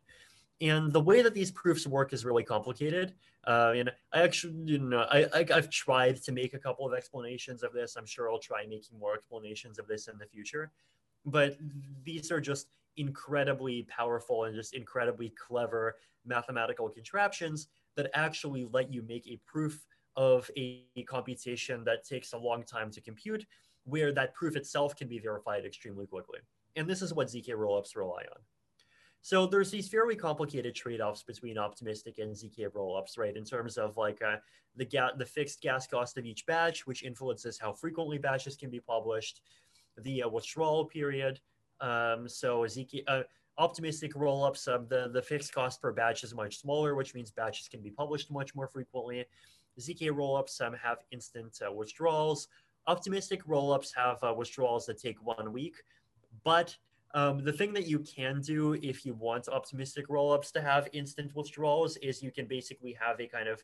And 0.60 0.92
the 0.92 1.00
way 1.00 1.22
that 1.22 1.34
these 1.34 1.50
proofs 1.50 1.86
work 1.86 2.12
is 2.12 2.24
really 2.24 2.42
complicated. 2.42 3.14
Uh, 3.46 3.72
and 3.76 3.90
I 4.12 4.22
actually, 4.22 4.54
you 4.66 4.78
know, 4.78 5.06
I, 5.10 5.26
I, 5.32 5.46
have 5.54 5.70
tried 5.70 6.22
to 6.24 6.32
make 6.32 6.52
a 6.52 6.58
couple 6.58 6.86
of 6.86 6.92
explanations 6.92 7.62
of 7.62 7.72
this. 7.72 7.96
I'm 7.96 8.04
sure 8.04 8.30
I'll 8.30 8.40
try 8.40 8.66
making 8.66 8.98
more 8.98 9.14
explanations 9.14 9.78
of 9.78 9.86
this 9.86 10.08
in 10.08 10.18
the 10.18 10.26
future. 10.26 10.70
But 11.24 11.56
these 12.04 12.30
are 12.30 12.40
just 12.40 12.66
incredibly 12.98 13.82
powerful 13.84 14.44
and 14.44 14.54
just 14.54 14.74
incredibly 14.74 15.30
clever 15.30 15.96
mathematical 16.26 16.88
contraptions 16.88 17.68
that 17.96 18.10
actually 18.14 18.66
let 18.72 18.92
you 18.92 19.02
make 19.02 19.26
a 19.26 19.38
proof 19.46 19.84
of 20.16 20.50
a 20.56 20.84
computation 21.08 21.84
that 21.84 22.04
takes 22.04 22.32
a 22.32 22.38
long 22.38 22.62
time 22.62 22.90
to 22.90 23.00
compute, 23.00 23.46
where 23.84 24.12
that 24.12 24.34
proof 24.34 24.56
itself 24.56 24.96
can 24.96 25.08
be 25.08 25.18
verified 25.18 25.64
extremely 25.64 26.06
quickly. 26.06 26.40
And 26.76 26.88
this 26.88 27.02
is 27.02 27.14
what 27.14 27.28
ZK 27.28 27.50
rollups 27.50 27.96
rely 27.96 28.22
on. 28.34 28.42
So 29.22 29.46
there's 29.46 29.70
these 29.70 29.88
fairly 29.88 30.16
complicated 30.16 30.74
trade-offs 30.74 31.22
between 31.22 31.58
optimistic 31.58 32.18
and 32.18 32.34
ZK 32.34 32.70
rollups, 32.70 33.18
right? 33.18 33.36
In 33.36 33.44
terms 33.44 33.76
of 33.76 33.96
like 33.96 34.22
uh, 34.22 34.36
the 34.76 34.84
ga- 34.84 35.16
the 35.16 35.26
fixed 35.26 35.60
gas 35.60 35.86
cost 35.86 36.16
of 36.18 36.24
each 36.24 36.46
batch, 36.46 36.86
which 36.86 37.02
influences 37.02 37.58
how 37.58 37.72
frequently 37.72 38.18
batches 38.18 38.56
can 38.56 38.70
be 38.70 38.80
published, 38.80 39.42
the 39.98 40.22
uh, 40.22 40.28
withdrawal 40.28 40.84
period, 40.84 41.40
um, 41.80 42.28
so 42.28 42.64
Ezekiel, 42.64 43.02
uh, 43.06 43.22
optimistic 43.58 44.14
rollups, 44.14 44.72
um, 44.72 44.86
the, 44.88 45.10
the 45.12 45.22
fixed 45.22 45.52
cost 45.52 45.82
per 45.82 45.92
batch 45.92 46.24
is 46.24 46.34
much 46.34 46.58
smaller, 46.58 46.94
which 46.94 47.14
means 47.14 47.30
batches 47.30 47.68
can 47.68 47.80
be 47.80 47.90
published 47.90 48.30
much 48.30 48.54
more 48.54 48.68
frequently. 48.68 49.24
ZK 49.80 50.10
rollups 50.10 50.60
um, 50.60 50.74
have 50.74 50.98
instant 51.10 51.60
uh, 51.66 51.72
withdrawals. 51.72 52.48
Optimistic 52.86 53.44
rollups 53.44 53.90
have 53.94 54.22
uh, 54.22 54.34
withdrawals 54.34 54.86
that 54.86 54.98
take 54.98 55.22
one 55.24 55.52
week. 55.52 55.76
But 56.44 56.76
um, 57.14 57.42
the 57.42 57.52
thing 57.52 57.72
that 57.74 57.86
you 57.86 58.00
can 58.00 58.40
do 58.40 58.74
if 58.74 59.06
you 59.06 59.14
want 59.14 59.48
optimistic 59.48 60.08
rollups 60.08 60.52
to 60.52 60.60
have 60.60 60.88
instant 60.92 61.34
withdrawals 61.34 61.96
is 61.98 62.22
you 62.22 62.30
can 62.30 62.46
basically 62.46 62.96
have 63.00 63.20
a 63.20 63.26
kind 63.26 63.48
of 63.48 63.62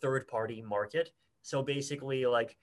third 0.00 0.26
party 0.28 0.62
market. 0.62 1.10
So 1.42 1.62
basically, 1.62 2.26
like 2.26 2.56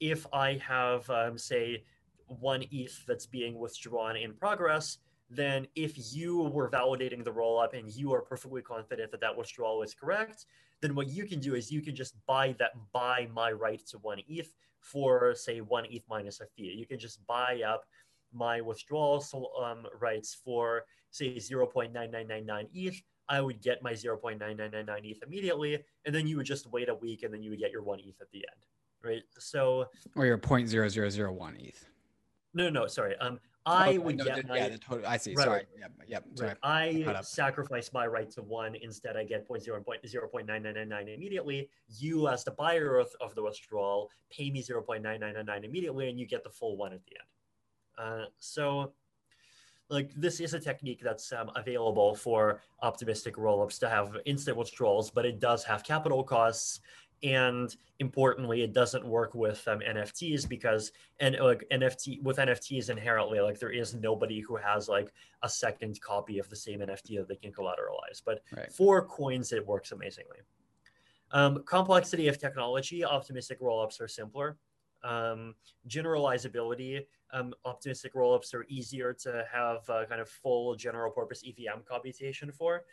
if 0.00 0.26
I 0.32 0.54
have, 0.66 1.08
um, 1.10 1.38
say, 1.38 1.84
one 2.26 2.64
ETH 2.70 3.04
that's 3.06 3.26
being 3.26 3.58
withdrawn 3.58 4.16
in 4.16 4.34
progress, 4.34 4.98
then 5.30 5.66
if 5.74 6.14
you 6.14 6.42
were 6.42 6.70
validating 6.70 7.24
the 7.24 7.32
rollup 7.32 7.76
and 7.78 7.90
you 7.92 8.12
are 8.12 8.20
perfectly 8.20 8.62
confident 8.62 9.10
that 9.10 9.20
that 9.20 9.36
withdrawal 9.36 9.82
is 9.82 9.94
correct, 9.94 10.46
then 10.80 10.94
what 10.94 11.08
you 11.08 11.24
can 11.24 11.40
do 11.40 11.54
is 11.54 11.70
you 11.70 11.80
can 11.80 11.94
just 11.94 12.14
buy 12.26 12.54
that 12.58 12.72
buy 12.92 13.28
my 13.32 13.50
right 13.50 13.84
to 13.86 13.98
one 13.98 14.20
ETH 14.28 14.52
for 14.80 15.34
say 15.34 15.60
one 15.60 15.86
ETH 15.90 16.02
minus 16.08 16.40
a 16.40 16.46
fee. 16.56 16.74
You 16.76 16.86
can 16.86 16.98
just 16.98 17.26
buy 17.26 17.62
up 17.66 17.84
my 18.32 18.60
withdrawal 18.60 19.24
um, 19.62 19.86
rights 19.98 20.36
for 20.44 20.84
say 21.10 21.36
0.9999 21.36 22.68
ETH. 22.74 23.02
I 23.28 23.40
would 23.40 23.62
get 23.62 23.82
my 23.82 23.92
0.9999 23.92 25.10
ETH 25.10 25.22
immediately, 25.22 25.82
and 26.04 26.14
then 26.14 26.26
you 26.26 26.36
would 26.36 26.44
just 26.44 26.70
wait 26.70 26.90
a 26.90 26.94
week, 26.94 27.22
and 27.22 27.32
then 27.32 27.42
you 27.42 27.50
would 27.50 27.60
get 27.60 27.70
your 27.70 27.82
one 27.82 28.00
ETH 28.00 28.20
at 28.20 28.30
the 28.32 28.38
end, 28.38 28.66
right? 29.02 29.22
So 29.38 29.86
or 30.16 30.26
your 30.26 30.36
0.0001 30.36 31.66
ETH. 31.66 31.86
No, 32.54 32.70
no, 32.70 32.86
sorry. 32.86 33.16
Um, 33.18 33.40
I 33.66 33.96
would 33.98 34.18
no, 34.18 34.24
get 34.24 34.36
the, 34.36 34.48
my, 34.48 34.56
yeah, 34.58 34.68
the 34.68 34.78
total. 34.78 35.06
I 35.06 35.16
see. 35.16 35.34
Right, 35.34 35.44
sorry. 35.44 35.62
Yep. 35.78 35.92
Yep. 36.06 36.24
Sorry. 36.34 36.48
Right. 36.48 36.58
I 36.62 37.20
sacrifice 37.22 37.90
my 37.92 38.06
right 38.06 38.30
to 38.32 38.42
one. 38.42 38.74
Instead, 38.76 39.16
I 39.16 39.24
get 39.24 39.46
0. 39.46 39.82
0.0.9999 39.86 41.14
immediately. 41.14 41.70
You, 41.88 42.28
as 42.28 42.44
the 42.44 42.50
buyer 42.50 42.98
of, 42.98 43.08
of 43.20 43.34
the 43.34 43.42
withdrawal, 43.42 44.10
pay 44.30 44.50
me 44.50 44.62
0.9999 44.62 45.64
immediately, 45.64 46.10
and 46.10 46.18
you 46.18 46.26
get 46.26 46.44
the 46.44 46.50
full 46.50 46.76
one 46.76 46.92
at 46.92 47.00
the 47.06 47.12
end. 47.16 48.22
Uh, 48.22 48.26
so, 48.38 48.92
like 49.88 50.10
this 50.14 50.40
is 50.40 50.52
a 50.54 50.60
technique 50.60 51.00
that's 51.02 51.32
um, 51.32 51.50
available 51.56 52.14
for 52.14 52.60
optimistic 52.82 53.36
rollups 53.36 53.78
to 53.78 53.88
have 53.88 54.16
instant 54.26 54.56
withdrawals, 54.56 55.10
but 55.10 55.24
it 55.24 55.40
does 55.40 55.64
have 55.64 55.84
capital 55.84 56.22
costs 56.22 56.80
and 57.22 57.76
importantly 58.00 58.62
it 58.62 58.72
doesn't 58.72 59.06
work 59.06 59.34
with 59.34 59.66
um, 59.68 59.80
nfts 59.80 60.48
because 60.48 60.92
and 61.20 61.36
like 61.40 61.64
nft 61.72 62.22
with 62.22 62.38
nfts 62.38 62.90
inherently 62.90 63.40
like 63.40 63.58
there 63.58 63.70
is 63.70 63.94
nobody 63.94 64.40
who 64.40 64.56
has 64.56 64.88
like 64.88 65.12
a 65.42 65.48
second 65.48 66.00
copy 66.00 66.38
of 66.38 66.48
the 66.50 66.56
same 66.56 66.80
nft 66.80 67.16
that 67.16 67.28
they 67.28 67.36
can 67.36 67.52
collateralize. 67.52 68.20
But 68.24 68.40
right. 68.56 68.72
for 68.72 69.06
coins 69.06 69.52
it 69.52 69.64
works 69.66 69.92
amazingly. 69.92 70.38
Um, 71.30 71.62
complexity 71.64 72.28
of 72.28 72.38
technology 72.38 73.04
optimistic 73.04 73.60
rollups 73.60 74.00
are 74.00 74.08
simpler. 74.08 74.56
Um, 75.02 75.54
generalizability 75.88 77.04
um, 77.32 77.52
optimistic 77.64 78.14
rollups 78.14 78.54
are 78.54 78.64
easier 78.68 79.12
to 79.12 79.44
have 79.52 79.88
uh, 79.90 80.06
kind 80.06 80.20
of 80.20 80.28
full 80.28 80.74
general 80.76 81.10
purpose 81.10 81.42
evm 81.46 81.84
computation 81.84 82.50
for. 82.52 82.84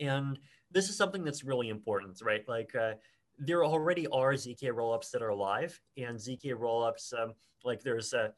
And 0.00 0.38
this 0.70 0.88
is 0.88 0.96
something 0.96 1.24
that's 1.24 1.44
really 1.44 1.68
important, 1.68 2.20
right? 2.22 2.46
Like 2.48 2.74
uh, 2.74 2.92
there 3.38 3.64
already 3.64 4.06
are 4.08 4.32
ZK 4.32 4.64
rollups 4.72 5.10
that 5.10 5.22
are 5.22 5.34
live, 5.34 5.80
and 5.96 6.16
ZK 6.16 6.54
rollups, 6.54 7.12
um, 7.18 7.32
like 7.64 7.82
there's 7.82 8.12
a 8.12 8.32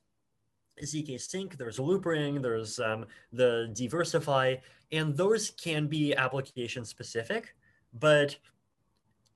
ZK 0.82 1.20
Sync, 1.20 1.56
there's 1.56 1.78
Loopring, 1.78 2.40
there's 2.40 2.78
um, 2.78 3.06
the 3.32 3.72
DeversiFi, 3.72 4.60
and 4.90 5.16
those 5.16 5.50
can 5.50 5.86
be 5.86 6.14
application 6.14 6.84
specific, 6.84 7.54
but 7.92 8.36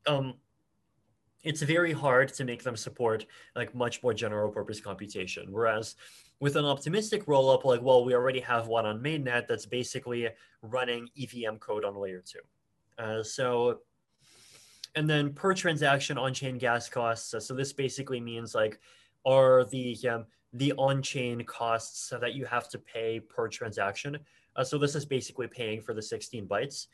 um, 0.07 0.35
it's 1.43 1.63
very 1.63 1.93
hard 1.93 2.33
to 2.35 2.45
make 2.45 2.63
them 2.63 2.77
support 2.77 3.27
like 3.55 3.75
much 3.75 4.03
more 4.03 4.15
general 4.15 4.51
purpose 4.51 4.81
computation. 4.81 5.49
Whereas 5.51 5.97
with 6.41 6.57
an 6.57 6.65
optimistic 6.65 7.27
rollup, 7.27 7.65
like, 7.65 7.83
well, 7.83 8.05
we 8.05 8.15
already 8.15 8.41
have 8.41 8.67
one 8.67 8.87
on 8.87 9.01
mainnet 9.01 9.47
that's 9.47 9.67
basically 9.67 10.29
running 10.63 11.09
EVM 11.21 11.57
code 11.57 11.85
on 11.85 11.97
layer 11.97 12.23
two. 12.25 12.41
Uh, 12.99 13.23
so, 13.23 13.81
and 14.95 15.09
then 15.09 15.33
per 15.33 15.55
transaction 15.55 16.17
on-chain 16.17 16.59
gas 16.59 16.89
costs. 16.89 17.31
So, 17.31 17.39
so 17.39 17.55
this 17.55 17.73
basically 17.73 18.21
means 18.21 18.55
like, 18.55 18.79
are 19.25 19.65
the 19.65 19.97
um, 20.09 20.27
the 20.53 20.73
on-chain 20.79 21.43
costs 21.45 22.13
that 22.21 22.35
you 22.35 22.45
have 22.47 22.69
to 22.71 22.79
pay 22.79 23.21
per 23.21 23.49
transaction. 23.49 24.19
Uh, 24.55 24.65
so 24.65 24.79
this 24.79 24.95
is 24.95 25.05
basically 25.05 25.47
paying 25.47 25.81
for 25.81 25.93
the 25.93 26.01
16 26.01 26.47
bytes. 26.47 26.87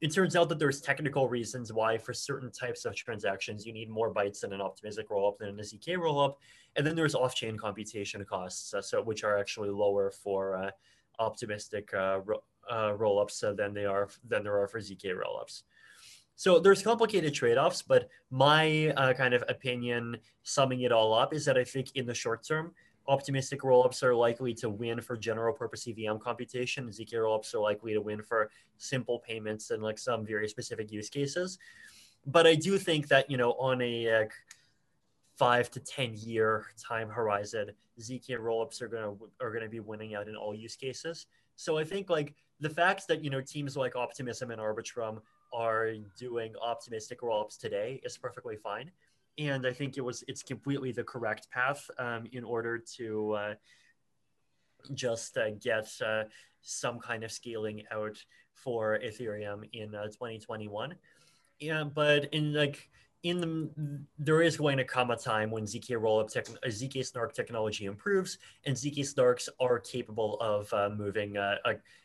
It 0.00 0.12
turns 0.12 0.34
out 0.34 0.48
that 0.48 0.58
there's 0.58 0.80
technical 0.80 1.28
reasons 1.28 1.72
why 1.72 1.96
for 1.96 2.12
certain 2.12 2.50
types 2.50 2.84
of 2.84 2.96
transactions 2.96 3.64
you 3.64 3.72
need 3.72 3.88
more 3.88 4.12
bytes 4.12 4.42
in 4.42 4.52
an 4.52 4.60
optimistic 4.60 5.08
rollup 5.08 5.38
than 5.38 5.50
an 5.50 5.56
ZK 5.58 5.96
rollup, 5.96 6.34
and 6.76 6.86
then 6.86 6.96
there's 6.96 7.14
off-chain 7.14 7.56
computation 7.56 8.24
costs, 8.24 8.74
uh, 8.74 8.82
so 8.82 9.00
which 9.00 9.22
are 9.22 9.38
actually 9.38 9.70
lower 9.70 10.10
for 10.10 10.56
uh, 10.56 10.70
optimistic 11.20 11.94
uh, 11.94 12.18
uh, 12.70 12.92
rollups 12.92 13.56
than 13.56 13.74
they 13.74 13.84
are 13.84 14.08
than 14.28 14.42
there 14.42 14.58
are 14.58 14.68
for 14.68 14.80
ZK 14.80 15.14
rollups. 15.14 15.62
So 16.36 16.58
there's 16.58 16.82
complicated 16.82 17.32
trade-offs, 17.32 17.82
but 17.82 18.08
my 18.30 18.88
uh, 18.96 19.12
kind 19.14 19.34
of 19.34 19.44
opinion, 19.48 20.16
summing 20.42 20.80
it 20.80 20.90
all 20.90 21.14
up, 21.14 21.32
is 21.32 21.44
that 21.44 21.56
I 21.56 21.62
think 21.62 21.94
in 21.94 22.06
the 22.06 22.14
short 22.14 22.44
term, 22.44 22.72
optimistic 23.06 23.60
rollups 23.60 24.02
are 24.02 24.14
likely 24.14 24.52
to 24.54 24.68
win 24.68 25.00
for 25.00 25.16
general 25.16 25.54
purpose 25.54 25.86
EVM 25.86 26.18
computation. 26.18 26.88
ZK 26.88 27.12
rollups 27.14 27.54
are 27.54 27.60
likely 27.60 27.92
to 27.92 28.00
win 28.00 28.20
for 28.20 28.50
simple 28.78 29.20
payments 29.20 29.70
and 29.70 29.82
like 29.82 29.98
some 29.98 30.26
very 30.26 30.48
specific 30.48 30.90
use 30.90 31.08
cases. 31.08 31.58
But 32.26 32.46
I 32.46 32.54
do 32.54 32.78
think 32.78 33.08
that, 33.08 33.30
you 33.30 33.36
know, 33.36 33.52
on 33.52 33.80
a 33.82 34.28
five 35.36 35.70
to 35.72 35.80
10 35.80 36.14
year 36.16 36.66
time 36.82 37.08
horizon, 37.08 37.70
ZK 38.00 38.38
rollups 38.38 38.82
are 38.82 38.88
to, 38.88 39.16
are 39.40 39.58
to 39.58 39.68
be 39.68 39.80
winning 39.80 40.14
out 40.14 40.28
in 40.28 40.34
all 40.34 40.54
use 40.54 40.76
cases. 40.76 41.26
So 41.56 41.78
I 41.78 41.84
think 41.84 42.10
like 42.10 42.34
the 42.60 42.70
fact 42.70 43.08
that, 43.08 43.22
you 43.22 43.30
know, 43.30 43.40
teams 43.40 43.76
like 43.76 43.96
Optimism 43.96 44.50
and 44.50 44.60
Arbitrum 44.60 45.20
are 45.52 45.92
doing 46.18 46.54
optimistic 46.60 47.20
rollups 47.20 47.58
today 47.58 48.00
is 48.04 48.16
perfectly 48.18 48.56
fine 48.56 48.90
and 49.38 49.66
I 49.66 49.72
think 49.72 49.96
it 49.96 50.00
was 50.00 50.24
it's 50.28 50.42
completely 50.42 50.92
the 50.92 51.04
correct 51.04 51.50
path 51.50 51.90
um, 51.98 52.26
in 52.32 52.44
order 52.44 52.78
to 52.96 53.32
uh, 53.32 53.54
just 54.92 55.36
uh, 55.36 55.50
get 55.60 55.88
uh, 56.04 56.24
some 56.62 56.98
kind 56.98 57.24
of 57.24 57.32
scaling 57.32 57.82
out 57.90 58.22
for 58.52 58.98
Ethereum 59.04 59.68
in 59.72 59.94
uh, 59.94 60.04
2021. 60.04 60.94
Yeah, 61.58 61.84
but 61.84 62.32
in 62.32 62.52
like 62.52 62.88
in 63.24 63.40
the 63.40 64.00
there 64.18 64.42
is 64.42 64.56
going 64.56 64.76
to 64.76 64.84
come 64.84 65.10
a 65.10 65.16
time 65.16 65.50
when 65.50 65.64
zk 65.64 65.88
rollup 65.90 66.30
tech, 66.30 66.46
uh, 66.48 66.68
zk 66.68 67.04
snark 67.04 67.34
technology 67.34 67.86
improves 67.86 68.38
and 68.64 68.76
zk 68.76 69.00
snarks 69.00 69.48
are 69.60 69.78
capable 69.78 70.38
of 70.40 70.72
uh, 70.72 70.88
moving 70.96 71.36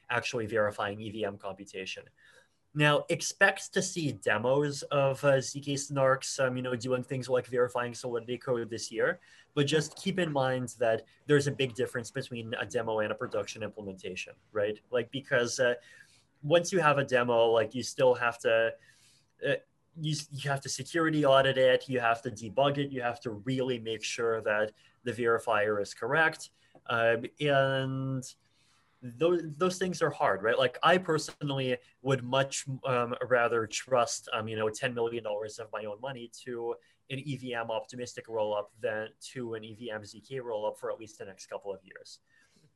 actually 0.09 0.47
verifying 0.47 0.97
evm 0.97 1.39
computation 1.39 2.03
now, 2.75 3.05
expect 3.09 3.73
to 3.73 3.81
see 3.81 4.11
demos 4.11 4.83
of 4.83 5.23
uh, 5.23 5.37
ZK 5.37 5.73
Snarks, 5.73 6.39
um, 6.39 6.55
you 6.55 6.61
know, 6.61 6.75
doing 6.75 7.03
things 7.03 7.27
like 7.27 7.47
verifying 7.47 7.95
Solidity 7.95 8.37
code 8.37 8.69
this 8.69 8.91
year. 8.91 9.19
But 9.55 9.65
just 9.65 9.97
keep 9.97 10.19
in 10.19 10.31
mind 10.31 10.75
that 10.79 11.03
there's 11.25 11.47
a 11.47 11.51
big 11.51 11.73
difference 11.73 12.11
between 12.11 12.53
a 12.59 12.65
demo 12.65 12.99
and 12.99 13.11
a 13.11 13.15
production 13.15 13.63
implementation, 13.63 14.33
right? 14.51 14.79
Like, 14.91 15.09
because 15.09 15.59
uh, 15.59 15.73
once 16.43 16.71
you 16.71 16.79
have 16.79 16.99
a 16.99 17.03
demo, 17.03 17.47
like, 17.47 17.73
you 17.73 17.81
still 17.81 18.13
have 18.13 18.37
to. 18.39 18.73
You, 20.01 20.15
you 20.31 20.49
have 20.49 20.61
to 20.61 20.69
security 20.69 21.25
audit 21.25 21.57
it, 21.57 21.87
you 21.87 21.99
have 21.99 22.21
to 22.23 22.31
debug 22.31 22.77
it, 22.77 22.91
you 22.91 23.01
have 23.01 23.19
to 23.21 23.31
really 23.31 23.79
make 23.79 24.03
sure 24.03 24.41
that 24.41 24.71
the 25.03 25.11
verifier 25.11 25.81
is 25.81 25.93
correct. 25.93 26.49
Um, 26.89 27.25
and 27.39 28.23
those 29.01 29.41
those 29.57 29.77
things 29.77 30.01
are 30.01 30.09
hard, 30.09 30.43
right? 30.43 30.57
Like 30.57 30.77
I 30.83 30.97
personally 30.97 31.77
would 32.01 32.23
much 32.23 32.65
um, 32.85 33.15
rather 33.27 33.65
trust, 33.65 34.29
um, 34.33 34.47
you 34.47 34.57
know, 34.57 34.69
ten 34.69 34.93
million 34.93 35.23
dollars 35.23 35.59
of 35.59 35.67
my 35.71 35.85
own 35.85 36.01
money 36.01 36.31
to 36.45 36.75
an 37.09 37.19
EVM 37.25 37.71
optimistic 37.71 38.27
rollup 38.27 38.65
than 38.81 39.07
to 39.33 39.53
an 39.55 39.63
EVM 39.63 40.03
ZK 40.03 40.41
rollup 40.41 40.77
for 40.77 40.91
at 40.91 40.99
least 40.99 41.17
the 41.17 41.25
next 41.25 41.47
couple 41.47 41.73
of 41.73 41.79
years. 41.83 42.19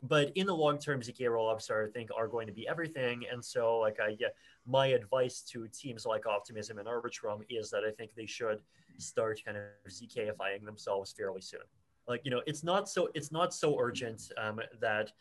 But 0.01 0.31
in 0.35 0.47
the 0.47 0.55
long 0.55 0.79
term, 0.79 1.01
ZK 1.01 1.21
rollups 1.21 1.69
are, 1.69 1.85
I 1.85 1.89
think, 1.89 2.09
are 2.15 2.27
going 2.27 2.47
to 2.47 2.53
be 2.53 2.67
everything. 2.67 3.23
And 3.31 3.43
so, 3.43 3.79
like, 3.79 3.99
I, 4.01 4.17
yeah, 4.19 4.27
my 4.65 4.87
advice 4.87 5.41
to 5.51 5.67
teams 5.67 6.05
like 6.05 6.25
Optimism 6.25 6.77
and 6.79 6.87
Arbitrum 6.87 7.41
is 7.49 7.69
that 7.71 7.83
I 7.83 7.91
think 7.91 8.11
they 8.15 8.25
should 8.25 8.59
start 8.97 9.41
kind 9.45 9.57
of 9.57 9.63
ZKifying 9.91 10.63
themselves 10.63 11.11
fairly 11.11 11.41
soon. 11.41 11.61
Like, 12.07 12.21
you 12.23 12.31
know, 12.31 12.41
it's 12.45 12.63
not 12.63 12.89
so 12.89 13.09
it's 13.13 13.31
not 13.31 13.53
so 13.53 13.79
urgent 13.79 14.31
um, 14.37 14.59
that 14.79 15.11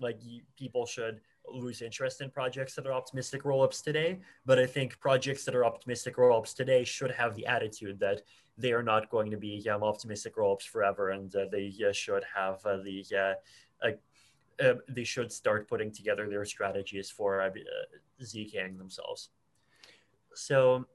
like 0.00 0.18
you, 0.22 0.42
people 0.56 0.86
should 0.86 1.20
lose 1.50 1.82
interest 1.82 2.20
in 2.20 2.30
projects 2.30 2.74
that 2.74 2.86
are 2.86 2.92
optimistic 2.92 3.42
rollups 3.42 3.82
today. 3.82 4.20
But 4.46 4.58
I 4.58 4.66
think 4.66 5.00
projects 5.00 5.44
that 5.44 5.54
are 5.54 5.64
optimistic 5.64 6.16
rollups 6.16 6.54
today 6.54 6.84
should 6.84 7.10
have 7.10 7.34
the 7.34 7.46
attitude 7.46 7.98
that 8.00 8.22
they 8.56 8.72
are 8.72 8.82
not 8.82 9.10
going 9.10 9.30
to 9.30 9.36
be 9.36 9.68
um, 9.68 9.82
optimistic 9.82 10.36
rollups 10.36 10.64
forever, 10.64 11.10
and 11.10 11.34
uh, 11.34 11.46
they 11.50 11.72
uh, 11.88 11.92
should 11.92 12.24
have 12.34 12.64
uh, 12.66 12.78
the 12.78 13.04
uh, 14.62 14.74
they 14.88 15.04
should 15.04 15.32
start 15.32 15.68
putting 15.68 15.92
together 15.92 16.28
their 16.28 16.44
strategies 16.44 17.10
for 17.10 17.40
uh, 17.40 17.50
ZKing 18.22 18.78
themselves. 18.78 19.30
So 20.34 20.86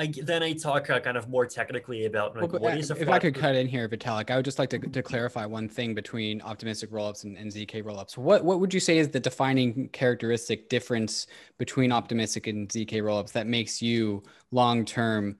I, 0.00 0.12
then 0.22 0.44
I 0.44 0.52
talk 0.52 0.88
uh, 0.90 1.00
kind 1.00 1.16
of 1.16 1.28
more 1.28 1.44
technically 1.44 2.04
about 2.04 2.36
like, 2.36 2.52
well, 2.52 2.62
what 2.62 2.78
is 2.78 2.92
a 2.92 3.00
if 3.00 3.08
I 3.08 3.18
could 3.18 3.34
cut 3.34 3.56
in 3.56 3.66
here, 3.66 3.88
Vitalik, 3.88 4.30
I 4.30 4.36
would 4.36 4.44
just 4.44 4.58
like 4.60 4.70
to, 4.70 4.78
to 4.78 5.02
clarify 5.02 5.44
one 5.44 5.68
thing 5.68 5.92
between 5.92 6.40
optimistic 6.42 6.92
rollups 6.92 7.24
and, 7.24 7.36
and 7.36 7.50
ZK 7.50 7.82
rollups. 7.82 8.16
What 8.16 8.44
what 8.44 8.60
would 8.60 8.72
you 8.72 8.78
say 8.78 8.98
is 8.98 9.08
the 9.08 9.18
defining 9.18 9.88
characteristic 9.88 10.68
difference 10.68 11.26
between 11.58 11.90
optimistic 11.90 12.46
and 12.46 12.68
ZK 12.68 13.02
rollups 13.02 13.32
that 13.32 13.48
makes 13.48 13.82
you 13.82 14.22
long 14.52 14.84
term 14.84 15.36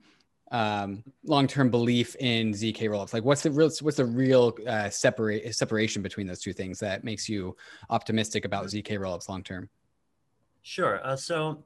um, 0.51 1.03
long 1.25 1.47
term 1.47 1.69
belief 1.69 2.15
in 2.19 2.51
ZK 2.51 2.89
rollups? 2.89 3.13
Like, 3.13 3.23
what's 3.23 3.41
the 3.41 3.51
real 3.51 3.69
what's 3.81 3.97
the 3.97 4.05
real 4.05 4.55
uh, 4.67 4.89
separate 4.89 5.55
separation 5.55 6.01
between 6.01 6.27
those 6.27 6.41
two 6.41 6.53
things 6.53 6.79
that 6.79 7.03
makes 7.03 7.29
you 7.29 7.55
optimistic 7.89 8.45
about 8.45 8.65
ZK 8.65 8.97
rollups 8.99 9.29
long 9.29 9.43
term? 9.43 9.69
Sure. 10.61 10.99
Uh, 11.03 11.15
so 11.15 11.63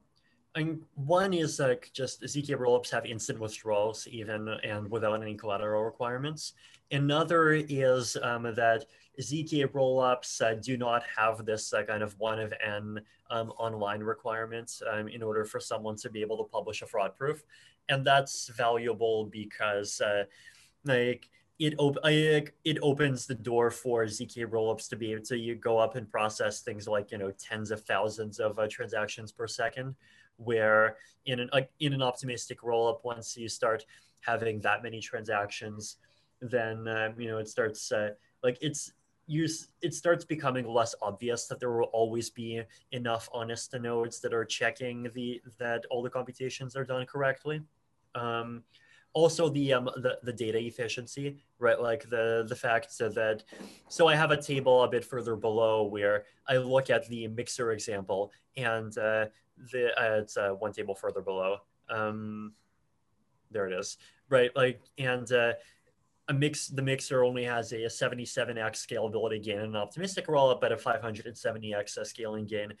and 0.54 0.82
one 0.94 1.34
is 1.34 1.58
like 1.58 1.90
just 1.92 2.22
ZK 2.22 2.56
rollups 2.56 2.90
have 2.90 3.06
instant 3.06 3.40
withdrawals 3.40 4.06
even 4.08 4.48
and 4.62 4.88
without 4.90 5.20
any 5.20 5.34
collateral 5.34 5.82
requirements. 5.82 6.52
Another 6.90 7.54
is 7.54 8.16
um, 8.22 8.42
that 8.54 8.84
ZK 9.20 9.66
rollups 9.68 10.40
uh, 10.40 10.54
do 10.54 10.76
not 10.76 11.02
have 11.16 11.44
this 11.44 11.72
uh, 11.72 11.82
kind 11.82 12.02
of 12.02 12.18
one 12.18 12.38
of 12.38 12.52
n 12.64 13.00
um, 13.30 13.50
online 13.58 14.00
requirements 14.00 14.82
um, 14.92 15.08
in 15.08 15.22
order 15.22 15.44
for 15.44 15.58
someone 15.58 15.96
to 15.96 16.10
be 16.10 16.20
able 16.20 16.36
to 16.36 16.44
publish 16.44 16.82
a 16.82 16.86
fraud 16.86 17.16
proof, 17.16 17.42
and 17.88 18.04
that's 18.04 18.48
valuable 18.48 19.26
because 19.26 20.00
uh, 20.00 20.24
like 20.84 21.28
it 21.58 21.74
op- 21.78 21.98
it 22.04 22.78
opens 22.82 23.26
the 23.26 23.34
door 23.34 23.70
for 23.70 24.04
ZK 24.04 24.46
rollups 24.46 24.88
to 24.88 24.96
be 24.96 25.12
able 25.12 25.24
to 25.24 25.38
you 25.38 25.54
go 25.54 25.78
up 25.78 25.94
and 25.94 26.10
process 26.10 26.60
things 26.60 26.88
like 26.88 27.12
you 27.12 27.18
know 27.18 27.32
tens 27.32 27.70
of 27.70 27.82
thousands 27.82 28.40
of 28.40 28.58
uh, 28.58 28.66
transactions 28.68 29.32
per 29.32 29.46
second 29.46 29.94
where 30.36 30.96
in 31.26 31.40
an 31.40 31.50
in 31.80 31.92
an 31.92 32.02
optimistic 32.02 32.60
rollup, 32.60 33.04
once 33.04 33.36
you 33.36 33.48
start 33.48 33.84
having 34.20 34.60
that 34.60 34.82
many 34.82 35.00
transactions, 35.00 35.96
then 36.40 36.86
um, 36.88 37.14
you 37.18 37.28
know 37.28 37.38
it 37.38 37.48
starts 37.48 37.92
uh, 37.92 38.10
like 38.42 38.58
it's 38.60 38.92
you 39.26 39.48
it 39.80 39.94
starts 39.94 40.24
becoming 40.24 40.66
less 40.66 40.94
obvious 41.00 41.46
that 41.46 41.58
there 41.58 41.70
will 41.70 41.90
always 41.92 42.28
be 42.30 42.62
enough 42.92 43.28
honest 43.32 43.74
nodes 43.80 44.20
that 44.20 44.34
are 44.34 44.44
checking 44.44 45.10
the 45.14 45.40
that 45.58 45.84
all 45.90 46.02
the 46.02 46.10
computations 46.10 46.76
are 46.76 46.84
done 46.84 47.06
correctly. 47.06 47.62
Um, 48.14 48.62
also 49.12 49.48
the 49.48 49.72
um 49.72 49.84
the, 49.98 50.18
the 50.24 50.32
data 50.32 50.58
efficiency 50.58 51.36
right 51.60 51.80
like 51.80 52.02
the 52.10 52.44
the 52.48 52.56
fact 52.56 52.98
that 52.98 53.44
so 53.88 54.08
i 54.08 54.16
have 54.16 54.32
a 54.32 54.42
table 54.42 54.82
a 54.82 54.88
bit 54.88 55.04
further 55.04 55.36
below 55.36 55.84
where 55.84 56.24
i 56.48 56.56
look 56.56 56.90
at 56.90 57.06
the 57.06 57.28
mixer 57.28 57.70
example 57.70 58.32
and 58.56 58.98
uh, 58.98 59.26
the 59.72 59.88
uh, 60.00 60.20
it's 60.20 60.36
uh, 60.36 60.50
one 60.50 60.72
table 60.72 60.94
further 60.94 61.20
below. 61.20 61.58
Um, 61.88 62.52
there 63.50 63.66
it 63.66 63.78
is. 63.78 63.98
Right, 64.28 64.50
like 64.56 64.80
and 64.98 65.30
uh, 65.30 65.52
a 66.28 66.34
mix. 66.34 66.68
The 66.68 66.82
mixer 66.82 67.24
only 67.24 67.44
has 67.44 67.72
a, 67.72 67.84
a 67.84 67.88
77x 67.88 68.86
scalability 68.86 69.42
gain 69.42 69.58
and 69.58 69.74
an 69.74 69.76
optimistic 69.76 70.26
rollup, 70.26 70.60
but 70.60 70.72
a 70.72 70.76
570x 70.76 71.98
uh, 71.98 72.04
scaling 72.04 72.46
gain 72.46 72.72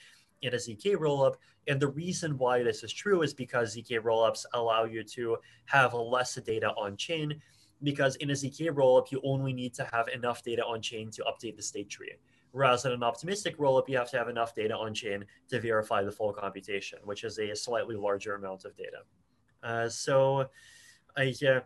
in 0.44 0.54
a 0.54 0.56
ZK 0.56 0.96
rollup. 0.96 1.34
And 1.66 1.80
the 1.80 1.88
reason 1.88 2.38
why 2.38 2.62
this 2.62 2.82
is 2.82 2.92
true 2.92 3.22
is 3.22 3.34
because 3.34 3.76
ZK 3.76 4.00
rollups 4.00 4.44
allow 4.52 4.84
you 4.84 5.02
to 5.04 5.38
have 5.66 5.94
less 5.94 6.34
data 6.36 6.68
on 6.76 6.96
chain 6.96 7.40
because 7.82 8.16
in 8.16 8.30
a 8.30 8.34
ZK 8.34 8.70
rollup, 8.70 9.10
you 9.10 9.20
only 9.24 9.52
need 9.52 9.74
to 9.74 9.84
have 9.92 10.08
enough 10.08 10.42
data 10.42 10.64
on 10.64 10.80
chain 10.80 11.10
to 11.10 11.24
update 11.24 11.56
the 11.56 11.62
state 11.62 11.90
tree. 11.90 12.12
Whereas 12.52 12.84
in 12.84 12.92
an 12.92 13.02
optimistic 13.02 13.58
rollup, 13.58 13.88
you 13.88 13.96
have 13.96 14.10
to 14.10 14.18
have 14.18 14.28
enough 14.28 14.54
data 14.54 14.76
on 14.76 14.94
chain 14.94 15.24
to 15.48 15.60
verify 15.60 16.02
the 16.04 16.12
full 16.12 16.32
computation, 16.32 17.00
which 17.04 17.24
is 17.24 17.38
a 17.38 17.54
slightly 17.54 17.96
larger 17.96 18.34
amount 18.36 18.64
of 18.64 18.76
data. 18.76 18.98
Uh, 19.62 19.88
so 19.88 20.48
I 21.16 21.34
uh, 21.48 21.60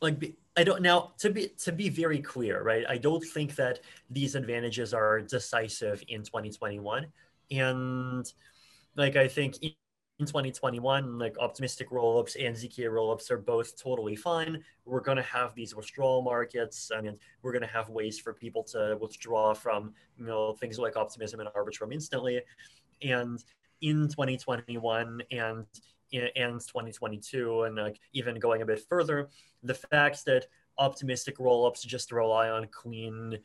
like 0.00 0.34
I 0.56 0.64
don't 0.64 0.82
now 0.82 1.12
to 1.18 1.30
be 1.30 1.48
to 1.64 1.72
be 1.72 1.88
very 1.88 2.20
clear, 2.20 2.62
right? 2.62 2.84
I 2.88 2.98
don't 2.98 3.24
think 3.24 3.54
that 3.56 3.80
these 4.10 4.34
advantages 4.34 4.92
are 4.92 5.20
decisive 5.20 6.02
in 6.08 6.22
2021, 6.22 7.06
and 7.52 8.32
like 8.96 9.16
I 9.16 9.28
think 9.28 9.62
in 9.62 10.26
2021, 10.26 11.18
like 11.18 11.36
optimistic 11.38 11.90
rollups 11.90 12.36
and 12.38 12.54
ZK 12.54 12.88
rollups 12.88 13.30
are 13.30 13.38
both 13.38 13.80
totally 13.80 14.16
fine. 14.16 14.62
We're 14.84 15.00
going 15.00 15.16
to 15.16 15.22
have 15.22 15.54
these 15.54 15.74
withdrawal 15.74 16.22
markets. 16.22 16.90
I 16.94 17.00
mean, 17.00 17.16
we're 17.42 17.52
going 17.52 17.62
to 17.62 17.68
have 17.68 17.88
ways 17.88 18.18
for 18.18 18.32
people 18.32 18.62
to 18.64 18.96
withdraw 19.00 19.54
from, 19.54 19.92
you 20.16 20.26
know, 20.26 20.52
things 20.54 20.78
like 20.78 20.96
optimism 20.96 21.40
and 21.40 21.48
arbitrum 21.50 21.92
instantly. 21.92 22.40
And 23.02 23.42
in 23.82 24.08
2021 24.08 25.22
and 25.32 25.66
and 26.12 26.60
2022 26.60 27.62
and 27.62 27.76
like 27.76 27.98
even 28.12 28.38
going 28.38 28.62
a 28.62 28.66
bit 28.66 28.82
further 28.88 29.28
the 29.62 29.74
fact 29.74 30.24
that 30.26 30.46
optimistic 30.78 31.38
rollups 31.38 31.84
just 31.84 32.12
rely 32.12 32.48
on 32.50 32.66
clean 32.70 33.36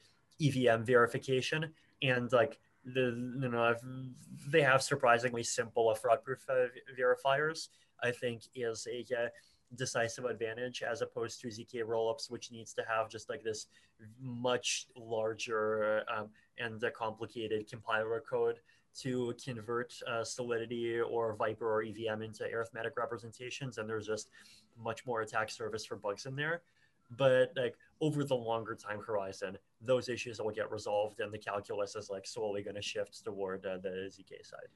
evm 0.42 0.86
verification 0.86 1.72
and 2.04 2.32
like 2.34 2.60
the 2.94 3.36
you 3.42 3.50
know 3.50 3.76
they 4.50 4.62
have 4.62 4.82
surprisingly 4.82 5.44
simple 5.44 5.94
fraud 5.96 6.24
proof 6.24 6.40
uh, 6.50 6.68
verifiers 7.00 7.70
i 8.04 8.12
think 8.12 8.44
is 8.56 8.88
a 8.92 9.06
uh, 9.16 9.28
decisive 9.76 10.26
advantage 10.26 10.84
as 10.84 11.02
opposed 11.02 11.42
to 11.42 11.48
zk 11.48 11.84
rollups 11.84 12.32
which 12.32 12.52
needs 12.52 12.74
to 12.74 12.84
have 12.88 13.10
just 13.10 13.30
like 13.30 13.44
this 13.44 13.68
much 14.22 14.88
larger 14.96 16.04
um, 16.16 16.30
and 16.60 16.84
complicated 16.96 17.70
compiler 17.70 18.22
code 18.22 18.60
to 18.98 19.34
convert 19.44 19.94
uh, 20.08 20.24
solidity 20.24 21.00
or 21.00 21.36
Vyper 21.36 21.62
or 21.62 21.84
evm 21.84 22.24
into 22.26 22.44
arithmetic 22.46 22.98
representations 22.98 23.78
and 23.78 23.88
there's 23.88 24.08
just 24.08 24.30
much 24.84 25.06
more 25.06 25.22
attack 25.22 25.50
surface 25.50 25.86
for 25.86 25.96
bugs 25.96 26.26
in 26.26 26.36
there. 26.36 26.62
But 27.18 27.54
like 27.56 27.76
over 28.02 28.24
the 28.24 28.36
longer 28.36 28.76
time 28.76 29.00
horizon 29.06 29.58
those 29.82 30.10
issues 30.10 30.40
will 30.40 30.52
get 30.52 30.72
resolved 30.72 31.20
and 31.20 31.32
the 31.34 31.38
calculus 31.38 31.96
is 31.96 32.10
like 32.10 32.26
slowly 32.26 32.64
going 32.64 32.76
to 32.76 32.82
shift 32.82 33.24
toward 33.24 33.66
uh, 33.66 33.78
the 33.78 34.10
zk 34.10 34.46
side. 34.46 34.70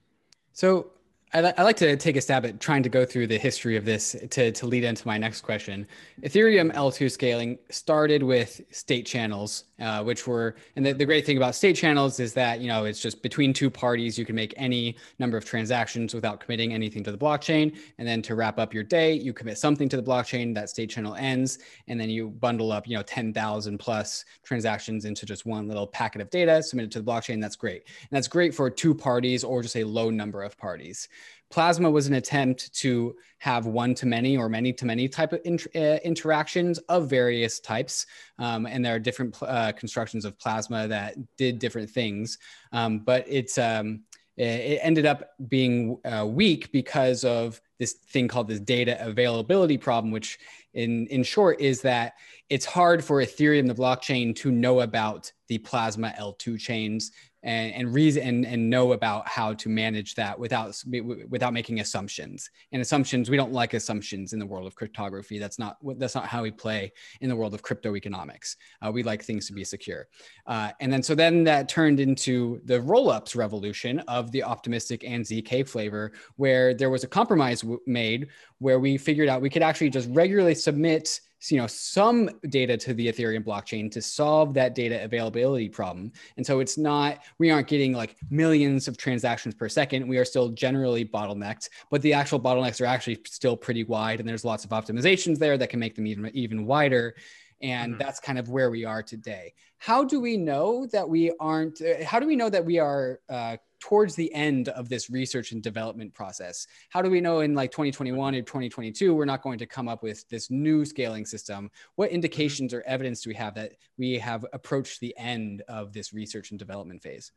So 0.54 0.92
I, 1.34 1.54
I 1.58 1.64
like 1.64 1.78
to 1.78 1.96
take 1.96 2.18
a 2.18 2.22
stab 2.22 2.46
at 2.46 2.60
trying 2.60 2.84
to 2.84 2.90
go 2.90 3.06
through 3.06 3.28
the 3.28 3.38
history 3.38 3.78
of 3.78 3.86
this 3.86 4.16
to, 4.32 4.52
to 4.52 4.66
lead 4.66 4.84
into 4.84 5.08
my 5.08 5.18
next 5.18 5.42
question. 5.42 5.88
Ethereum 6.24 6.74
L2 6.74 7.10
scaling 7.10 7.58
started 7.70 8.22
with 8.22 8.62
state 8.72 9.06
channels, 9.06 9.66
uh, 9.80 10.04
which 10.04 10.28
were, 10.28 10.56
and 10.76 10.86
the, 10.86 10.94
the 10.94 11.06
great 11.06 11.26
thing 11.26 11.38
about 11.38 11.56
state 11.56 11.76
channels 11.76 12.20
is 12.20 12.34
that, 12.34 12.60
you 12.60 12.68
know, 12.68 12.84
it's 12.84 13.00
just 13.00 13.24
between 13.24 13.54
two 13.54 13.70
parties, 13.70 14.18
you 14.18 14.26
can 14.26 14.36
make 14.36 14.54
any 14.58 14.98
number 15.20 15.38
of 15.38 15.46
transactions 15.46 16.14
without 16.14 16.42
committing 16.42 16.74
anything 16.74 17.04
to 17.04 17.12
the 17.12 17.18
blockchain. 17.18 17.78
And 17.98 18.06
then 18.06 18.22
to 18.24 18.36
wrap 18.36 18.60
up 18.60 18.74
your 18.74 18.84
day, 18.84 19.14
you 19.14 19.32
commit 19.32 19.58
something 19.58 19.88
to 19.88 19.96
the 19.96 20.04
blockchain, 20.04 20.54
that 20.56 20.70
state 20.70 20.90
channel 20.90 21.16
ends, 21.16 21.60
and 21.88 22.00
then 22.00 22.10
you 22.10 22.30
bundle 22.30 22.74
up, 22.74 22.88
you 22.88 22.98
know, 22.98 23.04
10,000 23.04 23.78
plus 23.78 24.26
transactions 24.44 25.06
into 25.06 25.26
just 25.26 25.46
one 25.46 25.68
little 25.68 25.88
packet 25.88 26.22
of 26.22 26.30
data, 26.30 26.62
submit 26.62 26.86
it 26.86 26.92
to 26.92 27.02
the 27.02 27.10
blockchain. 27.10 27.42
That's 27.42 27.56
great. 27.56 27.84
And 28.02 28.10
that's 28.12 28.28
great 28.28 28.54
for 28.54 28.70
two 28.70 28.94
parties 28.94 29.46
or 29.46 29.62
just 29.62 29.78
a 29.78 29.86
low 29.86 30.10
number 30.10 30.44
of 30.44 30.58
parties. 30.58 31.08
Plasma 31.52 31.92
was 31.92 32.08
an 32.08 32.14
attempt 32.14 32.74
to 32.76 33.16
have 33.40 33.66
one 33.66 33.94
to 33.96 34.06
many 34.06 34.38
or 34.38 34.48
many 34.48 34.72
to 34.74 34.86
many 34.86 35.08
type 35.08 35.34
of 35.34 35.42
inter- 35.44 35.70
uh, 35.76 36.00
interactions 36.04 36.78
of 36.90 37.10
various 37.10 37.60
types. 37.60 38.06
Um, 38.40 38.66
and 38.66 38.84
there 38.84 38.96
are 38.96 39.00
different 39.00 39.38
uh, 39.42 39.74
constructions 39.74 40.26
of 40.26 40.40
plasma 40.40 40.88
that 40.88 41.16
did 41.38 41.60
different 41.60 41.90
things. 41.90 42.38
Um, 42.72 43.00
but 43.00 43.26
it's, 43.28 43.58
um, 43.58 44.04
it 44.38 44.80
ended 44.82 45.06
up 45.06 45.32
being 45.50 46.00
uh, 46.06 46.26
weak 46.26 46.72
because 46.72 47.26
of 47.26 47.62
this 47.80 47.94
thing 47.94 48.28
called 48.28 48.48
this 48.48 48.60
data 48.60 48.98
availability 49.06 49.78
problem, 49.78 50.12
which 50.12 50.40
in, 50.74 51.06
in 51.08 51.22
short 51.22 51.60
is 51.60 51.82
that 51.82 52.14
it's 52.50 52.66
hard 52.66 53.04
for 53.04 53.18
Ethereum, 53.18 53.68
the 53.68 53.76
blockchain, 53.76 54.36
to 54.38 54.52
know 54.52 54.82
about 54.82 55.32
the 55.48 55.58
Plasma 55.58 56.14
L2 56.18 56.60
chains 56.60 57.12
and, 57.44 57.74
and 57.74 57.94
reason 57.94 58.24
and, 58.24 58.46
and 58.46 58.70
know 58.70 58.94
about 58.94 59.28
how 59.28 59.54
to 59.54 59.70
manage 59.70 60.16
that 60.16 60.38
without 60.38 60.82
without 61.30 61.54
making 61.54 61.80
assumptions. 61.80 62.50
And 62.72 62.82
assumptions 62.82 63.30
we 63.30 63.38
don't 63.38 63.54
like 63.54 63.74
assumptions 63.74 64.34
in 64.34 64.40
the 64.40 64.46
world 64.46 64.68
of 64.68 64.76
cryptography. 64.76 65.40
That's 65.40 65.60
not 65.60 65.78
that's 65.98 66.16
not 66.16 66.26
how 66.26 66.44
we 66.44 66.52
play 66.52 66.94
in 67.22 67.30
the 67.30 67.36
world 67.36 67.54
of 67.54 67.62
crypto 67.62 67.96
economics 67.96 68.58
uh, 68.82 68.92
we 68.92 69.04
like 69.04 69.24
things 69.24 69.48
to 69.48 69.54
be 69.54 69.64
secure. 69.64 70.08
Uh, 70.46 70.72
and 70.80 70.92
then 70.92 71.04
so 71.04 71.16
then 71.16 71.44
that 71.44 71.70
turned 71.70 72.00
into 72.00 72.62
the 72.66 72.80
roll-ups 72.82 73.36
revolution 73.36 74.00
of 74.08 74.32
the 74.32 74.44
optimistic 74.44 75.04
and 75.04 75.24
zk 75.24 75.68
flavor 75.68 76.12
where 76.36 76.74
there 76.74 76.90
was 76.90 77.04
a 77.04 77.08
compromise 77.08 77.62
w- 77.62 77.80
made 77.86 78.28
where 78.60 78.80
we 78.80 78.98
figured 78.98 79.30
out 79.30 79.42
we 79.42 79.50
could 79.50 79.64
actually 79.64 79.90
just 79.90 80.10
regularly 80.12 80.56
submit 80.56 81.22
you 81.50 81.58
know 81.58 81.68
some 81.68 82.30
data 82.50 82.78
to 82.78 82.94
the 82.94 83.08
ethereum 83.08 83.44
blockchain 83.44 83.90
to 83.92 84.02
solve 84.02 84.54
that 84.54 84.76
data 84.76 85.04
availability 85.04 85.70
problem. 85.70 86.12
And 86.38 86.46
so 86.46 86.60
it's 86.60 86.78
not 86.78 87.20
we 87.40 87.50
aren't 87.50 87.68
getting 87.68 87.94
like 87.94 88.16
millions 88.30 88.88
of 88.88 88.98
transactions 88.98 89.56
per 89.56 89.70
second. 89.70 90.08
We 90.08 90.18
are 90.18 90.26
still 90.26 90.50
generally 90.50 91.06
bottlenecked 91.06 91.70
but 91.90 92.02
the 92.02 92.14
actual 92.14 92.40
bottlenecks 92.40 92.82
are 92.82 92.86
actually 92.86 93.20
still 93.26 93.58
pretty 93.58 93.84
wide 93.84 94.20
and 94.20 94.28
there's 94.28 94.46
lots 94.46 94.64
of 94.64 94.72
optimizations 94.72 95.38
there 95.38 95.58
that 95.58 95.70
can 95.70 95.80
make 95.80 95.96
them 95.96 96.08
even 96.08 96.30
even 96.34 96.66
wider. 96.66 97.16
And 97.62 97.94
mm-hmm. 97.94 98.02
that's 98.02 98.20
kind 98.20 98.40
of 98.40 98.50
where 98.50 98.72
we 98.72 98.86
are 98.86 99.04
today. 99.04 99.54
How 99.78 100.04
do 100.04 100.20
we 100.20 100.38
know 100.38 100.88
that 100.92 101.08
we 101.08 101.32
aren't 101.40 101.82
uh, 101.82 102.04
how 102.06 102.20
do 102.20 102.28
we 102.28 102.36
know 102.36 102.50
that 102.50 102.66
we 102.66 102.80
are 102.80 103.20
uh, 103.30 103.58
towards 103.82 104.16
the 104.16 104.34
end 104.34 104.70
of 104.70 104.88
this 104.88 105.10
research 105.10 105.52
and 105.52 105.62
development 105.62 106.14
process. 106.14 106.68
How 106.90 107.02
do 107.02 107.10
we 107.10 107.20
know 107.20 107.42
in 107.42 107.56
like 107.56 107.72
2021 107.72 108.36
or 108.36 108.42
2022 108.42 109.14
we're 109.14 109.26
not 109.26 109.42
going 109.42 109.58
to 109.58 109.66
come 109.66 109.90
up 109.90 110.04
with 110.04 110.28
this 110.30 110.50
new 110.50 110.86
scaling 110.86 111.26
system? 111.26 111.70
What 111.96 112.08
mm-hmm. 112.08 112.16
indications 112.16 112.74
or 112.74 112.84
evidence 112.84 113.22
do 113.22 113.32
we 113.32 113.36
have 113.36 113.56
that 113.56 113.74
we 113.98 114.18
have 114.20 114.46
approached 114.54 115.00
the 115.00 115.16
end 115.18 115.64
of 115.68 115.92
this 115.92 116.14
research 116.14 116.52
and 116.52 116.60
development 116.60 117.02
phase? 117.02 117.32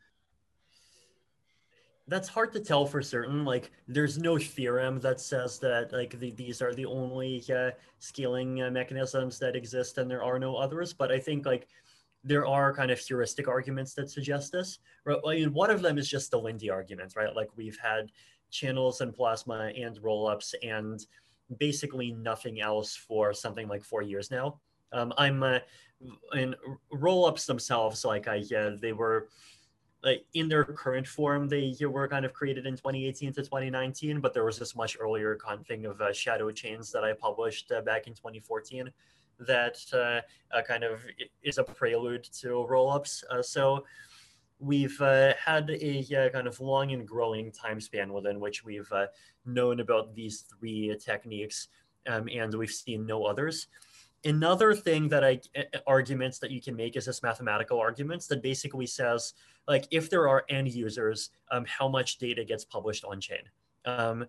That's 2.06 2.28
hard 2.28 2.52
to 2.52 2.60
tell 2.60 2.84
for 2.84 3.00
certain. 3.00 3.46
Like 3.46 3.72
there's 3.88 4.18
no 4.18 4.36
theorem 4.36 5.00
that 5.00 5.20
says 5.20 5.58
that 5.60 5.90
like 5.94 6.20
the, 6.20 6.32
these 6.32 6.60
are 6.60 6.74
the 6.74 6.84
only 6.84 7.42
uh, 7.50 7.70
scaling 7.98 8.60
uh, 8.60 8.70
mechanisms 8.70 9.38
that 9.38 9.56
exist 9.56 9.96
and 9.96 10.10
there 10.10 10.22
are 10.22 10.38
no 10.38 10.56
others. 10.56 10.92
But 10.92 11.10
i 11.10 11.18
think 11.18 11.46
like 11.46 11.66
there 12.24 12.46
are 12.46 12.74
kind 12.74 12.90
of 12.90 12.98
heuristic 12.98 13.46
arguments 13.46 13.94
that 13.94 14.10
suggest 14.10 14.50
this. 14.50 14.78
Right? 15.04 15.18
I 15.26 15.34
mean, 15.34 15.52
one 15.52 15.70
of 15.70 15.82
them 15.82 15.98
is 15.98 16.08
just 16.08 16.30
the 16.30 16.38
Lindy 16.38 16.70
argument, 16.70 17.14
right? 17.16 17.34
Like 17.34 17.50
we've 17.56 17.78
had 17.78 18.10
channels 18.50 19.00
and 19.00 19.14
plasma 19.14 19.70
and 19.76 19.96
rollups 19.98 20.54
and 20.62 21.04
basically 21.58 22.12
nothing 22.12 22.60
else 22.60 22.96
for 22.96 23.34
something 23.34 23.68
like 23.68 23.84
four 23.84 24.02
years 24.02 24.30
now. 24.30 24.60
Um, 24.92 25.12
I'm 25.18 25.42
uh, 25.42 25.58
in 26.34 26.54
rollups 26.92 27.46
themselves, 27.46 28.04
like 28.04 28.28
I 28.28 28.36
yeah, 28.36 28.70
they 28.80 28.92
were 28.92 29.28
like 30.02 30.24
in 30.34 30.48
their 30.48 30.64
current 30.64 31.06
form, 31.06 31.48
they 31.48 31.74
were 31.80 32.06
kind 32.08 32.24
of 32.24 32.32
created 32.32 32.66
in 32.66 32.76
2018 32.76 33.32
to 33.32 33.42
2019, 33.42 34.20
but 34.20 34.34
there 34.34 34.44
was 34.44 34.58
this 34.58 34.76
much 34.76 34.96
earlier 35.00 35.36
kind 35.36 35.60
of 35.60 35.66
thing 35.66 35.86
of 35.86 36.00
uh, 36.00 36.12
shadow 36.12 36.50
chains 36.50 36.92
that 36.92 37.04
I 37.04 37.14
published 37.14 37.72
uh, 37.72 37.80
back 37.80 38.06
in 38.06 38.14
2014 38.14 38.90
that 39.40 39.78
uh, 39.92 40.20
uh, 40.56 40.62
kind 40.62 40.84
of 40.84 41.00
is 41.42 41.58
a 41.58 41.64
prelude 41.64 42.24
to 42.24 42.66
rollups. 42.70 43.24
Uh, 43.30 43.42
so 43.42 43.84
we've 44.58 45.00
uh, 45.00 45.34
had 45.42 45.70
a 45.70 46.04
uh, 46.16 46.28
kind 46.30 46.46
of 46.46 46.60
long 46.60 46.92
and 46.92 47.06
growing 47.06 47.50
time 47.52 47.80
span 47.80 48.12
within 48.12 48.40
which 48.40 48.64
we've 48.64 48.90
uh, 48.92 49.06
known 49.44 49.80
about 49.80 50.14
these 50.14 50.42
three 50.42 50.96
techniques, 51.02 51.68
um, 52.06 52.28
and 52.32 52.54
we've 52.54 52.70
seen 52.70 53.06
no 53.06 53.24
others. 53.24 53.66
Another 54.26 54.74
thing 54.74 55.08
that 55.08 55.22
I 55.22 55.38
arguments 55.86 56.38
that 56.38 56.50
you 56.50 56.62
can 56.62 56.74
make 56.74 56.96
is 56.96 57.04
this 57.04 57.22
mathematical 57.22 57.78
arguments 57.78 58.26
that 58.28 58.42
basically 58.42 58.86
says 58.86 59.34
like 59.68 59.86
if 59.90 60.08
there 60.08 60.26
are 60.28 60.44
end 60.48 60.72
users, 60.72 61.30
um, 61.50 61.66
how 61.66 61.88
much 61.88 62.16
data 62.16 62.42
gets 62.42 62.64
published 62.64 63.04
on 63.04 63.20
chain, 63.20 63.42
um, 63.84 64.24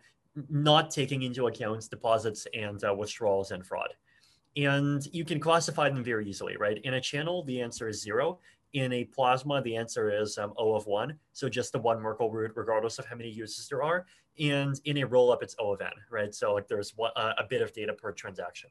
not 0.49 0.91
taking 0.91 1.21
into 1.21 1.47
account 1.47 1.89
deposits 1.89 2.45
and 2.53 2.83
withdrawals 2.97 3.51
and 3.51 3.65
fraud 3.65 3.93
and 4.55 5.07
you 5.11 5.25
can 5.25 5.39
classify 5.39 5.89
them 5.89 6.03
very 6.03 6.27
easily, 6.27 6.55
right? 6.57 6.79
In 6.83 6.93
a 6.93 7.01
channel, 7.01 7.43
the 7.43 7.61
answer 7.61 7.87
is 7.87 8.01
zero. 8.01 8.39
In 8.73 8.91
a 8.93 9.03
plasma, 9.05 9.61
the 9.61 9.75
answer 9.75 10.09
is 10.09 10.37
um, 10.37 10.53
O 10.57 10.75
of 10.75 10.85
one. 10.85 11.17
So 11.33 11.49
just 11.49 11.71
the 11.71 11.79
one 11.79 12.01
Merkle 12.01 12.31
root, 12.31 12.51
regardless 12.55 12.99
of 12.99 13.05
how 13.05 13.15
many 13.15 13.29
uses 13.29 13.67
there 13.67 13.83
are. 13.83 14.05
And 14.39 14.79
in 14.85 14.97
a 14.97 15.07
rollup, 15.07 15.41
it's 15.41 15.55
O 15.59 15.73
of 15.73 15.81
n, 15.81 15.91
right? 16.09 16.33
So 16.33 16.53
like 16.53 16.67
there's 16.67 16.95
one, 16.95 17.11
uh, 17.15 17.33
a 17.37 17.43
bit 17.45 17.61
of 17.61 17.73
data 17.73 17.93
per 17.93 18.11
transaction. 18.11 18.69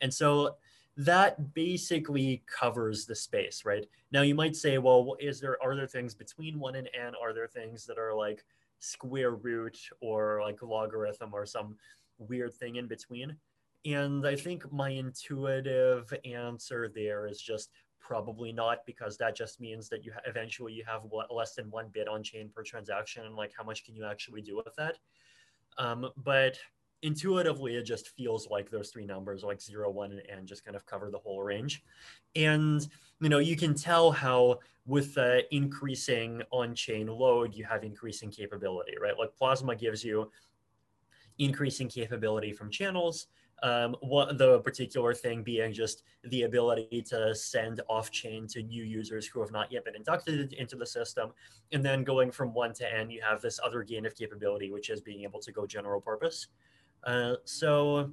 And 0.00 0.12
so 0.12 0.56
that 0.96 1.54
basically 1.54 2.42
covers 2.46 3.04
the 3.04 3.14
space, 3.14 3.64
right? 3.64 3.86
Now 4.12 4.22
you 4.22 4.34
might 4.34 4.56
say, 4.56 4.78
well, 4.78 5.16
is 5.20 5.40
there, 5.40 5.62
are 5.62 5.74
there 5.74 5.86
things 5.86 6.14
between 6.14 6.58
one 6.58 6.76
and 6.76 6.88
n? 6.98 7.12
Are 7.20 7.32
there 7.32 7.48
things 7.48 7.84
that 7.86 7.98
are 7.98 8.14
like 8.14 8.44
square 8.78 9.32
root 9.32 9.78
or 10.00 10.40
like 10.42 10.62
logarithm 10.62 11.34
or 11.34 11.44
some 11.46 11.76
weird 12.18 12.54
thing 12.54 12.76
in 12.76 12.86
between? 12.86 13.36
And 13.84 14.26
I 14.26 14.34
think 14.36 14.70
my 14.72 14.90
intuitive 14.90 16.12
answer 16.24 16.90
there 16.94 17.26
is 17.26 17.40
just 17.40 17.70
probably 18.00 18.52
not 18.52 18.78
because 18.86 19.16
that 19.18 19.34
just 19.34 19.60
means 19.60 19.88
that 19.88 20.04
you 20.04 20.12
ha- 20.12 20.20
eventually 20.26 20.72
you 20.72 20.84
have 20.86 21.02
less 21.30 21.54
than 21.54 21.70
one 21.70 21.88
bit 21.92 22.08
on 22.08 22.22
chain 22.22 22.50
per 22.54 22.62
transaction 22.62 23.24
and 23.24 23.34
like 23.34 23.52
how 23.56 23.64
much 23.64 23.84
can 23.84 23.94
you 23.94 24.04
actually 24.04 24.42
do 24.42 24.56
with 24.56 24.74
that? 24.76 24.98
Um, 25.78 26.10
but 26.16 26.58
intuitively 27.02 27.76
it 27.76 27.82
just 27.82 28.08
feels 28.10 28.48
like 28.48 28.70
those 28.70 28.90
three 28.90 29.04
numbers 29.04 29.42
like 29.42 29.60
0 29.60 29.90
1 29.90 30.20
and 30.30 30.46
just 30.46 30.64
kind 30.64 30.76
of 30.76 30.86
cover 30.86 31.10
the 31.10 31.18
whole 31.18 31.42
range. 31.42 31.82
And 32.36 32.86
you 33.20 33.28
know 33.28 33.38
you 33.38 33.56
can 33.56 33.74
tell 33.74 34.10
how 34.10 34.60
with 34.86 35.14
the 35.14 35.42
increasing 35.54 36.42
on-chain 36.50 37.06
load 37.06 37.54
you 37.54 37.64
have 37.64 37.84
increasing 37.84 38.30
capability 38.30 38.94
right? 39.00 39.18
Like 39.18 39.34
plasma 39.36 39.76
gives 39.76 40.04
you 40.04 40.30
increasing 41.38 41.88
capability 41.88 42.52
from 42.52 42.70
channels 42.70 43.26
um, 43.64 43.96
what 44.02 44.36
the 44.36 44.60
particular 44.60 45.14
thing 45.14 45.42
being 45.42 45.72
just 45.72 46.02
the 46.24 46.42
ability 46.42 47.02
to 47.08 47.34
send 47.34 47.80
off 47.88 48.10
chain 48.10 48.46
to 48.48 48.62
new 48.62 48.84
users 48.84 49.26
who 49.26 49.40
have 49.40 49.52
not 49.52 49.72
yet 49.72 49.86
been 49.86 49.96
inducted 49.96 50.52
into 50.52 50.76
the 50.76 50.86
system. 50.86 51.30
And 51.72 51.82
then 51.82 52.04
going 52.04 52.30
from 52.30 52.52
one 52.52 52.74
to 52.74 52.94
n, 52.94 53.10
you 53.10 53.22
have 53.26 53.40
this 53.40 53.58
other 53.64 53.82
gain 53.82 54.04
of 54.04 54.14
capability, 54.14 54.70
which 54.70 54.90
is 54.90 55.00
being 55.00 55.22
able 55.22 55.40
to 55.40 55.50
go 55.50 55.66
general 55.66 55.98
purpose. 55.98 56.48
Uh, 57.04 57.36
so 57.46 58.10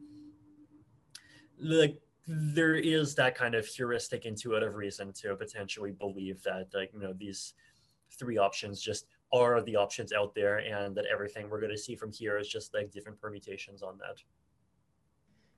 like 1.59 1.99
there 2.27 2.75
is 2.75 3.13
that 3.15 3.35
kind 3.35 3.53
of 3.53 3.65
heuristic 3.65 4.25
intuitive 4.25 4.75
reason 4.75 5.11
to 5.11 5.35
potentially 5.35 5.91
believe 5.91 6.41
that 6.43 6.67
like 6.73 6.91
you 6.93 6.99
know 6.99 7.13
these 7.13 7.55
three 8.17 8.37
options 8.37 8.81
just 8.81 9.05
are 9.33 9.61
the 9.63 9.75
options 9.75 10.13
out 10.13 10.33
there 10.33 10.59
and 10.59 10.95
that 10.95 11.05
everything 11.11 11.49
we're 11.49 11.59
going 11.59 11.71
to 11.71 11.77
see 11.77 11.95
from 11.95 12.11
here 12.11 12.37
is 12.37 12.47
just 12.47 12.73
like 12.73 12.89
different 12.91 13.19
permutations 13.19 13.81
on 13.81 13.97
that 13.97 14.21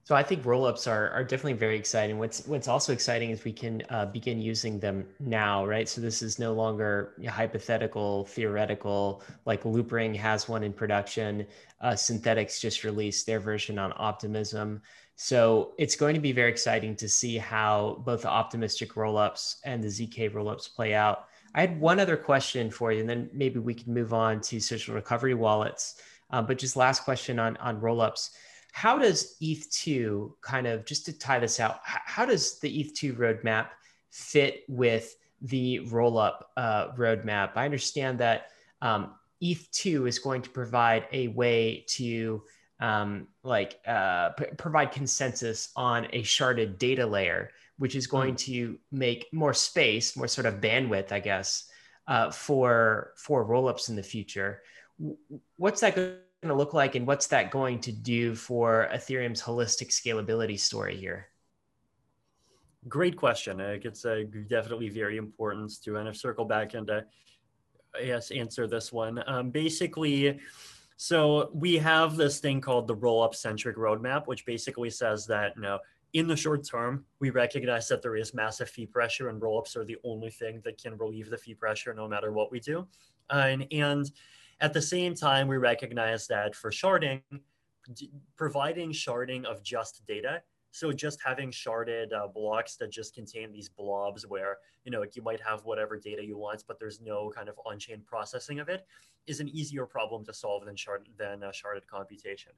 so 0.06 0.16
I 0.16 0.24
think 0.24 0.44
rollups 0.44 0.86
are 0.92 1.10
are 1.12 1.24
definitely 1.24 1.54
very 1.54 1.78
exciting. 1.78 2.20
What's 2.20 2.46
what's 2.46 2.68
also 2.68 2.92
exciting 2.92 3.30
is 3.30 3.46
we 3.46 3.54
can 3.54 3.82
uh, 3.90 4.06
begin 4.08 4.42
using 4.42 4.78
them 4.78 5.06
now, 5.22 5.66
right? 5.66 5.88
So 5.88 6.02
this 6.02 6.22
is 6.22 6.40
no 6.40 6.52
longer 6.54 7.14
hypothetical, 7.26 8.26
theoretical. 8.26 9.24
Like 9.46 9.64
Loopring 9.64 10.14
has 10.18 10.50
one 10.50 10.64
in 10.64 10.74
production. 10.74 11.48
Uh, 11.80 11.92
Synthetix 11.92 12.60
just 12.60 12.84
released 12.84 13.26
their 13.26 13.40
version 13.40 13.80
on 13.80 13.94
Optimism. 13.96 14.82
So 15.16 15.74
it's 15.78 15.96
going 15.96 16.16
to 16.16 16.20
be 16.22 16.34
very 16.34 16.52
exciting 16.52 16.98
to 16.98 17.08
see 17.08 17.38
how 17.38 18.02
both 18.04 18.24
the 18.24 18.30
optimistic 18.30 18.96
rollups 18.96 19.58
and 19.64 19.84
the 19.84 19.88
zk 19.88 20.34
rollups 20.34 20.74
play 20.74 20.96
out. 20.96 21.28
I 21.54 21.62
had 21.62 21.80
one 21.80 22.00
other 22.00 22.18
question 22.18 22.72
for 22.72 22.92
you, 22.92 23.02
and 23.02 23.10
then 23.10 23.30
maybe 23.32 23.60
we 23.60 23.76
can 23.76 23.94
move 23.94 24.12
on 24.12 24.42
to 24.42 24.60
social 24.60 24.96
recovery 24.96 25.36
wallets. 25.36 26.02
Uh, 26.32 26.42
but 26.42 26.58
just 26.58 26.76
last 26.76 27.04
question 27.04 27.40
on 27.40 27.56
on 27.58 27.80
rollups 27.80 28.32
how 28.74 28.98
does 28.98 29.38
ETH2 29.40 30.32
kind 30.42 30.66
of, 30.66 30.84
just 30.84 31.06
to 31.06 31.14
tie 31.14 31.38
this 31.38 31.60
out, 31.60 31.80
how 31.84 32.26
does 32.26 32.60
the 32.60 32.84
ETH2 32.84 33.16
roadmap 33.16 33.68
fit 34.10 34.64
with 34.68 35.16
the 35.44 35.82
rollup 35.92 36.42
uh, 36.58 36.92
roadmap? 36.94 37.52
I 37.56 37.66
understand 37.66 38.18
that 38.20 38.48
um, 38.82 39.14
ETH2 39.44 40.08
is 40.08 40.18
going 40.18 40.42
to 40.42 40.50
provide 40.50 41.06
a 41.12 41.28
way 41.28 41.86
to 41.90 42.42
um, 42.80 43.28
like 43.44 43.80
uh, 43.86 44.32
provide 44.58 44.92
consensus 44.92 45.70
on 45.76 46.08
a 46.12 46.24
sharded 46.24 46.80
data 46.80 47.06
layer, 47.06 47.52
which 47.78 47.96
is 47.96 48.08
going 48.08 48.34
mm. 48.34 48.40
to 48.40 48.80
make 48.92 49.28
more 49.32 49.54
space, 49.54 50.18
more 50.18 50.28
sort 50.28 50.48
of 50.48 50.56
bandwidth, 50.56 51.12
I 51.12 51.20
guess, 51.20 51.70
uh, 52.08 52.32
for 52.32 53.14
for 53.18 53.46
rollups 53.46 53.90
in 53.90 53.96
the 53.96 54.04
future. 54.04 54.64
What's 55.58 55.82
that 55.82 55.96
going 55.96 56.16
to 56.50 56.56
look 56.56 56.74
like 56.74 56.96
and 56.96 57.06
what's 57.06 57.28
that 57.28 57.52
going 57.52 57.80
to 57.82 57.92
do 57.92 58.36
for 58.36 58.90
Ethereum's 58.94 59.42
holistic 59.42 59.90
scalability 59.90 60.60
story 60.60 60.96
here? 60.96 61.28
Great 62.88 63.16
question. 63.16 63.60
It's 63.60 64.06
uh, 64.06 64.24
definitely 64.50 64.90
very 64.90 65.18
important 65.18 65.82
to 65.84 65.94
kind 65.94 66.08
of 66.08 66.18
circle 66.18 66.46
back 66.46 66.74
and 66.74 66.90
uh, 66.90 67.02
yes, 68.02 68.32
answer 68.32 68.68
this 68.68 68.92
one. 68.92 69.24
Um, 69.28 69.52
basically, 69.52 70.40
so 70.98 71.50
we 71.54 71.78
have 71.78 72.16
this 72.16 72.40
thing 72.40 72.62
called 72.62 72.88
the 72.88 72.96
roll-up 72.96 73.36
centric 73.36 73.78
roadmap, 73.78 74.28
which 74.28 74.46
basically 74.46 74.90
says 74.90 75.26
that 75.28 75.54
you 75.56 75.62
know, 75.62 75.80
in 76.14 76.28
the 76.28 76.36
short 76.36 76.64
term, 76.68 77.06
we 77.20 77.32
recognize 77.32 77.88
that 77.88 78.02
there 78.02 78.16
is 78.16 78.34
massive 78.34 78.70
fee 78.70 78.86
pressure, 78.86 79.30
and 79.30 79.42
roll-ups 79.42 79.76
are 79.76 79.84
the 79.84 79.98
only 80.04 80.30
thing 80.30 80.62
that 80.64 80.82
can 80.82 80.96
relieve 80.98 81.30
the 81.30 81.38
fee 81.38 81.56
pressure, 81.56 81.94
no 81.94 82.08
matter 82.08 82.32
what 82.32 82.52
we 82.52 82.60
do. 82.60 82.88
Uh, 83.32 83.46
and, 83.48 83.68
and 83.72 84.12
at 84.62 84.74
the 84.74 84.82
same 84.82 85.16
time, 85.16 85.48
we 85.48 85.58
recognize 85.58 86.28
that 86.28 86.56
for 86.56 86.72
sharding, 86.72 87.22
providing 88.36 88.92
sharding 88.92 89.46
of 89.46 89.64
just 89.64 90.06
data 90.08 90.42
so 90.74 90.92
just 90.92 91.20
having 91.24 91.52
sharded 91.52 92.14
uh, 92.14 92.28
blocks 92.28 92.78
that 92.78 92.92
just 92.92 93.14
contain 93.14 93.52
these 93.52 93.70
blobs 93.70 94.26
where, 94.26 94.58
you 94.86 94.92
know, 94.92 95.06
you 95.14 95.22
might 95.22 95.40
have 95.40 95.64
whatever 95.66 96.00
data 96.00 96.26
you 96.26 96.36
want, 96.36 96.64
but 96.68 96.80
there's 96.80 97.00
no 97.00 97.30
kind 97.30 97.48
of 97.48 97.60
on-chain 97.64 98.02
processing 98.08 98.60
of 98.60 98.70
it 98.70 98.88
is 99.28 99.40
an 99.40 99.48
easier 99.50 99.86
problem 99.86 100.26
to 100.26 100.34
solve 100.34 100.66
than, 100.66 100.76
shard, 100.76 101.08
than 101.16 101.44
uh, 101.44 101.50
sharded 101.50 101.86
computation. 101.86 102.54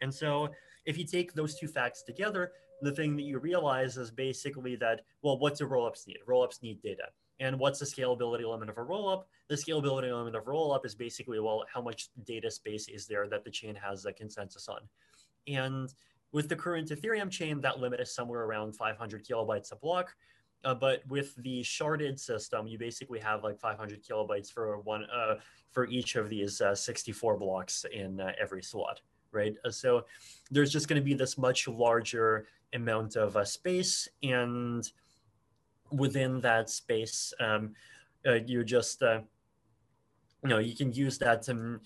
And 0.00 0.12
so 0.12 0.48
if 0.86 0.96
you 0.96 1.04
take 1.04 1.34
those 1.34 1.58
two 1.58 1.68
facts 1.68 2.02
together, 2.02 2.52
the 2.80 2.92
thing 2.92 3.16
that 3.16 3.24
you 3.24 3.38
realize 3.38 3.98
is 3.98 4.10
basically 4.10 4.74
that, 4.76 5.02
well, 5.20 5.38
what 5.38 5.58
do 5.58 5.68
rollups 5.68 6.06
need? 6.06 6.20
Rollups 6.26 6.62
need 6.62 6.80
data. 6.80 7.08
And 7.40 7.58
what's 7.58 7.78
the 7.78 7.86
scalability 7.86 8.48
limit 8.48 8.68
of 8.68 8.78
a 8.78 8.84
rollup? 8.84 9.24
The 9.48 9.54
scalability 9.54 10.12
limit 10.12 10.34
of 10.34 10.44
rollup 10.44 10.84
is 10.84 10.94
basically, 10.94 11.38
well, 11.38 11.64
how 11.72 11.80
much 11.80 12.08
data 12.24 12.50
space 12.50 12.88
is 12.88 13.06
there 13.06 13.28
that 13.28 13.44
the 13.44 13.50
chain 13.50 13.74
has 13.76 14.04
a 14.06 14.12
consensus 14.12 14.68
on? 14.68 14.80
And 15.46 15.92
with 16.32 16.48
the 16.48 16.56
current 16.56 16.88
Ethereum 16.88 17.30
chain, 17.30 17.60
that 17.60 17.78
limit 17.78 18.00
is 18.00 18.14
somewhere 18.14 18.42
around 18.42 18.76
500 18.76 19.24
kilobytes 19.24 19.72
a 19.72 19.76
block. 19.76 20.14
Uh, 20.64 20.74
but 20.74 21.02
with 21.08 21.34
the 21.36 21.62
sharded 21.62 22.18
system, 22.18 22.66
you 22.66 22.78
basically 22.78 23.20
have 23.20 23.44
like 23.44 23.58
500 23.60 24.02
kilobytes 24.02 24.52
for 24.52 24.78
one 24.80 25.04
uh, 25.04 25.36
for 25.70 25.86
each 25.86 26.16
of 26.16 26.28
these 26.28 26.60
uh, 26.60 26.74
64 26.74 27.38
blocks 27.38 27.84
in 27.92 28.20
uh, 28.20 28.32
every 28.40 28.62
slot, 28.62 29.00
right? 29.30 29.54
Uh, 29.64 29.70
so 29.70 30.04
there's 30.50 30.72
just 30.72 30.88
going 30.88 31.00
to 31.00 31.04
be 31.04 31.14
this 31.14 31.38
much 31.38 31.68
larger 31.68 32.46
amount 32.74 33.16
of 33.16 33.36
uh, 33.36 33.44
space, 33.44 34.08
and 34.22 34.90
within 35.90 36.40
that 36.42 36.70
space, 36.70 37.32
um, 37.40 37.74
you 38.46 38.64
just 38.64 39.02
you 39.02 40.48
know 40.48 40.58
you 40.58 40.76
can 40.76 40.92
use 40.92 41.18
that 41.18 41.42
to 41.42 41.80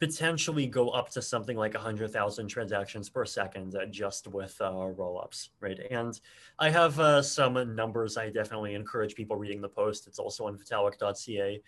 potentially 0.00 0.66
go 0.66 0.90
up 0.90 1.08
to 1.08 1.22
something 1.22 1.56
like 1.56 1.74
100,000 1.74 2.48
transactions 2.48 3.08
per 3.08 3.24
second 3.24 3.74
uh, 3.76 3.86
just 3.86 4.26
with 4.26 4.54
uh, 4.60 4.70
rollups, 4.70 5.48
right? 5.60 5.78
And 5.90 6.18
I 6.58 6.68
have 6.70 6.98
uh, 6.98 7.22
some 7.22 7.74
numbers 7.74 8.16
I 8.16 8.30
definitely 8.30 8.74
encourage 8.74 9.14
people 9.14 9.36
reading 9.36 9.60
the 9.60 9.68
post. 9.68 10.06
It's 10.06 10.18
also 10.18 10.46
on 10.46 10.58
vitalik.ca. 10.58 11.62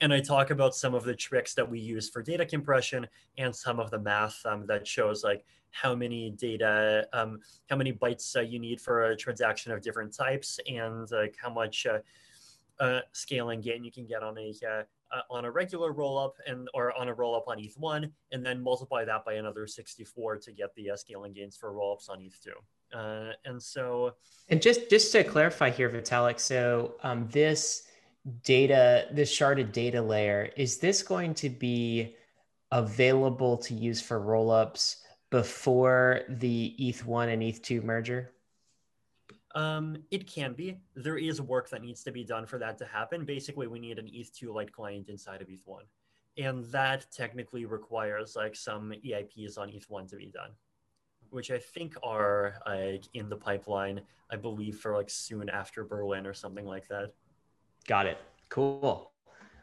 And 0.00 0.12
I 0.12 0.20
talk 0.20 0.50
about 0.50 0.74
some 0.74 0.94
of 0.94 1.04
the 1.04 1.14
tricks 1.14 1.54
that 1.54 1.68
we 1.70 1.78
use 1.78 2.08
for 2.08 2.22
data 2.22 2.46
compression 2.46 3.06
and 3.38 3.54
some 3.54 3.78
of 3.78 3.90
the 3.90 4.00
math 4.00 4.44
um, 4.46 4.66
that 4.66 4.86
shows 4.86 5.22
like 5.22 5.44
how 5.80 5.94
many 5.94 6.30
data, 6.30 7.06
um, 7.12 7.40
how 7.68 7.76
many 7.76 7.92
bytes 7.92 8.34
uh, 8.36 8.40
you 8.40 8.58
need 8.58 8.80
for 8.80 9.10
a 9.10 9.16
transaction 9.16 9.72
of 9.72 9.82
different 9.82 10.14
types 10.14 10.58
and 10.66 11.10
like 11.10 11.36
how 11.40 11.50
much 11.50 11.86
uh, 11.86 11.98
uh, 12.82 13.00
scaling 13.12 13.60
gain 13.60 13.84
you 13.84 13.92
can 13.92 14.06
get 14.06 14.22
on 14.22 14.36
a 14.38 14.52
uh, 14.66 14.82
on 15.30 15.44
a 15.44 15.50
regular 15.50 15.92
rollup 15.92 16.32
and 16.46 16.68
or 16.74 16.96
on 16.98 17.08
a 17.08 17.14
rollup 17.14 17.46
on 17.46 17.58
ETH1, 17.58 18.10
and 18.32 18.44
then 18.44 18.60
multiply 18.60 19.04
that 19.04 19.24
by 19.24 19.34
another 19.34 19.66
64 19.66 20.38
to 20.38 20.52
get 20.52 20.74
the 20.74 20.90
scaling 20.96 21.32
gains 21.32 21.56
for 21.56 21.72
rollups 21.72 22.10
on 22.10 22.18
ETH2. 22.18 22.48
Uh, 22.92 23.32
and 23.44 23.62
so, 23.62 24.14
and 24.48 24.60
just 24.62 24.88
just 24.90 25.12
to 25.12 25.24
clarify 25.24 25.70
here, 25.70 25.90
Vitalik, 25.90 26.40
so 26.40 26.94
um, 27.02 27.28
this 27.30 27.84
data, 28.44 29.06
this 29.12 29.32
sharded 29.34 29.72
data 29.72 30.00
layer, 30.00 30.50
is 30.56 30.78
this 30.78 31.02
going 31.02 31.34
to 31.34 31.48
be 31.48 32.16
available 32.72 33.56
to 33.56 33.74
use 33.74 34.00
for 34.00 34.20
rollups 34.20 34.96
before 35.36 36.22
the 36.30 36.74
ETH1 36.80 37.30
and 37.30 37.42
ETH2 37.42 37.84
merger? 37.84 38.32
Um, 39.54 39.98
it 40.10 40.26
can 40.26 40.54
be. 40.54 40.78
There 40.94 41.18
is 41.18 41.42
work 41.42 41.68
that 41.68 41.82
needs 41.82 42.02
to 42.04 42.10
be 42.10 42.24
done 42.24 42.46
for 42.46 42.58
that 42.58 42.78
to 42.78 42.86
happen. 42.86 43.26
Basically, 43.26 43.66
we 43.66 43.78
need 43.78 43.98
an 43.98 44.06
ETH2 44.06 44.54
light 44.54 44.72
client 44.72 45.10
inside 45.10 45.42
of 45.42 45.48
ETH1. 45.48 45.82
And 46.38 46.64
that 46.72 47.04
technically 47.12 47.66
requires 47.66 48.34
like 48.34 48.56
some 48.56 48.94
EIPs 49.04 49.58
on 49.58 49.68
ETH1 49.68 50.08
to 50.08 50.16
be 50.16 50.30
done, 50.32 50.52
which 51.28 51.50
I 51.50 51.58
think 51.58 51.96
are 52.02 52.54
like 52.66 53.04
in 53.12 53.28
the 53.28 53.36
pipeline, 53.36 54.00
I 54.30 54.36
believe 54.36 54.78
for 54.78 54.96
like 54.96 55.10
soon 55.10 55.50
after 55.50 55.84
Berlin 55.84 56.26
or 56.26 56.32
something 56.32 56.64
like 56.64 56.88
that. 56.88 57.12
Got 57.86 58.06
it. 58.06 58.16
Cool. 58.48 59.12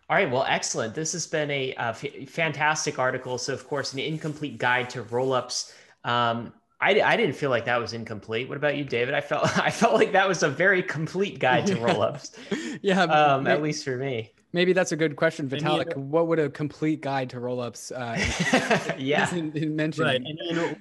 All 0.09 0.17
right. 0.17 0.29
Well, 0.29 0.45
excellent. 0.47 0.93
This 0.93 1.13
has 1.13 1.25
been 1.25 1.49
a, 1.49 1.71
a 1.73 1.89
f- 1.89 2.27
fantastic 2.27 2.99
article. 2.99 3.37
So, 3.37 3.53
of 3.53 3.67
course, 3.67 3.93
an 3.93 3.99
incomplete 3.99 4.57
guide 4.57 4.89
to 4.91 5.03
rollups. 5.03 5.73
Um, 6.03 6.53
I, 6.83 6.99
I 7.01 7.15
didn't 7.15 7.35
feel 7.35 7.49
like 7.49 7.63
that 7.65 7.79
was 7.79 7.93
incomplete. 7.93 8.49
What 8.49 8.57
about 8.57 8.75
you, 8.75 8.83
David? 8.83 9.13
I 9.13 9.21
felt 9.21 9.57
I 9.57 9.71
felt 9.71 9.93
like 9.93 10.11
that 10.11 10.27
was 10.27 10.43
a 10.43 10.49
very 10.49 10.83
complete 10.83 11.39
guide 11.39 11.65
to 11.67 11.75
rollups. 11.75 12.37
yeah, 12.81 13.03
um, 13.03 13.43
maybe, 13.43 13.53
at 13.53 13.61
least 13.63 13.85
for 13.85 13.95
me. 13.95 14.31
Maybe 14.51 14.73
that's 14.73 14.91
a 14.91 14.97
good 14.97 15.15
question, 15.15 15.49
Vitalik. 15.49 15.95
what 15.95 16.27
would 16.27 16.39
a 16.39 16.49
complete 16.49 17.01
guide 17.01 17.29
to 17.31 17.37
rollups? 17.37 17.91
Uh, 17.91 18.93
yeah, 18.97 19.31
mention? 19.33 20.03
Right, 20.03 20.17
and 20.17 20.37
you 20.49 20.53
know, 20.53 20.75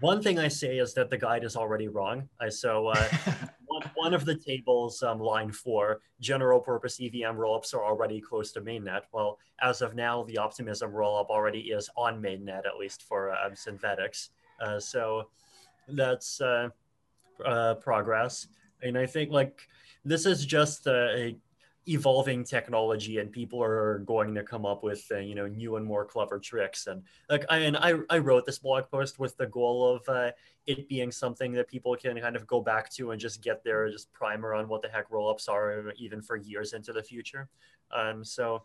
one 0.00 0.22
thing 0.22 0.38
I 0.38 0.48
say 0.48 0.78
is 0.78 0.92
that 0.94 1.08
the 1.08 1.16
guide 1.16 1.44
is 1.44 1.56
already 1.56 1.88
wrong. 1.88 2.28
I 2.40 2.50
so 2.50 2.88
uh, 2.88 3.08
one, 3.98 4.14
of 4.14 4.24
the 4.24 4.34
tables, 4.34 5.02
um, 5.02 5.20
line 5.20 5.52
four, 5.52 6.00
general 6.20 6.60
purpose 6.60 7.00
EVM 7.00 7.36
rollups 7.36 7.74
are 7.74 7.84
already 7.84 8.20
close 8.20 8.52
to 8.52 8.60
mainnet. 8.60 9.02
Well, 9.12 9.38
as 9.60 9.82
of 9.82 9.94
now, 9.94 10.22
the 10.24 10.38
Optimism 10.38 10.92
rollup 10.92 11.26
already 11.26 11.60
is 11.60 11.90
on 11.96 12.22
mainnet, 12.22 12.66
at 12.66 12.78
least 12.78 13.02
for 13.02 13.32
uh, 13.32 13.50
Synthetix. 13.50 14.28
Uh, 14.60 14.80
so 14.80 15.28
that's 15.88 16.40
uh, 16.40 16.68
uh, 17.44 17.74
progress. 17.74 18.48
And 18.82 18.96
I 18.96 19.06
think 19.06 19.30
like 19.30 19.60
this 20.04 20.26
is 20.26 20.46
just 20.46 20.86
a 20.86 21.36
evolving 21.88 22.44
technology 22.44 23.18
and 23.18 23.32
people 23.32 23.62
are 23.62 24.00
going 24.00 24.34
to 24.34 24.42
come 24.42 24.66
up 24.66 24.82
with 24.82 25.06
uh, 25.10 25.18
you 25.18 25.34
know 25.34 25.46
new 25.46 25.76
and 25.76 25.86
more 25.86 26.04
clever 26.04 26.38
tricks. 26.38 26.86
And 26.86 27.02
like 27.28 27.44
I 27.48 27.58
and 27.58 27.76
I, 27.76 27.94
I 28.10 28.18
wrote 28.18 28.46
this 28.46 28.58
blog 28.58 28.84
post 28.90 29.18
with 29.18 29.36
the 29.36 29.46
goal 29.46 29.96
of 29.96 30.08
uh, 30.08 30.32
it 30.66 30.88
being 30.88 31.10
something 31.10 31.52
that 31.52 31.68
people 31.68 31.96
can 31.96 32.20
kind 32.20 32.36
of 32.36 32.46
go 32.46 32.60
back 32.60 32.90
to 32.94 33.12
and 33.12 33.20
just 33.20 33.42
get 33.42 33.64
their 33.64 33.90
just 33.90 34.12
primer 34.12 34.54
on 34.54 34.68
what 34.68 34.82
the 34.82 34.88
heck 34.88 35.10
rollups 35.10 35.48
are 35.48 35.92
even 35.96 36.20
for 36.20 36.36
years 36.36 36.72
into 36.72 36.92
the 36.92 37.02
future. 37.02 37.48
Um, 37.90 38.24
so 38.24 38.62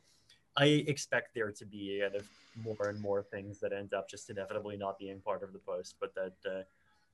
I 0.56 0.66
expect 0.66 1.34
there 1.34 1.52
to 1.52 1.66
be 1.66 2.02
kind 2.02 2.16
of 2.16 2.28
more 2.56 2.90
and 2.90 3.00
more 3.02 3.24
things 3.24 3.60
that 3.60 3.74
end 3.74 3.94
up 3.94 4.10
just 4.10 4.30
inevitably 4.30 4.78
not 4.78 5.00
being 5.00 5.20
part 5.20 5.44
of 5.44 5.54
the 5.54 5.60
post 5.60 5.96
but 6.00 6.14
that 6.14 6.34
uh, 6.46 6.64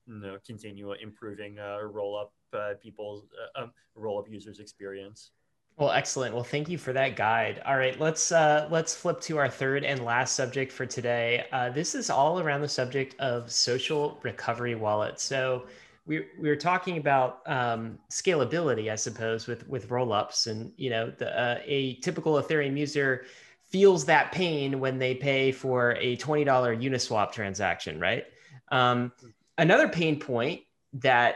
you 0.08 0.20
know 0.20 0.38
continue 0.46 0.92
improving 0.94 1.60
uh, 1.60 1.80
roll 1.82 2.18
up 2.18 2.34
uh, 2.54 2.74
people's 2.82 3.26
uh, 3.56 3.64
um, 3.64 3.72
roll 3.96 4.20
up 4.20 4.30
users 4.30 4.60
experience 4.60 5.32
well, 5.80 5.92
excellent. 5.92 6.36
Well, 6.36 6.44
thank 6.44 6.68
you 6.68 6.78
for 6.78 6.92
that 6.92 7.16
guide. 7.16 7.62
All 7.66 7.78
right, 7.78 7.98
let's 8.02 8.34
uh, 8.34 8.68
let's 8.70 8.94
flip 8.94 9.22
to 9.22 9.38
our 9.38 9.48
third 9.48 9.86
and 9.86 10.04
last 10.04 10.36
subject 10.36 10.74
for 10.74 10.86
today. 10.86 11.46
Uh, 11.54 11.70
this 11.70 11.96
is 11.96 12.10
all 12.10 12.42
around 12.42 12.60
the 12.60 12.68
subject 12.68 13.16
of 13.18 13.50
social 13.50 14.20
recovery 14.22 14.76
wallets. 14.76 15.24
So 15.24 15.68
we 16.06 16.26
we 16.38 16.50
were 16.50 16.58
talking 16.58 16.98
about 16.98 17.40
um, 17.46 17.98
scalability, 18.12 18.92
I 18.92 18.96
suppose, 18.96 19.48
with 19.48 19.66
with 19.70 19.88
rollups, 19.88 20.48
and 20.48 20.74
you 20.76 20.90
know, 20.90 21.14
the, 21.18 21.40
uh, 21.40 21.60
a 21.66 21.96
typical 22.02 22.34
Ethereum 22.34 22.78
user 22.78 23.24
feels 23.68 24.04
that 24.06 24.34
pain 24.34 24.82
when 24.82 25.00
they 25.00 25.16
pay 25.16 25.54
for 25.54 25.94
a 25.94 26.18
twenty 26.18 26.44
dollar 26.44 26.76
Uniswap 26.76 27.32
transaction, 27.32 28.02
right? 28.02 28.26
Um, 28.70 29.14
another 29.58 29.88
pain 29.88 30.20
point 30.20 30.62
that 30.92 31.36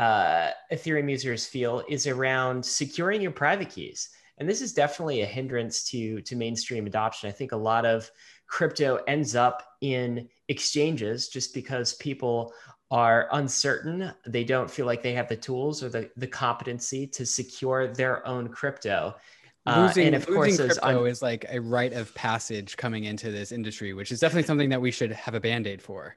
uh, 0.00 0.52
Ethereum 0.72 1.10
users 1.10 1.46
feel 1.46 1.84
is 1.86 2.06
around 2.06 2.64
securing 2.64 3.20
your 3.20 3.30
private 3.30 3.68
keys. 3.68 4.08
And 4.38 4.48
this 4.48 4.62
is 4.62 4.72
definitely 4.72 5.20
a 5.20 5.26
hindrance 5.26 5.84
to, 5.90 6.22
to 6.22 6.36
mainstream 6.36 6.86
adoption. 6.86 7.28
I 7.28 7.32
think 7.32 7.52
a 7.52 7.56
lot 7.56 7.84
of 7.84 8.10
crypto 8.46 9.00
ends 9.06 9.36
up 9.36 9.62
in 9.82 10.26
exchanges 10.48 11.28
just 11.28 11.52
because 11.52 11.94
people 11.96 12.54
are 12.90 13.28
uncertain. 13.32 14.10
They 14.26 14.42
don't 14.42 14.70
feel 14.70 14.86
like 14.86 15.02
they 15.02 15.12
have 15.12 15.28
the 15.28 15.36
tools 15.36 15.84
or 15.84 15.90
the, 15.90 16.10
the 16.16 16.26
competency 16.26 17.06
to 17.08 17.26
secure 17.26 17.86
their 17.86 18.26
own 18.26 18.48
crypto. 18.48 19.14
Uh, 19.66 19.84
losing, 19.86 20.04
uh, 20.04 20.06
and 20.06 20.16
of 20.16 20.26
course, 20.26 20.56
crypto 20.56 21.00
un- 21.00 21.06
is 21.06 21.20
like 21.20 21.44
a 21.50 21.60
rite 21.60 21.92
of 21.92 22.14
passage 22.14 22.78
coming 22.78 23.04
into 23.04 23.30
this 23.30 23.52
industry, 23.52 23.92
which 23.92 24.10
is 24.10 24.18
definitely 24.18 24.46
something 24.46 24.70
that 24.70 24.80
we 24.80 24.90
should 24.90 25.12
have 25.12 25.34
a 25.34 25.40
band 25.40 25.66
aid 25.66 25.82
for. 25.82 26.16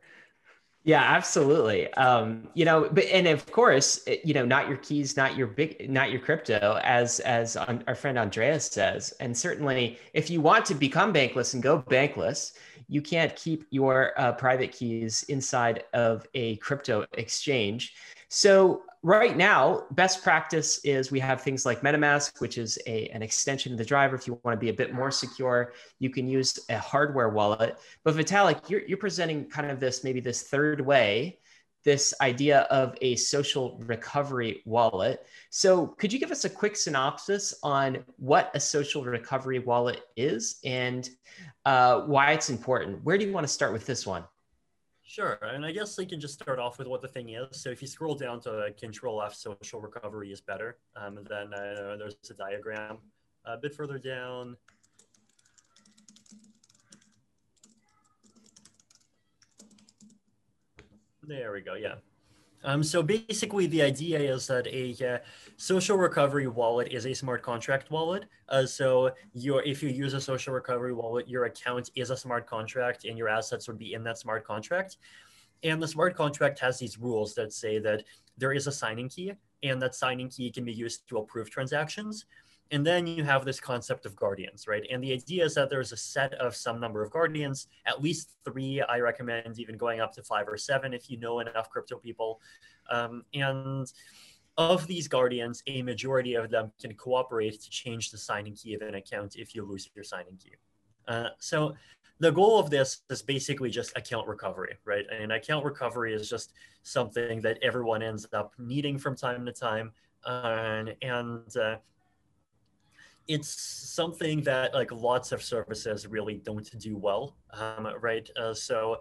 Yeah, 0.86 1.02
absolutely. 1.02 1.92
Um, 1.94 2.50
you 2.56 2.66
know, 2.66 2.90
but 2.92 3.06
and 3.06 3.26
of 3.28 3.50
course, 3.54 4.06
you 4.26 4.34
know, 4.34 4.46
not 4.46 4.68
your 4.68 4.78
keys, 4.78 5.16
not 5.16 5.38
your 5.38 5.48
big, 5.48 5.90
not 5.90 6.12
your 6.12 6.20
crypto, 6.20 6.78
as 6.84 7.22
as 7.22 7.56
our 7.56 7.96
friend 7.96 8.18
Andreas 8.18 8.66
says. 8.68 9.14
And 9.22 9.38
certainly, 9.38 9.98
if 10.14 10.30
you 10.30 10.42
want 10.42 10.66
to 10.66 10.76
become 10.76 11.14
bankless 11.14 11.54
and 11.54 11.64
go 11.64 11.82
bankless, 11.82 12.52
you 12.90 13.02
can't 13.02 13.34
keep 13.38 13.66
your 13.70 14.12
uh, 14.20 14.34
private 14.34 14.74
keys 14.74 15.24
inside 15.30 15.86
of 15.94 16.28
a 16.34 16.58
crypto 16.58 17.06
exchange. 17.14 17.94
So 18.36 18.82
right 19.04 19.38
now, 19.38 19.84
best 19.92 20.24
practice 20.24 20.80
is 20.84 21.12
we 21.12 21.20
have 21.20 21.42
things 21.42 21.68
like 21.68 21.82
MetaMask, 21.82 22.42
which 22.42 22.58
is 22.58 22.80
a, 22.88 23.08
an 23.10 23.22
extension 23.22 23.72
of 23.74 23.78
the 23.78 23.86
driver. 23.86 24.16
If 24.16 24.26
you 24.26 24.40
want 24.44 24.60
to 24.60 24.60
be 24.60 24.70
a 24.70 24.74
bit 24.74 24.92
more 24.92 25.12
secure, 25.12 25.74
you 26.00 26.10
can 26.10 26.28
use 26.28 26.58
a 26.68 26.80
hardware 26.80 27.30
wallet. 27.30 27.78
But 28.04 28.16
Vitalik, 28.16 28.72
you're, 28.72 28.82
you're 28.88 28.98
presenting 28.98 29.48
kind 29.52 29.70
of 29.70 29.80
this 29.80 30.04
maybe 30.04 30.20
this 30.20 30.42
third 30.42 30.82
way, 30.82 31.38
this 31.84 32.12
idea 32.22 32.62
of 32.72 32.98
a 33.02 33.18
social 33.18 33.80
recovery 33.86 34.64
wallet. 34.66 35.28
So 35.52 35.86
could 35.86 36.12
you 36.12 36.18
give 36.18 36.32
us 36.32 36.44
a 36.44 36.50
quick 36.50 36.76
synopsis 36.76 37.54
on 37.62 38.04
what 38.18 38.50
a 38.56 38.60
social 38.60 39.04
recovery 39.04 39.60
wallet 39.60 40.02
is 40.18 40.60
and 40.66 41.08
uh, 41.66 42.02
why 42.02 42.32
it's 42.32 42.50
important? 42.50 43.04
Where 43.04 43.20
do 43.20 43.28
you 43.28 43.32
want 43.32 43.44
to 43.44 43.54
start 43.54 43.74
with 43.74 43.86
this 43.86 44.08
one? 44.08 44.24
Sure, 45.14 45.38
and 45.44 45.64
I 45.64 45.72
guess 45.72 45.96
we 45.96 46.08
can 46.08 46.20
just 46.20 46.34
start 46.34 46.58
off 46.58 46.80
with 46.80 46.88
what 46.88 47.00
the 47.00 47.08
thing 47.08 47.30
is. 47.30 47.62
So 47.62 47.70
if 47.70 47.84
you 47.84 47.88
scroll 47.88 48.16
down 48.16 48.42
to 48.42 48.74
Control 48.80 49.22
F, 49.22 49.36
social 49.36 49.80
recovery 49.80 50.32
is 50.32 50.42
better. 50.42 50.78
Um, 50.96 51.20
then 51.30 51.54
uh, 51.54 51.98
there's 52.00 52.16
a 52.32 52.34
diagram 52.34 52.98
a 53.46 53.56
bit 53.56 53.76
further 53.76 54.00
down. 54.00 54.58
There 61.22 61.52
we 61.52 61.62
go. 61.62 61.76
Yeah. 61.76 61.98
Um, 62.64 62.82
so 62.82 63.04
basically, 63.04 63.68
the 63.68 63.82
idea 63.82 64.20
is 64.20 64.48
that 64.48 64.66
a 64.68 65.16
uh, 65.16 65.18
social 65.58 65.98
recovery 65.98 66.48
wallet 66.48 66.92
is 66.92 67.06
a 67.06 67.14
smart 67.14 67.42
contract 67.42 67.92
wallet. 67.92 68.26
Uh, 68.48 68.66
so 68.66 69.12
if 69.36 69.84
you 69.84 69.90
use 69.90 70.14
a 70.14 70.22
social 70.22 70.54
recovery 70.54 70.94
wallet, 70.94 71.28
your 71.28 71.46
account 71.46 71.92
is 71.96 72.10
a 72.10 72.18
smart 72.18 72.48
contract, 72.48 73.04
and 73.06 73.18
your 73.18 73.28
assets 73.28 73.68
would 73.68 73.78
be 73.78 73.94
in 73.94 74.04
that 74.04 74.18
smart 74.18 74.46
contract. 74.46 74.98
And 75.64 75.82
the 75.82 75.88
smart 75.88 76.16
contract 76.16 76.60
has 76.60 76.80
these 76.80 76.98
rules 76.98 77.34
that 77.36 77.52
say 77.54 77.80
that 77.80 78.04
there 78.38 78.54
is 78.54 78.68
a 78.68 78.72
signing 78.72 79.10
key, 79.10 79.34
and 79.62 79.82
that 79.82 79.96
signing 79.96 80.30
key 80.30 80.50
can 80.52 80.64
be 80.64 80.74
used 80.74 81.08
to 81.10 81.18
approve 81.18 81.50
transactions. 81.50 82.26
And 82.74 82.84
then 82.84 83.06
you 83.06 83.24
have 83.24 83.46
this 83.46 83.60
concept 83.60 84.08
of 84.08 84.16
guardians, 84.16 84.68
right? 84.68 84.84
And 84.90 85.02
the 85.04 85.14
idea 85.14 85.46
is 85.46 85.54
that 85.54 85.70
there's 85.70 85.92
a 85.92 85.98
set 85.98 86.34
of 86.34 86.56
some 86.56 86.80
number 86.80 87.04
of 87.04 87.12
guardians, 87.12 87.68
at 87.86 88.02
least 88.02 88.32
three. 88.44 88.82
I 88.82 88.98
recommend 88.98 89.60
even 89.60 89.78
going 89.78 90.02
up 90.02 90.12
to 90.14 90.24
five 90.24 90.48
or 90.48 90.58
seven 90.58 90.92
if 90.92 91.08
you 91.08 91.20
know 91.20 91.40
enough 91.40 91.70
crypto 91.70 91.98
people. 91.98 92.42
Um, 92.90 93.26
and 93.36 93.86
of 94.58 94.88
these 94.88 95.08
guardians, 95.08 95.62
a 95.68 95.84
majority 95.84 96.34
of 96.34 96.50
them 96.50 96.72
can 96.82 96.96
cooperate 96.96 97.62
to 97.62 97.70
change 97.70 98.10
the 98.10 98.18
signing 98.18 98.56
key 98.56 98.74
of 98.74 98.82
an 98.82 98.96
account 98.96 99.36
if 99.36 99.54
you 99.54 99.64
lose 99.64 99.88
your 99.94 100.04
signing 100.04 100.38
key. 100.44 100.56
Uh, 101.08 101.30
so 101.38 101.76
the 102.18 102.32
goal 102.32 102.58
of 102.58 102.72
this 102.72 103.02
is 103.12 103.22
basically 103.22 103.70
just 103.70 103.96
account 103.96 104.28
recovery, 104.28 104.78
right? 104.84 105.06
And 105.12 105.32
account 105.32 105.64
recovery 105.64 106.16
is 106.16 106.28
just 106.28 106.54
something 106.82 107.40
that 107.42 107.60
everyone 107.62 108.02
ends 108.02 108.26
up 108.34 108.54
needing 108.58 108.98
from 108.98 109.16
time 109.16 109.46
to 109.46 109.52
time. 109.52 109.92
Uh, 110.26 110.86
and 111.04 111.56
uh, 111.58 111.76
it's 113.28 113.50
something 113.94 114.42
that 114.44 114.74
like 114.74 114.92
lots 114.92 115.32
of 115.32 115.42
services 115.42 116.08
really 116.08 116.36
don't 116.36 116.70
do 116.80 116.98
well, 116.98 117.38
um, 117.52 117.88
right? 118.02 118.30
Uh, 118.38 118.54
so 118.54 119.00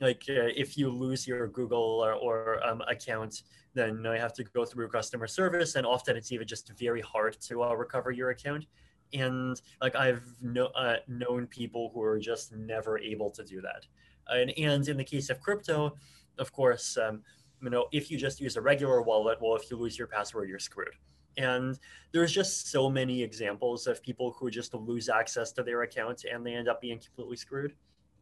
like 0.00 0.24
uh, 0.28 0.50
if 0.56 0.76
you 0.76 0.90
lose 0.90 1.26
your 1.26 1.46
Google 1.48 2.02
or, 2.04 2.14
or 2.14 2.66
um, 2.66 2.82
account, 2.88 3.42
then 3.74 4.02
you 4.04 4.10
have 4.10 4.34
to 4.34 4.44
go 4.44 4.64
through 4.64 4.88
customer 4.88 5.26
service, 5.26 5.76
and 5.76 5.86
often 5.86 6.16
it's 6.16 6.32
even 6.32 6.46
just 6.46 6.70
very 6.78 7.00
hard 7.00 7.40
to 7.40 7.62
uh, 7.62 7.72
recover 7.72 8.10
your 8.10 8.30
account. 8.30 8.66
And 9.14 9.60
like 9.80 9.94
I've 9.94 10.24
no, 10.40 10.66
uh, 10.66 10.96
known 11.06 11.46
people 11.46 11.90
who 11.94 12.02
are 12.02 12.18
just 12.18 12.52
never 12.52 12.98
able 12.98 13.30
to 13.30 13.44
do 13.44 13.60
that. 13.62 13.86
And, 14.28 14.50
and 14.58 14.86
in 14.88 14.96
the 14.96 15.04
case 15.04 15.30
of 15.30 15.40
crypto, 15.40 15.96
of 16.38 16.52
course, 16.52 16.96
um, 16.96 17.22
you 17.62 17.70
know, 17.70 17.86
if 17.92 18.10
you 18.10 18.18
just 18.18 18.40
use 18.40 18.56
a 18.56 18.60
regular 18.60 19.02
wallet, 19.02 19.38
well, 19.40 19.54
if 19.56 19.70
you 19.70 19.76
lose 19.76 19.98
your 19.98 20.08
password, 20.08 20.48
you're 20.48 20.58
screwed. 20.58 20.94
And 21.36 21.78
there's 22.12 22.32
just 22.32 22.70
so 22.70 22.90
many 22.90 23.22
examples 23.22 23.86
of 23.86 24.02
people 24.02 24.34
who 24.38 24.50
just 24.50 24.74
lose 24.74 25.08
access 25.08 25.52
to 25.52 25.62
their 25.62 25.82
account 25.82 26.24
and 26.30 26.44
they 26.44 26.54
end 26.54 26.68
up 26.68 26.80
being 26.80 26.98
completely 26.98 27.36
screwed. 27.36 27.74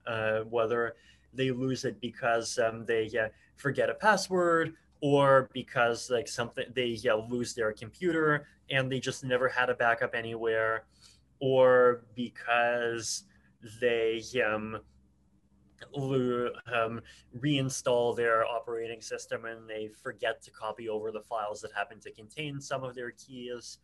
Uh, 0.06 0.40
whether 0.48 0.96
they 1.34 1.50
lose 1.50 1.84
it 1.84 2.00
because 2.00 2.58
um, 2.58 2.84
they 2.86 3.10
uh, 3.18 3.28
forget 3.56 3.90
a 3.90 3.94
password 3.94 4.74
or 5.00 5.48
because 5.52 6.10
like 6.10 6.26
something 6.26 6.64
they 6.74 6.98
uh, 7.08 7.16
lose 7.16 7.54
their 7.54 7.72
computer 7.72 8.46
and 8.70 8.90
they 8.90 8.98
just 8.98 9.24
never 9.24 9.48
had 9.48 9.70
a 9.70 9.74
backup 9.74 10.14
anywhere 10.14 10.84
or 11.40 12.04
because 12.14 13.24
they 13.80 14.22
um, 14.44 14.78
um, 16.72 17.00
reinstall 17.38 18.16
their 18.16 18.44
operating 18.44 19.00
system 19.00 19.44
and 19.44 19.68
they 19.68 19.88
forget 20.02 20.42
to 20.42 20.50
copy 20.50 20.88
over 20.88 21.10
the 21.10 21.20
files 21.20 21.60
that 21.60 21.72
happen 21.72 21.98
to 22.00 22.10
contain 22.12 22.60
some 22.60 22.84
of 22.84 22.94
their 22.94 23.12
keys. 23.12 23.78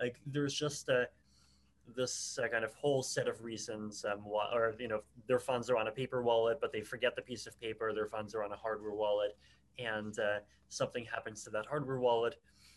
Like 0.00 0.20
there's 0.26 0.54
just 0.54 0.88
a 0.88 1.08
this 1.94 2.38
uh, 2.42 2.48
kind 2.48 2.64
of 2.64 2.72
whole 2.74 3.02
set 3.02 3.28
of 3.28 3.42
reasons 3.42 4.04
um, 4.10 4.20
why, 4.24 4.48
or 4.52 4.74
you 4.78 4.88
know 4.88 5.00
their 5.26 5.40
funds 5.40 5.68
are 5.68 5.76
on 5.76 5.88
a 5.88 5.90
paper 5.90 6.22
wallet 6.22 6.58
but 6.60 6.72
they 6.72 6.80
forget 6.80 7.16
the 7.16 7.22
piece 7.22 7.46
of 7.46 7.60
paper 7.60 7.92
their 7.92 8.06
funds 8.06 8.34
are 8.34 8.44
on 8.44 8.52
a 8.52 8.56
hardware 8.56 8.92
wallet 8.92 9.36
and 9.78 10.18
uh, 10.18 10.38
something 10.68 11.04
happens 11.04 11.42
to 11.42 11.50
that 11.50 11.66
hardware 11.66 11.98
wallet 11.98 12.36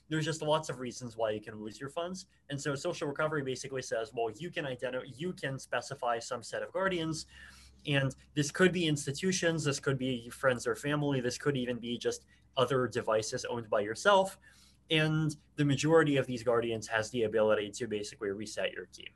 there's 0.10 0.26
just 0.26 0.42
lots 0.42 0.70
of 0.70 0.80
reasons 0.80 1.18
why 1.18 1.32
you 1.32 1.42
can 1.42 1.56
lose 1.56 1.80
your 1.80 1.90
funds 1.90 2.26
and 2.50 2.60
so 2.60 2.76
social 2.76 3.08
recovery 3.08 3.44
basically 3.44 3.82
says 3.82 4.12
well 4.14 4.30
you 4.38 4.50
can 4.50 4.66
identify 4.66 5.06
you 5.16 5.32
can 5.34 5.60
specify 5.60 6.20
some 6.20 6.44
set 6.44 6.62
of 6.62 6.72
guardians 6.74 7.28
And 7.88 8.16
this 8.34 8.52
could 8.52 8.72
be 8.72 8.88
institutions, 8.88 9.64
this 9.64 9.80
could 9.80 9.98
be 9.98 10.30
friends 10.30 10.66
or 10.68 10.76
family, 10.76 11.22
this 11.22 11.38
could 11.38 11.58
even 11.58 11.78
be 11.78 11.98
just 11.98 12.26
other 12.58 12.88
devices 12.88 13.46
owned 13.46 13.70
by 13.70 13.82
yourself. 13.82 14.38
And 14.92 15.36
the 15.56 15.66
majority 15.66 16.18
of 16.18 16.28
these 16.28 16.44
guardians 16.44 16.88
has 16.88 17.10
the 17.10 17.24
ability 17.24 17.72
to 17.72 17.88
basically 17.88 18.30
reset 18.30 18.72
your 18.72 18.86
key. 18.88 19.08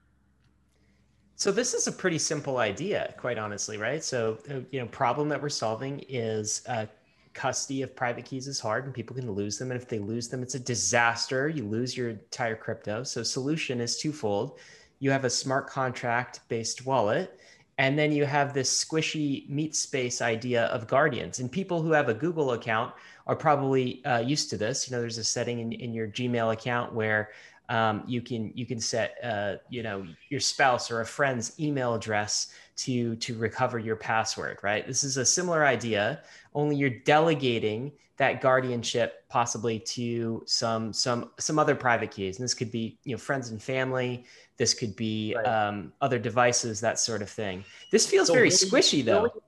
So 1.36 1.52
this 1.52 1.74
is 1.74 1.88
a 1.88 1.92
pretty 1.92 2.18
simple 2.18 2.58
idea, 2.58 3.14
quite 3.18 3.38
honestly, 3.38 3.78
right? 3.78 4.04
So 4.04 4.40
uh, 4.50 4.56
you 4.72 4.82
know, 4.82 4.88
problem 4.88 5.30
that 5.30 5.42
we're 5.42 5.48
solving 5.50 6.04
is 6.10 6.64
uh, 6.68 6.86
custody 7.34 7.82
of 7.82 7.96
private 7.96 8.26
keys 8.26 8.48
is 8.48 8.60
hard, 8.60 8.84
and 8.86 8.94
people 8.94 9.16
can 9.16 9.32
lose 9.32 9.58
them. 9.58 9.72
And 9.72 9.80
if 9.80 9.88
they 9.88 10.00
lose 10.00 10.28
them, 10.28 10.44
it's 10.44 10.56
a 10.56 10.60
disaster. 10.60 11.48
You 11.48 11.64
lose 11.64 11.96
your 11.96 12.10
entire 12.10 12.58
crypto. 12.58 13.04
So 13.04 13.24
solution 13.24 13.80
is 13.80 13.98
twofold. 13.98 14.60
You 15.00 15.12
have 15.12 15.24
a 15.24 15.30
smart 15.30 15.68
contract 15.68 16.42
based 16.50 16.86
wallet, 16.86 17.39
and 17.80 17.98
then 17.98 18.12
you 18.12 18.26
have 18.26 18.54
this 18.54 18.84
squishy 18.84 19.50
meat 19.50 19.74
space 19.74 20.22
idea 20.22 20.66
of 20.66 20.86
guardians. 20.86 21.40
And 21.40 21.50
people 21.50 21.82
who 21.82 21.94
have 21.94 22.10
a 22.10 22.14
Google 22.14 22.52
account 22.52 22.94
are 23.26 23.38
probably 23.38 24.04
uh, 24.04 24.20
used 24.20 24.50
to 24.50 24.58
this. 24.58 24.88
You 24.88 24.96
know, 24.96 25.02
there's 25.02 25.18
a 25.18 25.24
setting 25.24 25.60
in, 25.60 25.72
in 25.72 25.94
your 25.94 26.10
Gmail 26.10 26.52
account 26.52 26.94
where 26.94 27.30
um, 27.70 28.04
you 28.06 28.22
can 28.22 28.52
you 28.54 28.66
can 28.66 28.82
set 28.82 29.16
uh, 29.24 29.56
you 29.70 29.82
know 29.82 30.06
your 30.30 30.42
spouse 30.42 30.92
or 30.92 31.02
a 31.02 31.06
friend's 31.06 31.58
email 31.60 31.94
address 31.94 32.54
to 32.78 33.16
to 33.18 33.38
recover 33.38 33.78
your 33.78 33.96
password 33.96 34.58
right 34.64 34.88
this 34.88 35.04
is 35.04 35.18
a 35.18 35.26
similar 35.26 35.66
idea 35.66 36.22
only 36.56 36.76
you're 36.78 36.90
delegating 36.90 37.92
that 38.18 38.42
guardianship 38.42 39.24
possibly 39.30 39.78
to 39.78 40.42
some 40.48 40.92
some 40.92 41.30
some 41.38 41.60
other 41.60 41.76
private 41.76 42.10
keys 42.10 42.38
and 42.38 42.44
this 42.44 42.56
could 42.56 42.72
be 42.72 42.98
you 43.04 43.12
know 43.12 43.20
friends 43.20 43.52
and 43.52 43.62
family 43.62 44.26
this 44.60 44.76
could 44.76 44.96
be 44.96 45.34
right. 45.36 45.46
um, 45.48 45.92
other 46.02 46.20
devices 46.20 46.80
that 46.80 47.00
sort 47.00 47.24
of 47.24 47.30
thing 47.30 47.66
this 47.92 48.06
feels 48.06 48.28
so 48.28 48.34
very 48.34 48.50
really, 48.50 48.56
squishy 48.56 49.04
though 49.04 49.24
really, 49.24 49.42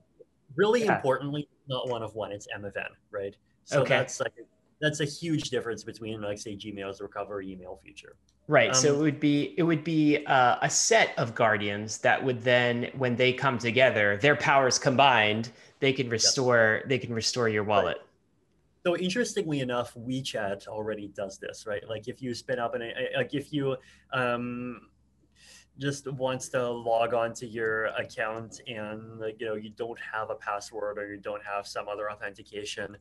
really 0.56 0.84
yeah. 0.84 0.96
importantly 0.96 1.48
not 1.68 1.88
one 1.88 2.02
of 2.02 2.16
one 2.16 2.32
it's 2.32 2.48
m 2.52 2.64
of 2.64 2.76
n 2.76 2.84
right 3.12 3.36
so 3.64 3.82
okay. 3.82 3.98
that's 3.98 4.18
like 4.18 4.32
that's 4.82 5.00
a 5.00 5.04
huge 5.04 5.48
difference 5.48 5.84
between 5.84 6.20
like 6.20 6.38
say 6.38 6.56
Gmail's 6.56 7.00
recovery 7.00 7.50
email 7.50 7.80
feature. 7.82 8.16
Right. 8.48 8.70
Um, 8.70 8.74
so 8.74 8.94
it 8.94 8.98
would 8.98 9.20
be 9.20 9.54
it 9.56 9.62
would 9.62 9.84
be 9.84 10.26
uh, 10.26 10.56
a 10.60 10.68
set 10.68 11.16
of 11.16 11.34
guardians 11.34 11.98
that 11.98 12.22
would 12.22 12.42
then, 12.42 12.90
when 12.98 13.14
they 13.14 13.32
come 13.32 13.56
together, 13.58 14.18
their 14.20 14.34
powers 14.34 14.78
combined, 14.78 15.52
they 15.78 15.92
can 15.92 16.08
restore 16.08 16.80
yes. 16.80 16.88
they 16.88 16.98
can 16.98 17.14
restore 17.14 17.48
your 17.48 17.62
wallet. 17.62 17.98
Right. 17.98 18.06
So 18.84 18.96
interestingly 18.96 19.60
enough, 19.60 19.94
WeChat 19.94 20.66
already 20.66 21.06
does 21.06 21.38
this, 21.38 21.64
right? 21.68 21.88
Like 21.88 22.08
if 22.08 22.20
you 22.20 22.34
spin 22.34 22.58
up 22.58 22.74
an 22.74 22.92
like 23.16 23.32
if 23.32 23.52
you 23.52 23.76
um, 24.12 24.88
just 25.78 26.06
wants 26.12 26.48
to 26.50 26.70
log 26.70 27.14
on 27.14 27.32
to 27.32 27.46
your 27.46 27.86
account 27.86 28.60
and 28.66 29.18
like 29.18 29.40
you 29.40 29.46
know 29.46 29.54
you 29.54 29.70
don't 29.70 29.98
have 29.98 30.30
a 30.30 30.34
password 30.34 30.98
or 30.98 31.10
you 31.10 31.18
don't 31.18 31.42
have 31.42 31.66
some 31.66 31.88
other 31.88 32.10
authentication 32.10 32.96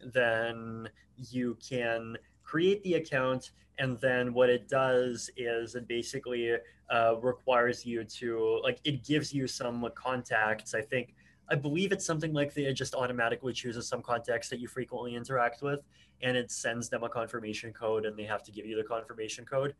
then 0.00 0.88
you 1.16 1.56
can 1.66 2.16
create 2.42 2.82
the 2.84 2.94
account. 2.94 3.50
And 3.78 3.98
then 4.00 4.32
what 4.32 4.48
it 4.48 4.68
does 4.68 5.30
is 5.36 5.74
it 5.74 5.86
basically 5.86 6.56
uh, 6.90 7.16
requires 7.20 7.84
you 7.84 8.04
to 8.04 8.60
like 8.62 8.78
it 8.84 9.04
gives 9.04 9.34
you 9.34 9.46
some 9.46 9.88
contacts. 9.94 10.74
I 10.74 10.80
think 10.80 11.14
i 11.48 11.54
believe 11.54 11.92
it's 11.92 12.04
something 12.04 12.32
like 12.32 12.52
the, 12.54 12.64
it 12.64 12.72
just 12.72 12.94
automatically 12.94 13.52
chooses 13.52 13.86
some 13.86 14.02
contacts 14.02 14.48
that 14.48 14.58
you 14.58 14.66
frequently 14.66 15.14
interact 15.14 15.62
with 15.62 15.80
and 16.22 16.36
it 16.36 16.50
sends 16.50 16.88
them 16.88 17.04
a 17.04 17.08
confirmation 17.08 17.72
code 17.72 18.04
and 18.04 18.16
they 18.18 18.24
have 18.24 18.42
to 18.42 18.50
give 18.50 18.66
you 18.66 18.76
the 18.76 18.82
confirmation 18.82 19.44
code 19.44 19.72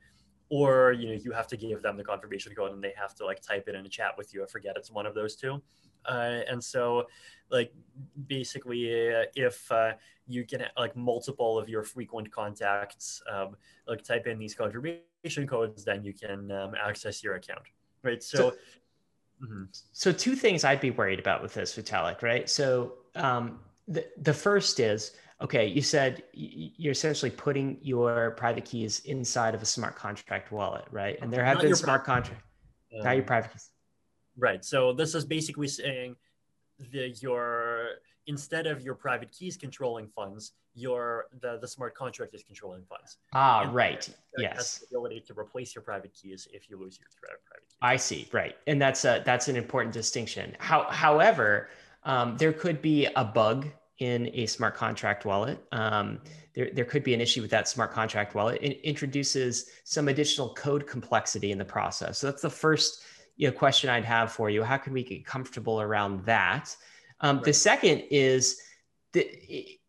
or 0.49 0.93
you 0.93 1.09
know 1.09 1.15
you 1.15 1.33
have 1.33 1.49
to 1.49 1.57
give 1.57 1.83
them 1.83 1.97
the 1.97 2.05
confirmation 2.05 2.55
code 2.55 2.73
and 2.73 2.83
they 2.83 2.93
have 2.97 3.15
to 3.17 3.25
like 3.25 3.41
type 3.41 3.69
it 3.69 3.75
in 3.75 3.85
a 3.85 3.89
chat 3.89 4.13
with 4.17 4.33
you. 4.33 4.43
I 4.43 4.47
forget 4.47 4.77
it's 4.77 4.91
one 4.91 5.07
of 5.07 5.15
those 5.15 5.37
two. 5.37 5.61
Uh, 6.05 6.41
and 6.49 6.63
so 6.63 7.07
like 7.51 7.73
basically 8.27 9.13
uh, 9.15 9.25
if 9.35 9.71
uh, 9.73 9.93
you 10.27 10.45
can 10.45 10.65
like 10.77 10.97
multiple 10.97 11.59
of 11.59 11.69
your 11.69 11.83
frequent 11.83 12.31
contacts 12.31 13.23
um, 13.31 13.57
like 13.89 14.03
type 14.03 14.27
in 14.27 14.39
these 14.39 14.55
confirmation 14.55 15.47
codes 15.49 15.85
then 15.85 16.05
you 16.05 16.13
can 16.13 16.51
um, 16.53 16.75
access 16.81 17.23
your 17.25 17.35
account 17.35 17.63
right? 18.03 18.23
So 18.23 18.39
so, 18.39 18.51
mm-hmm. 19.45 19.65
so, 19.93 20.13
two 20.13 20.37
things 20.37 20.65
i'd 20.65 20.81
be 20.81 20.93
worried 20.93 21.19
about 21.19 21.43
with 21.43 21.55
this 21.55 21.77
vitalik 21.77 22.23
right? 22.23 22.49
So 22.49 22.95
um, 23.17 23.59
the, 23.89 24.07
the 24.21 24.35
first 24.35 24.81
is 24.81 25.13
okay 25.41 25.67
you 25.67 25.83
said 25.83 26.23
you're 26.33 26.93
essentially 26.93 27.31
putting 27.31 27.79
your 27.83 28.33
private 28.33 28.65
keys 28.65 29.01
inside 29.01 29.55
of 29.55 29.63
a 29.63 29.67
smart 29.67 29.95
contract 29.95 30.51
wallet 30.51 30.85
right 30.91 31.19
and 31.21 31.33
there 31.33 31.45
have 31.45 31.57
Not 31.57 31.65
been 31.65 31.75
smart 31.75 32.05
contract 32.05 32.43
um, 32.97 33.05
not 33.05 33.17
your 33.17 33.25
private 33.25 33.53
keys 33.53 33.71
Right. 34.37 34.65
So 34.65 34.93
this 34.93 35.15
is 35.15 35.25
basically 35.25 35.69
saying 35.69 36.17
that 36.93 37.23
your 37.23 37.89
instead 38.27 38.67
of 38.67 38.83
your 38.83 38.95
private 38.95 39.33
keys 39.33 39.57
controlling 39.57 40.09
funds, 40.09 40.53
your 40.75 41.27
the, 41.41 41.59
the 41.59 41.69
smart 41.69 41.95
contract 41.95 42.35
is 42.35 42.43
controlling 42.43 42.83
funds. 42.85 43.17
Ah, 43.33 43.63
and 43.63 43.75
right. 43.75 44.09
Yes. 44.39 44.79
the 44.79 44.87
ability 44.87 45.21
to 45.27 45.39
replace 45.39 45.75
your 45.75 45.83
private 45.83 46.13
keys 46.13 46.47
if 46.53 46.69
you 46.69 46.79
lose 46.79 46.99
your 46.99 47.09
private 47.23 47.41
keys. 47.51 47.77
I 47.81 47.97
see. 47.97 48.29
Right, 48.33 48.57
and 48.67 48.81
that's 48.81 49.05
a 49.05 49.23
that's 49.25 49.49
an 49.49 49.57
important 49.57 49.95
distinction. 49.95 50.55
How, 50.59 50.85
however, 50.91 51.71
um, 52.05 52.37
there 52.37 52.53
could 52.53 52.83
be 52.83 53.07
a 53.17 53.25
bug 53.25 53.67
in 53.99 54.31
a 54.35 54.47
smart 54.47 54.75
contract 54.75 55.25
wallet. 55.25 55.65
Um, 55.73 56.21
there, 56.55 56.71
there 56.73 56.85
could 56.85 57.03
be 57.03 57.15
an 57.15 57.21
issue 57.21 57.43
with 57.43 57.51
that 57.51 57.69
smart 57.69 57.93
contract 57.93 58.35
wallet. 58.35 58.59
It 58.63 58.81
introduces 58.83 59.71
some 59.85 60.09
additional 60.09 60.55
code 60.55 60.87
complexity 60.87 61.53
in 61.53 61.59
the 61.59 61.65
process. 61.65 62.19
So 62.19 62.27
that's 62.29 62.43
the 62.43 62.51
first 62.51 63.03
you 63.37 63.49
know, 63.49 63.53
question 63.53 63.91
I'd 63.91 64.05
have 64.05 64.33
for 64.33 64.51
you. 64.51 64.63
How 64.63 64.77
can 64.77 64.93
we 64.93 65.03
get 65.03 65.25
comfortable 65.25 65.81
around 65.81 66.25
that? 66.25 66.75
Um, 67.21 67.37
right. 67.37 67.45
The 67.45 67.53
second 67.53 68.05
is 68.11 68.61
that 69.13 69.27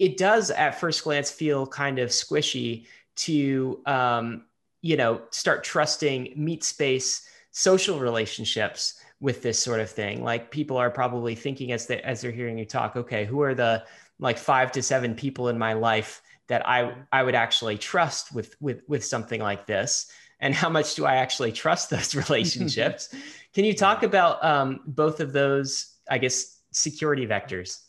it 0.04 0.18
does 0.18 0.52
at 0.52 0.80
first 0.80 1.04
glance 1.04 1.32
feel 1.32 1.68
kind 1.68 2.00
of 2.00 2.10
squishy 2.10 2.86
to, 3.18 3.82
um, 3.86 4.46
you 4.82 4.96
know, 4.96 5.22
start 5.32 5.64
trusting 5.64 6.34
meat 6.36 6.64
space 6.64 7.28
social 7.52 8.00
relationships 8.00 9.02
with 9.20 9.42
this 9.42 9.60
sort 9.60 9.80
of 9.80 9.90
thing. 9.90 10.24
Like 10.24 10.52
people 10.52 10.78
are 10.78 10.90
probably 10.90 11.36
thinking 11.36 11.72
as 11.72 11.88
they 11.88 12.02
as 12.02 12.22
they're 12.22 12.32
hearing 12.32 12.58
you 12.58 12.66
talk, 12.66 12.96
okay, 12.96 13.26
who 13.26 13.42
are 13.42 13.56
the 13.56 13.84
like 14.20 14.38
five 14.38 14.72
to 14.74 14.82
seven 14.82 15.16
people 15.16 15.50
in 15.50 15.58
my 15.58 15.74
life 15.74 16.22
that 16.48 16.68
I 16.68 16.94
I 17.12 17.24
would 17.24 17.36
actually 17.36 17.78
trust 17.78 18.34
with 18.34 18.56
with 18.62 18.82
with 18.88 19.04
something 19.04 19.42
like 19.42 19.66
this? 19.66 20.12
and 20.40 20.54
how 20.54 20.70
much 20.70 20.96
do 20.96 21.06
I 21.06 21.16
actually 21.16 21.52
trust 21.52 21.90
those 21.90 22.16
relationships? 22.30 23.14
Can 23.54 23.66
you 23.66 23.74
talk 23.74 24.04
about 24.04 24.44
um, 24.44 24.82
both 24.86 25.20
of 25.20 25.34
those, 25.34 25.96
I 26.10 26.18
guess, 26.18 26.60
security 26.72 27.26
vectors? 27.26 27.82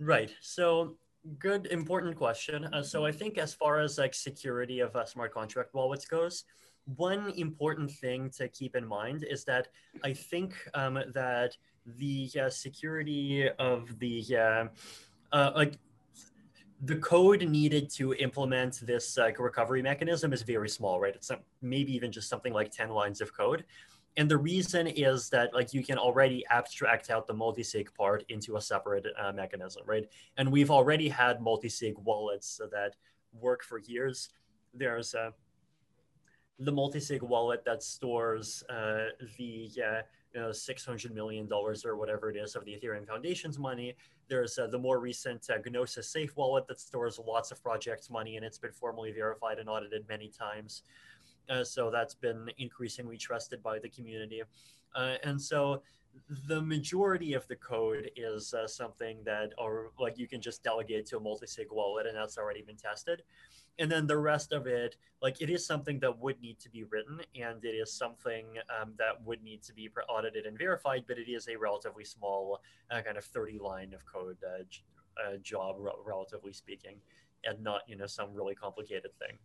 Right. 0.00 0.30
So 0.40 0.96
good, 1.38 1.66
important 1.66 2.16
question. 2.16 2.64
Uh, 2.64 2.82
so 2.82 3.06
I 3.06 3.12
think 3.12 3.38
as 3.38 3.54
far 3.54 3.80
as 3.80 3.98
like 3.98 4.14
security 4.14 4.80
of 4.80 4.94
uh, 4.96 5.04
smart 5.04 5.32
contract 5.32 5.74
wallets 5.74 6.06
goes, 6.06 6.44
one 6.96 7.30
important 7.36 7.90
thing 7.90 8.30
to 8.30 8.48
keep 8.48 8.76
in 8.76 8.86
mind 8.86 9.24
is 9.28 9.44
that 9.44 9.68
I 10.02 10.12
think 10.12 10.54
um, 10.74 10.98
that 11.14 11.56
the 11.86 12.30
uh, 12.40 12.50
security 12.50 13.48
of 13.58 13.98
the 13.98 14.24
uh, 14.36 14.64
uh, 15.34 15.52
like 15.54 15.78
the 16.82 16.96
code 16.96 17.42
needed 17.48 17.88
to 17.88 18.14
implement 18.14 18.80
this 18.86 19.18
recovery 19.38 19.80
mechanism 19.80 20.32
is 20.32 20.42
very 20.42 20.68
small, 20.68 21.00
right? 21.00 21.14
It's 21.14 21.30
maybe 21.62 21.94
even 21.94 22.12
just 22.12 22.28
something 22.28 22.52
like 22.52 22.70
10 22.70 22.90
lines 22.90 23.20
of 23.20 23.34
code. 23.34 23.64
And 24.16 24.30
the 24.30 24.36
reason 24.36 24.86
is 24.86 25.28
that 25.30 25.54
like 25.54 25.72
you 25.72 25.82
can 25.82 25.98
already 25.98 26.44
abstract 26.50 27.10
out 27.10 27.26
the 27.26 27.34
multi-sig 27.34 27.92
part 27.94 28.24
into 28.28 28.56
a 28.56 28.60
separate 28.60 29.06
uh, 29.18 29.32
mechanism, 29.32 29.82
right? 29.86 30.06
And 30.36 30.52
we've 30.52 30.70
already 30.70 31.08
had 31.08 31.40
multi-sig 31.40 31.94
wallets 31.98 32.60
that 32.70 32.94
work 33.32 33.64
for 33.64 33.78
years. 33.78 34.28
There's 34.72 35.14
uh, 35.14 35.30
the 36.58 36.72
multi-sig 36.72 37.22
wallet 37.22 37.64
that 37.64 37.82
stores 37.82 38.62
uh, 38.68 39.06
the 39.38 39.70
uh, 39.84 40.02
you 40.34 40.40
know, 40.40 40.48
$600 40.48 41.12
million 41.12 41.48
or 41.52 41.96
whatever 41.96 42.30
it 42.30 42.36
is 42.36 42.56
of 42.56 42.64
the 42.64 42.72
Ethereum 42.72 43.06
Foundation's 43.06 43.58
money. 43.58 43.94
There's 44.28 44.58
uh, 44.58 44.66
the 44.66 44.78
more 44.78 44.98
recent 44.98 45.48
uh, 45.50 45.58
Gnosis 45.64 46.08
Safe 46.08 46.36
wallet 46.36 46.66
that 46.68 46.80
stores 46.80 47.20
lots 47.24 47.50
of 47.50 47.62
projects' 47.62 48.10
money, 48.10 48.36
and 48.36 48.44
it's 48.44 48.58
been 48.58 48.72
formally 48.72 49.12
verified 49.12 49.58
and 49.58 49.68
audited 49.68 50.06
many 50.08 50.28
times. 50.28 50.82
Uh, 51.48 51.62
so 51.62 51.90
that's 51.90 52.14
been 52.14 52.48
increasingly 52.58 53.16
trusted 53.16 53.62
by 53.62 53.78
the 53.78 53.88
community. 53.88 54.42
Uh, 54.94 55.14
and 55.22 55.40
so 55.40 55.82
the 56.48 56.62
majority 56.62 57.34
of 57.34 57.46
the 57.48 57.56
code 57.56 58.10
is 58.16 58.54
uh, 58.54 58.66
something 58.66 59.18
that 59.24 59.52
or 59.58 59.90
like 59.98 60.16
you 60.16 60.28
can 60.28 60.40
just 60.40 60.62
delegate 60.62 61.06
to 61.06 61.16
a 61.16 61.20
multi-sig 61.20 61.66
wallet 61.72 62.06
and 62.06 62.16
that's 62.16 62.38
already 62.38 62.62
been 62.62 62.76
tested 62.76 63.22
and 63.78 63.90
then 63.90 64.06
the 64.06 64.16
rest 64.16 64.52
of 64.52 64.66
it 64.66 64.96
like 65.20 65.40
it 65.40 65.50
is 65.50 65.66
something 65.66 65.98
that 65.98 66.18
would 66.18 66.40
need 66.40 66.58
to 66.60 66.70
be 66.70 66.84
written 66.84 67.20
and 67.40 67.64
it 67.64 67.68
is 67.68 67.92
something 67.92 68.44
um, 68.80 68.92
that 68.98 69.20
would 69.24 69.42
need 69.42 69.62
to 69.62 69.72
be 69.72 69.90
audited 70.08 70.46
and 70.46 70.56
verified 70.56 71.04
but 71.08 71.18
it 71.18 71.30
is 71.30 71.48
a 71.48 71.56
relatively 71.56 72.04
small 72.04 72.60
uh, 72.90 73.00
kind 73.02 73.16
of 73.16 73.24
30 73.24 73.58
line 73.58 73.92
of 73.92 74.04
code 74.06 74.36
uh, 74.46 74.62
uh, 75.20 75.36
job 75.42 75.76
relatively 76.04 76.52
speaking 76.52 76.96
and 77.44 77.62
not 77.62 77.82
you 77.86 77.96
know 77.96 78.06
some 78.06 78.32
really 78.32 78.54
complicated 78.54 79.10
thing. 79.18 79.38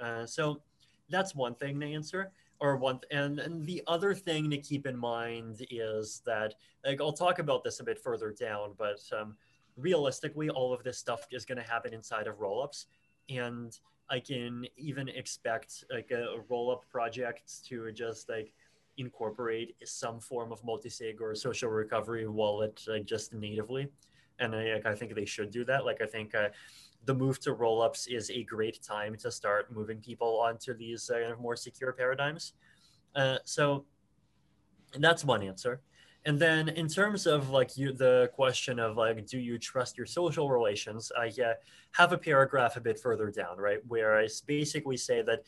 Uh, 0.00 0.26
so 0.26 0.60
that's 1.08 1.34
one 1.34 1.54
thing 1.54 1.78
to 1.80 1.86
answer 1.86 2.32
or 2.60 2.76
one 2.76 3.00
and, 3.10 3.38
and 3.38 3.66
the 3.66 3.82
other 3.86 4.14
thing 4.14 4.50
to 4.50 4.58
keep 4.58 4.86
in 4.86 4.96
mind 4.96 5.66
is 5.70 6.22
that 6.24 6.54
like 6.84 7.00
i'll 7.00 7.12
talk 7.12 7.38
about 7.38 7.62
this 7.62 7.80
a 7.80 7.84
bit 7.84 7.98
further 7.98 8.32
down 8.32 8.72
but 8.78 9.00
um, 9.18 9.36
realistically 9.76 10.48
all 10.48 10.72
of 10.72 10.82
this 10.82 10.96
stuff 10.96 11.26
is 11.30 11.44
going 11.44 11.58
to 11.58 11.68
happen 11.68 11.92
inside 11.92 12.26
of 12.26 12.38
rollups 12.38 12.86
and 13.28 13.78
i 14.10 14.20
can 14.20 14.66
even 14.76 15.08
expect 15.08 15.84
like 15.90 16.10
a, 16.10 16.24
a 16.36 16.40
rollup 16.50 16.80
project 16.90 17.64
to 17.66 17.90
just 17.92 18.28
like 18.28 18.52
incorporate 18.96 19.74
some 19.84 20.20
form 20.20 20.52
of 20.52 20.62
multi-sig 20.64 21.20
or 21.20 21.34
social 21.34 21.68
recovery 21.68 22.28
wallet 22.28 22.80
like 22.86 23.04
just 23.04 23.32
natively 23.32 23.88
and 24.38 24.54
I, 24.54 24.80
I 24.84 24.94
think 24.94 25.14
they 25.14 25.24
should 25.24 25.50
do 25.50 25.64
that 25.64 25.84
like 25.84 26.00
i 26.00 26.06
think 26.06 26.34
uh, 26.34 26.48
the 27.06 27.14
move 27.14 27.38
to 27.40 27.54
rollups 27.54 28.08
is 28.08 28.30
a 28.30 28.42
great 28.44 28.82
time 28.82 29.16
to 29.16 29.30
start 29.30 29.72
moving 29.72 29.98
people 29.98 30.40
onto 30.40 30.74
these 30.74 31.10
uh, 31.10 31.34
more 31.40 31.56
secure 31.56 31.92
paradigms. 31.92 32.54
Uh, 33.14 33.38
so 33.44 33.84
that's 34.98 35.24
one 35.24 35.42
answer. 35.42 35.80
And 36.26 36.38
then 36.38 36.70
in 36.70 36.88
terms 36.88 37.26
of 37.26 37.50
like 37.50 37.76
you, 37.76 37.92
the 37.92 38.30
question 38.34 38.78
of 38.78 38.96
like, 38.96 39.26
do 39.26 39.38
you 39.38 39.58
trust 39.58 39.98
your 39.98 40.06
social 40.06 40.50
relations? 40.50 41.12
I 41.18 41.28
uh, 41.42 41.54
have 41.92 42.12
a 42.12 42.18
paragraph 42.18 42.76
a 42.76 42.80
bit 42.80 42.98
further 42.98 43.30
down, 43.30 43.58
right, 43.58 43.80
where 43.86 44.18
I 44.18 44.28
basically 44.46 44.96
say 44.96 45.20
that 45.22 45.42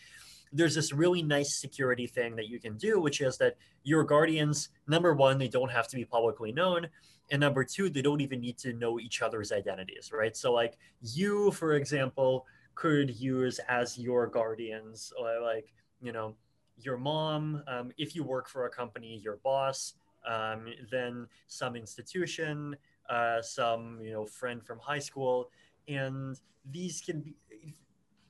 there's 0.53 0.75
this 0.75 0.93
really 0.93 1.23
nice 1.23 1.59
security 1.59 2.07
thing 2.07 2.37
that 2.37 2.49
you 2.49 2.61
can 2.61 2.77
do, 2.77 3.01
which 3.01 3.21
is 3.21 3.39
that 3.39 3.57
your 3.85 4.05
guardians, 4.05 4.69
number 4.87 5.15
one, 5.15 5.39
they 5.39 5.49
don't 5.49 5.71
have 5.71 5.89
to 5.89 5.97
be 5.97 6.05
publicly 6.05 6.53
known 6.53 6.89
and 7.31 7.41
number 7.41 7.65
two 7.65 7.89
they 7.89 8.03
don't 8.03 8.21
even 8.21 8.41
need 8.41 8.59
to 8.59 8.73
know 8.73 9.01
each 9.01 9.23
other's 9.23 9.53
identities 9.53 10.11
right 10.13 10.37
so 10.37 10.53
like 10.53 10.77
you 11.01 11.51
for 11.53 11.75
example 11.75 12.47
could 12.75 13.11
use 13.19 13.59
as 13.69 13.99
your 13.99 14.27
guardians 14.27 15.13
like 15.43 15.73
you 16.01 16.13
know 16.13 16.35
your 16.79 16.97
mom 16.97 17.63
um, 17.69 17.91
if 17.97 18.15
you 18.15 18.23
work 18.23 18.49
for 18.49 18.67
a 18.67 18.71
company 18.71 19.21
your 19.23 19.39
boss 19.43 19.95
um, 20.27 20.67
then 20.91 21.27
some 21.47 21.77
institution 21.77 22.77
uh, 23.09 23.41
some 23.43 23.99
you 24.03 24.13
know 24.13 24.27
friend 24.27 24.65
from 24.65 24.79
high 24.79 24.99
school. 24.99 25.51
And 25.89 26.39
these 26.71 27.01
can 27.01 27.21
be 27.21 27.35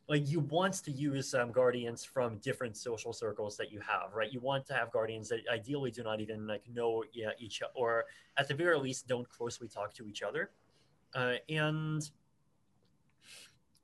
like 0.09 0.29
you 0.29 0.41
want 0.41 0.75
to 0.75 0.93
use 0.93 1.35
um, 1.35 1.51
guardians 1.51 2.05
from 2.05 2.39
different 2.39 2.77
social 2.77 3.13
circles 3.13 3.57
that 3.57 3.73
you 3.73 3.81
have 3.81 4.15
right? 4.15 4.33
You 4.33 4.41
want 4.41 4.67
to 4.67 4.75
have 4.75 4.93
guardians 4.93 5.29
that 5.31 5.41
ideally 5.53 5.91
do 5.91 6.03
not 6.03 6.21
even 6.21 6.47
like 6.47 6.63
know 6.73 7.05
yeah, 7.13 7.31
each 7.39 7.63
other, 7.63 7.73
or 7.75 8.05
at 8.37 8.49
the 8.49 8.55
very 8.55 8.79
least 8.79 9.09
don't 9.09 9.29
closely 9.29 9.69
talk 9.69 9.95
to 9.95 10.07
each 10.07 10.23
other. 10.23 10.51
Uh, 11.15 11.35
and 11.49 12.11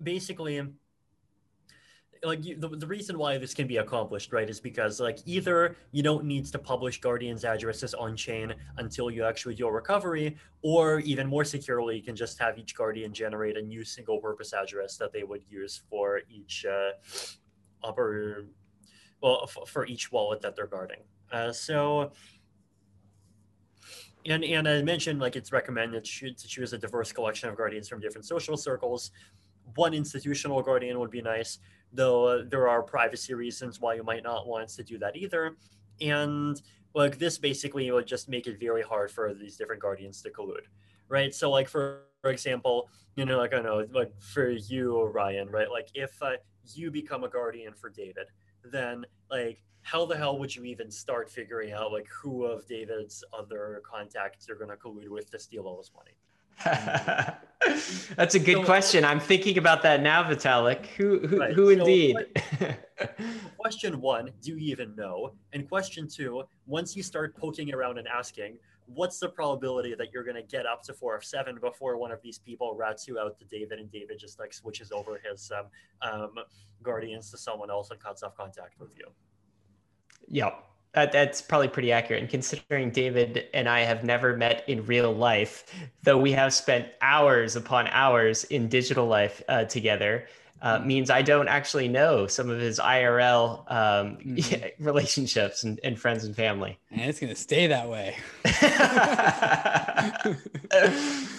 basically 0.03 0.61
like 2.25 2.45
you, 2.45 2.57
the, 2.57 2.69
the 2.69 2.87
reason 2.87 3.19
why 3.19 3.37
this 3.37 3.53
can 3.53 3.67
be 3.67 3.79
accomplished 3.79 4.33
right 4.33 4.49
is 4.49 4.61
because 4.61 5.01
like 5.01 5.19
either 5.27 5.77
you 5.91 6.03
don't 6.03 6.25
need 6.25 6.45
to 6.47 6.59
publish 6.59 7.01
guardians 7.01 7.45
addresses 7.45 7.95
on 7.95 8.17
chain 8.17 8.55
until 8.79 9.11
you 9.11 9.25
actually 9.25 9.55
do 9.55 9.67
a 9.67 9.73
recovery 9.73 10.37
or 10.63 11.01
even 11.01 11.27
more 11.27 11.45
securely 11.45 11.97
you 11.97 12.03
can 12.03 12.15
just 12.15 12.39
have 12.39 12.59
each 12.59 12.77
guardian 12.77 13.13
generate 13.13 13.57
a 13.57 13.63
new 13.63 13.85
single 13.85 14.19
purpose 14.19 14.53
address 14.53 14.97
that 14.97 15.13
they 15.13 15.25
would 15.25 15.43
use 15.49 15.83
for 15.91 16.21
each 16.31 16.65
uh, 16.65 16.91
upper 17.83 18.47
well 19.21 19.41
f- 19.45 19.69
for 19.69 19.87
each 19.87 20.13
wallet 20.13 20.41
that 20.41 20.55
they're 20.55 20.67
guarding 20.67 21.01
uh, 21.33 21.51
so 21.51 22.13
and 24.27 24.45
and 24.45 24.69
I 24.69 24.83
mentioned 24.83 25.19
like 25.21 25.35
it's 25.37 25.53
recommended 25.53 26.05
to 26.05 26.35
choose 26.35 26.73
a 26.73 26.79
diverse 26.79 27.13
collection 27.13 27.49
of 27.49 27.57
guardians 27.57 27.89
from 27.89 28.01
different 28.01 28.25
social 28.25 28.57
circles. 28.57 29.11
One 29.75 29.95
institutional 29.95 30.63
guardian 30.63 30.99
would 31.01 31.11
be 31.11 31.23
nice 31.23 31.59
though 31.93 32.27
uh, 32.27 32.43
there 32.49 32.69
are 32.69 32.83
privacy 32.83 33.35
reasons 33.35 33.81
why 33.81 33.95
you 33.95 34.03
might 34.03 34.23
not 34.23 34.47
want 34.47 34.69
to 34.69 34.83
do 34.83 34.99
that 34.99 35.17
either. 35.17 35.57
And 36.01 36.61
like 36.95 37.19
this 37.19 37.39
basically 37.39 37.91
would 37.91 38.07
just 38.07 38.29
make 38.29 38.47
it 38.47 38.59
very 38.59 38.83
hard 38.83 39.11
for 39.11 39.33
these 39.35 39.57
different 39.57 39.83
guardians 39.83 40.23
to 40.23 40.31
collude, 40.31 40.67
right? 41.09 41.35
So 41.35 41.51
like 41.51 41.69
for, 41.69 42.03
for 42.21 42.31
example, 42.31 42.89
you 43.17 43.25
know, 43.25 43.39
like 43.39 43.55
I 43.55 43.61
know, 43.61 43.87
like 43.93 44.13
for 44.21 44.51
you, 44.51 45.03
Ryan, 45.05 45.49
right? 45.51 45.71
Like 45.71 45.89
if 45.95 46.21
uh, 46.23 46.37
you 46.75 46.91
become 46.91 47.25
a 47.25 47.29
guardian 47.29 47.75
for 47.75 47.91
David, 47.91 48.27
then 48.65 49.05
like 49.31 49.63
how 49.83 50.07
the 50.07 50.17
hell 50.17 50.39
would 50.39 50.55
you 50.55 50.65
even 50.65 50.91
start 50.91 51.29
figuring 51.29 51.73
out 51.73 51.93
like 51.93 52.07
who 52.09 52.45
of 52.45 52.67
David's 52.67 53.25
other 53.37 53.83
contacts 53.85 54.49
are 54.49 54.55
going 54.55 54.71
to 54.71 54.77
collude 54.77 55.09
with 55.09 55.31
to 55.31 55.39
steal 55.39 55.65
all 55.65 55.79
his 55.79 55.91
money? 55.95 56.13
That's 58.17 58.35
a 58.35 58.39
good 58.39 58.59
so, 58.59 58.65
question. 58.65 59.05
I'm 59.05 59.21
thinking 59.21 59.59
about 59.59 59.83
that 59.83 60.03
now, 60.03 60.25
Vitalik. 60.25 60.87
Who, 60.97 61.27
who, 61.27 61.39
right. 61.39 61.53
who 61.53 61.71
indeed? 61.71 62.17
question 63.59 64.01
one: 64.01 64.31
Do 64.43 64.53
you 64.53 64.59
even 64.59 64.95
know? 64.97 65.35
And 65.53 65.69
question 65.69 66.09
two: 66.09 66.43
Once 66.67 66.97
you 66.97 67.03
start 67.03 67.37
poking 67.37 67.73
around 67.73 67.99
and 67.99 68.09
asking, 68.09 68.59
what's 68.87 69.19
the 69.19 69.29
probability 69.29 69.95
that 69.95 70.13
you're 70.13 70.25
going 70.25 70.37
to 70.37 70.43
get 70.43 70.67
up 70.67 70.83
to 70.85 70.93
four 70.93 71.17
or 71.17 71.21
seven 71.21 71.59
before 71.61 71.97
one 71.97 72.11
of 72.11 72.21
these 72.23 72.39
people 72.39 72.75
rats 72.75 73.07
you 73.07 73.19
out 73.19 73.39
to 73.39 73.45
David, 73.45 73.79
and 73.79 73.91
David 73.91 74.19
just 74.19 74.39
like 74.39 74.53
switches 74.53 74.93
over 74.93 75.21
his 75.25 75.51
um, 75.57 75.67
um, 76.11 76.35
guardians 76.83 77.31
to 77.31 77.39
someone 77.39 77.71
else 77.71 77.91
and 77.91 78.01
cuts 78.01 78.23
off 78.23 78.37
contact 78.37 78.79
with 78.79 78.97
you? 78.97 79.07
Yep. 80.29 80.65
That, 80.95 81.11
that's 81.11 81.41
probably 81.41 81.69
pretty 81.69 81.91
accurate. 81.91 82.21
And 82.21 82.31
considering 82.31 82.91
David 82.91 83.47
and 83.55 83.69
I 83.69 83.81
have 83.81 84.05
never 84.05 84.37
met 84.37 84.65
in 84.69 84.85
real 84.85 85.13
life, 85.13 85.65
though 86.03 86.19
we 86.19 86.33
have 86.33 86.53
spent 86.53 86.89
hours 87.01 87.57
upon 87.57 87.89
hours 87.89 88.45
in 88.45 88.69
digital 88.69 89.07
life 89.07 89.43
uh, 89.49 89.65
together, 89.65 90.27
uh, 90.61 90.79
means 90.81 91.11
I 91.11 91.23
don't 91.23 91.49
actually 91.49 91.89
know 91.89 92.27
some 92.27 92.49
of 92.49 92.61
his 92.61 92.79
IRL 92.79 93.61
um, 93.71 94.19
mm-hmm. 94.19 94.67
relationships 94.85 95.65
and, 95.65 95.81
and, 95.83 95.99
friends 95.99 96.25
and 96.25 96.37
family. 96.37 96.79
And 96.91 97.01
it's 97.03 97.19
going 97.19 97.33
to 97.33 97.41
stay 97.41 97.67
that 97.67 97.89
way. 97.89 98.17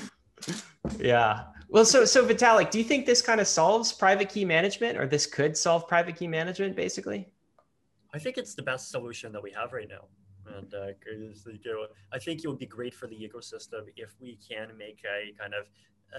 yeah. 0.99 1.43
Well, 1.69 1.85
so 1.85 2.05
so 2.05 2.23
Vitalik, 2.23 2.69
do 2.69 2.77
you 2.77 2.83
think 2.83 3.07
this 3.07 3.21
kind 3.21 3.41
of 3.41 3.47
solves 3.47 3.91
private 3.91 4.29
key 4.29 4.45
management, 4.45 4.99
or 4.99 5.07
this 5.07 5.25
could 5.25 5.57
solve 5.57 5.87
private 5.87 6.15
key 6.15 6.27
management, 6.27 6.75
basically? 6.75 7.32
I 8.13 8.19
think 8.19 8.37
it's 8.37 8.53
the 8.53 8.63
best 8.63 8.91
solution 8.91 9.31
that 9.31 9.41
we 9.41 9.51
have 9.51 9.73
right 9.73 9.89
now. 9.89 10.05
And 10.57 10.73
uh, 10.73 10.87
I 12.11 12.19
think 12.19 12.43
it 12.43 12.47
would 12.47 12.59
be 12.59 12.65
great 12.65 12.93
for 12.93 13.07
the 13.07 13.15
ecosystem 13.15 13.83
if 13.95 14.13
we 14.19 14.37
can 14.47 14.77
make 14.77 15.01
a 15.05 15.33
kind 15.39 15.53
of 15.53 15.67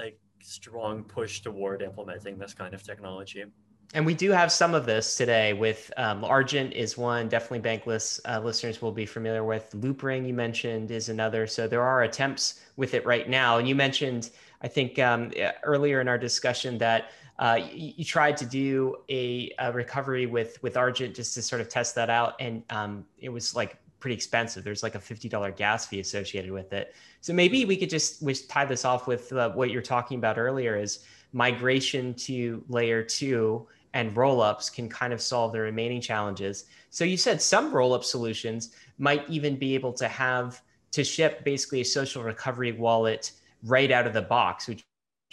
a 0.03 0.15
strong 0.41 1.05
push 1.05 1.41
toward 1.41 1.83
implementing 1.83 2.39
this 2.39 2.55
kind 2.55 2.75
of 2.75 2.83
technology. 2.83 3.45
And 3.93 4.05
we 4.05 4.15
do 4.15 4.33
have 4.33 4.51
some 4.51 4.75
of 4.75 4.87
this 4.87 5.15
today 5.15 5.53
with 5.53 5.93
um, 5.97 6.25
Argent 6.25 6.73
is 6.73 6.97
one, 6.97 7.29
definitely 7.29 7.61
Bankless 7.61 8.19
uh, 8.25 8.41
listeners 8.41 8.83
will 8.83 8.93
be 8.93 9.07
familiar 9.07 9.45
with. 9.45 9.71
Loopring, 9.75 10.27
you 10.27 10.35
mentioned, 10.35 10.91
is 10.91 11.11
another. 11.11 11.47
So 11.47 11.69
there 11.69 11.83
are 11.83 12.03
attempts 12.03 12.61
with 12.77 12.95
it 12.95 13.07
right 13.07 13.29
now. 13.29 13.59
And 13.59 13.69
you 13.69 13.75
mentioned, 13.77 14.31
I 14.62 14.69
think 14.69 14.99
um, 14.99 15.31
earlier 15.62 16.01
in 16.01 16.09
our 16.09 16.19
discussion, 16.19 16.79
that 16.79 17.11
uh, 17.39 17.59
you, 17.73 17.93
you, 17.97 18.05
tried 18.05 18.36
to 18.36 18.47
do 18.47 18.97
a, 19.09 19.51
a, 19.59 19.73
recovery 19.73 20.27
with 20.27 20.62
with 20.62 20.77
Argent 20.77 21.16
just 21.16 21.35
to 21.35 21.43
sort 21.43 21.61
of 21.61 21.69
test 21.69 21.94
that 21.97 22.09
out, 22.09 22.35
and 22.40 22.62
um, 22.70 23.05
it 23.19 23.28
was 23.28 23.56
like 23.56 23.77
pretty 23.98 24.15
expensive. 24.15 24.62
There's 24.62 24.82
like 24.85 24.94
a 24.94 25.01
fifty 25.01 25.28
dollar 25.28 25.51
gas 25.51 25.86
fee 25.86 25.98
associated 25.98 26.52
with 26.52 26.73
it. 26.73 26.94
So 27.20 27.32
maybe 27.32 27.65
we 27.65 27.77
could 27.77 27.90
just 27.90 28.23
we 28.23 28.35
tie 28.35 28.65
this 28.65 28.85
off 28.85 29.09
with 29.09 29.32
uh, 29.32 29.51
what 29.51 29.70
you're 29.70 29.82
talking 29.82 30.19
about 30.19 30.39
earlier 30.39 30.77
is 30.77 31.05
migration 31.32 32.15
to 32.15 32.65
layer 32.69 33.02
two 33.02 33.66
and 33.94 34.15
rollups 34.15 34.73
can 34.73 34.89
kind 34.89 35.12
of 35.12 35.20
solve 35.20 35.52
the 35.52 35.61
remaining 35.61 36.01
challenges. 36.01 36.66
So 36.90 37.05
you 37.05 37.16
said 37.16 37.40
some 37.40 37.73
rollup 37.73 38.05
solutions 38.05 38.70
might 38.98 39.28
even 39.28 39.56
be 39.56 39.74
able 39.74 39.93
to 39.94 40.06
have 40.09 40.62
to 40.93 41.02
ship 41.02 41.44
basically 41.44 41.81
a 41.81 41.85
social 41.85 42.23
recovery 42.23 42.73
wallet 42.73 43.32
right 43.65 43.90
out 43.90 44.06
of 44.06 44.12
the 44.12 44.23
box, 44.23 44.69
which 44.69 44.85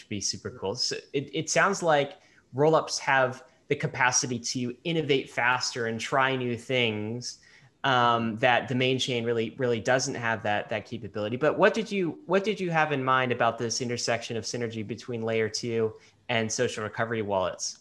be 0.10 0.22
super 0.22 0.50
cool. 0.52 0.76
So 0.76 0.96
it, 1.14 1.30
it 1.34 1.50
sounds 1.50 1.82
like 1.84 2.14
rollups 2.56 3.00
have 3.00 3.44
the 3.68 3.76
capacity 3.76 4.38
to 4.38 4.76
innovate 4.84 5.30
faster 5.30 5.88
and 5.88 6.00
try 6.00 6.36
new 6.36 6.58
things 6.58 7.40
um, 7.84 8.38
that 8.38 8.68
the 8.68 8.76
main 8.76 9.00
chain 9.00 9.24
really 9.24 9.56
really 9.58 9.80
doesn't 9.80 10.16
have 10.16 10.44
that 10.44 10.70
that 10.70 10.86
capability. 10.86 11.36
But 11.36 11.58
what 11.58 11.74
did 11.74 11.92
you 11.92 12.20
what 12.26 12.44
did 12.44 12.60
you 12.60 12.70
have 12.70 12.92
in 12.92 13.04
mind 13.04 13.32
about 13.32 13.58
this 13.58 13.82
intersection 13.82 14.38
of 14.38 14.44
synergy 14.44 14.86
between 14.86 15.22
layer 15.22 15.50
two 15.50 15.94
and 16.30 16.52
social 16.52 16.84
recovery 16.84 17.22
wallets? 17.22 17.80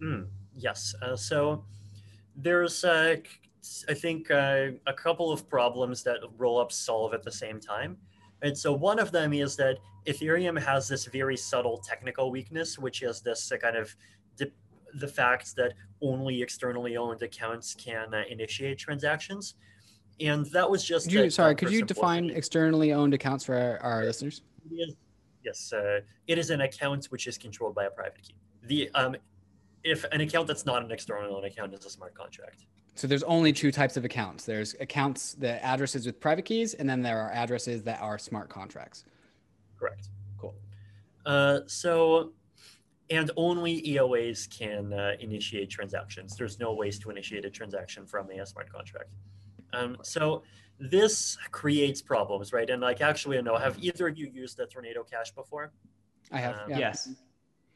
Mm, 0.00 0.26
yes. 0.54 0.94
Uh, 1.02 1.16
so 1.16 1.64
there's 2.36 2.84
uh, 2.84 3.16
I 3.88 3.94
think 3.94 4.30
uh, 4.30 4.68
a 4.86 4.92
couple 4.92 5.32
of 5.32 5.48
problems 5.48 6.02
that 6.04 6.18
rollups 6.38 6.72
solve 6.72 7.14
at 7.14 7.22
the 7.22 7.32
same 7.32 7.58
time. 7.60 7.96
And 8.42 8.56
so 8.56 8.72
one 8.72 8.98
of 8.98 9.12
them 9.12 9.32
is 9.32 9.56
that 9.56 9.78
Ethereum 10.06 10.60
has 10.60 10.88
this 10.88 11.06
very 11.06 11.36
subtle 11.36 11.78
technical 11.78 12.30
weakness, 12.30 12.78
which 12.78 13.02
is 13.02 13.20
this 13.20 13.50
uh, 13.52 13.56
kind 13.56 13.76
of 13.76 13.94
the, 14.36 14.50
the 14.94 15.06
fact 15.06 15.54
that 15.56 15.74
only 16.00 16.42
externally 16.42 16.96
owned 16.96 17.22
accounts 17.22 17.74
can 17.74 18.12
uh, 18.12 18.22
initiate 18.28 18.78
transactions. 18.78 19.54
And 20.20 20.44
that 20.46 20.68
was 20.68 20.84
just. 20.84 21.10
You, 21.10 21.30
sorry, 21.30 21.54
could 21.54 21.70
you 21.70 21.84
define 21.84 22.30
externally 22.30 22.92
owned 22.92 23.14
accounts 23.14 23.44
for 23.44 23.56
our, 23.56 23.78
our 23.78 24.04
listeners? 24.04 24.42
Yes, 24.70 24.90
yes 25.42 25.72
uh, 25.72 26.00
it 26.26 26.36
is 26.36 26.50
an 26.50 26.62
account 26.62 27.06
which 27.06 27.26
is 27.26 27.38
controlled 27.38 27.74
by 27.74 27.84
a 27.84 27.90
private 27.90 28.22
key. 28.22 28.34
The 28.64 28.90
um, 28.94 29.16
if 29.84 30.04
an 30.12 30.20
account 30.20 30.46
that's 30.46 30.66
not 30.66 30.84
an 30.84 30.90
external 30.90 31.34
owned 31.36 31.46
account 31.46 31.74
is 31.74 31.84
a 31.84 31.90
smart 31.90 32.14
contract. 32.14 32.66
So 32.94 33.06
there's 33.06 33.22
only 33.22 33.52
two 33.52 33.72
types 33.72 33.96
of 33.96 34.04
accounts. 34.04 34.44
There's 34.44 34.74
accounts, 34.78 35.34
the 35.34 35.64
addresses 35.64 36.04
with 36.06 36.20
private 36.20 36.44
keys, 36.44 36.74
and 36.74 36.88
then 36.88 37.02
there 37.02 37.20
are 37.20 37.30
addresses 37.32 37.82
that 37.84 38.00
are 38.00 38.18
smart 38.18 38.48
contracts. 38.48 39.04
Correct. 39.78 40.08
Cool. 40.36 40.54
Uh, 41.24 41.60
so, 41.66 42.32
and 43.08 43.30
only 43.36 43.82
EOAs 43.82 44.48
can 44.48 44.92
uh, 44.92 45.12
initiate 45.20 45.70
transactions. 45.70 46.36
There's 46.36 46.58
no 46.58 46.74
ways 46.74 46.98
to 47.00 47.10
initiate 47.10 47.44
a 47.44 47.50
transaction 47.50 48.06
from 48.06 48.30
a 48.30 48.44
smart 48.46 48.70
contract. 48.70 49.10
Um, 49.72 49.96
so 50.02 50.42
this 50.78 51.38
creates 51.50 52.02
problems, 52.02 52.52
right? 52.52 52.68
And 52.68 52.82
like, 52.82 53.00
actually, 53.00 53.38
I 53.38 53.40
know, 53.40 53.56
have 53.56 53.82
either 53.82 54.08
of 54.08 54.18
you 54.18 54.28
used 54.32 54.58
the 54.58 54.66
Tornado 54.66 55.02
Cash 55.02 55.30
before? 55.32 55.72
I 56.30 56.40
have. 56.40 56.54
Um, 56.56 56.70
yeah. 56.70 56.78
Yes. 56.78 57.08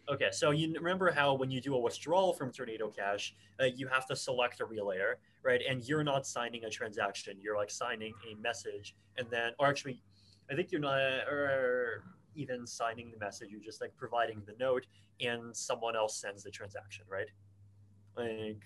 Okay, 0.09 0.29
so 0.31 0.53
you 0.53 0.73
remember 0.75 1.11
how 1.11 1.35
when 1.35 1.51
you 1.51 1.61
do 1.61 1.75
a 1.75 1.79
withdrawal 1.79 2.33
from 2.33 2.53
Tornado 2.53 2.89
Cash, 2.91 3.35
uh, 3.61 3.65
you 3.65 3.89
have 3.89 4.07
to 4.07 4.15
select 4.15 4.61
a 4.61 4.65
relayer, 4.65 5.15
right? 5.43 5.61
And 5.69 5.83
you're 5.83 6.05
not 6.05 6.27
signing 6.27 6.65
a 6.65 6.71
transaction; 6.71 7.39
you're 7.41 7.57
like 7.57 7.71
signing 7.71 8.15
a 8.31 8.41
message, 8.41 8.95
and 9.19 9.27
then, 9.31 9.51
or 9.59 9.67
actually, 9.67 10.01
I 10.49 10.55
think 10.55 10.71
you're 10.71 10.81
not, 10.81 11.01
or 11.29 12.05
even 12.37 12.69
signing 12.69 13.11
the 13.11 13.19
message. 13.19 13.49
You're 13.51 13.61
just 13.61 13.81
like 13.81 13.97
providing 13.97 14.43
the 14.47 14.55
note, 14.61 14.87
and 15.21 15.57
someone 15.57 15.97
else 15.97 16.21
sends 16.21 16.45
the 16.45 16.51
transaction, 16.53 17.05
right? 17.09 17.31
Like, 18.17 18.63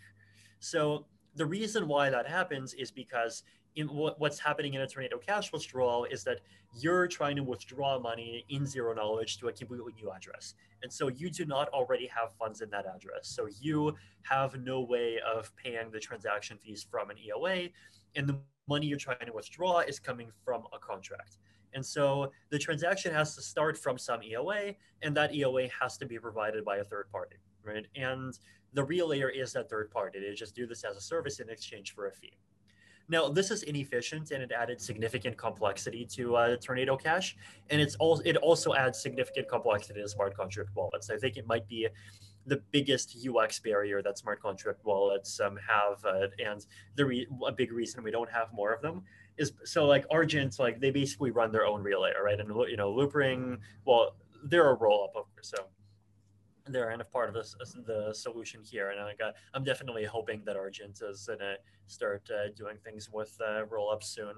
so 0.58 1.06
the 1.36 1.46
reason 1.46 1.88
why 1.88 2.10
that 2.10 2.28
happens 2.28 2.74
is 2.74 2.90
because 2.90 3.44
in 3.76 3.86
what, 3.88 4.18
what's 4.20 4.38
happening 4.38 4.74
in 4.74 4.80
a 4.80 4.86
tornado 4.86 5.18
cash 5.18 5.52
withdrawal 5.52 6.04
is 6.04 6.24
that 6.24 6.40
you're 6.78 7.06
trying 7.06 7.36
to 7.36 7.42
withdraw 7.42 7.98
money 7.98 8.44
in 8.48 8.66
zero 8.66 8.94
knowledge 8.94 9.38
to 9.38 9.48
a 9.48 9.52
completely 9.52 9.92
new 10.00 10.10
address. 10.10 10.54
And 10.82 10.92
so 10.92 11.08
you 11.08 11.30
do 11.30 11.44
not 11.44 11.68
already 11.68 12.06
have 12.08 12.32
funds 12.38 12.60
in 12.60 12.70
that 12.70 12.86
address. 12.86 13.28
So 13.28 13.48
you 13.60 13.94
have 14.22 14.60
no 14.60 14.80
way 14.80 15.18
of 15.20 15.54
paying 15.56 15.90
the 15.92 16.00
transaction 16.00 16.58
fees 16.58 16.86
from 16.88 17.10
an 17.10 17.16
EOA. 17.16 17.72
And 18.16 18.28
the 18.28 18.38
money 18.68 18.86
you're 18.86 18.98
trying 18.98 19.26
to 19.26 19.32
withdraw 19.32 19.80
is 19.80 19.98
coming 19.98 20.30
from 20.44 20.64
a 20.72 20.78
contract. 20.78 21.38
And 21.74 21.84
so 21.84 22.32
the 22.50 22.58
transaction 22.58 23.12
has 23.12 23.34
to 23.36 23.42
start 23.42 23.76
from 23.76 23.96
some 23.96 24.20
EOA, 24.20 24.76
and 25.02 25.16
that 25.16 25.32
EOA 25.32 25.70
has 25.80 25.96
to 25.98 26.06
be 26.06 26.18
provided 26.18 26.64
by 26.64 26.78
a 26.78 26.84
third 26.84 27.08
party, 27.10 27.36
right? 27.62 27.86
And 27.94 28.36
the 28.72 28.84
relayer 28.84 29.30
is 29.34 29.52
that 29.52 29.68
third 29.68 29.90
party. 29.90 30.20
They 30.20 30.34
just 30.34 30.54
do 30.54 30.66
this 30.66 30.84
as 30.84 30.96
a 30.96 31.00
service 31.00 31.40
in 31.40 31.48
exchange 31.48 31.94
for 31.94 32.06
a 32.06 32.12
fee. 32.12 32.38
Now, 33.10 33.28
this 33.28 33.50
is 33.50 33.64
inefficient 33.64 34.30
and 34.30 34.40
it 34.40 34.52
added 34.52 34.80
significant 34.80 35.36
complexity 35.36 36.06
to 36.12 36.36
uh, 36.36 36.56
Tornado 36.56 36.96
Cash, 36.96 37.36
and 37.68 37.80
it's 37.80 37.96
also 37.96 38.22
it 38.24 38.36
also 38.36 38.72
adds 38.74 39.02
significant 39.02 39.48
complexity 39.48 40.00
to 40.00 40.08
smart 40.08 40.36
contract 40.36 40.70
wallets. 40.76 41.10
I 41.10 41.16
think 41.16 41.36
it 41.36 41.44
might 41.44 41.66
be 41.66 41.88
the 42.46 42.62
biggest 42.70 43.16
UX 43.28 43.58
barrier 43.58 44.00
that 44.02 44.16
smart 44.16 44.40
contract 44.40 44.84
wallets 44.84 45.40
um, 45.40 45.58
have, 45.68 46.04
uh, 46.04 46.28
and 46.38 46.64
the 46.94 47.04
re- 47.04 47.26
a 47.44 47.52
big 47.52 47.72
reason 47.72 48.04
we 48.04 48.12
don't 48.12 48.30
have 48.30 48.52
more 48.52 48.72
of 48.72 48.80
them 48.80 49.02
is 49.36 49.52
so 49.64 49.86
like 49.86 50.04
Argent, 50.08 50.60
like 50.60 50.80
they 50.80 50.92
basically 50.92 51.32
run 51.32 51.50
their 51.50 51.66
own 51.66 51.82
relay, 51.82 52.12
right? 52.22 52.38
And 52.38 52.48
you 52.68 52.76
know, 52.76 52.94
Loopring, 52.94 53.58
well, 53.84 54.14
they're 54.44 54.70
a 54.70 54.74
roll 54.74 55.10
up, 55.16 55.26
so 55.42 55.56
they're 56.68 56.88
kind 56.88 57.00
of 57.00 57.10
part 57.10 57.34
of 57.34 57.46
the 57.86 58.12
solution 58.12 58.60
here. 58.62 58.90
And 58.90 59.00
like, 59.00 59.20
uh, 59.20 59.32
I'm 59.54 59.64
definitely 59.64 60.04
hoping 60.04 60.42
that 60.46 60.56
Argent 60.56 61.00
is 61.02 61.26
going 61.26 61.38
to 61.40 61.56
start 61.86 62.28
uh, 62.30 62.52
doing 62.56 62.76
things 62.84 63.10
with 63.12 63.36
uh, 63.40 63.64
rollups 63.66 64.04
soon. 64.04 64.34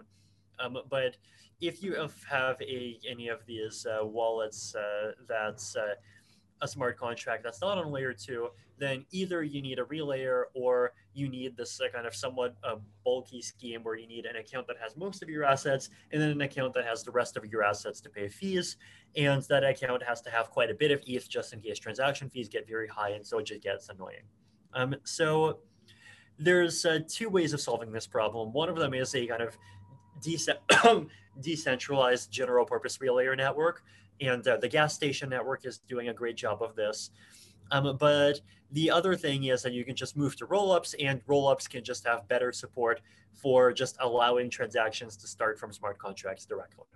Um, 0.59 0.78
but 0.90 1.16
if 1.61 1.82
you 1.82 1.94
have 2.28 2.61
a, 2.61 2.99
any 3.09 3.28
of 3.28 3.44
these 3.47 3.86
uh, 3.86 4.05
wallets 4.05 4.74
uh, 4.74 5.12
that's 5.28 5.77
uh, 5.77 5.94
a 6.61 6.69
smart 6.69 6.99
contract 6.99 7.43
that's 7.43 7.61
not 7.61 7.78
on 7.78 7.90
layer 7.90 8.12
two, 8.12 8.49
then 8.82 9.06
either 9.12 9.44
you 9.44 9.62
need 9.62 9.78
a 9.78 9.84
relayer 9.84 10.44
or 10.54 10.92
you 11.14 11.28
need 11.28 11.56
this 11.56 11.80
uh, 11.80 11.84
kind 11.94 12.06
of 12.06 12.14
somewhat 12.14 12.56
uh, 12.64 12.76
bulky 13.04 13.40
scheme 13.40 13.82
where 13.84 13.94
you 13.94 14.09
need 14.09 14.26
an 14.26 14.36
account 14.36 14.66
that 14.66 14.76
has 14.82 14.96
most 14.96 15.22
of 15.22 15.28
your 15.28 15.44
assets 15.44 15.90
and 16.10 16.20
then 16.20 16.30
an 16.30 16.40
account 16.40 16.74
that 16.74 16.84
has 16.84 17.04
the 17.04 17.10
rest 17.10 17.36
of 17.36 17.44
your 17.46 17.62
assets 17.62 18.00
to 18.00 18.10
pay 18.10 18.28
fees. 18.28 18.76
And 19.16 19.42
that 19.42 19.62
account 19.62 20.02
has 20.02 20.20
to 20.22 20.30
have 20.30 20.50
quite 20.50 20.68
a 20.68 20.74
bit 20.74 20.90
of 20.90 21.00
ETH 21.06 21.28
just 21.28 21.52
in 21.52 21.60
case 21.60 21.78
transaction 21.78 22.28
fees 22.28 22.48
get 22.48 22.66
very 22.66 22.88
high 22.88 23.10
and 23.10 23.24
so 23.24 23.38
it 23.38 23.46
just 23.46 23.62
gets 23.62 23.88
annoying. 23.88 24.24
Um, 24.74 24.96
so 25.04 25.60
there's 26.38 26.84
uh, 26.84 27.00
two 27.09 27.28
ways 27.28 27.52
of 27.52 27.60
solving 27.60 27.92
this 27.92 28.06
problem. 28.06 28.52
One 28.52 28.68
of 28.68 28.76
them 28.76 28.94
is 28.94 29.14
a 29.14 29.26
kind 29.26 29.42
of 29.42 29.56
decentralized 31.40 32.32
general 32.32 32.64
purpose 32.64 32.98
relayer 32.98 33.36
network 33.36 33.82
and 34.20 34.46
uh, 34.46 34.56
the 34.56 34.68
gas 34.68 34.94
station 34.94 35.28
network 35.28 35.66
is 35.66 35.78
doing 35.88 36.09
a 36.09 36.14
great 36.14 36.36
job 36.36 36.62
of 36.62 36.74
this. 36.74 37.10
Um, 37.70 37.96
but 37.98 38.40
the 38.73 38.90
other 38.90 39.15
thing 39.15 39.44
is 39.44 39.62
that 39.62 39.73
you 39.73 39.85
can 39.85 39.94
just 39.94 40.16
move 40.16 40.36
to 40.36 40.47
rollups, 40.47 40.94
and 40.99 41.24
rollups 41.27 41.69
can 41.69 41.85
just 41.85 42.07
have 42.07 42.27
better 42.28 42.53
support 42.53 43.01
for 43.32 43.73
just 43.73 43.97
allowing 44.01 44.51
transactions 44.51 45.16
to 45.16 45.27
start 45.27 45.59
from 45.59 45.73
smart 45.73 45.99
contracts 45.99 46.44
directly. 46.44 46.86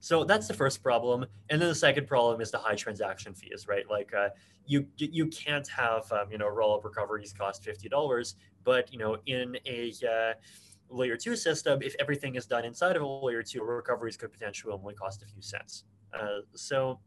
So 0.00 0.24
that's 0.24 0.48
the 0.48 0.54
first 0.54 0.82
problem, 0.82 1.26
and 1.50 1.60
then 1.60 1.68
the 1.68 1.74
second 1.74 2.06
problem 2.06 2.40
is 2.40 2.50
the 2.50 2.58
high 2.58 2.74
transaction 2.74 3.34
fees, 3.34 3.66
right? 3.68 3.84
Like 3.88 4.14
uh, 4.14 4.30
you 4.66 4.86
you 4.96 5.26
can't 5.26 5.68
have 5.68 6.10
um, 6.10 6.30
you 6.32 6.38
know 6.38 6.46
rollup 6.46 6.84
recoveries 6.84 7.34
cost 7.34 7.62
fifty 7.62 7.88
dollars, 7.88 8.36
but 8.64 8.90
you 8.92 8.98
know 8.98 9.18
in 9.26 9.56
a 9.66 9.92
uh, 10.08 10.32
layer 10.88 11.16
two 11.16 11.36
system, 11.36 11.80
if 11.82 11.94
everything 12.00 12.34
is 12.36 12.46
done 12.46 12.64
inside 12.64 12.96
of 12.96 13.02
a 13.02 13.06
layer 13.06 13.42
two, 13.42 13.62
recoveries 13.62 14.16
could 14.16 14.32
potentially 14.32 14.72
only 14.72 14.94
cost 14.94 15.22
a 15.22 15.26
few 15.26 15.42
cents. 15.42 15.84
Uh, 16.18 16.40
so, 16.54 16.98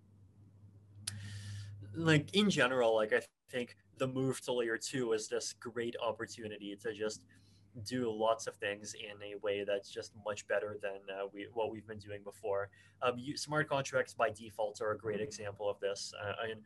like 1.95 2.35
in 2.35 2.47
general, 2.47 2.95
like 2.95 3.11
I 3.11 3.21
think 3.49 3.75
the 3.97 4.07
move 4.07 4.41
to 4.41 4.53
layer 4.53 4.77
two 4.77 5.13
is 5.13 5.27
this 5.27 5.53
great 5.59 5.95
opportunity 6.01 6.75
to 6.81 6.93
just 6.93 7.21
do 7.85 8.11
lots 8.11 8.45
of 8.47 8.55
things 8.55 8.93
in 8.93 9.21
a 9.23 9.35
way 9.41 9.63
that's 9.63 9.89
just 9.89 10.11
much 10.25 10.47
better 10.47 10.77
than 10.81 10.99
uh, 11.09 11.25
we 11.33 11.47
what 11.53 11.71
we've 11.71 11.87
been 11.87 11.99
doing 11.99 12.21
before. 12.23 12.69
Um, 13.01 13.15
you, 13.17 13.35
smart 13.35 13.67
contracts 13.67 14.13
by 14.13 14.29
default 14.29 14.81
are 14.81 14.91
a 14.91 14.97
great 14.97 15.21
example 15.21 15.69
of 15.69 15.79
this. 15.79 16.13
Uh, 16.23 16.33
and 16.51 16.61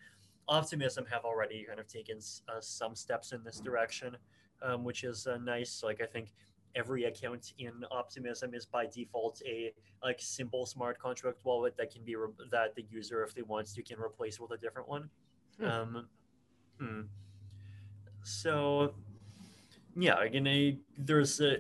Optimism 0.49 1.06
have 1.12 1.26
already 1.26 1.66
kind 1.68 1.80
of 1.80 1.88
taken 1.88 2.20
uh, 2.48 2.62
some 2.62 2.95
steps 2.95 3.34
in 3.34 3.44
this 3.44 3.60
direction, 3.60 4.16
um, 4.62 4.84
which 4.84 5.04
is 5.04 5.28
uh, 5.28 5.38
nice. 5.38 5.82
Like 5.84 6.02
I 6.02 6.06
think 6.06 6.34
every 6.76 7.06
account 7.06 7.54
in 7.58 7.84
Optimism 7.91 8.54
is 8.54 8.66
by 8.66 8.86
default 8.86 9.41
a 9.45 9.74
like 10.04 10.20
simple 10.22 10.66
smart 10.66 10.99
contract 10.99 11.44
wallet 11.44 11.76
that 11.78 11.91
can 11.91 12.04
be 12.04 12.16
re- 12.16 12.30
that 12.52 12.76
the 12.76 12.86
user, 12.90 13.24
if 13.24 13.34
they 13.34 13.41
wants 13.41 13.74
to, 13.74 13.84
can 13.84 13.99
replace 13.99 14.40
with 14.40 14.52
a 14.52 14.58
different 14.58 14.88
one. 14.88 15.10
Hmm. 15.60 15.66
Um, 15.66 16.08
hmm. 16.80 17.02
So, 18.24 18.94
yeah, 19.95 20.22
again, 20.22 20.48
a, 20.48 20.78
there's 20.98 21.40
a, 21.40 21.58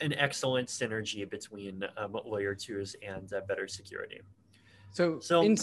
an 0.00 0.12
excellent 0.14 0.68
synergy 0.68 1.28
between 1.28 1.84
um, 1.96 2.16
layer 2.24 2.54
twos 2.54 2.94
and 3.06 3.32
uh, 3.32 3.40
better 3.48 3.66
security. 3.66 4.20
So, 4.92 5.18
so 5.20 5.42
in, 5.42 5.56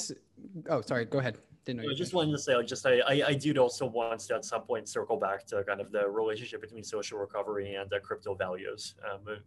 oh, 0.69 0.81
sorry, 0.81 1.05
go 1.05 1.19
ahead. 1.19 1.37
Didn't 1.65 1.83
know 1.83 1.89
I 1.89 1.95
just 1.95 2.13
wanted 2.13 2.31
to 2.31 2.37
say, 2.37 2.53
I 2.53 2.61
just 2.61 2.85
I, 2.85 2.99
I, 2.99 3.23
I 3.27 3.33
do 3.33 3.55
also 3.57 3.85
want 3.85 4.19
to 4.19 4.35
at 4.35 4.45
some 4.45 4.61
point 4.61 4.87
circle 4.87 5.17
back 5.17 5.47
to 5.47 5.63
kind 5.63 5.81
of 5.81 5.91
the 5.91 6.07
relationship 6.07 6.61
between 6.61 6.83
social 6.83 7.17
recovery 7.17 7.75
and 7.75 7.91
uh, 7.91 7.99
crypto 7.99 8.35
values. 8.35 8.95
Um, 9.11 9.39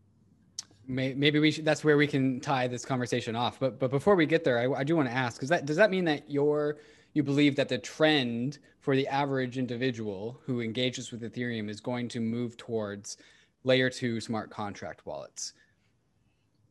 maybe 0.89 1.39
we 1.39 1.51
should 1.51 1.67
that's 1.67 1.85
where 1.85 1.99
we 1.99 2.07
can 2.07 2.41
tie 2.41 2.67
this 2.67 2.83
conversation 2.83 3.37
off 3.37 3.61
but 3.61 3.79
but 3.79 3.91
before 3.91 4.17
we 4.17 4.25
get 4.25 4.43
there 4.43 4.59
i, 4.59 4.81
I 4.81 4.85
do 4.85 4.97
want 4.97 5.07
to 5.07 5.15
ask 5.15 5.37
because 5.37 5.51
that 5.51 5.67
does 5.67 5.77
that 5.77 5.91
mean 5.91 6.07
that 6.07 6.31
you're 6.31 6.79
you 7.15 7.23
believe 7.23 7.57
that 7.57 7.69
the 7.69 7.79
trend 7.79 8.59
for 8.81 8.95
the 8.95 9.09
average 9.09 9.59
individual 9.59 10.41
who 10.45 10.61
engages 10.61 11.11
with 11.11 11.23
ethereum 11.23 11.69
is 11.69 11.81
going 11.81 12.09
to 12.09 12.21
move 12.21 12.57
towards 12.57 13.17
layer 13.65 13.91
two 13.91 14.21
smart 14.21 14.51
contract 14.51 15.05
wallets 15.07 15.53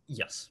yes 0.08 0.50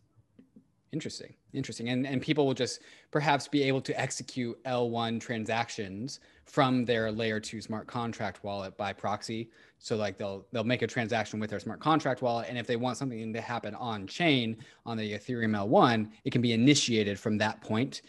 Interesting. 0.97 1.35
Interesting. 1.53 1.89
And 1.89 2.07
and 2.07 2.23
people 2.23 2.47
will 2.47 2.55
just 2.55 2.81
perhaps 3.11 3.49
be 3.49 3.63
able 3.65 3.81
to 3.83 4.01
execute 4.01 4.63
L1 4.65 5.21
transactions 5.21 6.21
from 6.45 6.85
their 6.85 7.11
layer 7.11 7.41
2 7.41 7.61
smart 7.61 7.87
contract 7.87 8.43
wallet 8.45 8.77
by 8.77 8.93
proxy. 8.93 9.51
So 9.79 9.97
like 9.97 10.17
they'll 10.17 10.47
they'll 10.53 10.65
make 10.65 10.83
a 10.83 10.87
transaction 10.87 11.41
with 11.41 11.51
their 11.51 11.61
smart 11.61 11.81
contract 11.81 12.23
wallet 12.23 12.47
and 12.49 12.57
if 12.57 12.67
they 12.67 12.77
want 12.77 12.97
something 12.97 13.33
to 13.33 13.41
happen 13.43 13.75
on 13.75 14.07
chain 14.07 14.57
on 14.87 14.97
the 14.97 15.13
Ethereum 15.13 15.57
L1, 15.57 16.11
it 16.25 16.31
can 16.31 16.41
be 16.41 16.53
initiated 16.53 17.19
from 17.19 17.37
that 17.39 17.61
point. 17.61 18.03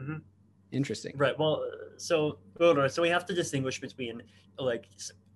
Mm-hmm. 0.00 0.16
Interesting. 0.72 1.12
Right. 1.16 1.38
Well, 1.38 1.64
so 1.98 2.38
so 2.88 3.02
we 3.02 3.08
have 3.08 3.26
to 3.26 3.34
distinguish 3.34 3.80
between 3.80 4.22
like 4.58 4.88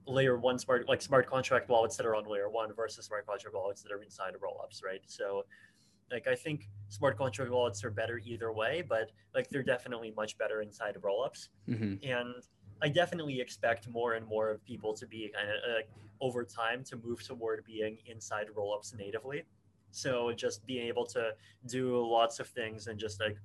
layer 0.06 0.38
one 0.38 0.58
smart 0.58 0.88
like 0.88 1.02
smart 1.02 1.28
contract 1.28 1.68
wallets 1.68 1.96
that 1.96 2.06
are 2.06 2.14
on 2.14 2.24
layer 2.28 2.48
one 2.48 2.72
versus 2.74 3.04
smart 3.04 3.26
contract 3.26 3.54
wallets 3.54 3.82
that 3.82 3.92
are 3.92 4.02
inside 4.02 4.34
of 4.34 4.40
rollups, 4.40 4.82
right? 4.82 5.02
So 5.06 5.44
like 6.10 6.26
I 6.26 6.34
think 6.34 6.68
smart 6.88 7.18
contract 7.18 7.50
wallets 7.50 7.84
are 7.84 7.90
better 7.90 8.20
either 8.24 8.52
way, 8.52 8.82
but 8.88 9.10
like 9.34 9.48
they're 9.48 9.62
definitely 9.62 10.12
much 10.16 10.38
better 10.38 10.62
inside 10.62 10.96
of 10.96 11.02
rollups. 11.02 11.48
Mm-hmm. 11.68 12.08
And 12.08 12.34
I 12.82 12.88
definitely 12.88 13.40
expect 13.40 13.88
more 13.88 14.14
and 14.14 14.26
more 14.26 14.50
of 14.50 14.64
people 14.64 14.94
to 14.94 15.06
be 15.06 15.30
kind 15.34 15.48
of 15.48 15.56
like 15.76 15.90
over 16.20 16.44
time 16.44 16.84
to 16.84 16.96
move 16.96 17.22
toward 17.26 17.64
being 17.64 17.98
inside 18.06 18.46
rollups 18.56 18.96
natively. 18.96 19.44
So 19.90 20.32
just 20.32 20.64
being 20.66 20.86
able 20.86 21.06
to 21.06 21.30
do 21.66 22.06
lots 22.06 22.38
of 22.38 22.48
things 22.48 22.86
and 22.86 22.98
just 22.98 23.20
like 23.20 23.38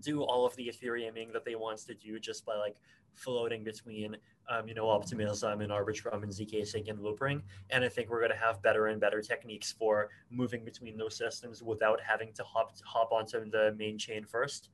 do 0.00 0.22
all 0.22 0.46
of 0.46 0.54
the 0.56 0.68
Ethereuming 0.72 1.32
that 1.32 1.44
they 1.44 1.54
want 1.54 1.78
to 1.78 1.94
do 1.94 2.18
just 2.18 2.44
by 2.46 2.56
like 2.56 2.76
floating 3.14 3.64
between 3.64 4.16
um, 4.48 4.66
you 4.66 4.74
know 4.74 4.88
optimism 4.88 5.60
and 5.60 5.70
arbitrum 5.70 6.22
and 6.22 6.32
zk-sync 6.32 6.88
and 6.88 6.98
loopring. 6.98 7.42
And 7.70 7.84
i 7.84 7.88
think 7.88 8.10
we're 8.10 8.20
going 8.20 8.32
to 8.32 8.36
have 8.36 8.62
better 8.62 8.86
and 8.86 9.00
better 9.00 9.20
techniques 9.20 9.72
for 9.72 10.08
moving 10.30 10.64
between 10.64 10.96
those 10.96 11.16
systems 11.16 11.62
without 11.62 12.00
having 12.00 12.32
to 12.34 12.44
hop 12.44 12.72
hop 12.84 13.12
onto 13.12 13.48
the 13.50 13.74
main 13.78 13.98
chain 13.98 14.24
1st 14.24 14.68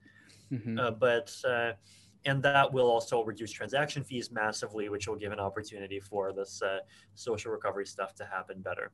mm-hmm. 0.52 0.78
uh, 0.78 0.90
but 0.93 1.34
uh, 1.47 1.72
and 2.24 2.43
that 2.43 2.72
will 2.72 2.90
also 2.90 3.22
reduce 3.22 3.52
transaction 3.52 4.02
fees 4.02 4.30
massively 4.30 4.88
which 4.88 5.06
will 5.06 5.16
give 5.16 5.32
an 5.32 5.40
opportunity 5.40 6.01
for 6.01 6.32
this 6.32 6.62
uh, 6.62 6.78
social 7.14 7.52
recovery 7.52 7.86
stuff 7.86 8.14
to 8.14 8.24
happen 8.24 8.60
better 8.60 8.90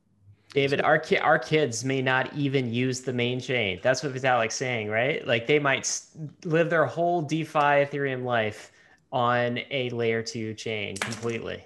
David, 0.53 0.81
our 0.81 0.99
ki- 0.99 1.17
our 1.17 1.39
kids 1.39 1.83
may 1.83 2.01
not 2.01 2.33
even 2.35 2.71
use 2.71 3.01
the 3.01 3.13
main 3.13 3.39
chain. 3.39 3.79
That's 3.81 4.03
what 4.03 4.13
Vitalik's 4.13 4.53
saying, 4.53 4.89
right? 4.89 5.25
Like 5.25 5.47
they 5.47 5.59
might 5.59 5.99
live 6.45 6.69
their 6.69 6.85
whole 6.85 7.23
DeFi 7.23 7.85
Ethereum 7.85 8.23
life 8.23 8.71
on 9.11 9.59
a 9.71 9.89
layer 9.89 10.21
two 10.21 10.53
chain 10.53 10.95
completely. 10.97 11.65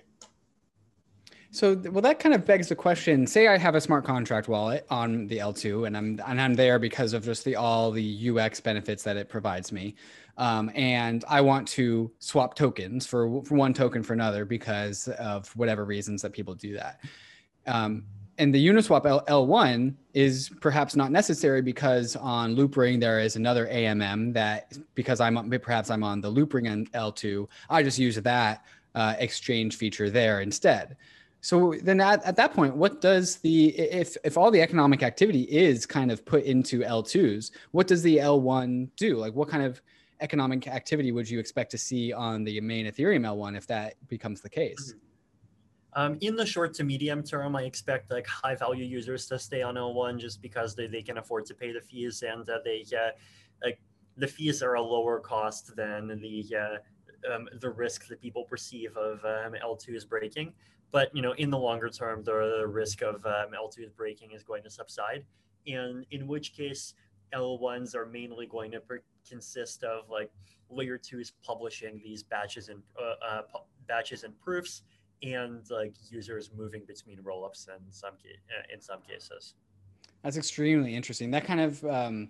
So, 1.52 1.76
well, 1.76 2.02
that 2.02 2.20
kind 2.20 2.36
of 2.36 2.46
begs 2.46 2.70
the 2.70 2.76
question. 2.76 3.26
Say 3.26 3.48
I 3.48 3.58
have 3.58 3.74
a 3.74 3.82
smart 3.82 4.06
contract 4.06 4.48
wallet 4.48 4.86
on 4.90 5.28
the 5.28 5.40
L2, 5.40 5.88
and 5.88 5.98
I'm 5.98 6.22
and 6.26 6.40
I'm 6.40 6.54
there 6.54 6.80
because 6.80 7.14
of 7.14 7.26
just 7.26 7.44
the 7.44 7.56
all 7.56 7.92
the 7.92 8.30
UX 8.30 8.60
benefits 8.62 9.04
that 9.04 9.18
it 9.18 9.28
provides 9.28 9.72
me, 9.72 9.96
um, 10.38 10.72
and 10.76 11.26
I 11.28 11.42
want 11.42 11.68
to 11.70 12.12
swap 12.20 12.56
tokens 12.56 13.08
for, 13.08 13.44
for 13.44 13.56
one 13.56 13.74
token 13.74 14.04
for 14.04 14.14
another 14.14 14.46
because 14.46 15.08
of 15.08 15.50
whatever 15.58 15.84
reasons 15.84 16.22
that 16.22 16.32
people 16.32 16.54
do 16.54 16.74
that. 16.76 17.02
Um, 17.66 18.04
and 18.38 18.54
the 18.54 18.68
Uniswap 18.68 19.24
L- 19.28 19.48
1 19.48 19.98
is 20.14 20.50
perhaps 20.62 20.96
not 20.96 21.12
necessary 21.12 21.62
because 21.62 22.16
on 22.16 22.56
Loopring 22.56 23.00
there 23.00 23.20
is 23.20 23.36
another 23.36 23.66
AMM 23.68 24.34
that 24.34 24.78
because 24.96 25.20
I'm 25.20 25.50
perhaps 25.60 25.90
I'm 25.90 26.04
on 26.04 26.22
the 26.22 26.32
Loopring 26.32 26.90
L2, 26.92 27.48
I 27.70 27.84
just 27.84 27.98
use 27.98 28.16
that 28.16 28.64
uh, 28.96 29.16
exchange 29.18 29.78
feature 29.78 30.10
there 30.10 30.42
instead. 30.42 30.98
So 31.42 31.76
then 31.82 32.02
at, 32.02 32.24
at 32.26 32.36
that 32.36 32.54
point, 32.54 32.76
what 32.76 33.00
does 33.02 33.38
the 33.38 33.70
if 33.78 34.18
if 34.24 34.38
all 34.38 34.52
the 34.52 34.62
economic 34.62 35.04
activity 35.04 35.44
is 35.44 35.86
kind 35.86 36.12
of 36.12 36.26
put 36.26 36.44
into 36.44 36.80
L2s, 36.82 37.52
what 37.72 37.88
does 37.88 38.04
the 38.04 38.18
L1 38.18 38.90
do? 38.96 39.18
Like 39.18 39.34
what 39.34 39.50
kind 39.50 39.64
of 39.64 39.82
economic 40.20 40.68
activity 40.68 41.12
would 41.12 41.30
you 41.30 41.40
expect 41.40 41.72
to 41.72 41.78
see 41.78 42.12
on 42.12 42.44
the 42.44 42.60
main 42.62 42.86
Ethereum 42.86 43.22
L1 43.22 43.56
if 43.56 43.68
that 43.68 43.96
becomes 44.08 44.42
the 44.42 44.50
case? 44.50 44.94
Mm-hmm. 44.94 45.07
Um, 45.94 46.18
in 46.22 46.36
the 46.36 46.46
short 46.46 46.74
to 46.76 46.84
medium 46.84 47.24
term, 47.24 47.56
I 47.56 47.64
expect 47.64 48.12
like 48.12 48.28
high 48.28 48.56
value 48.56 48.86
users 48.86 49.28
to 49.28 49.40
stay 49.40 49.62
on 49.62 49.76
L1 49.76 50.20
just 50.20 50.42
because 50.42 50.76
they, 50.76 50.88
they 50.88 51.02
can 51.02 51.18
afford 51.18 51.46
to 51.48 51.54
pay 51.54 51.72
the 51.72 51.82
fees 51.82 52.24
and 52.24 52.48
uh, 52.50 52.60
they 52.64 52.86
uh, 52.96 53.12
like 53.64 53.80
the 54.18 54.28
fees 54.28 54.62
are 54.62 54.76
a 54.76 54.82
lower 54.82 55.20
cost 55.20 55.76
than 55.76 56.08
the 56.22 56.56
uh, 56.56 57.34
um, 57.34 57.48
the 57.60 57.70
risk 57.70 58.08
that 58.08 58.22
people 58.22 58.44
perceive 58.44 58.96
of 58.96 59.24
um, 59.26 59.54
L2 59.64 59.96
is 59.96 60.06
breaking. 60.06 60.54
But 60.92 61.16
you 61.16 61.22
know, 61.22 61.34
in 61.34 61.50
the 61.50 61.58
longer 61.58 61.90
term, 61.90 62.24
the, 62.24 62.60
the 62.60 62.68
risk 62.68 63.02
of 63.02 63.26
um, 63.26 63.52
L2 63.58 63.86
is 63.86 63.92
breaking 63.92 64.32
is 64.32 64.44
going 64.44 64.64
to 64.64 64.70
subside, 64.70 65.26
and 65.66 66.06
in 66.12 66.28
which 66.28 66.54
case 66.54 66.94
L1s 67.34 67.96
are 67.96 68.06
mainly 68.06 68.46
going 68.46 68.72
to 68.72 68.82
consist 69.28 69.84
of 69.84 70.10
like 70.10 70.32
layer 70.70 70.98
twos 70.98 71.34
publishing 71.44 72.00
these 72.04 72.24
batches 72.24 72.70
and 72.70 72.82
uh, 73.00 73.26
uh, 73.26 73.42
batches 73.88 74.24
and 74.24 74.40
proofs 74.40 74.84
and 75.24 75.62
like 75.70 75.94
users 76.10 76.52
moving 76.56 76.84
between 76.88 77.20
rollups 77.20 77.68
in 77.68 77.92
some 77.92 78.14
uh, 78.14 78.74
in 78.74 78.82
some 78.82 79.00
cases. 79.02 79.56
That's 80.24 80.38
extremely 80.38 80.96
interesting. 80.96 81.32
That 81.32 81.46
kind 81.46 81.62
of 81.62 81.84
um, 81.86 82.30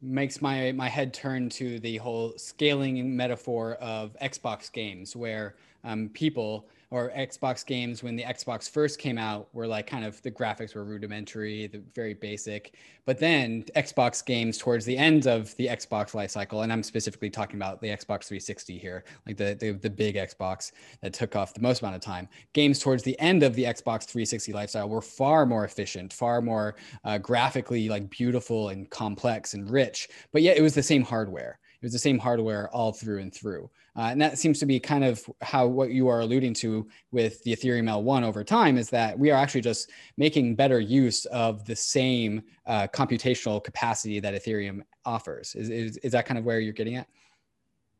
makes 0.00 0.40
my 0.40 0.72
my 0.72 0.88
head 0.88 1.12
turn 1.14 1.48
to 1.50 1.78
the 1.80 1.96
whole 1.98 2.34
scaling 2.36 3.16
metaphor 3.16 3.74
of 3.74 4.16
Xbox 4.22 4.72
games, 4.72 5.14
where 5.16 5.56
um, 5.84 6.08
people 6.12 6.68
or 6.90 7.10
Xbox 7.16 7.66
games 7.66 8.02
when 8.02 8.14
the 8.14 8.22
Xbox 8.22 8.70
first 8.70 8.98
came 8.98 9.18
out 9.18 9.48
were 9.52 9.66
like 9.66 9.86
kind 9.86 10.04
of 10.04 10.22
the 10.22 10.30
graphics 10.30 10.74
were 10.74 10.84
rudimentary, 10.84 11.66
the 11.66 11.82
very 11.94 12.14
basic. 12.14 12.74
But 13.04 13.18
then 13.18 13.64
Xbox 13.74 14.24
games 14.24 14.56
towards 14.56 14.84
the 14.84 14.96
end 14.96 15.26
of 15.26 15.54
the 15.56 15.66
Xbox 15.66 16.12
lifecycle, 16.12 16.62
and 16.62 16.72
I'm 16.72 16.82
specifically 16.82 17.30
talking 17.30 17.56
about 17.56 17.80
the 17.80 17.88
Xbox 17.88 18.26
360 18.26 18.78
here, 18.78 19.04
like 19.26 19.36
the, 19.36 19.56
the 19.58 19.72
the 19.72 19.90
big 19.90 20.14
Xbox 20.14 20.72
that 21.02 21.12
took 21.12 21.34
off 21.34 21.54
the 21.54 21.60
most 21.60 21.82
amount 21.82 21.96
of 21.96 22.02
time. 22.02 22.28
Games 22.52 22.78
towards 22.78 23.02
the 23.02 23.18
end 23.18 23.42
of 23.42 23.54
the 23.54 23.64
Xbox 23.64 24.04
360 24.04 24.52
lifestyle 24.52 24.88
were 24.88 25.02
far 25.02 25.44
more 25.44 25.64
efficient, 25.64 26.12
far 26.12 26.40
more 26.40 26.76
uh, 27.04 27.18
graphically 27.18 27.88
like 27.88 28.08
beautiful 28.10 28.68
and 28.68 28.88
complex 28.90 29.54
and 29.54 29.70
rich, 29.70 30.08
but 30.32 30.42
yet 30.42 30.56
it 30.56 30.62
was 30.62 30.74
the 30.74 30.82
same 30.82 31.02
hardware. 31.02 31.58
It 31.80 31.84
was 31.84 31.92
the 31.92 31.98
same 31.98 32.18
hardware 32.18 32.70
all 32.70 32.92
through 32.92 33.20
and 33.20 33.34
through. 33.34 33.70
Uh, 33.96 34.08
and 34.10 34.20
that 34.20 34.38
seems 34.38 34.58
to 34.58 34.66
be 34.66 34.78
kind 34.78 35.04
of 35.04 35.24
how 35.40 35.66
what 35.66 35.90
you 35.90 36.06
are 36.06 36.20
alluding 36.20 36.52
to 36.52 36.86
with 37.12 37.42
the 37.44 37.56
Ethereum 37.56 37.84
L1 37.84 38.22
over 38.22 38.44
time 38.44 38.76
is 38.76 38.90
that 38.90 39.18
we 39.18 39.30
are 39.30 39.38
actually 39.38 39.62
just 39.62 39.90
making 40.18 40.54
better 40.54 40.78
use 40.78 41.24
of 41.26 41.64
the 41.64 41.74
same 41.74 42.42
uh, 42.66 42.86
computational 42.88 43.62
capacity 43.62 44.20
that 44.20 44.34
Ethereum 44.34 44.82
offers. 45.06 45.54
Is, 45.54 45.70
is, 45.70 45.96
is, 45.98 46.12
that 46.12 46.26
kind 46.26 46.36
of 46.36 46.44
where 46.44 46.60
you're 46.60 46.74
getting 46.74 46.96
at? 46.96 47.08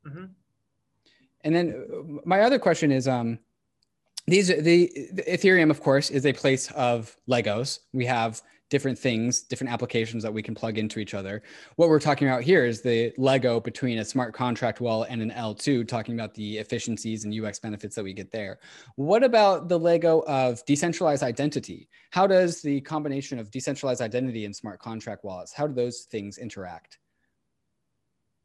Mm-hmm. 0.06 0.24
And 1.44 1.54
then 1.54 1.86
uh, 1.90 2.20
my 2.26 2.40
other 2.40 2.58
question 2.58 2.92
is, 2.92 3.08
um, 3.08 3.38
these 4.26 4.48
the, 4.48 4.90
the 5.12 5.22
Ethereum, 5.22 5.70
of 5.70 5.80
course, 5.80 6.10
is 6.10 6.26
a 6.26 6.32
place 6.32 6.70
of 6.72 7.16
Legos. 7.28 7.78
We 7.92 8.04
have 8.06 8.42
different 8.68 8.98
things, 8.98 9.42
different 9.42 9.72
applications 9.72 10.22
that 10.22 10.32
we 10.32 10.42
can 10.42 10.54
plug 10.54 10.78
into 10.78 10.98
each 10.98 11.14
other. 11.14 11.42
What 11.76 11.88
we're 11.88 12.00
talking 12.00 12.28
about 12.28 12.42
here 12.42 12.64
is 12.64 12.82
the 12.82 13.12
Lego 13.16 13.60
between 13.60 13.98
a 13.98 14.04
smart 14.04 14.34
contract 14.34 14.80
wallet 14.80 15.08
and 15.10 15.22
an 15.22 15.30
L2, 15.30 15.86
talking 15.86 16.14
about 16.14 16.34
the 16.34 16.58
efficiencies 16.58 17.24
and 17.24 17.34
UX 17.34 17.58
benefits 17.58 17.94
that 17.94 18.04
we 18.04 18.12
get 18.12 18.32
there. 18.32 18.58
What 18.96 19.22
about 19.22 19.68
the 19.68 19.78
Lego 19.78 20.20
of 20.26 20.64
decentralized 20.66 21.22
identity? 21.22 21.88
How 22.10 22.26
does 22.26 22.60
the 22.60 22.80
combination 22.80 23.38
of 23.38 23.50
decentralized 23.50 24.00
identity 24.00 24.44
and 24.44 24.54
smart 24.54 24.80
contract 24.80 25.24
wallets, 25.24 25.52
how 25.52 25.66
do 25.66 25.74
those 25.74 26.02
things 26.10 26.38
interact? 26.38 26.98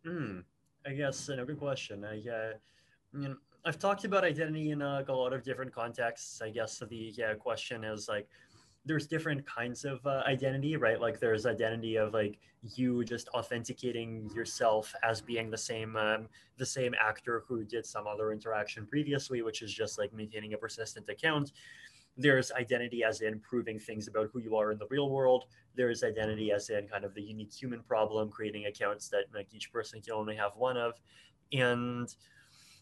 Hmm, 0.05 0.39
I 0.85 0.93
guess 0.93 1.29
a 1.29 1.43
good 1.45 1.59
question. 1.59 2.03
I, 2.05 2.17
uh, 2.17 2.53
you 3.13 3.29
know, 3.29 3.35
I've 3.65 3.77
talked 3.77 4.05
about 4.05 4.23
identity 4.23 4.71
in 4.71 4.81
uh, 4.81 5.03
a 5.07 5.13
lot 5.13 5.33
of 5.33 5.43
different 5.43 5.73
contexts. 5.73 6.41
I 6.41 6.49
guess 6.49 6.79
the 6.79 7.13
yeah, 7.15 7.33
question 7.35 7.83
is 7.83 8.07
like, 8.07 8.27
there's 8.85 9.05
different 9.05 9.45
kinds 9.45 9.85
of 9.85 10.05
uh, 10.05 10.23
identity, 10.25 10.75
right? 10.75 10.99
Like 10.99 11.19
there's 11.19 11.45
identity 11.45 11.97
of 11.97 12.13
like 12.13 12.39
you 12.75 13.03
just 13.03 13.27
authenticating 13.29 14.29
yourself 14.35 14.93
as 15.03 15.21
being 15.21 15.51
the 15.51 15.57
same 15.57 15.95
um, 15.95 16.27
the 16.57 16.65
same 16.65 16.95
actor 16.99 17.43
who 17.47 17.63
did 17.63 17.85
some 17.85 18.07
other 18.07 18.31
interaction 18.31 18.87
previously, 18.87 19.41
which 19.41 19.61
is 19.61 19.73
just 19.73 19.99
like 19.99 20.13
maintaining 20.13 20.53
a 20.53 20.57
persistent 20.57 21.07
account. 21.09 21.51
There's 22.17 22.51
identity 22.51 23.03
as 23.03 23.21
in 23.21 23.39
proving 23.39 23.79
things 23.79 24.07
about 24.07 24.29
who 24.33 24.39
you 24.39 24.55
are 24.57 24.71
in 24.71 24.77
the 24.77 24.87
real 24.89 25.09
world. 25.09 25.45
There's 25.75 26.03
identity 26.03 26.51
as 26.51 26.69
in 26.69 26.87
kind 26.87 27.05
of 27.05 27.13
the 27.13 27.21
unique 27.21 27.53
human 27.53 27.83
problem, 27.83 28.29
creating 28.29 28.65
accounts 28.65 29.09
that 29.09 29.25
like 29.33 29.47
each 29.53 29.71
person 29.71 30.01
can 30.01 30.13
only 30.13 30.35
have 30.35 30.51
one 30.55 30.75
of, 30.75 30.93
and 31.53 32.13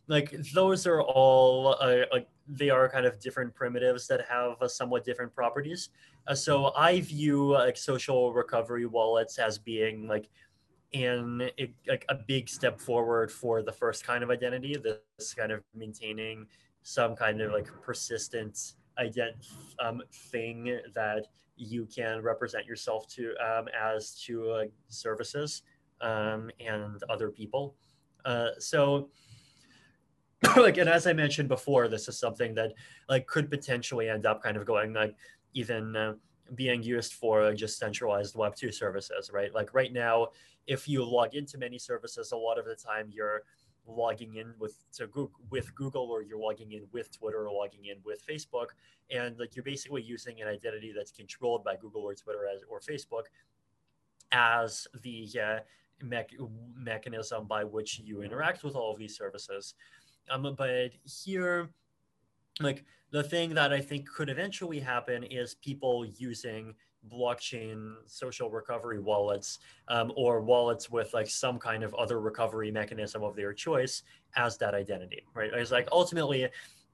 like 0.08 0.34
those 0.54 0.88
are 0.88 1.02
all 1.02 1.76
uh, 1.80 2.06
like 2.12 2.28
they 2.52 2.70
are 2.70 2.90
kind 2.90 3.06
of 3.06 3.20
different 3.20 3.54
primitives 3.54 4.08
that 4.08 4.26
have 4.28 4.62
uh, 4.62 4.68
somewhat 4.68 5.06
different 5.06 5.34
properties. 5.34 5.90
Uh, 6.28 6.36
so 6.36 6.72
i 6.76 7.00
view 7.00 7.54
like 7.54 7.78
social 7.78 8.34
recovery 8.34 8.86
wallets 8.86 9.40
as 9.40 9.58
being 9.58 10.08
like 10.08 10.30
in 10.92 11.50
a, 11.60 11.74
like 11.88 12.06
a 12.10 12.16
big 12.16 12.50
step 12.50 12.80
forward 12.80 13.32
for 13.32 13.62
the 13.62 13.72
first 13.72 14.04
kind 14.04 14.24
of 14.24 14.30
identity 14.32 14.76
this 14.76 15.34
kind 15.34 15.52
of 15.52 15.62
maintaining 15.76 16.48
some 16.82 17.16
kind 17.16 17.42
of 17.42 17.52
like 17.52 17.68
persistent 17.82 18.74
ident 19.00 19.48
um, 19.84 20.02
thing 20.12 20.80
that 20.94 21.28
you 21.56 21.86
can 21.86 22.22
represent 22.22 22.66
yourself 22.66 23.08
to 23.08 23.34
um, 23.38 23.68
as 23.80 24.16
to 24.22 24.50
uh, 24.52 24.64
services 24.88 25.64
um, 26.02 26.50
and 26.60 27.04
other 27.10 27.30
people. 27.30 27.76
Uh, 28.26 28.50
so 28.58 29.10
like 30.57 30.78
and 30.78 30.90
as 30.90 31.06
i 31.06 31.11
mentioned 31.11 31.49
before 31.49 31.90
this 31.90 32.07
is 32.07 32.18
something 32.18 32.56
that 32.56 32.72
like 33.10 33.28
could 33.28 33.49
potentially 33.49 34.07
end 34.07 34.26
up 34.26 34.41
kind 34.41 34.56
of 34.56 34.66
going 34.66 34.94
like 34.94 35.16
even 35.53 35.95
uh, 35.95 36.14
being 36.56 36.82
used 36.82 37.14
for 37.14 37.53
just 37.53 37.78
centralized 37.78 38.36
web 38.36 38.56
2 38.56 38.72
services 38.72 39.30
right? 39.34 39.53
Like 39.53 39.74
right 39.74 39.94
now 39.94 40.30
if 40.68 40.88
you 40.88 41.03
log 41.03 41.36
into 41.36 41.57
many 41.57 41.78
services 41.78 42.32
a 42.32 42.38
lot 42.38 42.57
of 42.60 42.66
the 42.66 42.76
time 42.76 43.10
you're 43.11 43.44
logging 43.88 44.36
in 44.36 44.53
with 44.60 44.76
to 44.94 45.07
Google, 45.07 45.40
with 45.49 45.74
Google 45.74 46.11
or 46.11 46.22
you're 46.22 46.40
logging 46.40 46.74
in 46.74 46.84
with 46.91 47.11
Twitter 47.11 47.48
or 47.48 47.52
logging 47.52 47.86
in 47.86 47.98
with 48.06 48.26
Facebook 48.26 48.68
and 49.10 49.38
like 49.40 49.56
you're 49.56 49.64
basically 49.64 50.02
using 50.02 50.41
an 50.41 50.48
identity 50.48 50.94
that's 50.95 51.11
controlled 51.11 51.64
by 51.64 51.76
Google 51.76 52.02
or 52.02 52.14
Twitter 52.14 52.45
as, 52.53 52.61
or 52.70 52.80
Facebook 52.80 53.24
as 54.32 54.88
the 55.02 55.28
uh, 55.41 55.60
me- 56.06 56.48
mechanism 56.76 57.48
by 57.48 57.64
which 57.64 57.99
you 57.99 58.22
interact 58.22 58.64
with 58.64 58.76
all 58.76 58.94
of 58.94 58.99
these 58.99 59.18
services 59.18 59.74
um, 60.30 60.56
but 60.57 60.91
here, 61.03 61.69
like 62.60 62.84
the 63.11 63.23
thing 63.23 63.53
that 63.56 63.73
I 63.73 63.81
think 63.81 64.07
could 64.07 64.30
eventually 64.30 64.80
happen 64.80 65.23
is 65.23 65.56
people 65.56 66.06
using 66.06 66.76
blockchain 67.07 67.93
social 68.06 68.49
recovery 68.49 68.99
wallets 68.99 69.60
um, 69.88 70.11
or 70.15 70.41
wallets 70.41 70.89
with 70.89 71.14
like 71.14 71.30
some 71.30 71.57
kind 71.57 71.84
of 71.84 71.93
other 71.95 72.19
recovery 72.19 72.72
mechanism 72.72 73.23
of 73.23 73.35
their 73.35 73.53
choice 73.53 74.03
as 74.35 74.57
that 74.57 74.73
identity, 74.73 75.23
right? 75.34 75.51
It's 75.53 75.72
like 75.72 75.88
ultimately, 75.91 76.47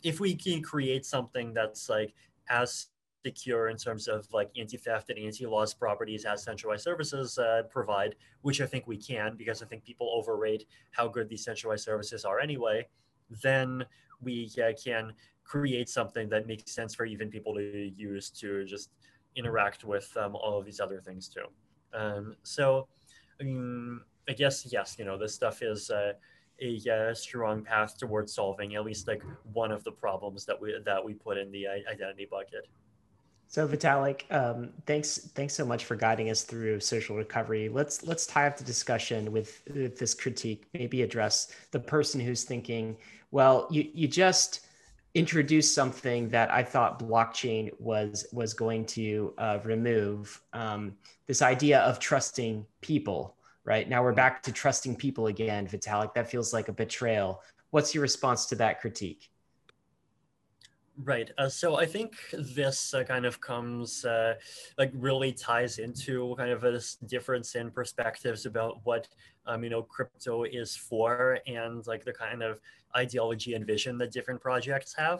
if 0.03 0.19
we 0.19 0.35
can 0.35 0.61
create 0.61 1.05
something 1.05 1.53
that's 1.53 1.89
like 1.89 2.13
as 2.49 2.87
secure 3.25 3.69
in 3.69 3.77
terms 3.77 4.07
of 4.07 4.31
like 4.31 4.51
anti-theft 4.55 5.09
and 5.09 5.17
anti-loss 5.17 5.73
properties 5.73 6.25
as 6.25 6.43
centralized 6.43 6.83
services 6.83 7.39
uh, 7.39 7.63
provide, 7.71 8.15
which 8.41 8.61
I 8.61 8.67
think 8.67 8.85
we 8.85 8.97
can 8.97 9.35
because 9.35 9.63
I 9.63 9.65
think 9.65 9.83
people 9.83 10.11
overrate 10.13 10.65
how 10.91 11.07
good 11.07 11.27
these 11.27 11.43
centralized 11.43 11.83
services 11.83 12.23
are 12.23 12.39
anyway, 12.39 12.87
then 13.29 13.85
we 14.21 14.49
uh, 14.63 14.71
can 14.81 15.13
create 15.43 15.89
something 15.89 16.29
that 16.29 16.47
makes 16.47 16.71
sense 16.71 16.95
for 16.95 17.05
even 17.05 17.29
people 17.29 17.53
to 17.53 17.91
use 17.95 18.29
to 18.31 18.65
just 18.65 18.89
interact 19.35 19.83
with 19.83 20.11
um, 20.17 20.35
all 20.35 20.57
of 20.57 20.65
these 20.65 20.79
other 20.79 20.99
things 20.99 21.27
too. 21.27 21.45
Um, 21.93 22.35
so, 22.43 22.87
I 23.41 23.43
I 24.27 24.33
guess 24.33 24.65
yes, 24.71 24.95
you 24.97 25.05
know, 25.05 25.17
this 25.17 25.35
stuff 25.35 25.61
is 25.61 25.91
uh, 25.91 26.13
a, 26.61 26.81
a, 26.87 27.15
strong 27.15 27.63
path 27.63 27.97
towards 27.97 28.33
solving 28.33 28.75
at 28.75 28.83
least 28.83 29.07
like 29.07 29.23
one 29.53 29.71
of 29.71 29.83
the 29.83 29.91
problems 29.91 30.45
that 30.45 30.59
we 30.59 30.73
that 30.85 31.03
we 31.03 31.13
put 31.13 31.37
in 31.37 31.51
the 31.51 31.67
uh, 31.67 31.91
identity 31.91 32.27
bucket. 32.29 32.67
So 33.55 33.65
Vitalik, 33.65 34.29
um, 34.31 34.71
thanks 34.85 35.17
thanks 35.33 35.53
so 35.53 35.63
much 35.63 35.85
for 35.85 35.95
guiding 35.95 36.29
us 36.29 36.43
through 36.43 36.81
social 36.81 37.15
recovery. 37.15 37.69
Let's 37.69 38.05
let's 38.05 38.27
tie 38.27 38.47
up 38.47 38.57
the 38.57 38.65
discussion 38.65 39.31
with, 39.31 39.61
with 39.73 39.97
this 39.97 40.13
critique. 40.13 40.65
Maybe 40.73 41.03
address 41.03 41.53
the 41.71 41.79
person 41.79 42.19
who's 42.19 42.43
thinking, 42.43 42.97
well, 43.31 43.65
you 43.71 43.89
you 43.93 44.09
just 44.09 44.67
introduced 45.13 45.73
something 45.73 46.27
that 46.31 46.51
I 46.51 46.63
thought 46.63 46.99
blockchain 46.99 47.71
was 47.79 48.27
was 48.33 48.53
going 48.53 48.87
to 48.87 49.33
uh, 49.37 49.59
remove. 49.63 50.41
Um, 50.51 50.97
this 51.25 51.41
idea 51.41 51.79
of 51.79 51.97
trusting 51.97 52.65
people. 52.81 53.37
Right 53.63 53.87
now, 53.87 54.03
we're 54.03 54.11
back 54.11 54.43
to 54.43 54.51
trusting 54.51 54.97
people 54.97 55.27
again, 55.27 55.65
Vitalik. 55.65 56.13
That 56.13 56.29
feels 56.29 56.51
like 56.51 56.67
a 56.67 56.73
betrayal. 56.73 57.41
What's 57.69 57.95
your 57.95 58.01
response 58.01 58.47
to 58.47 58.55
that 58.55 58.81
critique? 58.81 59.29
Right. 61.03 61.29
Uh, 61.37 61.49
so 61.49 61.75
I 61.75 61.85
think 61.85 62.15
this 62.31 62.93
uh, 62.93 63.03
kind 63.03 63.25
of 63.25 63.41
comes, 63.41 64.05
uh, 64.05 64.35
like, 64.77 64.91
really 64.95 65.33
ties 65.33 65.77
into 65.77 66.35
kind 66.37 66.51
of 66.51 66.61
this 66.61 66.95
difference 67.05 67.55
in 67.55 67.69
perspectives 67.69 68.45
about 68.45 68.79
what, 68.85 69.09
um, 69.45 69.63
you 69.65 69.69
know, 69.69 69.83
crypto 69.83 70.43
is 70.43 70.73
for 70.73 71.39
and 71.47 71.85
like 71.85 72.05
the 72.05 72.13
kind 72.13 72.41
of 72.41 72.61
ideology 72.95 73.55
and 73.55 73.67
vision 73.67 73.97
that 73.97 74.13
different 74.13 74.39
projects 74.39 74.95
have. 74.95 75.19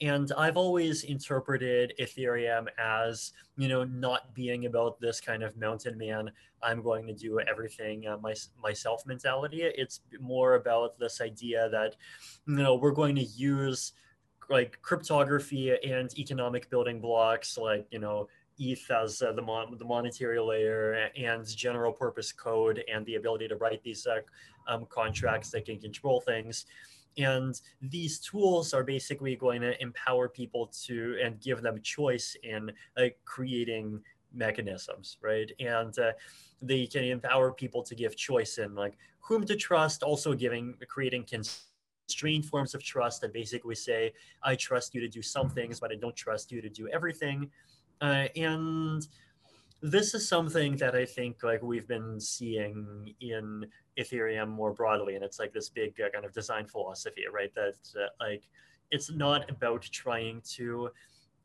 And 0.00 0.30
I've 0.38 0.56
always 0.56 1.02
interpreted 1.02 1.92
Ethereum 2.00 2.68
as, 2.78 3.32
you 3.56 3.66
know, 3.66 3.82
not 3.82 4.32
being 4.32 4.66
about 4.66 5.00
this 5.00 5.20
kind 5.20 5.42
of 5.42 5.56
mountain 5.56 5.98
man, 5.98 6.30
I'm 6.62 6.82
going 6.82 7.06
to 7.08 7.12
do 7.12 7.40
everything 7.40 8.06
uh, 8.06 8.16
my, 8.18 8.34
myself 8.62 9.04
mentality. 9.06 9.62
It's 9.62 10.00
more 10.20 10.54
about 10.54 10.98
this 11.00 11.20
idea 11.20 11.68
that, 11.70 11.96
you 12.46 12.54
know, 12.54 12.76
we're 12.76 12.92
going 12.92 13.16
to 13.16 13.24
use 13.24 13.92
like 14.50 14.78
cryptography 14.82 15.72
and 15.88 16.18
economic 16.18 16.68
building 16.68 17.00
blocks 17.00 17.56
like 17.56 17.86
you 17.90 18.00
know 18.00 18.28
ETH 18.58 18.90
as 18.90 19.22
uh, 19.22 19.32
the, 19.32 19.40
mon- 19.40 19.76
the 19.78 19.84
monetary 19.84 20.38
layer 20.38 21.08
and 21.16 21.46
general 21.46 21.92
purpose 21.92 22.30
code 22.30 22.84
and 22.92 23.06
the 23.06 23.14
ability 23.14 23.48
to 23.48 23.56
write 23.56 23.82
these 23.82 24.06
uh, 24.06 24.20
um, 24.68 24.86
contracts 24.90 25.50
that 25.50 25.64
can 25.64 25.78
control 25.78 26.20
things. 26.20 26.66
And 27.16 27.58
these 27.80 28.20
tools 28.20 28.74
are 28.74 28.84
basically 28.84 29.34
going 29.34 29.62
to 29.62 29.80
empower 29.82 30.28
people 30.28 30.70
to 30.84 31.16
and 31.22 31.40
give 31.40 31.62
them 31.62 31.80
choice 31.80 32.36
in 32.42 32.70
uh, 32.98 33.06
creating 33.24 34.00
mechanisms, 34.32 35.16
right? 35.22 35.50
And 35.58 35.98
uh, 35.98 36.12
they 36.62 36.86
can 36.86 37.04
empower 37.04 37.52
people 37.52 37.82
to 37.82 37.94
give 37.94 38.14
choice 38.14 38.58
in 38.58 38.74
like 38.74 38.96
whom 39.20 39.44
to 39.46 39.56
trust, 39.56 40.02
also 40.02 40.34
giving 40.34 40.74
creating 40.86 41.24
cons- 41.28 41.69
constrained 42.10 42.44
forms 42.44 42.74
of 42.74 42.82
trust 42.82 43.20
that 43.20 43.32
basically 43.32 43.76
say, 43.76 44.12
I 44.42 44.56
trust 44.56 44.94
you 44.94 45.00
to 45.00 45.08
do 45.08 45.22
some 45.22 45.48
things, 45.48 45.78
but 45.78 45.92
I 45.92 45.94
don't 45.94 46.16
trust 46.16 46.50
you 46.50 46.60
to 46.60 46.68
do 46.68 46.88
everything. 46.88 47.50
Uh, 48.00 48.26
and 48.34 49.06
this 49.80 50.12
is 50.14 50.28
something 50.28 50.76
that 50.78 50.96
I 50.96 51.04
think 51.04 51.44
like 51.44 51.62
we've 51.62 51.86
been 51.86 52.18
seeing 52.18 53.14
in 53.20 53.64
Ethereum 53.96 54.48
more 54.48 54.72
broadly, 54.72 55.14
and 55.14 55.24
it's 55.24 55.38
like 55.38 55.52
this 55.52 55.68
big 55.68 56.00
uh, 56.00 56.10
kind 56.10 56.24
of 56.24 56.32
design 56.32 56.66
philosophy, 56.66 57.24
right? 57.32 57.54
That 57.54 57.78
uh, 57.96 58.08
like 58.18 58.42
it's 58.90 59.10
not 59.10 59.48
about 59.48 59.82
trying 59.82 60.42
to 60.56 60.90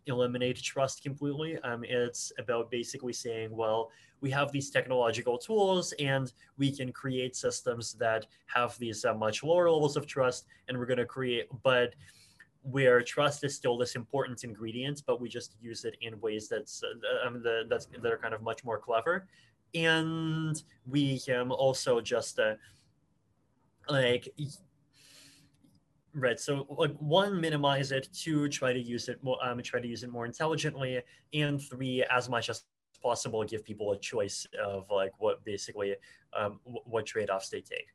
eliminate 0.08 0.62
trust 0.62 1.04
completely. 1.04 1.58
Um, 1.60 1.84
it's 1.84 2.32
about 2.38 2.70
basically 2.72 3.14
saying, 3.14 3.56
well, 3.56 3.92
we 4.22 4.32
have 4.32 4.52
these 4.52 4.70
technological 4.70 5.38
tools 5.38 5.94
and 6.00 6.32
we 6.58 6.76
can 6.76 6.92
create 6.92 7.36
systems 7.36 7.94
that 7.94 8.26
have 8.48 8.78
these 8.80 9.06
uh, 9.06 9.14
much 9.14 9.44
lower 9.44 9.70
levels 9.70 9.98
of 9.98 10.08
trust 10.08 10.48
and 10.68 10.78
we're 10.78 10.86
going 10.86 10.98
to 10.98 11.06
create 11.06 11.48
but 11.64 11.94
where 12.64 13.02
trust 13.02 13.44
is 13.44 13.56
still 13.56 13.78
this 13.78 13.96
important 13.96 14.44
ingredient 14.44 15.04
but 15.06 15.22
we 15.22 15.30
just 15.30 15.56
use 15.62 15.86
it 15.86 15.96
in 16.02 16.20
ways 16.22 16.48
that's 16.50 16.82
uh, 16.84 17.28
um, 17.28 17.44
the, 17.44 17.64
that's 17.70 17.86
that 18.02 18.12
are 18.12 18.18
kind 18.18 18.34
of 18.34 18.42
much 18.42 18.64
more 18.64 18.80
clever 18.80 19.28
and 19.76 20.64
we 20.88 21.20
can 21.20 21.52
also 21.52 22.02
just 22.02 22.40
uh, 22.40 22.56
like 23.90 24.28
right 26.16 26.40
so 26.40 26.66
like 26.78 26.96
one 26.98 27.40
minimize 27.40 27.92
it 27.92 28.08
two 28.14 28.48
try 28.50 28.72
to 28.72 28.80
use 28.80 29.10
it 29.10 29.22
more 29.24 29.38
um, 29.46 29.62
try 29.62 29.80
to 29.80 29.88
use 29.88 30.04
it 30.04 30.10
more 30.10 30.26
intelligently 30.26 31.02
and 31.34 31.62
three 31.62 32.04
as 32.12 32.30
much 32.30 32.50
as 32.50 32.64
possible 33.04 33.44
give 33.44 33.64
people 33.64 33.92
a 33.92 34.00
choice 34.00 34.48
of 34.64 34.90
like 34.90 35.12
what 35.20 35.44
basically 35.44 35.96
um, 36.36 36.60
what 36.64 37.06
trade-offs 37.06 37.50
they 37.50 37.62
take 37.62 37.88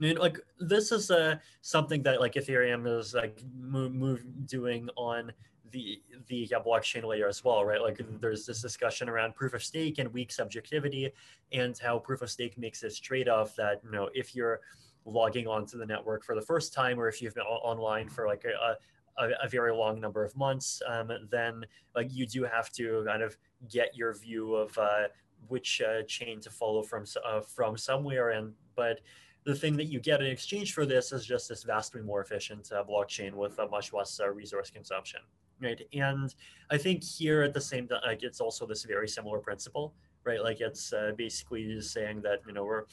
I 0.00 0.02
mean, 0.02 0.16
like 0.16 0.38
this 0.58 0.92
is 0.92 1.10
uh, 1.10 1.36
something 1.60 2.02
that 2.04 2.20
like 2.20 2.32
Ethereum 2.32 2.86
is 2.98 3.12
like 3.12 3.38
move, 3.54 3.92
move 3.92 4.24
doing 4.46 4.88
on 4.96 5.30
the 5.72 6.02
the 6.28 6.48
yeah, 6.50 6.58
blockchain 6.58 7.04
layer 7.04 7.28
as 7.28 7.44
well, 7.44 7.64
right? 7.64 7.80
Like 7.80 8.00
there's 8.20 8.46
this 8.46 8.62
discussion 8.62 9.08
around 9.08 9.34
proof 9.34 9.52
of 9.52 9.62
stake 9.62 9.98
and 9.98 10.10
weak 10.12 10.32
subjectivity, 10.32 11.12
and 11.52 11.78
how 11.78 11.98
proof 11.98 12.22
of 12.22 12.30
stake 12.30 12.56
makes 12.56 12.80
this 12.80 12.98
trade-off 12.98 13.54
that 13.56 13.80
you 13.84 13.90
know 13.90 14.08
if 14.14 14.34
you're 14.34 14.60
logging 15.04 15.46
onto 15.46 15.78
the 15.78 15.86
network 15.86 16.24
for 16.24 16.34
the 16.34 16.42
first 16.42 16.72
time, 16.72 16.98
or 16.98 17.08
if 17.08 17.20
you've 17.20 17.34
been 17.34 17.44
online 17.44 18.08
for 18.08 18.26
like 18.26 18.44
a, 18.44 18.76
a, 19.22 19.30
a 19.42 19.48
very 19.48 19.72
long 19.72 20.00
number 20.00 20.24
of 20.24 20.36
months, 20.36 20.82
um, 20.86 21.10
then 21.30 21.64
like 21.94 22.08
you 22.10 22.26
do 22.26 22.44
have 22.44 22.70
to 22.72 23.04
kind 23.06 23.22
of 23.22 23.36
get 23.68 23.96
your 23.96 24.14
view 24.14 24.54
of 24.54 24.76
uh, 24.78 25.08
which 25.48 25.82
uh, 25.82 26.02
chain 26.02 26.40
to 26.40 26.50
follow 26.50 26.82
from 26.82 27.04
uh, 27.24 27.40
from 27.40 27.76
somewhere. 27.76 28.30
And 28.30 28.52
but 28.76 29.00
the 29.44 29.54
thing 29.54 29.76
that 29.76 29.86
you 29.86 30.00
get 30.00 30.20
in 30.20 30.26
exchange 30.26 30.74
for 30.74 30.84
this 30.84 31.12
is 31.12 31.24
just 31.24 31.48
this 31.48 31.62
vastly 31.62 32.02
more 32.02 32.20
efficient 32.20 32.70
uh, 32.72 32.84
blockchain 32.84 33.32
with 33.32 33.58
much 33.70 33.92
less 33.92 34.20
uh, 34.20 34.28
resource 34.28 34.70
consumption, 34.70 35.20
right? 35.60 35.80
And 35.92 36.34
I 36.70 36.76
think 36.76 37.02
here 37.02 37.42
at 37.42 37.54
the 37.54 37.60
same 37.60 37.88
time, 37.88 38.00
like 38.06 38.22
it's 38.22 38.40
also 38.40 38.66
this 38.66 38.84
very 38.84 39.08
similar 39.08 39.38
principle, 39.38 39.94
right? 40.24 40.42
Like 40.42 40.60
it's 40.60 40.92
uh, 40.92 41.12
basically 41.16 41.80
saying 41.80 42.20
that 42.22 42.40
you 42.46 42.52
know 42.52 42.64
we're 42.64 42.84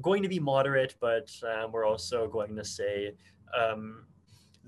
going 0.00 0.22
to 0.22 0.28
be 0.28 0.38
moderate, 0.38 0.96
but 1.00 1.30
um, 1.42 1.72
we're 1.72 1.84
also 1.84 2.28
going 2.28 2.56
to 2.56 2.64
say 2.64 3.14
um, 3.56 4.06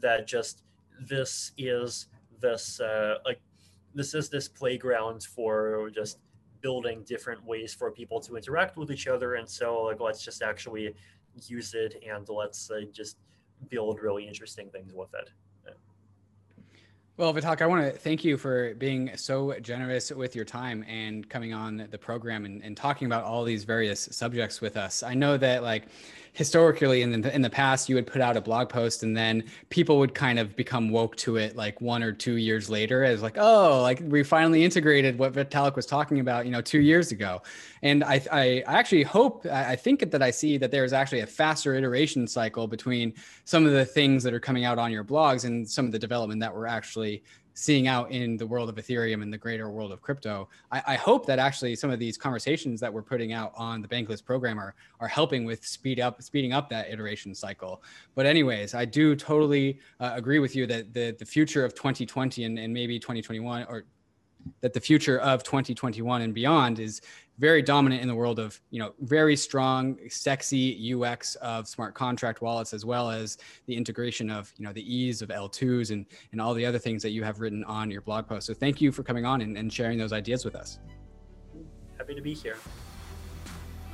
that 0.01 0.27
just 0.27 0.63
this 1.01 1.53
is 1.57 2.09
this 2.41 2.81
uh, 2.81 3.17
like 3.25 3.41
this 3.95 4.15
is 4.15 4.29
this 4.29 4.49
playground 4.49 5.23
for 5.23 5.91
just 5.95 6.19
building 6.61 7.05
different 7.07 7.45
ways 7.45 7.75
for 7.75 7.91
people 7.91 8.21
to 8.21 8.37
interact 8.37 8.77
with 8.77 8.91
each 8.91 9.07
other. 9.07 9.35
And 9.35 9.49
so 9.49 9.83
like 9.83 10.01
let's 10.01 10.23
just 10.23 10.43
actually 10.43 10.95
use 11.47 11.75
it 11.75 12.03
and 12.09 12.29
let's 12.29 12.71
uh, 12.71 12.81
just 12.93 13.19
build 13.69 14.01
really 14.01 14.27
interesting 14.27 14.69
things 14.71 14.93
with 14.95 15.15
it 15.15 15.31
well, 17.17 17.33
Vitalik, 17.33 17.63
I 17.63 17.67
want 17.67 17.85
to 17.85 17.97
thank 17.97 18.25
you 18.25 18.37
for 18.37 18.75
being 18.75 19.17
so 19.17 19.55
generous 19.61 20.11
with 20.11 20.35
your 20.35 20.45
time 20.45 20.85
and 20.89 21.29
coming 21.29 21.55
on 21.55 21.87
the 21.89 21.99
program 21.99 22.45
and, 22.45 22.61
and 22.65 22.77
talking 22.77 23.07
about 23.07 23.23
all 23.23 23.45
these 23.45 23.63
various 23.63 24.09
subjects 24.11 24.61
with 24.61 24.77
us. 24.77 25.05
I 25.05 25.15
know 25.15 25.37
that 25.37 25.63
like 25.63 25.85
historically 26.35 27.01
in 27.03 27.23
the, 27.23 27.33
in 27.33 27.43
the 27.43 27.49
past, 27.49 27.89
you 27.89 27.95
would 27.95 28.09
put 28.09 28.21
out 28.21 28.37
a 28.37 28.41
blog 28.41 28.69
post 28.69 29.05
and 29.05 29.17
then 29.17 29.45
people 29.71 29.99
would 29.99 30.15
kind 30.15 30.41
of 30.41 30.55
become 30.57 30.91
woke 30.91 31.15
to 31.15 31.37
it 31.37 31.55
like 31.55 31.81
one 31.81 32.03
or 32.03 32.13
two 32.13 32.35
years 32.35 32.69
later 32.69 33.05
as 33.05 33.23
like, 33.23 33.37
oh, 33.39 33.81
like 33.81 34.01
we 34.07 34.25
finally 34.25 34.65
integrated 34.65 35.17
what 35.17 35.33
Vitalik 35.33 35.77
was 35.77 35.87
talking 35.87 36.19
about, 36.19 36.45
you 36.45 36.51
know, 36.51 36.61
two 36.61 36.81
years 36.81 37.13
ago. 37.13 37.41
And 37.83 38.03
I, 38.03 38.21
I 38.33 38.65
actually 38.67 39.05
hope, 39.05 39.47
I 39.47 39.77
think 39.77 40.11
that 40.11 40.23
I 40.23 40.33
see 40.33 40.59
that 40.59 40.73
there's 40.73 40.93
actually 40.93 41.21
a 41.21 41.27
faster 41.27 41.77
iteration 41.77 42.27
cycle 42.27 42.67
between 42.67 43.15
some 43.45 43.65
of 43.65 43.73
the 43.73 43.85
things 43.85 44.25
that 44.25 44.35
are 44.35 44.41
coming 44.41 44.65
out 44.65 44.77
on 44.77 44.91
your 44.91 45.05
blogs 45.05 45.45
and 45.45 45.69
some 45.69 45.87
of 45.87 45.93
the 45.93 46.01
development 46.01 46.41
that 46.41 46.53
we're 46.53 46.67
actually 46.67 47.23
seeing 47.55 47.87
out 47.87 48.11
in 48.11 48.37
the 48.37 48.47
world 48.47 48.69
of 48.69 48.75
Ethereum 48.75 49.23
and 49.23 49.33
the 49.33 49.39
greater 49.39 49.71
world 49.71 49.93
of 49.93 50.03
crypto. 50.03 50.49
I, 50.73 50.83
I, 50.89 50.95
hope 50.97 51.25
that 51.27 51.39
actually 51.39 51.77
some 51.77 51.89
of 51.89 52.01
these 52.01 52.19
conversations 52.19 52.81
that 52.81 52.93
we're 52.93 53.03
putting 53.03 53.33
out 53.33 53.53
on 53.57 53.81
the 53.81 53.87
Bankless 53.87 54.25
program 54.25 54.59
are, 54.59 54.75
are 54.99 55.07
helping 55.07 55.45
with 55.45 55.65
speed 55.65 56.01
up 56.01 56.21
speeding 56.21 56.53
up 56.53 56.69
that 56.71 56.91
iteration 56.91 57.33
cycle. 57.33 57.83
But 58.17 58.27
anyways, 58.27 58.75
I 58.75 58.85
do 58.85 59.15
totally 59.15 59.79
uh, 60.01 60.13
agree 60.15 60.41
with 60.41 60.57
you 60.57 60.67
that 60.67 60.93
the 60.93 61.15
the 61.19 61.25
future 61.25 61.65
of 61.65 61.75
2020 61.75 62.45
and, 62.45 62.59
and 62.59 62.75
maybe 62.75 62.99
2021 62.99 63.67
or 63.69 63.85
that 64.61 64.73
the 64.73 64.81
future 64.81 65.21
of 65.21 65.43
2021 65.43 66.23
and 66.23 66.35
beyond 66.35 66.79
is 66.79 67.01
very 67.39 67.63
dominant 67.63 68.01
in 68.01 68.09
the 68.09 68.15
world 68.15 68.39
of 68.39 68.61
you 68.71 68.79
know 68.79 68.95
very 69.01 69.37
strong 69.37 69.99
sexy 70.09 70.95
ux 70.95 71.35
of 71.37 71.67
smart 71.67 71.95
contract 71.95 72.41
wallets 72.41 72.73
as 72.73 72.85
well 72.85 73.11
as 73.11 73.39
the 73.67 73.77
integration 73.77 74.31
of 74.31 74.53
you 74.57 74.65
know 74.65 74.73
the 74.73 74.95
ease 74.95 75.21
of 75.21 75.31
l2s 75.31 75.91
and 75.91 76.07
and 76.33 76.41
all 76.41 76.55
the 76.55 76.65
other 76.65 76.79
things 76.79 77.03
that 77.03 77.11
you 77.11 77.25
have 77.25 77.41
written 77.41 77.65
on 77.65 77.91
your 77.91 78.01
blog 78.03 78.27
post 78.27 78.47
so 78.47 78.55
thank 78.55 78.81
you 78.81 78.93
for 78.93 79.03
coming 79.03 79.25
on 79.25 79.41
and, 79.41 79.57
and 79.57 79.73
sharing 79.73 79.99
those 79.99 80.13
ideas 80.13 80.45
with 80.45 80.55
us 80.55 80.79
happy 81.99 82.15
to 82.15 82.23
be 82.23 82.35
here 82.35 82.57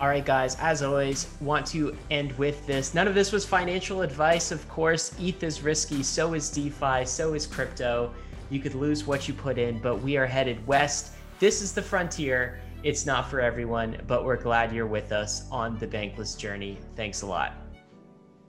all 0.00 0.08
right, 0.08 0.24
guys, 0.24 0.56
as 0.60 0.82
always, 0.82 1.28
want 1.42 1.66
to 1.66 1.94
end 2.10 2.32
with 2.38 2.66
this. 2.66 2.94
None 2.94 3.06
of 3.06 3.14
this 3.14 3.32
was 3.32 3.44
financial 3.44 4.00
advice, 4.00 4.50
of 4.50 4.66
course. 4.66 5.14
ETH 5.20 5.42
is 5.42 5.60
risky, 5.60 6.02
so 6.02 6.32
is 6.32 6.48
DeFi, 6.48 7.04
so 7.04 7.34
is 7.34 7.46
crypto. 7.46 8.14
You 8.48 8.60
could 8.60 8.74
lose 8.74 9.06
what 9.06 9.28
you 9.28 9.34
put 9.34 9.58
in, 9.58 9.78
but 9.78 9.96
we 9.96 10.16
are 10.16 10.24
headed 10.24 10.66
west. 10.66 11.12
This 11.38 11.60
is 11.60 11.74
the 11.74 11.82
frontier. 11.82 12.60
It's 12.82 13.04
not 13.04 13.30
for 13.30 13.40
everyone, 13.40 14.00
but 14.06 14.24
we're 14.24 14.36
glad 14.36 14.72
you're 14.72 14.86
with 14.86 15.12
us 15.12 15.44
on 15.50 15.78
the 15.78 15.86
bankless 15.86 16.36
journey. 16.36 16.78
Thanks 16.96 17.20
a 17.20 17.26
lot. 17.26 17.59